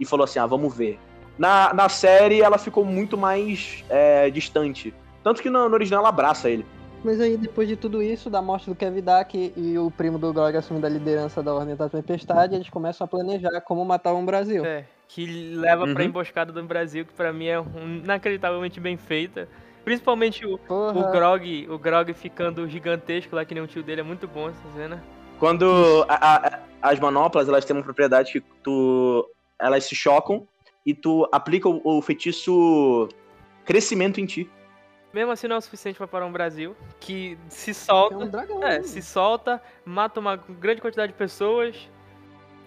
e 0.00 0.04
falou 0.04 0.24
assim: 0.24 0.40
ah, 0.40 0.46
vamos 0.46 0.76
ver. 0.76 0.98
Na, 1.38 1.72
na 1.72 1.88
série, 1.88 2.42
ela 2.42 2.58
ficou 2.58 2.84
muito 2.84 3.16
mais 3.16 3.84
é, 3.88 4.28
distante. 4.28 4.92
Tanto 5.22 5.40
que 5.40 5.48
no, 5.48 5.68
no 5.68 5.74
original 5.74 6.00
ela 6.00 6.08
abraça 6.08 6.50
ele. 6.50 6.66
Mas 7.04 7.20
aí, 7.20 7.36
depois 7.36 7.68
de 7.68 7.76
tudo 7.76 8.02
isso, 8.02 8.28
da 8.28 8.42
morte 8.42 8.68
do 8.68 8.76
Kevin 8.76 9.02
Dak 9.02 9.52
e 9.56 9.78
o 9.78 9.90
primo 9.90 10.18
do 10.18 10.32
Grog 10.32 10.56
assumindo 10.56 10.86
a 10.86 10.90
liderança 10.90 11.42
da 11.42 11.52
Ordem 11.52 11.74
da 11.74 11.88
Tempestade, 11.88 12.54
eles 12.54 12.68
começam 12.68 13.04
a 13.04 13.08
planejar 13.08 13.60
como 13.62 13.84
matar 13.84 14.12
o 14.12 14.22
Brasil. 14.22 14.64
É, 14.64 14.84
que 15.14 15.26
leva 15.56 15.86
pra 15.86 16.02
Uhum. 16.02 16.08
emboscada 16.08 16.52
do 16.52 16.62
Brasil, 16.64 17.04
que 17.04 17.12
pra 17.12 17.32
mim 17.32 17.46
é 17.46 17.62
inacreditavelmente 18.02 18.80
bem 18.80 18.96
feita. 18.96 19.46
Principalmente 19.84 20.46
o, 20.46 20.56
Porra. 20.58 20.98
o 20.98 21.10
Grog, 21.10 21.66
o 21.68 21.78
Grog 21.78 22.14
ficando 22.14 22.66
gigantesco 22.68 23.34
lá, 23.36 23.44
que 23.44 23.52
nem 23.52 23.62
o 23.62 23.66
tio 23.66 23.82
dele, 23.82 24.00
é 24.00 24.04
muito 24.04 24.26
bom 24.26 24.48
essa 24.48 24.68
cena. 24.74 25.02
Quando 25.38 26.04
a- 26.08 26.36
a- 26.36 26.60
as 26.80 26.98
manoplas, 27.00 27.48
elas 27.48 27.64
têm 27.64 27.76
uma 27.76 27.82
propriedade 27.82 28.32
que 28.32 28.40
tu... 28.62 29.28
Elas 29.60 29.84
se 29.84 29.94
chocam 29.94 30.46
e 30.86 30.94
tu 30.94 31.28
aplica 31.30 31.68
o, 31.68 31.80
o 31.84 32.00
feitiço 32.02 33.08
crescimento 33.64 34.20
em 34.20 34.26
ti. 34.26 34.50
Mesmo 35.12 35.30
assim 35.30 35.46
não 35.46 35.56
é 35.56 35.58
o 35.58 35.62
suficiente 35.62 35.96
pra 35.98 36.06
parar 36.08 36.24
um 36.26 36.32
Brasil, 36.32 36.74
que 36.98 37.36
se 37.48 37.70
É 37.70 37.72
um 37.72 37.74
solta, 37.74 38.26
dragão. 38.26 38.62
é, 38.62 38.78
né? 38.78 38.82
se 38.82 39.02
solta, 39.02 39.60
mata 39.84 40.18
uma 40.18 40.36
grande 40.36 40.80
quantidade 40.80 41.12
de 41.12 41.18
pessoas, 41.18 41.76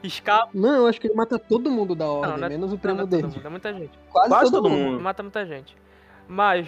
escapa. 0.08 0.49
Não, 0.53 0.76
eu 0.76 0.88
acho 0.88 0.99
que 0.99 1.08
ele 1.08 1.14
mata 1.16 1.38
todo 1.39 1.70
mundo 1.72 1.95
da 1.95 2.06
ordem, 2.08 2.32
Não, 2.32 2.38
não 2.38 2.45
é- 2.45 2.49
menos 2.49 2.72
o 2.72 2.74
Não, 2.74 2.80
primo 2.80 2.95
não 2.97 3.03
é 3.03 3.08
todo 3.08 3.12
dele. 3.22 3.28
mundo, 3.36 3.45
é 3.45 3.49
muita 3.49 3.74
gente. 3.74 3.99
Quase, 4.10 4.30
Quase 4.30 4.51
todo, 4.51 4.64
todo 4.64 4.72
mundo. 4.72 4.91
mundo. 4.91 5.01
Mata 5.01 5.24
muita 5.24 5.45
gente. 5.45 5.76
Mas, 6.28 6.68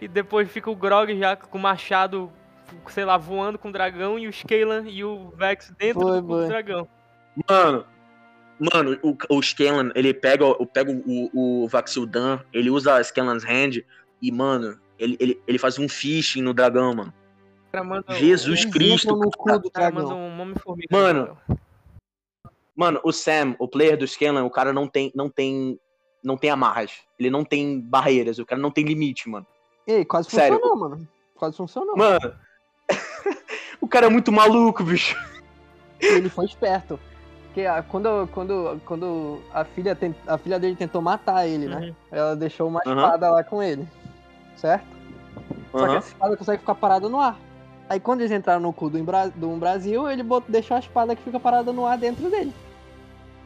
e 0.00 0.08
depois 0.08 0.50
fica 0.50 0.70
o 0.70 0.76
Grog 0.76 1.16
já 1.18 1.36
com 1.36 1.58
o 1.58 1.60
machado, 1.60 2.30
sei 2.88 3.04
lá, 3.04 3.16
voando 3.16 3.58
com 3.58 3.68
o 3.68 3.72
dragão 3.72 4.18
e 4.18 4.26
o 4.28 4.32
Scalan 4.32 4.84
e 4.88 5.04
o 5.04 5.30
Vex 5.36 5.72
dentro 5.78 6.02
Foi, 6.02 6.20
do, 6.20 6.26
foi. 6.28 6.48
dragão. 6.48 6.88
Mano, 7.48 7.84
mano, 8.58 8.98
o, 9.02 9.10
o 9.36 9.40
ele 9.94 10.14
pega, 10.14 10.44
o- 10.46 10.66
pega 10.66 10.90
o, 10.90 11.64
o 11.64 11.68
Vaxildan, 11.68 12.40
ele 12.52 12.70
usa 12.70 12.94
a 12.96 13.04
Scanlan's 13.04 13.44
Hand 13.44 13.82
e, 14.20 14.32
mano, 14.32 14.78
ele, 14.98 15.16
ele, 15.20 15.40
ele 15.46 15.58
faz 15.58 15.78
um 15.78 15.88
fishing 15.88 16.42
no 16.42 16.54
dragão, 16.54 16.94
mano. 16.94 17.12
Jesus 18.18 18.60
Eles 18.62 18.72
Cristo, 18.72 19.18
cara. 19.18 19.30
cu 19.36 19.58
do 19.58 19.70
dragão. 19.70 20.18
um. 20.18 20.30
Mano, 20.34 20.54
no 20.54 20.90
dragão. 20.90 21.38
Mano, 22.76 23.00
o 23.02 23.10
Sam, 23.10 23.56
o 23.58 23.66
player 23.66 23.96
do 23.96 24.06
Scanlan, 24.06 24.44
o 24.44 24.50
cara 24.50 24.72
não 24.72 24.86
tem, 24.86 25.10
não 25.14 25.30
tem, 25.30 25.80
não 26.22 26.36
tem 26.36 26.50
amarras. 26.50 26.92
Ele 27.18 27.30
não 27.30 27.42
tem 27.42 27.80
barreiras, 27.80 28.38
o 28.38 28.44
cara 28.44 28.60
não 28.60 28.70
tem 28.70 28.84
limite, 28.84 29.28
mano. 29.28 29.46
Ei, 29.86 30.04
quase 30.04 30.28
Sério, 30.28 30.58
funcionou, 30.58 30.76
mano. 30.76 31.08
Quase 31.34 31.56
funcionou. 31.56 31.96
Mano, 31.96 32.34
o 33.80 33.88
cara 33.88 34.06
é 34.06 34.10
muito 34.10 34.30
maluco, 34.30 34.84
bicho. 34.84 35.16
Ele 35.98 36.28
foi 36.28 36.44
esperto. 36.44 37.00
Porque 37.46 37.64
ah, 37.64 37.82
quando, 37.82 38.28
quando, 38.32 38.80
quando 38.84 39.40
a, 39.54 39.64
filha 39.64 39.96
a 40.26 40.36
filha 40.36 40.58
dele 40.58 40.76
tentou 40.76 41.00
matar 41.00 41.48
ele, 41.48 41.66
né? 41.66 41.86
Uhum. 41.86 41.94
Ela 42.12 42.36
deixou 42.36 42.68
uma 42.68 42.80
espada 42.80 43.30
lá 43.30 43.42
com 43.42 43.62
ele. 43.62 43.88
Certo? 44.56 44.84
Só 45.72 45.88
que 45.88 45.94
essa 45.96 46.08
espada 46.08 46.36
consegue 46.36 46.60
ficar 46.60 46.74
parada 46.74 47.08
no 47.08 47.18
ar. 47.18 47.38
Aí 47.88 47.98
quando 47.98 48.20
eles 48.20 48.32
entraram 48.32 48.60
no 48.60 48.72
cu 48.72 48.90
do, 48.90 48.98
do 49.36 49.48
Brasil, 49.56 50.10
ele 50.10 50.22
bot- 50.22 50.50
deixou 50.50 50.76
a 50.76 50.80
espada 50.80 51.16
que 51.16 51.22
fica 51.22 51.40
parada 51.40 51.72
no 51.72 51.86
ar 51.86 51.96
dentro 51.96 52.28
dele. 52.28 52.52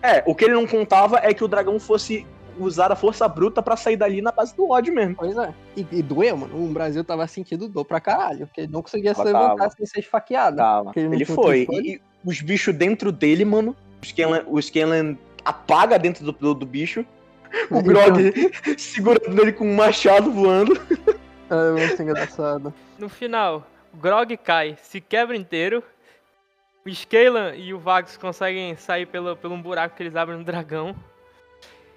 É, 0.02 0.22
o 0.26 0.34
que 0.34 0.44
ele 0.44 0.54
não 0.54 0.66
contava 0.66 1.20
é 1.22 1.34
que 1.34 1.44
o 1.44 1.48
dragão 1.48 1.78
fosse 1.78 2.26
usar 2.58 2.92
a 2.92 2.96
força 2.96 3.26
bruta 3.26 3.62
pra 3.62 3.76
sair 3.76 3.96
dali 3.96 4.20
na 4.20 4.32
base 4.32 4.54
do 4.56 4.70
ódio 4.70 4.94
mesmo. 4.94 5.16
Pois 5.16 5.36
é. 5.36 5.54
E, 5.76 5.86
e 5.92 6.02
doeu, 6.02 6.36
mano. 6.36 6.62
O 6.62 6.68
Brasil 6.68 7.02
tava 7.04 7.26
sentindo 7.26 7.68
dor 7.68 7.84
pra 7.84 8.00
caralho. 8.00 8.46
Porque 8.46 8.62
ele 8.62 8.72
não 8.72 8.82
conseguia 8.82 9.14
se 9.14 9.22
levantar 9.22 9.56
tava. 9.56 9.70
sem 9.70 9.86
ser 9.86 10.00
esfaqueado. 10.00 10.56
Tava. 10.56 10.92
Ele 10.96 11.16
Ele 11.16 11.24
foi. 11.24 11.66
E, 11.70 11.94
e 11.94 12.00
os 12.24 12.40
bichos 12.40 12.74
dentro 12.74 13.10
dele, 13.10 13.44
mano. 13.44 13.74
O 14.02 14.06
Scanlan, 14.06 14.44
o 14.46 14.60
Scanlan 14.60 15.16
apaga 15.44 15.98
dentro 15.98 16.24
do, 16.24 16.32
do, 16.32 16.54
do 16.54 16.66
bicho. 16.66 17.04
O 17.68 17.82
Grog 17.82 18.32
segurando 18.78 19.42
ele 19.42 19.52
com 19.52 19.66
um 19.66 19.74
machado 19.74 20.30
voando. 20.30 20.80
É 21.50 21.72
muito 21.72 22.00
engraçado. 22.00 22.72
No 22.96 23.08
final, 23.08 23.66
o 23.92 23.96
Grog 23.96 24.36
cai, 24.36 24.76
se 24.80 25.00
quebra 25.00 25.36
inteiro. 25.36 25.82
O 26.86 26.90
Scalan 26.94 27.54
e 27.56 27.74
o 27.74 27.78
Vax 27.78 28.16
conseguem 28.16 28.74
sair 28.76 29.06
pelo, 29.06 29.36
pelo 29.36 29.54
um 29.54 29.60
buraco 29.62 29.94
que 29.96 30.02
eles 30.02 30.16
abrem 30.16 30.38
no 30.38 30.44
dragão. 30.44 30.94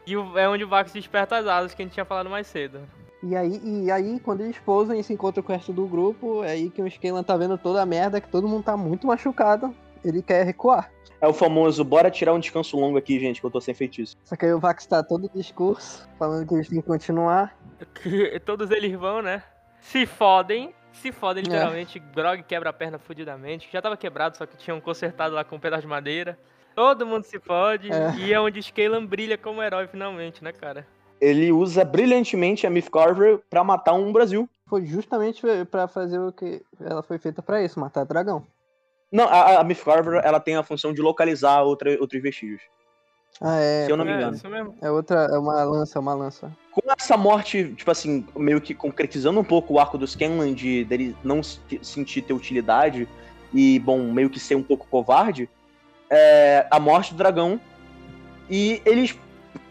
E 0.06 0.18
o- 0.18 0.38
é 0.38 0.48
onde 0.50 0.64
o 0.64 0.68
Vax 0.68 0.92
desperta 0.92 1.38
as 1.38 1.48
asas 1.48 1.74
que 1.74 1.82
a 1.82 1.86
gente 1.86 1.94
tinha 1.94 2.06
falado 2.06 2.30
mais 2.30 2.48
cedo. 2.48 2.82
E 3.22 3.36
aí, 3.38 3.62
e 3.64 3.90
aí, 3.90 4.20
quando 4.20 4.42
eles 4.42 4.58
pousam 4.60 4.94
e 4.96 5.02
se 5.02 5.14
encontram 5.14 5.42
com 5.42 5.54
o 5.54 5.56
resto 5.56 5.72
do 5.72 5.88
grupo, 5.88 6.44
é 6.44 6.52
aí 6.52 6.70
que 6.70 6.82
o 6.82 6.92
Scalan 6.92 7.24
tá 7.24 7.38
vendo 7.38 7.58
toda 7.58 7.82
a 7.82 7.86
merda, 7.86 8.20
que 8.20 8.28
todo 8.28 8.50
mundo 8.50 8.66
tá 8.66 8.76
muito 8.76 9.08
machucado. 9.08 9.74
Ele 10.04 10.22
quer 10.22 10.44
recuar. 10.46 10.92
É 11.22 11.28
o 11.28 11.34
famoso, 11.34 11.86
bora 11.86 12.12
tirar 12.12 12.34
um 12.34 12.40
descanso 12.40 12.76
longo 12.78 12.98
aqui, 12.98 13.18
gente, 13.18 13.40
que 13.40 13.48
eu 13.48 13.52
tô 13.52 13.62
sem 13.62 13.74
feitiço. 13.74 14.18
Só 14.26 14.36
que 14.36 14.46
aí 14.46 14.52
o 14.52 14.60
Vax 14.60 14.86
tá 14.86 15.02
todo 15.02 15.32
discurso, 15.34 16.06
falando 16.20 16.46
que 16.46 16.54
eles 16.54 16.68
têm 16.68 16.82
que 16.82 16.88
continuar. 16.88 17.58
Que 18.02 18.40
todos 18.42 18.70
eles 18.72 18.94
vão, 18.98 19.22
né? 19.22 19.42
Se 19.80 20.06
fodem. 20.06 20.74
Se 20.94 21.12
fodem 21.12 21.41
É. 21.41 21.46
literalmente. 21.46 22.00
Grog 22.00 22.44
quebra 22.44 22.70
a 22.70 22.74
perna 22.74 22.98
fudidamente. 22.98 23.70
Já 23.72 23.82
tava 23.82 23.98
quebrado, 23.98 24.38
só 24.38 24.46
que 24.46 24.56
tinham 24.58 24.80
consertado 24.80 25.36
lá 25.36 25.44
com 25.44 25.56
um 25.56 25.60
pedaço 25.60 25.82
de 25.82 25.88
madeira. 25.88 26.38
Todo 26.76 27.06
mundo 27.06 27.24
se 27.24 27.39
fode. 27.39 27.91
É. 27.91 28.16
E 28.18 28.34
é 28.34 28.39
onde 28.39 28.62
Scalan 28.62 29.06
brilha 29.06 29.38
como 29.38 29.62
herói 29.62 29.88
finalmente, 29.88 30.44
né, 30.44 30.52
cara? 30.52 30.88
Ele 31.22 31.52
usa 31.52 31.86
brilhantemente 31.86 32.66
a 32.66 32.70
Myth 32.70 32.89
Carver 32.89 33.39
pra 33.50 33.64
matar 33.64 33.94
um 33.94 34.12
Brasil. 34.12 34.50
Foi 34.68 34.86
justamente 34.86 35.41
pra 35.70 35.88
fazer 35.88 36.20
o 36.20 36.32
que 36.32 36.62
ela 36.80 37.04
foi 37.04 37.18
feita 37.18 37.41
pra 37.41 37.64
isso, 37.64 37.80
matar 37.80 38.06
dragão. 38.06 38.46
Não, 39.12 39.26
a, 39.26 39.60
a 39.60 39.64
Myth 39.64 39.84
Carver, 39.84 40.22
ela 40.24 40.39
tem 40.39 40.56
a 40.56 40.64
função 40.64 40.91
de 40.91 41.02
localizar 41.02 41.62
outra, 41.62 41.91
outros 42.00 42.22
vestígios. 42.22 42.62
Ah, 43.39 43.58
é. 43.60 43.86
Se 43.86 43.91
eu 43.91 43.98
não 43.98 44.06
me 44.06 44.12
é, 44.12 44.16
engano. 44.16 44.36
isso 44.36 44.50
mesmo. 44.50 44.76
É 44.82 44.89
outra, 44.89 45.28
é 45.32 45.38
uma 45.38 45.64
lança, 45.64 45.98
é 45.98 46.02
uma 46.02 46.14
lança. 46.16 46.52
Com 46.74 46.82
essa 46.97 47.15
morte, 47.15 47.74
tipo 47.76 47.91
assim, 47.91 48.26
meio 48.36 48.59
que 48.59 48.74
concretizando 48.74 49.39
um 49.39 49.43
pouco 49.43 49.74
o 49.76 49.80
arco 49.80 49.97
do 49.97 50.07
Scanlan 50.07 50.53
de 50.53 50.84
dele 50.86 51.15
não 51.24 51.43
se- 51.43 51.59
sentir 51.82 52.24
ter 52.24 52.34
utilidade 52.34 53.07
e, 53.53 53.78
bom, 53.80 54.11
meio 54.11 54.30
que 54.30 54.39
ser 54.39 54.55
um 54.55 54.63
pouco 54.63 54.88
covarde, 54.88 55.47
é, 56.09 56.65
a 56.71 56.80
morte 56.80 57.13
do 57.13 57.17
dragão 57.17 57.59
e 58.49 58.82
eles 58.86 59.15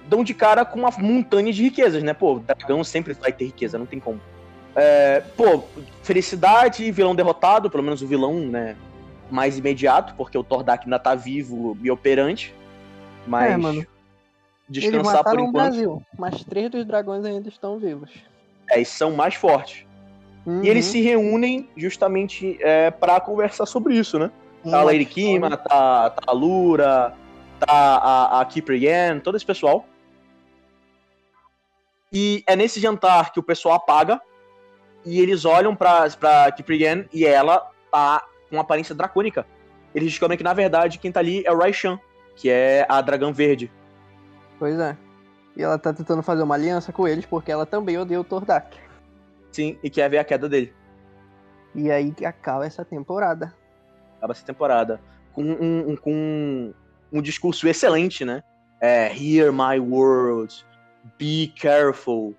dão 0.08 0.22
de 0.22 0.32
cara 0.32 0.64
com 0.64 0.78
uma 0.78 0.90
montanha 0.98 1.52
de 1.52 1.62
riquezas, 1.62 2.02
né? 2.02 2.12
Pô, 2.14 2.38
dragão 2.38 2.84
sempre 2.84 3.14
vai 3.14 3.32
ter 3.32 3.46
riqueza, 3.46 3.78
não 3.78 3.86
tem 3.86 3.98
como. 3.98 4.20
É, 4.76 5.20
pô, 5.36 5.64
felicidade, 6.02 6.90
vilão 6.92 7.14
derrotado, 7.14 7.68
pelo 7.68 7.82
menos 7.82 8.00
o 8.00 8.06
vilão, 8.06 8.40
né, 8.40 8.76
mais 9.30 9.58
imediato, 9.58 10.14
porque 10.14 10.38
o 10.38 10.44
Tordak 10.44 10.84
ainda 10.84 10.98
tá 10.98 11.14
vivo 11.14 11.76
e 11.82 11.90
operante, 11.90 12.54
mas 13.26 13.52
É, 13.52 13.56
mano. 13.56 13.86
Eles 14.78 14.90
descansar 14.90 15.24
por 15.24 15.24
mataram 15.24 15.44
o 15.44 15.48
enquanto. 15.48 15.64
Brasil, 15.64 16.02
mas 16.18 16.44
três 16.44 16.70
dos 16.70 16.84
dragões 16.84 17.24
ainda 17.24 17.48
estão 17.48 17.78
vivos. 17.78 18.10
É, 18.70 18.80
e 18.80 18.84
são 18.84 19.12
mais 19.12 19.34
fortes. 19.34 19.86
Uhum. 20.46 20.62
E 20.64 20.68
eles 20.68 20.86
se 20.86 21.00
reúnem 21.00 21.68
justamente 21.76 22.58
é, 22.60 22.90
para 22.90 23.20
conversar 23.20 23.66
sobre 23.66 23.94
isso, 23.94 24.18
né? 24.18 24.30
Tá 24.68 24.80
a 24.80 24.82
Lady 24.84 25.04
Kima, 25.04 25.56
tá, 25.56 26.10
tá 26.10 26.22
a 26.26 26.32
Lura, 26.32 27.14
tá 27.58 27.72
a, 27.72 28.40
a 28.40 28.44
Kiprian, 28.44 29.18
todo 29.18 29.36
esse 29.36 29.46
pessoal. 29.46 29.84
E 32.12 32.44
é 32.46 32.54
nesse 32.54 32.78
jantar 32.78 33.32
que 33.32 33.40
o 33.40 33.42
pessoal 33.42 33.74
apaga 33.74 34.20
e 35.04 35.20
eles 35.20 35.44
olham 35.44 35.74
pra, 35.74 36.08
pra 36.10 36.52
Kiprian 36.52 37.06
e 37.12 37.24
ela 37.24 37.70
tá 37.90 38.24
com 38.50 38.60
aparência 38.60 38.94
dracônica. 38.94 39.46
Eles 39.94 40.10
descobrem 40.10 40.38
que, 40.38 40.44
na 40.44 40.54
verdade, 40.54 40.98
quem 40.98 41.10
tá 41.10 41.20
ali 41.20 41.42
é 41.44 41.52
o 41.52 41.58
Raishan, 41.58 41.98
que 42.36 42.48
é 42.48 42.86
a 42.88 43.00
dragão 43.00 43.32
verde. 43.32 43.70
Pois 44.62 44.78
é. 44.78 44.96
E 45.56 45.62
ela 45.64 45.76
tá 45.76 45.92
tentando 45.92 46.22
fazer 46.22 46.44
uma 46.44 46.54
aliança 46.54 46.92
com 46.92 47.08
eles 47.08 47.26
porque 47.26 47.50
ela 47.50 47.66
também 47.66 47.98
odeia 47.98 48.20
o 48.20 48.22
Tordak. 48.22 48.78
Sim, 49.50 49.76
e 49.82 49.90
quer 49.90 50.08
ver 50.08 50.18
a 50.18 50.24
queda 50.24 50.48
dele. 50.48 50.72
E 51.74 51.90
aí 51.90 52.12
que 52.12 52.24
acaba 52.24 52.64
essa 52.64 52.84
temporada. 52.84 53.52
acaba 54.18 54.32
essa 54.32 54.46
temporada 54.46 55.00
com 55.32 55.42
um, 55.42 55.90
um- 55.90 55.96
com 55.96 56.72
um 57.12 57.20
discurso 57.20 57.66
excelente, 57.66 58.24
né? 58.24 58.44
É, 58.80 59.08
Hear 59.12 59.52
my 59.52 59.80
words, 59.80 60.64
be 61.18 61.52
careful. 61.60 62.36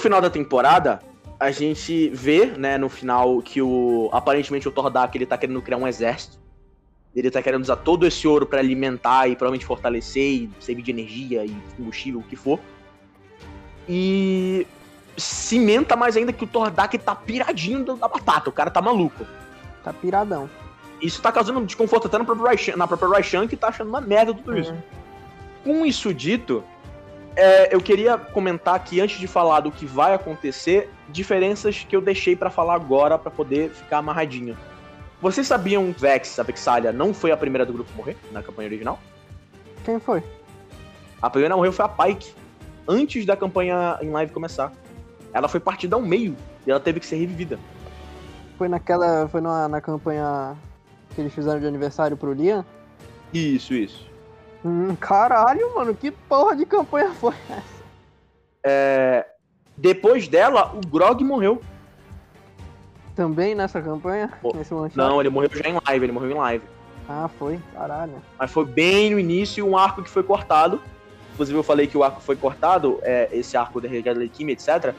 Final 0.00 0.20
da 0.20 0.28
temporada, 0.28 1.00
a 1.38 1.50
gente 1.50 2.08
vê, 2.10 2.46
né, 2.46 2.76
no 2.76 2.88
final 2.88 3.40
que 3.40 3.62
o 3.62 4.10
aparentemente 4.12 4.68
o 4.68 4.70
Tordak 4.70 5.16
ele 5.16 5.24
tá 5.24 5.38
querendo 5.38 5.62
criar 5.62 5.78
um 5.78 5.86
exército. 5.86 6.38
Ele 7.14 7.30
tá 7.30 7.42
querendo 7.42 7.62
usar 7.62 7.76
todo 7.76 8.06
esse 8.06 8.26
ouro 8.28 8.46
pra 8.46 8.60
alimentar 8.60 9.26
e 9.28 9.34
provavelmente 9.34 9.66
fortalecer 9.66 10.22
e 10.22 10.50
servir 10.60 10.82
de 10.82 10.90
energia 10.90 11.44
e 11.44 11.56
combustível, 11.76 12.20
o 12.20 12.22
que 12.22 12.36
for. 12.36 12.60
E 13.88 14.66
cimenta 15.16 15.96
mais 15.96 16.16
ainda 16.16 16.32
que 16.32 16.44
o 16.44 16.46
Tordak 16.46 16.96
tá 16.98 17.14
piradinho 17.14 17.84
da 17.84 18.06
batata, 18.06 18.48
o 18.48 18.52
cara 18.52 18.70
tá 18.70 18.80
maluco. 18.80 19.26
Tá 19.82 19.92
piradão. 19.92 20.48
Isso 21.00 21.20
tá 21.22 21.32
causando 21.32 21.64
desconforto 21.64 22.06
até 22.06 22.18
na 22.18 22.24
própria 22.24 22.48
Raishan, 22.48 22.76
na 22.76 22.86
própria 22.86 23.08
Raishan 23.08 23.48
que 23.48 23.56
tá 23.56 23.68
achando 23.68 23.88
uma 23.88 24.00
merda 24.00 24.34
tudo 24.34 24.56
isso. 24.58 24.74
Com 25.64 25.84
isso 25.84 26.12
dito, 26.12 26.62
é, 27.40 27.74
eu 27.74 27.80
queria 27.80 28.18
comentar 28.18 28.74
aqui, 28.74 29.00
antes 29.00 29.18
de 29.18 29.26
falar 29.26 29.60
do 29.60 29.72
que 29.72 29.86
vai 29.86 30.12
acontecer, 30.12 30.90
diferenças 31.08 31.86
que 31.88 31.96
eu 31.96 32.02
deixei 32.02 32.36
pra 32.36 32.50
falar 32.50 32.74
agora 32.74 33.16
pra 33.16 33.30
poder 33.30 33.70
ficar 33.70 33.98
amarradinho. 33.98 34.54
Vocês 35.22 35.46
sabiam 35.46 35.90
que 35.90 36.00
Vex, 36.00 36.38
a 36.38 36.42
Vexalia, 36.42 36.92
não 36.92 37.14
foi 37.14 37.32
a 37.32 37.36
primeira 37.38 37.64
do 37.64 37.72
grupo 37.72 37.90
a 37.94 37.96
morrer 37.96 38.16
na 38.30 38.42
campanha 38.42 38.68
original? 38.68 38.98
Quem 39.84 39.98
foi? 39.98 40.22
A 41.22 41.30
primeira 41.30 41.54
a 41.54 41.56
morrer 41.56 41.72
foi 41.72 41.84
a 41.86 41.88
Pike, 41.88 42.34
antes 42.86 43.24
da 43.24 43.34
campanha 43.34 43.98
em 44.02 44.10
live 44.10 44.32
começar. 44.32 44.70
ela 45.32 45.48
foi 45.48 45.60
partida 45.60 45.96
ao 45.96 46.02
meio 46.02 46.36
e 46.66 46.70
ela 46.70 46.80
teve 46.80 47.00
que 47.00 47.06
ser 47.06 47.16
revivida. 47.16 47.58
Foi 48.58 48.68
naquela. 48.68 49.26
Foi 49.28 49.40
na, 49.40 49.66
na 49.66 49.80
campanha 49.80 50.58
que 51.14 51.22
eles 51.22 51.32
fizeram 51.32 51.58
de 51.58 51.66
aniversário 51.66 52.18
pro 52.18 52.34
Liam? 52.34 52.64
Isso, 53.32 53.72
isso. 53.72 54.09
Hum, 54.64 54.94
caralho, 54.96 55.74
mano, 55.74 55.94
que 55.94 56.10
porra 56.10 56.54
de 56.54 56.66
campanha 56.66 57.12
foi 57.12 57.34
essa? 57.48 57.80
É, 58.64 59.26
Depois 59.76 60.28
dela, 60.28 60.72
o 60.74 60.86
Grog 60.86 61.24
morreu. 61.24 61.62
Também 63.16 63.54
nessa 63.54 63.80
campanha? 63.80 64.30
Pô? 64.40 64.52
Não, 64.94 65.20
ele 65.20 65.30
morreu 65.30 65.50
já 65.52 65.68
em 65.68 65.78
live, 65.86 66.04
ele 66.04 66.12
morreu 66.12 66.30
em 66.30 66.34
live. 66.34 66.64
Ah, 67.08 67.28
foi, 67.38 67.58
caralho. 67.74 68.22
Mas 68.38 68.50
foi 68.50 68.64
bem 68.64 69.10
no 69.10 69.18
início 69.18 69.66
um 69.66 69.76
arco 69.76 70.02
que 70.02 70.10
foi 70.10 70.22
cortado. 70.22 70.80
Inclusive 71.32 71.58
eu 71.58 71.62
falei 71.62 71.86
que 71.86 71.96
o 71.96 72.04
arco 72.04 72.20
foi 72.20 72.36
cortado, 72.36 72.98
é, 73.02 73.28
esse 73.32 73.56
arco 73.56 73.80
da 73.80 73.88
Resgate 73.88 74.14
da 74.14 74.20
Leukemia, 74.20 74.52
etc. 74.52 74.94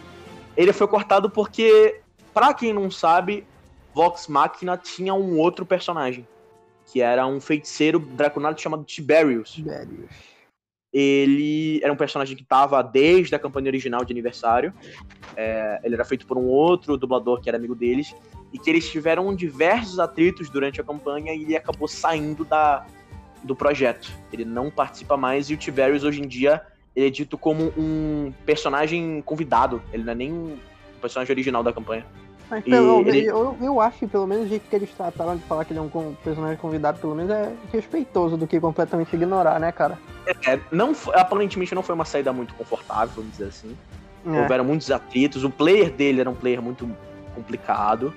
Ele 0.58 0.74
foi 0.74 0.88
cortado 0.88 1.30
porque, 1.30 2.02
pra 2.34 2.54
quem 2.54 2.74
não 2.74 2.90
sabe, 2.90 3.46
Vox 3.94 4.28
Machina 4.28 4.76
tinha 4.78 5.14
um 5.14 5.38
outro 5.38 5.66
personagem. 5.66 6.28
Que 6.92 7.02
era 7.02 7.26
um 7.26 7.40
feiticeiro 7.40 8.00
draconado 8.00 8.60
chamado 8.60 8.84
Tiberius. 8.84 9.52
Tiberius. 9.52 10.10
Ele 10.94 11.80
era 11.82 11.94
um 11.94 11.96
personagem 11.96 12.36
que 12.36 12.44
tava 12.44 12.82
desde 12.82 13.34
a 13.34 13.40
campanha 13.40 13.68
original 13.68 14.04
de 14.04 14.12
aniversário. 14.12 14.74
É, 15.38 15.80
ele 15.84 15.96
era 15.96 16.04
feito 16.04 16.28
por 16.28 16.38
um 16.38 16.46
outro 16.48 16.98
dublador 16.98 17.40
que 17.40 17.50
era 17.50 17.58
amigo 17.58 17.76
deles. 17.76 18.14
E 18.52 18.60
que 18.60 18.70
eles 18.70 18.90
tiveram 18.92 19.34
diversos 19.34 20.00
atritos 20.00 20.50
durante 20.50 20.82
a 20.82 20.84
campanha 20.84 21.34
e 21.34 21.44
ele 21.44 21.56
acabou 21.56 21.88
saindo 21.88 22.44
da, 22.44 22.86
do 23.42 23.56
projeto. 23.56 24.12
Ele 24.34 24.44
não 24.44 24.70
participa 24.70 25.16
mais 25.16 25.50
e 25.50 25.54
o 25.54 25.58
Tiberius 25.58 26.04
hoje 26.04 26.22
em 26.22 26.28
dia 26.28 26.62
ele 26.96 27.08
é 27.08 27.10
dito 27.10 27.38
como 27.38 27.74
um 27.78 28.34
personagem 28.46 29.22
convidado. 29.22 29.82
Ele 29.94 30.04
não 30.04 30.12
é 30.12 30.16
nem 30.16 30.34
um 30.34 30.58
personagem 31.00 31.34
original 31.34 31.64
da 31.64 31.72
campanha. 31.72 32.06
Mas 32.52 32.64
pelo, 32.66 33.00
ele- 33.08 33.26
eu, 33.28 33.56
eu 33.62 33.80
acho 33.80 33.98
que 34.00 34.06
pelo 34.08 34.28
menos 34.28 34.46
o 34.46 34.50
jeito 34.50 34.68
que 34.70 34.76
eles 34.76 34.92
trataram 34.92 35.38
de 35.38 35.44
falar 35.44 35.64
que 35.64 35.72
ele 35.72 35.80
é 35.80 35.82
um 35.82 36.14
personagem 36.24 36.58
convidado, 36.58 37.00
pelo 37.00 37.16
menos 37.16 37.32
é 37.32 37.54
respeitoso 37.72 38.36
do 38.36 38.46
que 38.46 38.60
completamente 38.60 39.16
ignorar, 39.16 39.58
né, 39.58 39.72
cara? 39.72 39.98
É, 40.46 40.60
não, 40.70 40.94
fo- 40.94 41.12
aparentemente 41.16 41.74
não 41.74 41.82
foi 41.82 41.96
uma 41.96 42.04
saída 42.04 42.34
muito 42.34 42.54
confortável, 42.54 43.10
vamos 43.16 43.32
dizer 43.32 43.46
assim. 43.46 43.76
É. 44.28 44.42
Houveram 44.42 44.66
muitos 44.66 44.92
atritos. 44.92 45.44
O 45.46 45.50
player 45.50 45.90
dele 45.90 46.20
era 46.20 46.30
um 46.30 46.36
player 46.36 46.62
muito 46.62 46.88
complicado. 47.34 48.14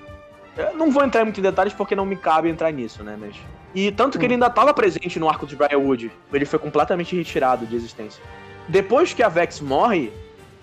Eu 0.57 0.75
não 0.75 0.91
vou 0.91 1.03
entrar 1.03 1.23
muito 1.23 1.39
em 1.39 1.43
detalhes 1.43 1.73
porque 1.73 1.95
não 1.95 2.05
me 2.05 2.15
cabe 2.17 2.49
entrar 2.49 2.71
nisso, 2.71 3.03
né? 3.03 3.17
Mas... 3.19 3.35
E 3.73 3.91
tanto 3.91 4.17
que 4.19 4.23
Hum. 4.23 4.27
ele 4.27 4.33
ainda 4.35 4.47
estava 4.47 4.73
presente 4.73 5.17
no 5.19 5.27
arco 5.29 5.47
de 5.47 5.55
Briarwood. 5.55 6.11
Ele 6.31 6.45
foi 6.45 6.59
completamente 6.59 7.15
retirado 7.15 7.65
de 7.65 7.75
existência. 7.75 8.21
Depois 8.67 9.13
que 9.13 9.23
a 9.23 9.29
Vex 9.29 9.59
morre, 9.61 10.11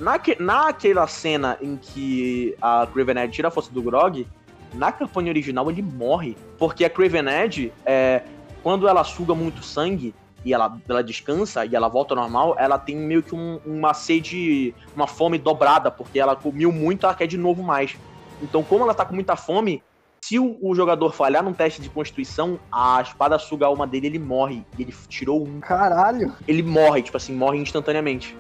naque, 0.02 0.36
naquela 0.42 1.06
cena 1.06 1.56
em 1.60 1.76
que 1.76 2.56
a 2.60 2.86
Craven 2.92 3.18
Edge 3.24 3.32
tira 3.34 3.48
a 3.48 3.50
força 3.50 3.72
do 3.72 3.80
Grog, 3.82 4.26
na 4.74 4.90
campanha 4.90 5.30
original 5.30 5.70
ele 5.70 5.82
morre. 5.82 6.36
Porque 6.58 6.84
a 6.84 6.90
Craven 6.90 7.28
Edge, 7.28 7.72
é, 7.86 8.22
quando 8.62 8.88
ela 8.88 9.04
suga 9.04 9.34
muito 9.34 9.62
sangue 9.62 10.14
e 10.44 10.52
ela, 10.52 10.76
ela 10.88 11.02
descansa 11.04 11.64
e 11.64 11.74
ela 11.76 11.88
volta 11.88 12.14
ao 12.14 12.20
normal, 12.20 12.56
ela 12.58 12.78
tem 12.78 12.96
meio 12.96 13.22
que 13.22 13.34
um- 13.34 13.60
uma 13.64 13.94
sede, 13.94 14.74
uma 14.96 15.06
fome 15.06 15.38
dobrada, 15.38 15.90
porque 15.90 16.18
ela 16.18 16.34
comeu 16.34 16.72
muito, 16.72 17.06
ela 17.06 17.14
quer 17.14 17.26
de 17.26 17.38
novo 17.38 17.62
mais. 17.62 17.96
Então, 18.42 18.62
como 18.64 18.82
ela 18.82 18.92
tá 18.94 19.04
com 19.04 19.14
muita 19.14 19.36
fome, 19.36 19.82
se 20.20 20.38
o, 20.38 20.56
o 20.60 20.74
jogador 20.74 21.12
falhar 21.12 21.44
num 21.44 21.52
teste 21.52 21.80
de 21.80 21.88
constituição, 21.88 22.58
a 22.72 23.00
espada 23.02 23.38
suga 23.38 23.66
a 23.66 23.68
alma 23.68 23.86
dele, 23.86 24.06
ele 24.08 24.18
morre. 24.18 24.64
E 24.78 24.82
ele 24.82 24.94
tirou 25.08 25.46
um. 25.46 25.60
Caralho! 25.60 26.32
Ele 26.48 26.62
morre, 26.62 27.02
tipo 27.02 27.16
assim, 27.16 27.34
morre 27.34 27.58
instantaneamente. 27.58 28.36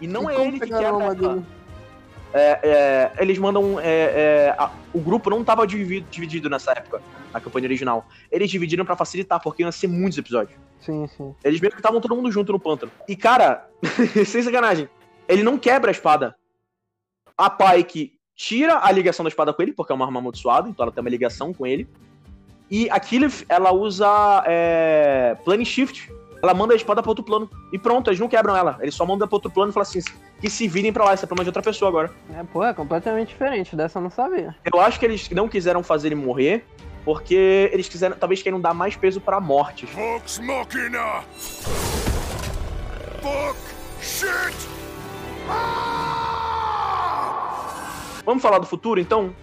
E 0.00 0.06
não 0.06 0.30
E 0.30 0.34
é 0.34 0.46
ele 0.46 0.60
que 0.60 0.72
a 0.72 1.12
dele? 1.14 1.44
É, 2.36 2.58
é, 2.64 3.12
eles 3.22 3.38
mandam. 3.38 3.78
é, 3.78 3.84
é, 3.86 4.54
a- 4.58 4.70
o 4.92 5.00
grupo 5.00 5.30
não 5.30 5.44
tava 5.44 5.64
dividido, 5.66 6.06
dividido 6.10 6.50
nessa 6.50 6.72
época, 6.72 7.00
na 7.32 7.40
campanha 7.40 7.66
original. 7.66 8.06
Eles 8.30 8.50
dividiram 8.50 8.84
pra 8.84 8.96
facilitar, 8.96 9.40
porque 9.40 9.62
iam 9.62 9.70
ser 9.70 9.86
muitos 9.86 10.18
episódios. 10.18 10.58
Sim, 10.80 11.06
sim. 11.06 11.32
Eles 11.44 11.60
meio 11.60 11.70
que 11.72 11.78
estavam 11.78 12.00
todo 12.00 12.14
mundo 12.16 12.30
junto 12.32 12.50
no 12.52 12.58
pântano. 12.58 12.90
E, 13.08 13.14
cara, 13.14 13.68
sem 14.26 14.42
sacanagem, 14.42 14.88
ele 15.28 15.44
não 15.44 15.56
quebra 15.56 15.90
a 15.90 15.92
espada. 15.92 16.34
A 17.38 17.48
Pike 17.48 18.18
tira 18.34 18.80
a 18.82 18.90
ligação 18.90 19.22
da 19.24 19.28
espada 19.28 19.52
com 19.54 19.62
ele, 19.62 19.72
porque 19.72 19.92
é 19.92 19.94
uma 19.94 20.04
arma 20.04 20.18
amaldiçoada, 20.18 20.68
então 20.68 20.82
ela 20.84 20.92
tem 20.92 21.00
uma 21.02 21.10
ligação 21.10 21.54
com 21.54 21.64
ele. 21.64 21.88
E 22.68 22.90
a 22.90 22.98
Killif, 22.98 23.44
ela 23.48 23.72
usa 23.72 24.42
é, 24.46 25.36
Plane 25.44 25.64
Shift. 25.64 26.12
Ela 26.44 26.52
manda 26.52 26.74
a 26.74 26.76
espada 26.76 27.00
pra 27.02 27.10
outro 27.10 27.24
plano. 27.24 27.48
E 27.72 27.78
pronto, 27.78 28.10
eles 28.10 28.20
não 28.20 28.28
quebram 28.28 28.54
ela. 28.54 28.76
Eles 28.82 28.94
só 28.94 29.06
mandam 29.06 29.26
pra 29.26 29.36
outro 29.36 29.50
plano 29.50 29.70
e 29.70 29.72
falam 29.72 29.88
assim: 29.88 30.02
que 30.38 30.50
se 30.50 30.68
virem 30.68 30.92
pra 30.92 31.02
lá, 31.02 31.14
isso 31.14 31.24
é 31.24 31.26
problema 31.26 31.44
de 31.44 31.48
outra 31.48 31.62
pessoa 31.62 31.88
agora. 31.88 32.12
É, 32.34 32.42
pô, 32.42 32.62
é 32.62 32.74
completamente 32.74 33.28
diferente. 33.28 33.74
Dessa 33.74 33.98
eu 33.98 34.02
não 34.02 34.10
sabia. 34.10 34.54
Eu 34.70 34.78
acho 34.78 35.00
que 35.00 35.06
eles 35.06 35.30
não 35.30 35.48
quiseram 35.48 35.82
fazer 35.82 36.08
ele 36.08 36.16
morrer, 36.16 36.66
porque 37.02 37.70
eles 37.72 37.88
quiseram, 37.88 38.14
talvez 38.14 38.42
queiram 38.42 38.60
dar 38.60 38.74
mais 38.74 38.94
peso 38.94 39.22
pra 39.22 39.40
mortes. 39.40 39.88
Vox 39.90 40.38
Machina! 40.38 41.22
Fuck! 43.22 43.58
Shit! 44.02 44.54
Ah! 45.48 46.74
Vamos 48.26 48.42
falar 48.42 48.58
do 48.58 48.66
futuro, 48.66 49.00
então? 49.00 49.34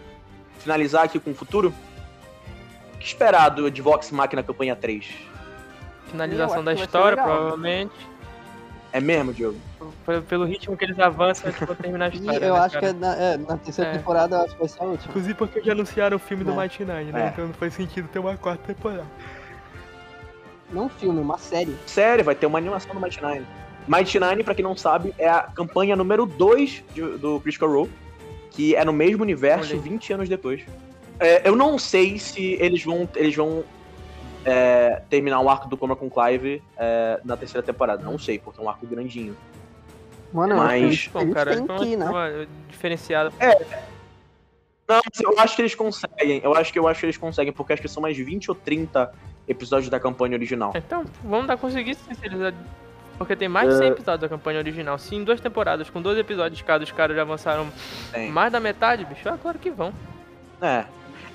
Finalizar 0.59 1.05
aqui 1.05 1.19
com 1.19 1.31
o 1.31 1.35
futuro? 1.35 1.73
O 2.93 2.97
que 2.99 3.07
esperar 3.07 3.49
do 3.49 3.71
de 3.71 3.81
Vox 3.81 4.11
Machina 4.11 4.43
campanha 4.43 4.75
3? 4.75 5.30
Finalização 6.11 6.63
da 6.63 6.73
história, 6.73 7.15
legal. 7.21 7.25
provavelmente. 7.37 7.93
É 8.93 8.99
mesmo, 8.99 9.33
Diogo? 9.33 9.57
Pelo, 10.05 10.21
pelo 10.23 10.45
ritmo 10.45 10.75
que 10.75 10.83
eles 10.83 10.99
avançam, 10.99 11.49
eles 11.49 11.59
vão 11.61 11.75
terminar 11.75 12.05
a 12.05 12.09
E 12.09 12.17
história. 12.17 12.45
eu 12.45 12.53
né, 12.53 12.59
acho 12.59 12.73
cara? 12.79 12.79
que 12.79 12.85
é 12.85 12.93
na, 12.99 13.15
é, 13.15 13.37
na 13.37 13.57
terceira 13.57 13.91
É. 13.91 13.93
temporada 13.97 14.35
eu 14.35 14.41
acho 14.41 14.53
que 14.53 14.59
vai 14.59 14.67
ser 14.67 14.81
a 14.81 14.85
última. 14.85 15.09
Inclusive 15.09 15.33
porque 15.35 15.61
já 15.61 15.71
anunciaram 15.71 16.17
o 16.17 16.19
filme 16.19 16.43
do 16.43 16.51
É. 16.51 16.55
Mighty 16.57 16.83
Nine, 16.83 17.11
né? 17.13 17.29
Então 17.31 17.47
não 17.47 17.53
faz 17.53 17.73
sentido 17.73 18.09
ter 18.09 18.19
uma 18.19 18.35
quarta 18.35 18.73
temporada. 18.73 19.05
Não 20.71 20.85
um 20.85 20.89
filme, 20.89 21.19
uma 21.21 21.37
série. 21.37 21.75
Sério, 21.85 22.23
vai 22.23 22.35
ter 22.35 22.45
uma 22.45 22.57
animação 22.57 22.93
do 22.93 22.99
Mighty 22.99 23.21
Nine. 23.23 23.45
Mighty 23.87 24.19
Nine, 24.19 24.43
pra 24.43 24.53
quem 24.53 24.63
não 24.63 24.75
sabe, 24.75 25.13
é 25.17 25.29
a 25.29 25.41
campanha 25.43 25.95
número 25.95 26.25
2 26.25 26.83
de- 26.93 27.17
do 27.17 27.39
Critical 27.39 27.69
Role, 27.71 27.91
que 28.51 28.75
é 28.75 28.83
no 28.85 28.93
mesmo 28.93 29.23
universo 29.23 29.71
Olha 29.73 29.81
aí. 29.81 29.89
20 29.89 30.13
anos 30.13 30.27
depois. 30.29 30.61
É, 31.19 31.47
eu 31.47 31.55
não 31.55 31.77
sei 31.79 32.17
se 32.19 32.57
eles 32.59 32.83
vão, 32.83 33.07
eles 33.15 33.35
vão 33.35 33.63
é, 34.45 35.01
terminar 35.09 35.39
o 35.41 35.49
arco 35.49 35.67
do 35.67 35.77
Coma 35.77 35.95
com 35.95 36.09
Clive 36.09 36.63
é, 36.77 37.19
na 37.23 37.35
terceira 37.37 37.65
temporada. 37.65 38.03
Não 38.03 38.17
sei, 38.17 38.39
porque 38.39 38.59
é 38.59 38.63
um 38.63 38.69
arco 38.69 38.85
grandinho. 38.87 39.35
Mano, 40.33 40.55
Mas- 40.55 41.07
Bom, 41.07 41.21
eles 41.21 41.33
cara, 41.33 41.55
têm 41.55 41.65
foi 41.67 41.77
que 41.79 41.95
né? 41.97 42.05
uma, 42.05 42.29
uma 42.29 42.47
diferenciada. 42.69 43.31
Não, 44.87 44.99
eu 45.21 45.39
acho 45.39 45.55
que 45.55 45.61
eles 45.61 45.75
conseguem. 45.75 46.41
Eu 46.43 46.53
acho 46.53 46.71
que 46.73 46.79
eu 46.79 46.87
acho 46.87 46.99
que 46.99 47.05
eles 47.05 47.17
conseguem, 47.17 47.53
porque 47.53 47.73
acho 47.73 47.81
que 47.81 47.87
são 47.87 48.01
mais 48.01 48.17
20 48.17 48.49
ou 48.51 48.55
30 48.55 49.11
episódios 49.47 49.89
da 49.89 49.99
campanha 49.99 50.35
original. 50.35 50.73
Então, 50.75 51.05
vamos 51.23 51.47
dar 51.47 51.57
conseguir 51.57 51.95
sim, 51.95 52.13
se 52.13 52.25
eles. 52.25 52.53
Porque 53.17 53.35
tem 53.35 53.47
mais 53.47 53.69
de 53.69 53.75
É. 53.75 53.77
100 53.77 53.87
episódios 53.89 54.21
da 54.21 54.29
campanha 54.29 54.59
original. 54.59 54.97
Se 54.97 55.15
em 55.15 55.23
duas 55.23 55.39
temporadas, 55.39 55.89
com 55.89 56.01
12 56.01 56.19
episódios 56.19 56.61
cada, 56.63 56.83
os 56.83 56.91
caras 56.91 57.15
já 57.15 57.21
avançaram 57.21 57.67
Tem. 58.11 58.31
mais 58.31 58.51
da 58.51 58.59
metade, 58.59 59.05
bicho, 59.05 59.29
é 59.29 59.37
claro 59.37 59.59
que 59.59 59.69
vão. 59.69 59.93
É. 60.61 60.85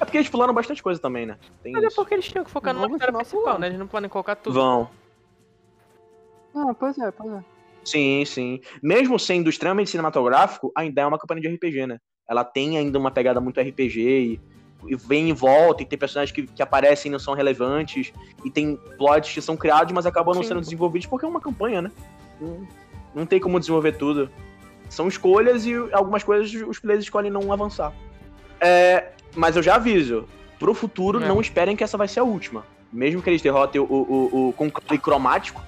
É 0.01 0.05
porque 0.05 0.19
eles 0.19 0.29
pularam 0.29 0.53
bastante 0.53 0.83
coisa 0.83 1.01
também, 1.01 1.27
né? 1.27 1.39
Tem 1.63 1.73
Mas 1.73 1.85
é 1.85 1.87
isso. 1.87 1.97
porque 1.97 2.15
eles 2.15 2.27
tinham 2.29 2.45
que 2.45 2.51
focar 2.51 2.75
numa 2.75 2.87
história 2.87 3.13
principal, 3.13 3.43
pulando. 3.43 3.61
né? 3.61 3.67
Eles 3.69 3.79
não 3.79 3.87
podem 3.87 4.09
colocar 4.11 4.37
tudo. 4.37 4.55
Vão. 4.55 4.91
Ah, 6.55 6.75
pois 6.75 6.99
é, 6.99 7.11
pois 7.11 7.33
é. 7.33 7.45
Sim, 7.85 8.25
sim. 8.25 8.61
Mesmo 8.83 9.19
sendo 9.19 9.49
extremamente 9.49 9.91
cinematográfico, 9.91 10.73
ainda 10.77 11.03
é 11.03 11.07
uma 11.07 11.19
campanha 11.19 11.41
de 11.41 11.49
RPG, 11.49 11.87
né? 11.87 11.99
Ela 12.29 12.45
tem 12.45 12.77
ainda 12.77 12.99
uma 12.99 13.11
pegada 13.11 13.41
muito 13.41 13.61
RPG 13.61 14.01
e, 14.01 14.41
e 14.89 14.97
vem 14.97 15.31
em 15.31 15.33
volta, 15.33 15.83
e 15.83 15.87
tem 15.87 15.99
personagens 15.99 16.35
que, 16.35 16.47
que 16.47 16.63
aparecem 16.63 17.09
e 17.09 17.13
não 17.13 17.19
são 17.19 17.35
relevantes, 17.35 18.13
e 18.45 18.51
tem 18.51 18.77
plots 18.99 19.33
que 19.33 19.41
são 19.41 19.57
criados, 19.57 19.93
mas 19.93 20.05
acabam 20.05 20.35
não 20.35 20.43
Sim. 20.43 20.49
sendo 20.49 20.61
desenvolvidos 20.61 21.07
porque 21.07 21.25
é 21.25 21.29
uma 21.29 21.41
campanha, 21.41 21.81
né? 21.81 21.93
Não, 22.41 22.67
não 23.15 23.27
tem 23.27 23.39
como 23.39 23.61
desenvolver 23.61 23.93
tudo. 23.93 24.29
São 24.89 25.07
escolhas 25.07 25.65
e 25.65 25.75
algumas 25.93 26.25
coisas 26.25 26.53
os 26.69 26.79
players 26.79 27.05
escolhem 27.05 27.31
não 27.31 27.53
avançar. 27.53 27.93
É, 28.61 29.13
mas 29.37 29.57
eu 29.57 29.63
já 29.63 29.77
aviso, 29.77 30.27
pro 30.59 30.75
futuro, 30.75 31.23
É. 31.23 31.29
não 31.29 31.41
esperem 31.41 31.77
que 31.77 31.85
essa 31.85 31.97
vai 31.97 32.09
ser 32.09 32.21
a 32.21 32.25
última. 32.25 32.65
Mesmo 32.93 33.21
que 33.23 33.29
eles 33.31 33.43
derrotem 33.43 33.81
o, 33.81 33.85
o, 33.85 34.31
o, 34.33 34.49
o 34.49 34.53
conclave 34.53 34.99
cromático, 34.99 35.63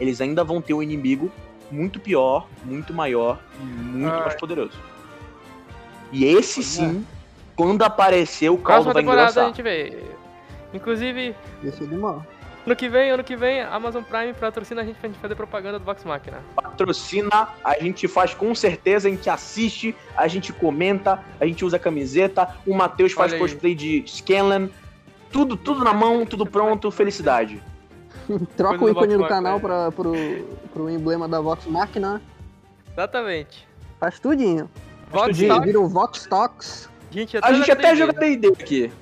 eles 0.00 0.20
ainda 0.20 0.44
vão 0.44 0.60
ter 0.60 0.74
um 0.74 0.82
inimigo 0.82 1.30
muito 1.70 1.98
pior, 1.98 2.46
muito 2.64 2.92
maior 2.92 3.38
e 3.60 3.64
muito 3.64 4.12
Ai. 4.12 4.20
mais 4.20 4.34
poderoso. 4.34 4.78
E 6.12 6.24
esse 6.24 6.54
Pois 6.56 6.66
sim, 6.66 7.06
quando 7.56 7.82
aparecer, 7.82 8.50
o 8.50 8.58
caldo 8.58 8.84
Próxima 8.84 8.92
vai 8.92 9.02
temporada 9.02 9.22
a 9.22 9.30
engrossar. 9.30 9.46
gente 9.46 9.62
vê. 9.62 10.04
Inclusive, 10.72 11.34
Isso 11.62 11.84
é 11.84 11.86
demais. 11.86 12.22
Ano 12.66 12.76
que 12.76 12.88
vem, 12.88 13.10
ano 13.10 13.22
que 13.22 13.36
vem, 13.36 13.60
a 13.60 13.74
Amazon 13.74 14.02
Prime 14.02 14.32
patrocina 14.32 14.82
a 14.82 14.84
gente 14.84 14.98
pra 14.98 15.08
gente 15.08 15.18
fazer 15.18 15.34
propaganda 15.34 15.78
do 15.78 15.84
Vox 15.84 16.02
Machina. 16.04 16.42
Patrocina, 16.56 17.48
a 17.62 17.78
gente 17.78 18.08
faz 18.08 18.32
com 18.34 18.54
certeza, 18.54 19.08
a 19.08 19.10
gente 19.10 19.28
assiste, 19.28 19.94
a 20.16 20.26
gente 20.26 20.52
comenta, 20.52 21.22
a 21.40 21.46
gente 21.46 21.64
usa 21.64 21.78
camiseta, 21.78 22.56
o 22.66 22.74
Matheus 22.74 23.12
faz 23.12 23.32
aí. 23.32 23.38
cosplay 23.38 23.74
de 23.74 24.04
Scanlan. 24.06 24.70
Tudo, 25.30 25.56
tudo 25.56 25.84
na 25.84 25.92
mão, 25.92 26.24
tudo 26.24 26.46
pronto, 26.46 26.90
felicidade. 26.90 27.62
Troca 28.56 28.78
Coisa 28.78 28.98
o 28.98 29.00
do 29.00 29.04
ícone 29.06 29.22
do 29.22 29.28
canal 29.28 29.60
pra, 29.60 29.92
pro, 29.92 30.14
pro 30.72 30.88
emblema 30.88 31.28
da 31.28 31.40
Vox 31.40 31.66
Machina. 31.66 32.22
Exatamente. 32.92 33.66
Faz 34.00 34.18
tudinho. 34.18 34.70
Vox 35.10 35.36
Vira, 35.36 35.54
Talks. 35.54 35.66
vira 35.66 35.80
o 35.80 35.88
Vox 35.88 36.26
Talks. 36.26 36.88
Gente, 37.10 37.38
A 37.40 37.52
gente 37.52 37.70
até 37.70 37.94
joga. 37.94 38.12
D&D 38.12 38.48
aqui. 38.48 38.92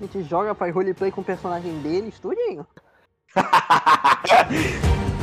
A 0.00 0.04
gente 0.04 0.22
joga, 0.28 0.54
faz 0.54 0.74
roleplay 0.74 1.10
com 1.10 1.20
o 1.20 1.24
personagem 1.24 1.78
deles, 1.80 2.18
tudinho. 2.18 2.66
Ha 3.34 3.42
ha 3.42 3.60
ha 3.68 3.78
ha 3.92 4.22
ha! 4.24 5.17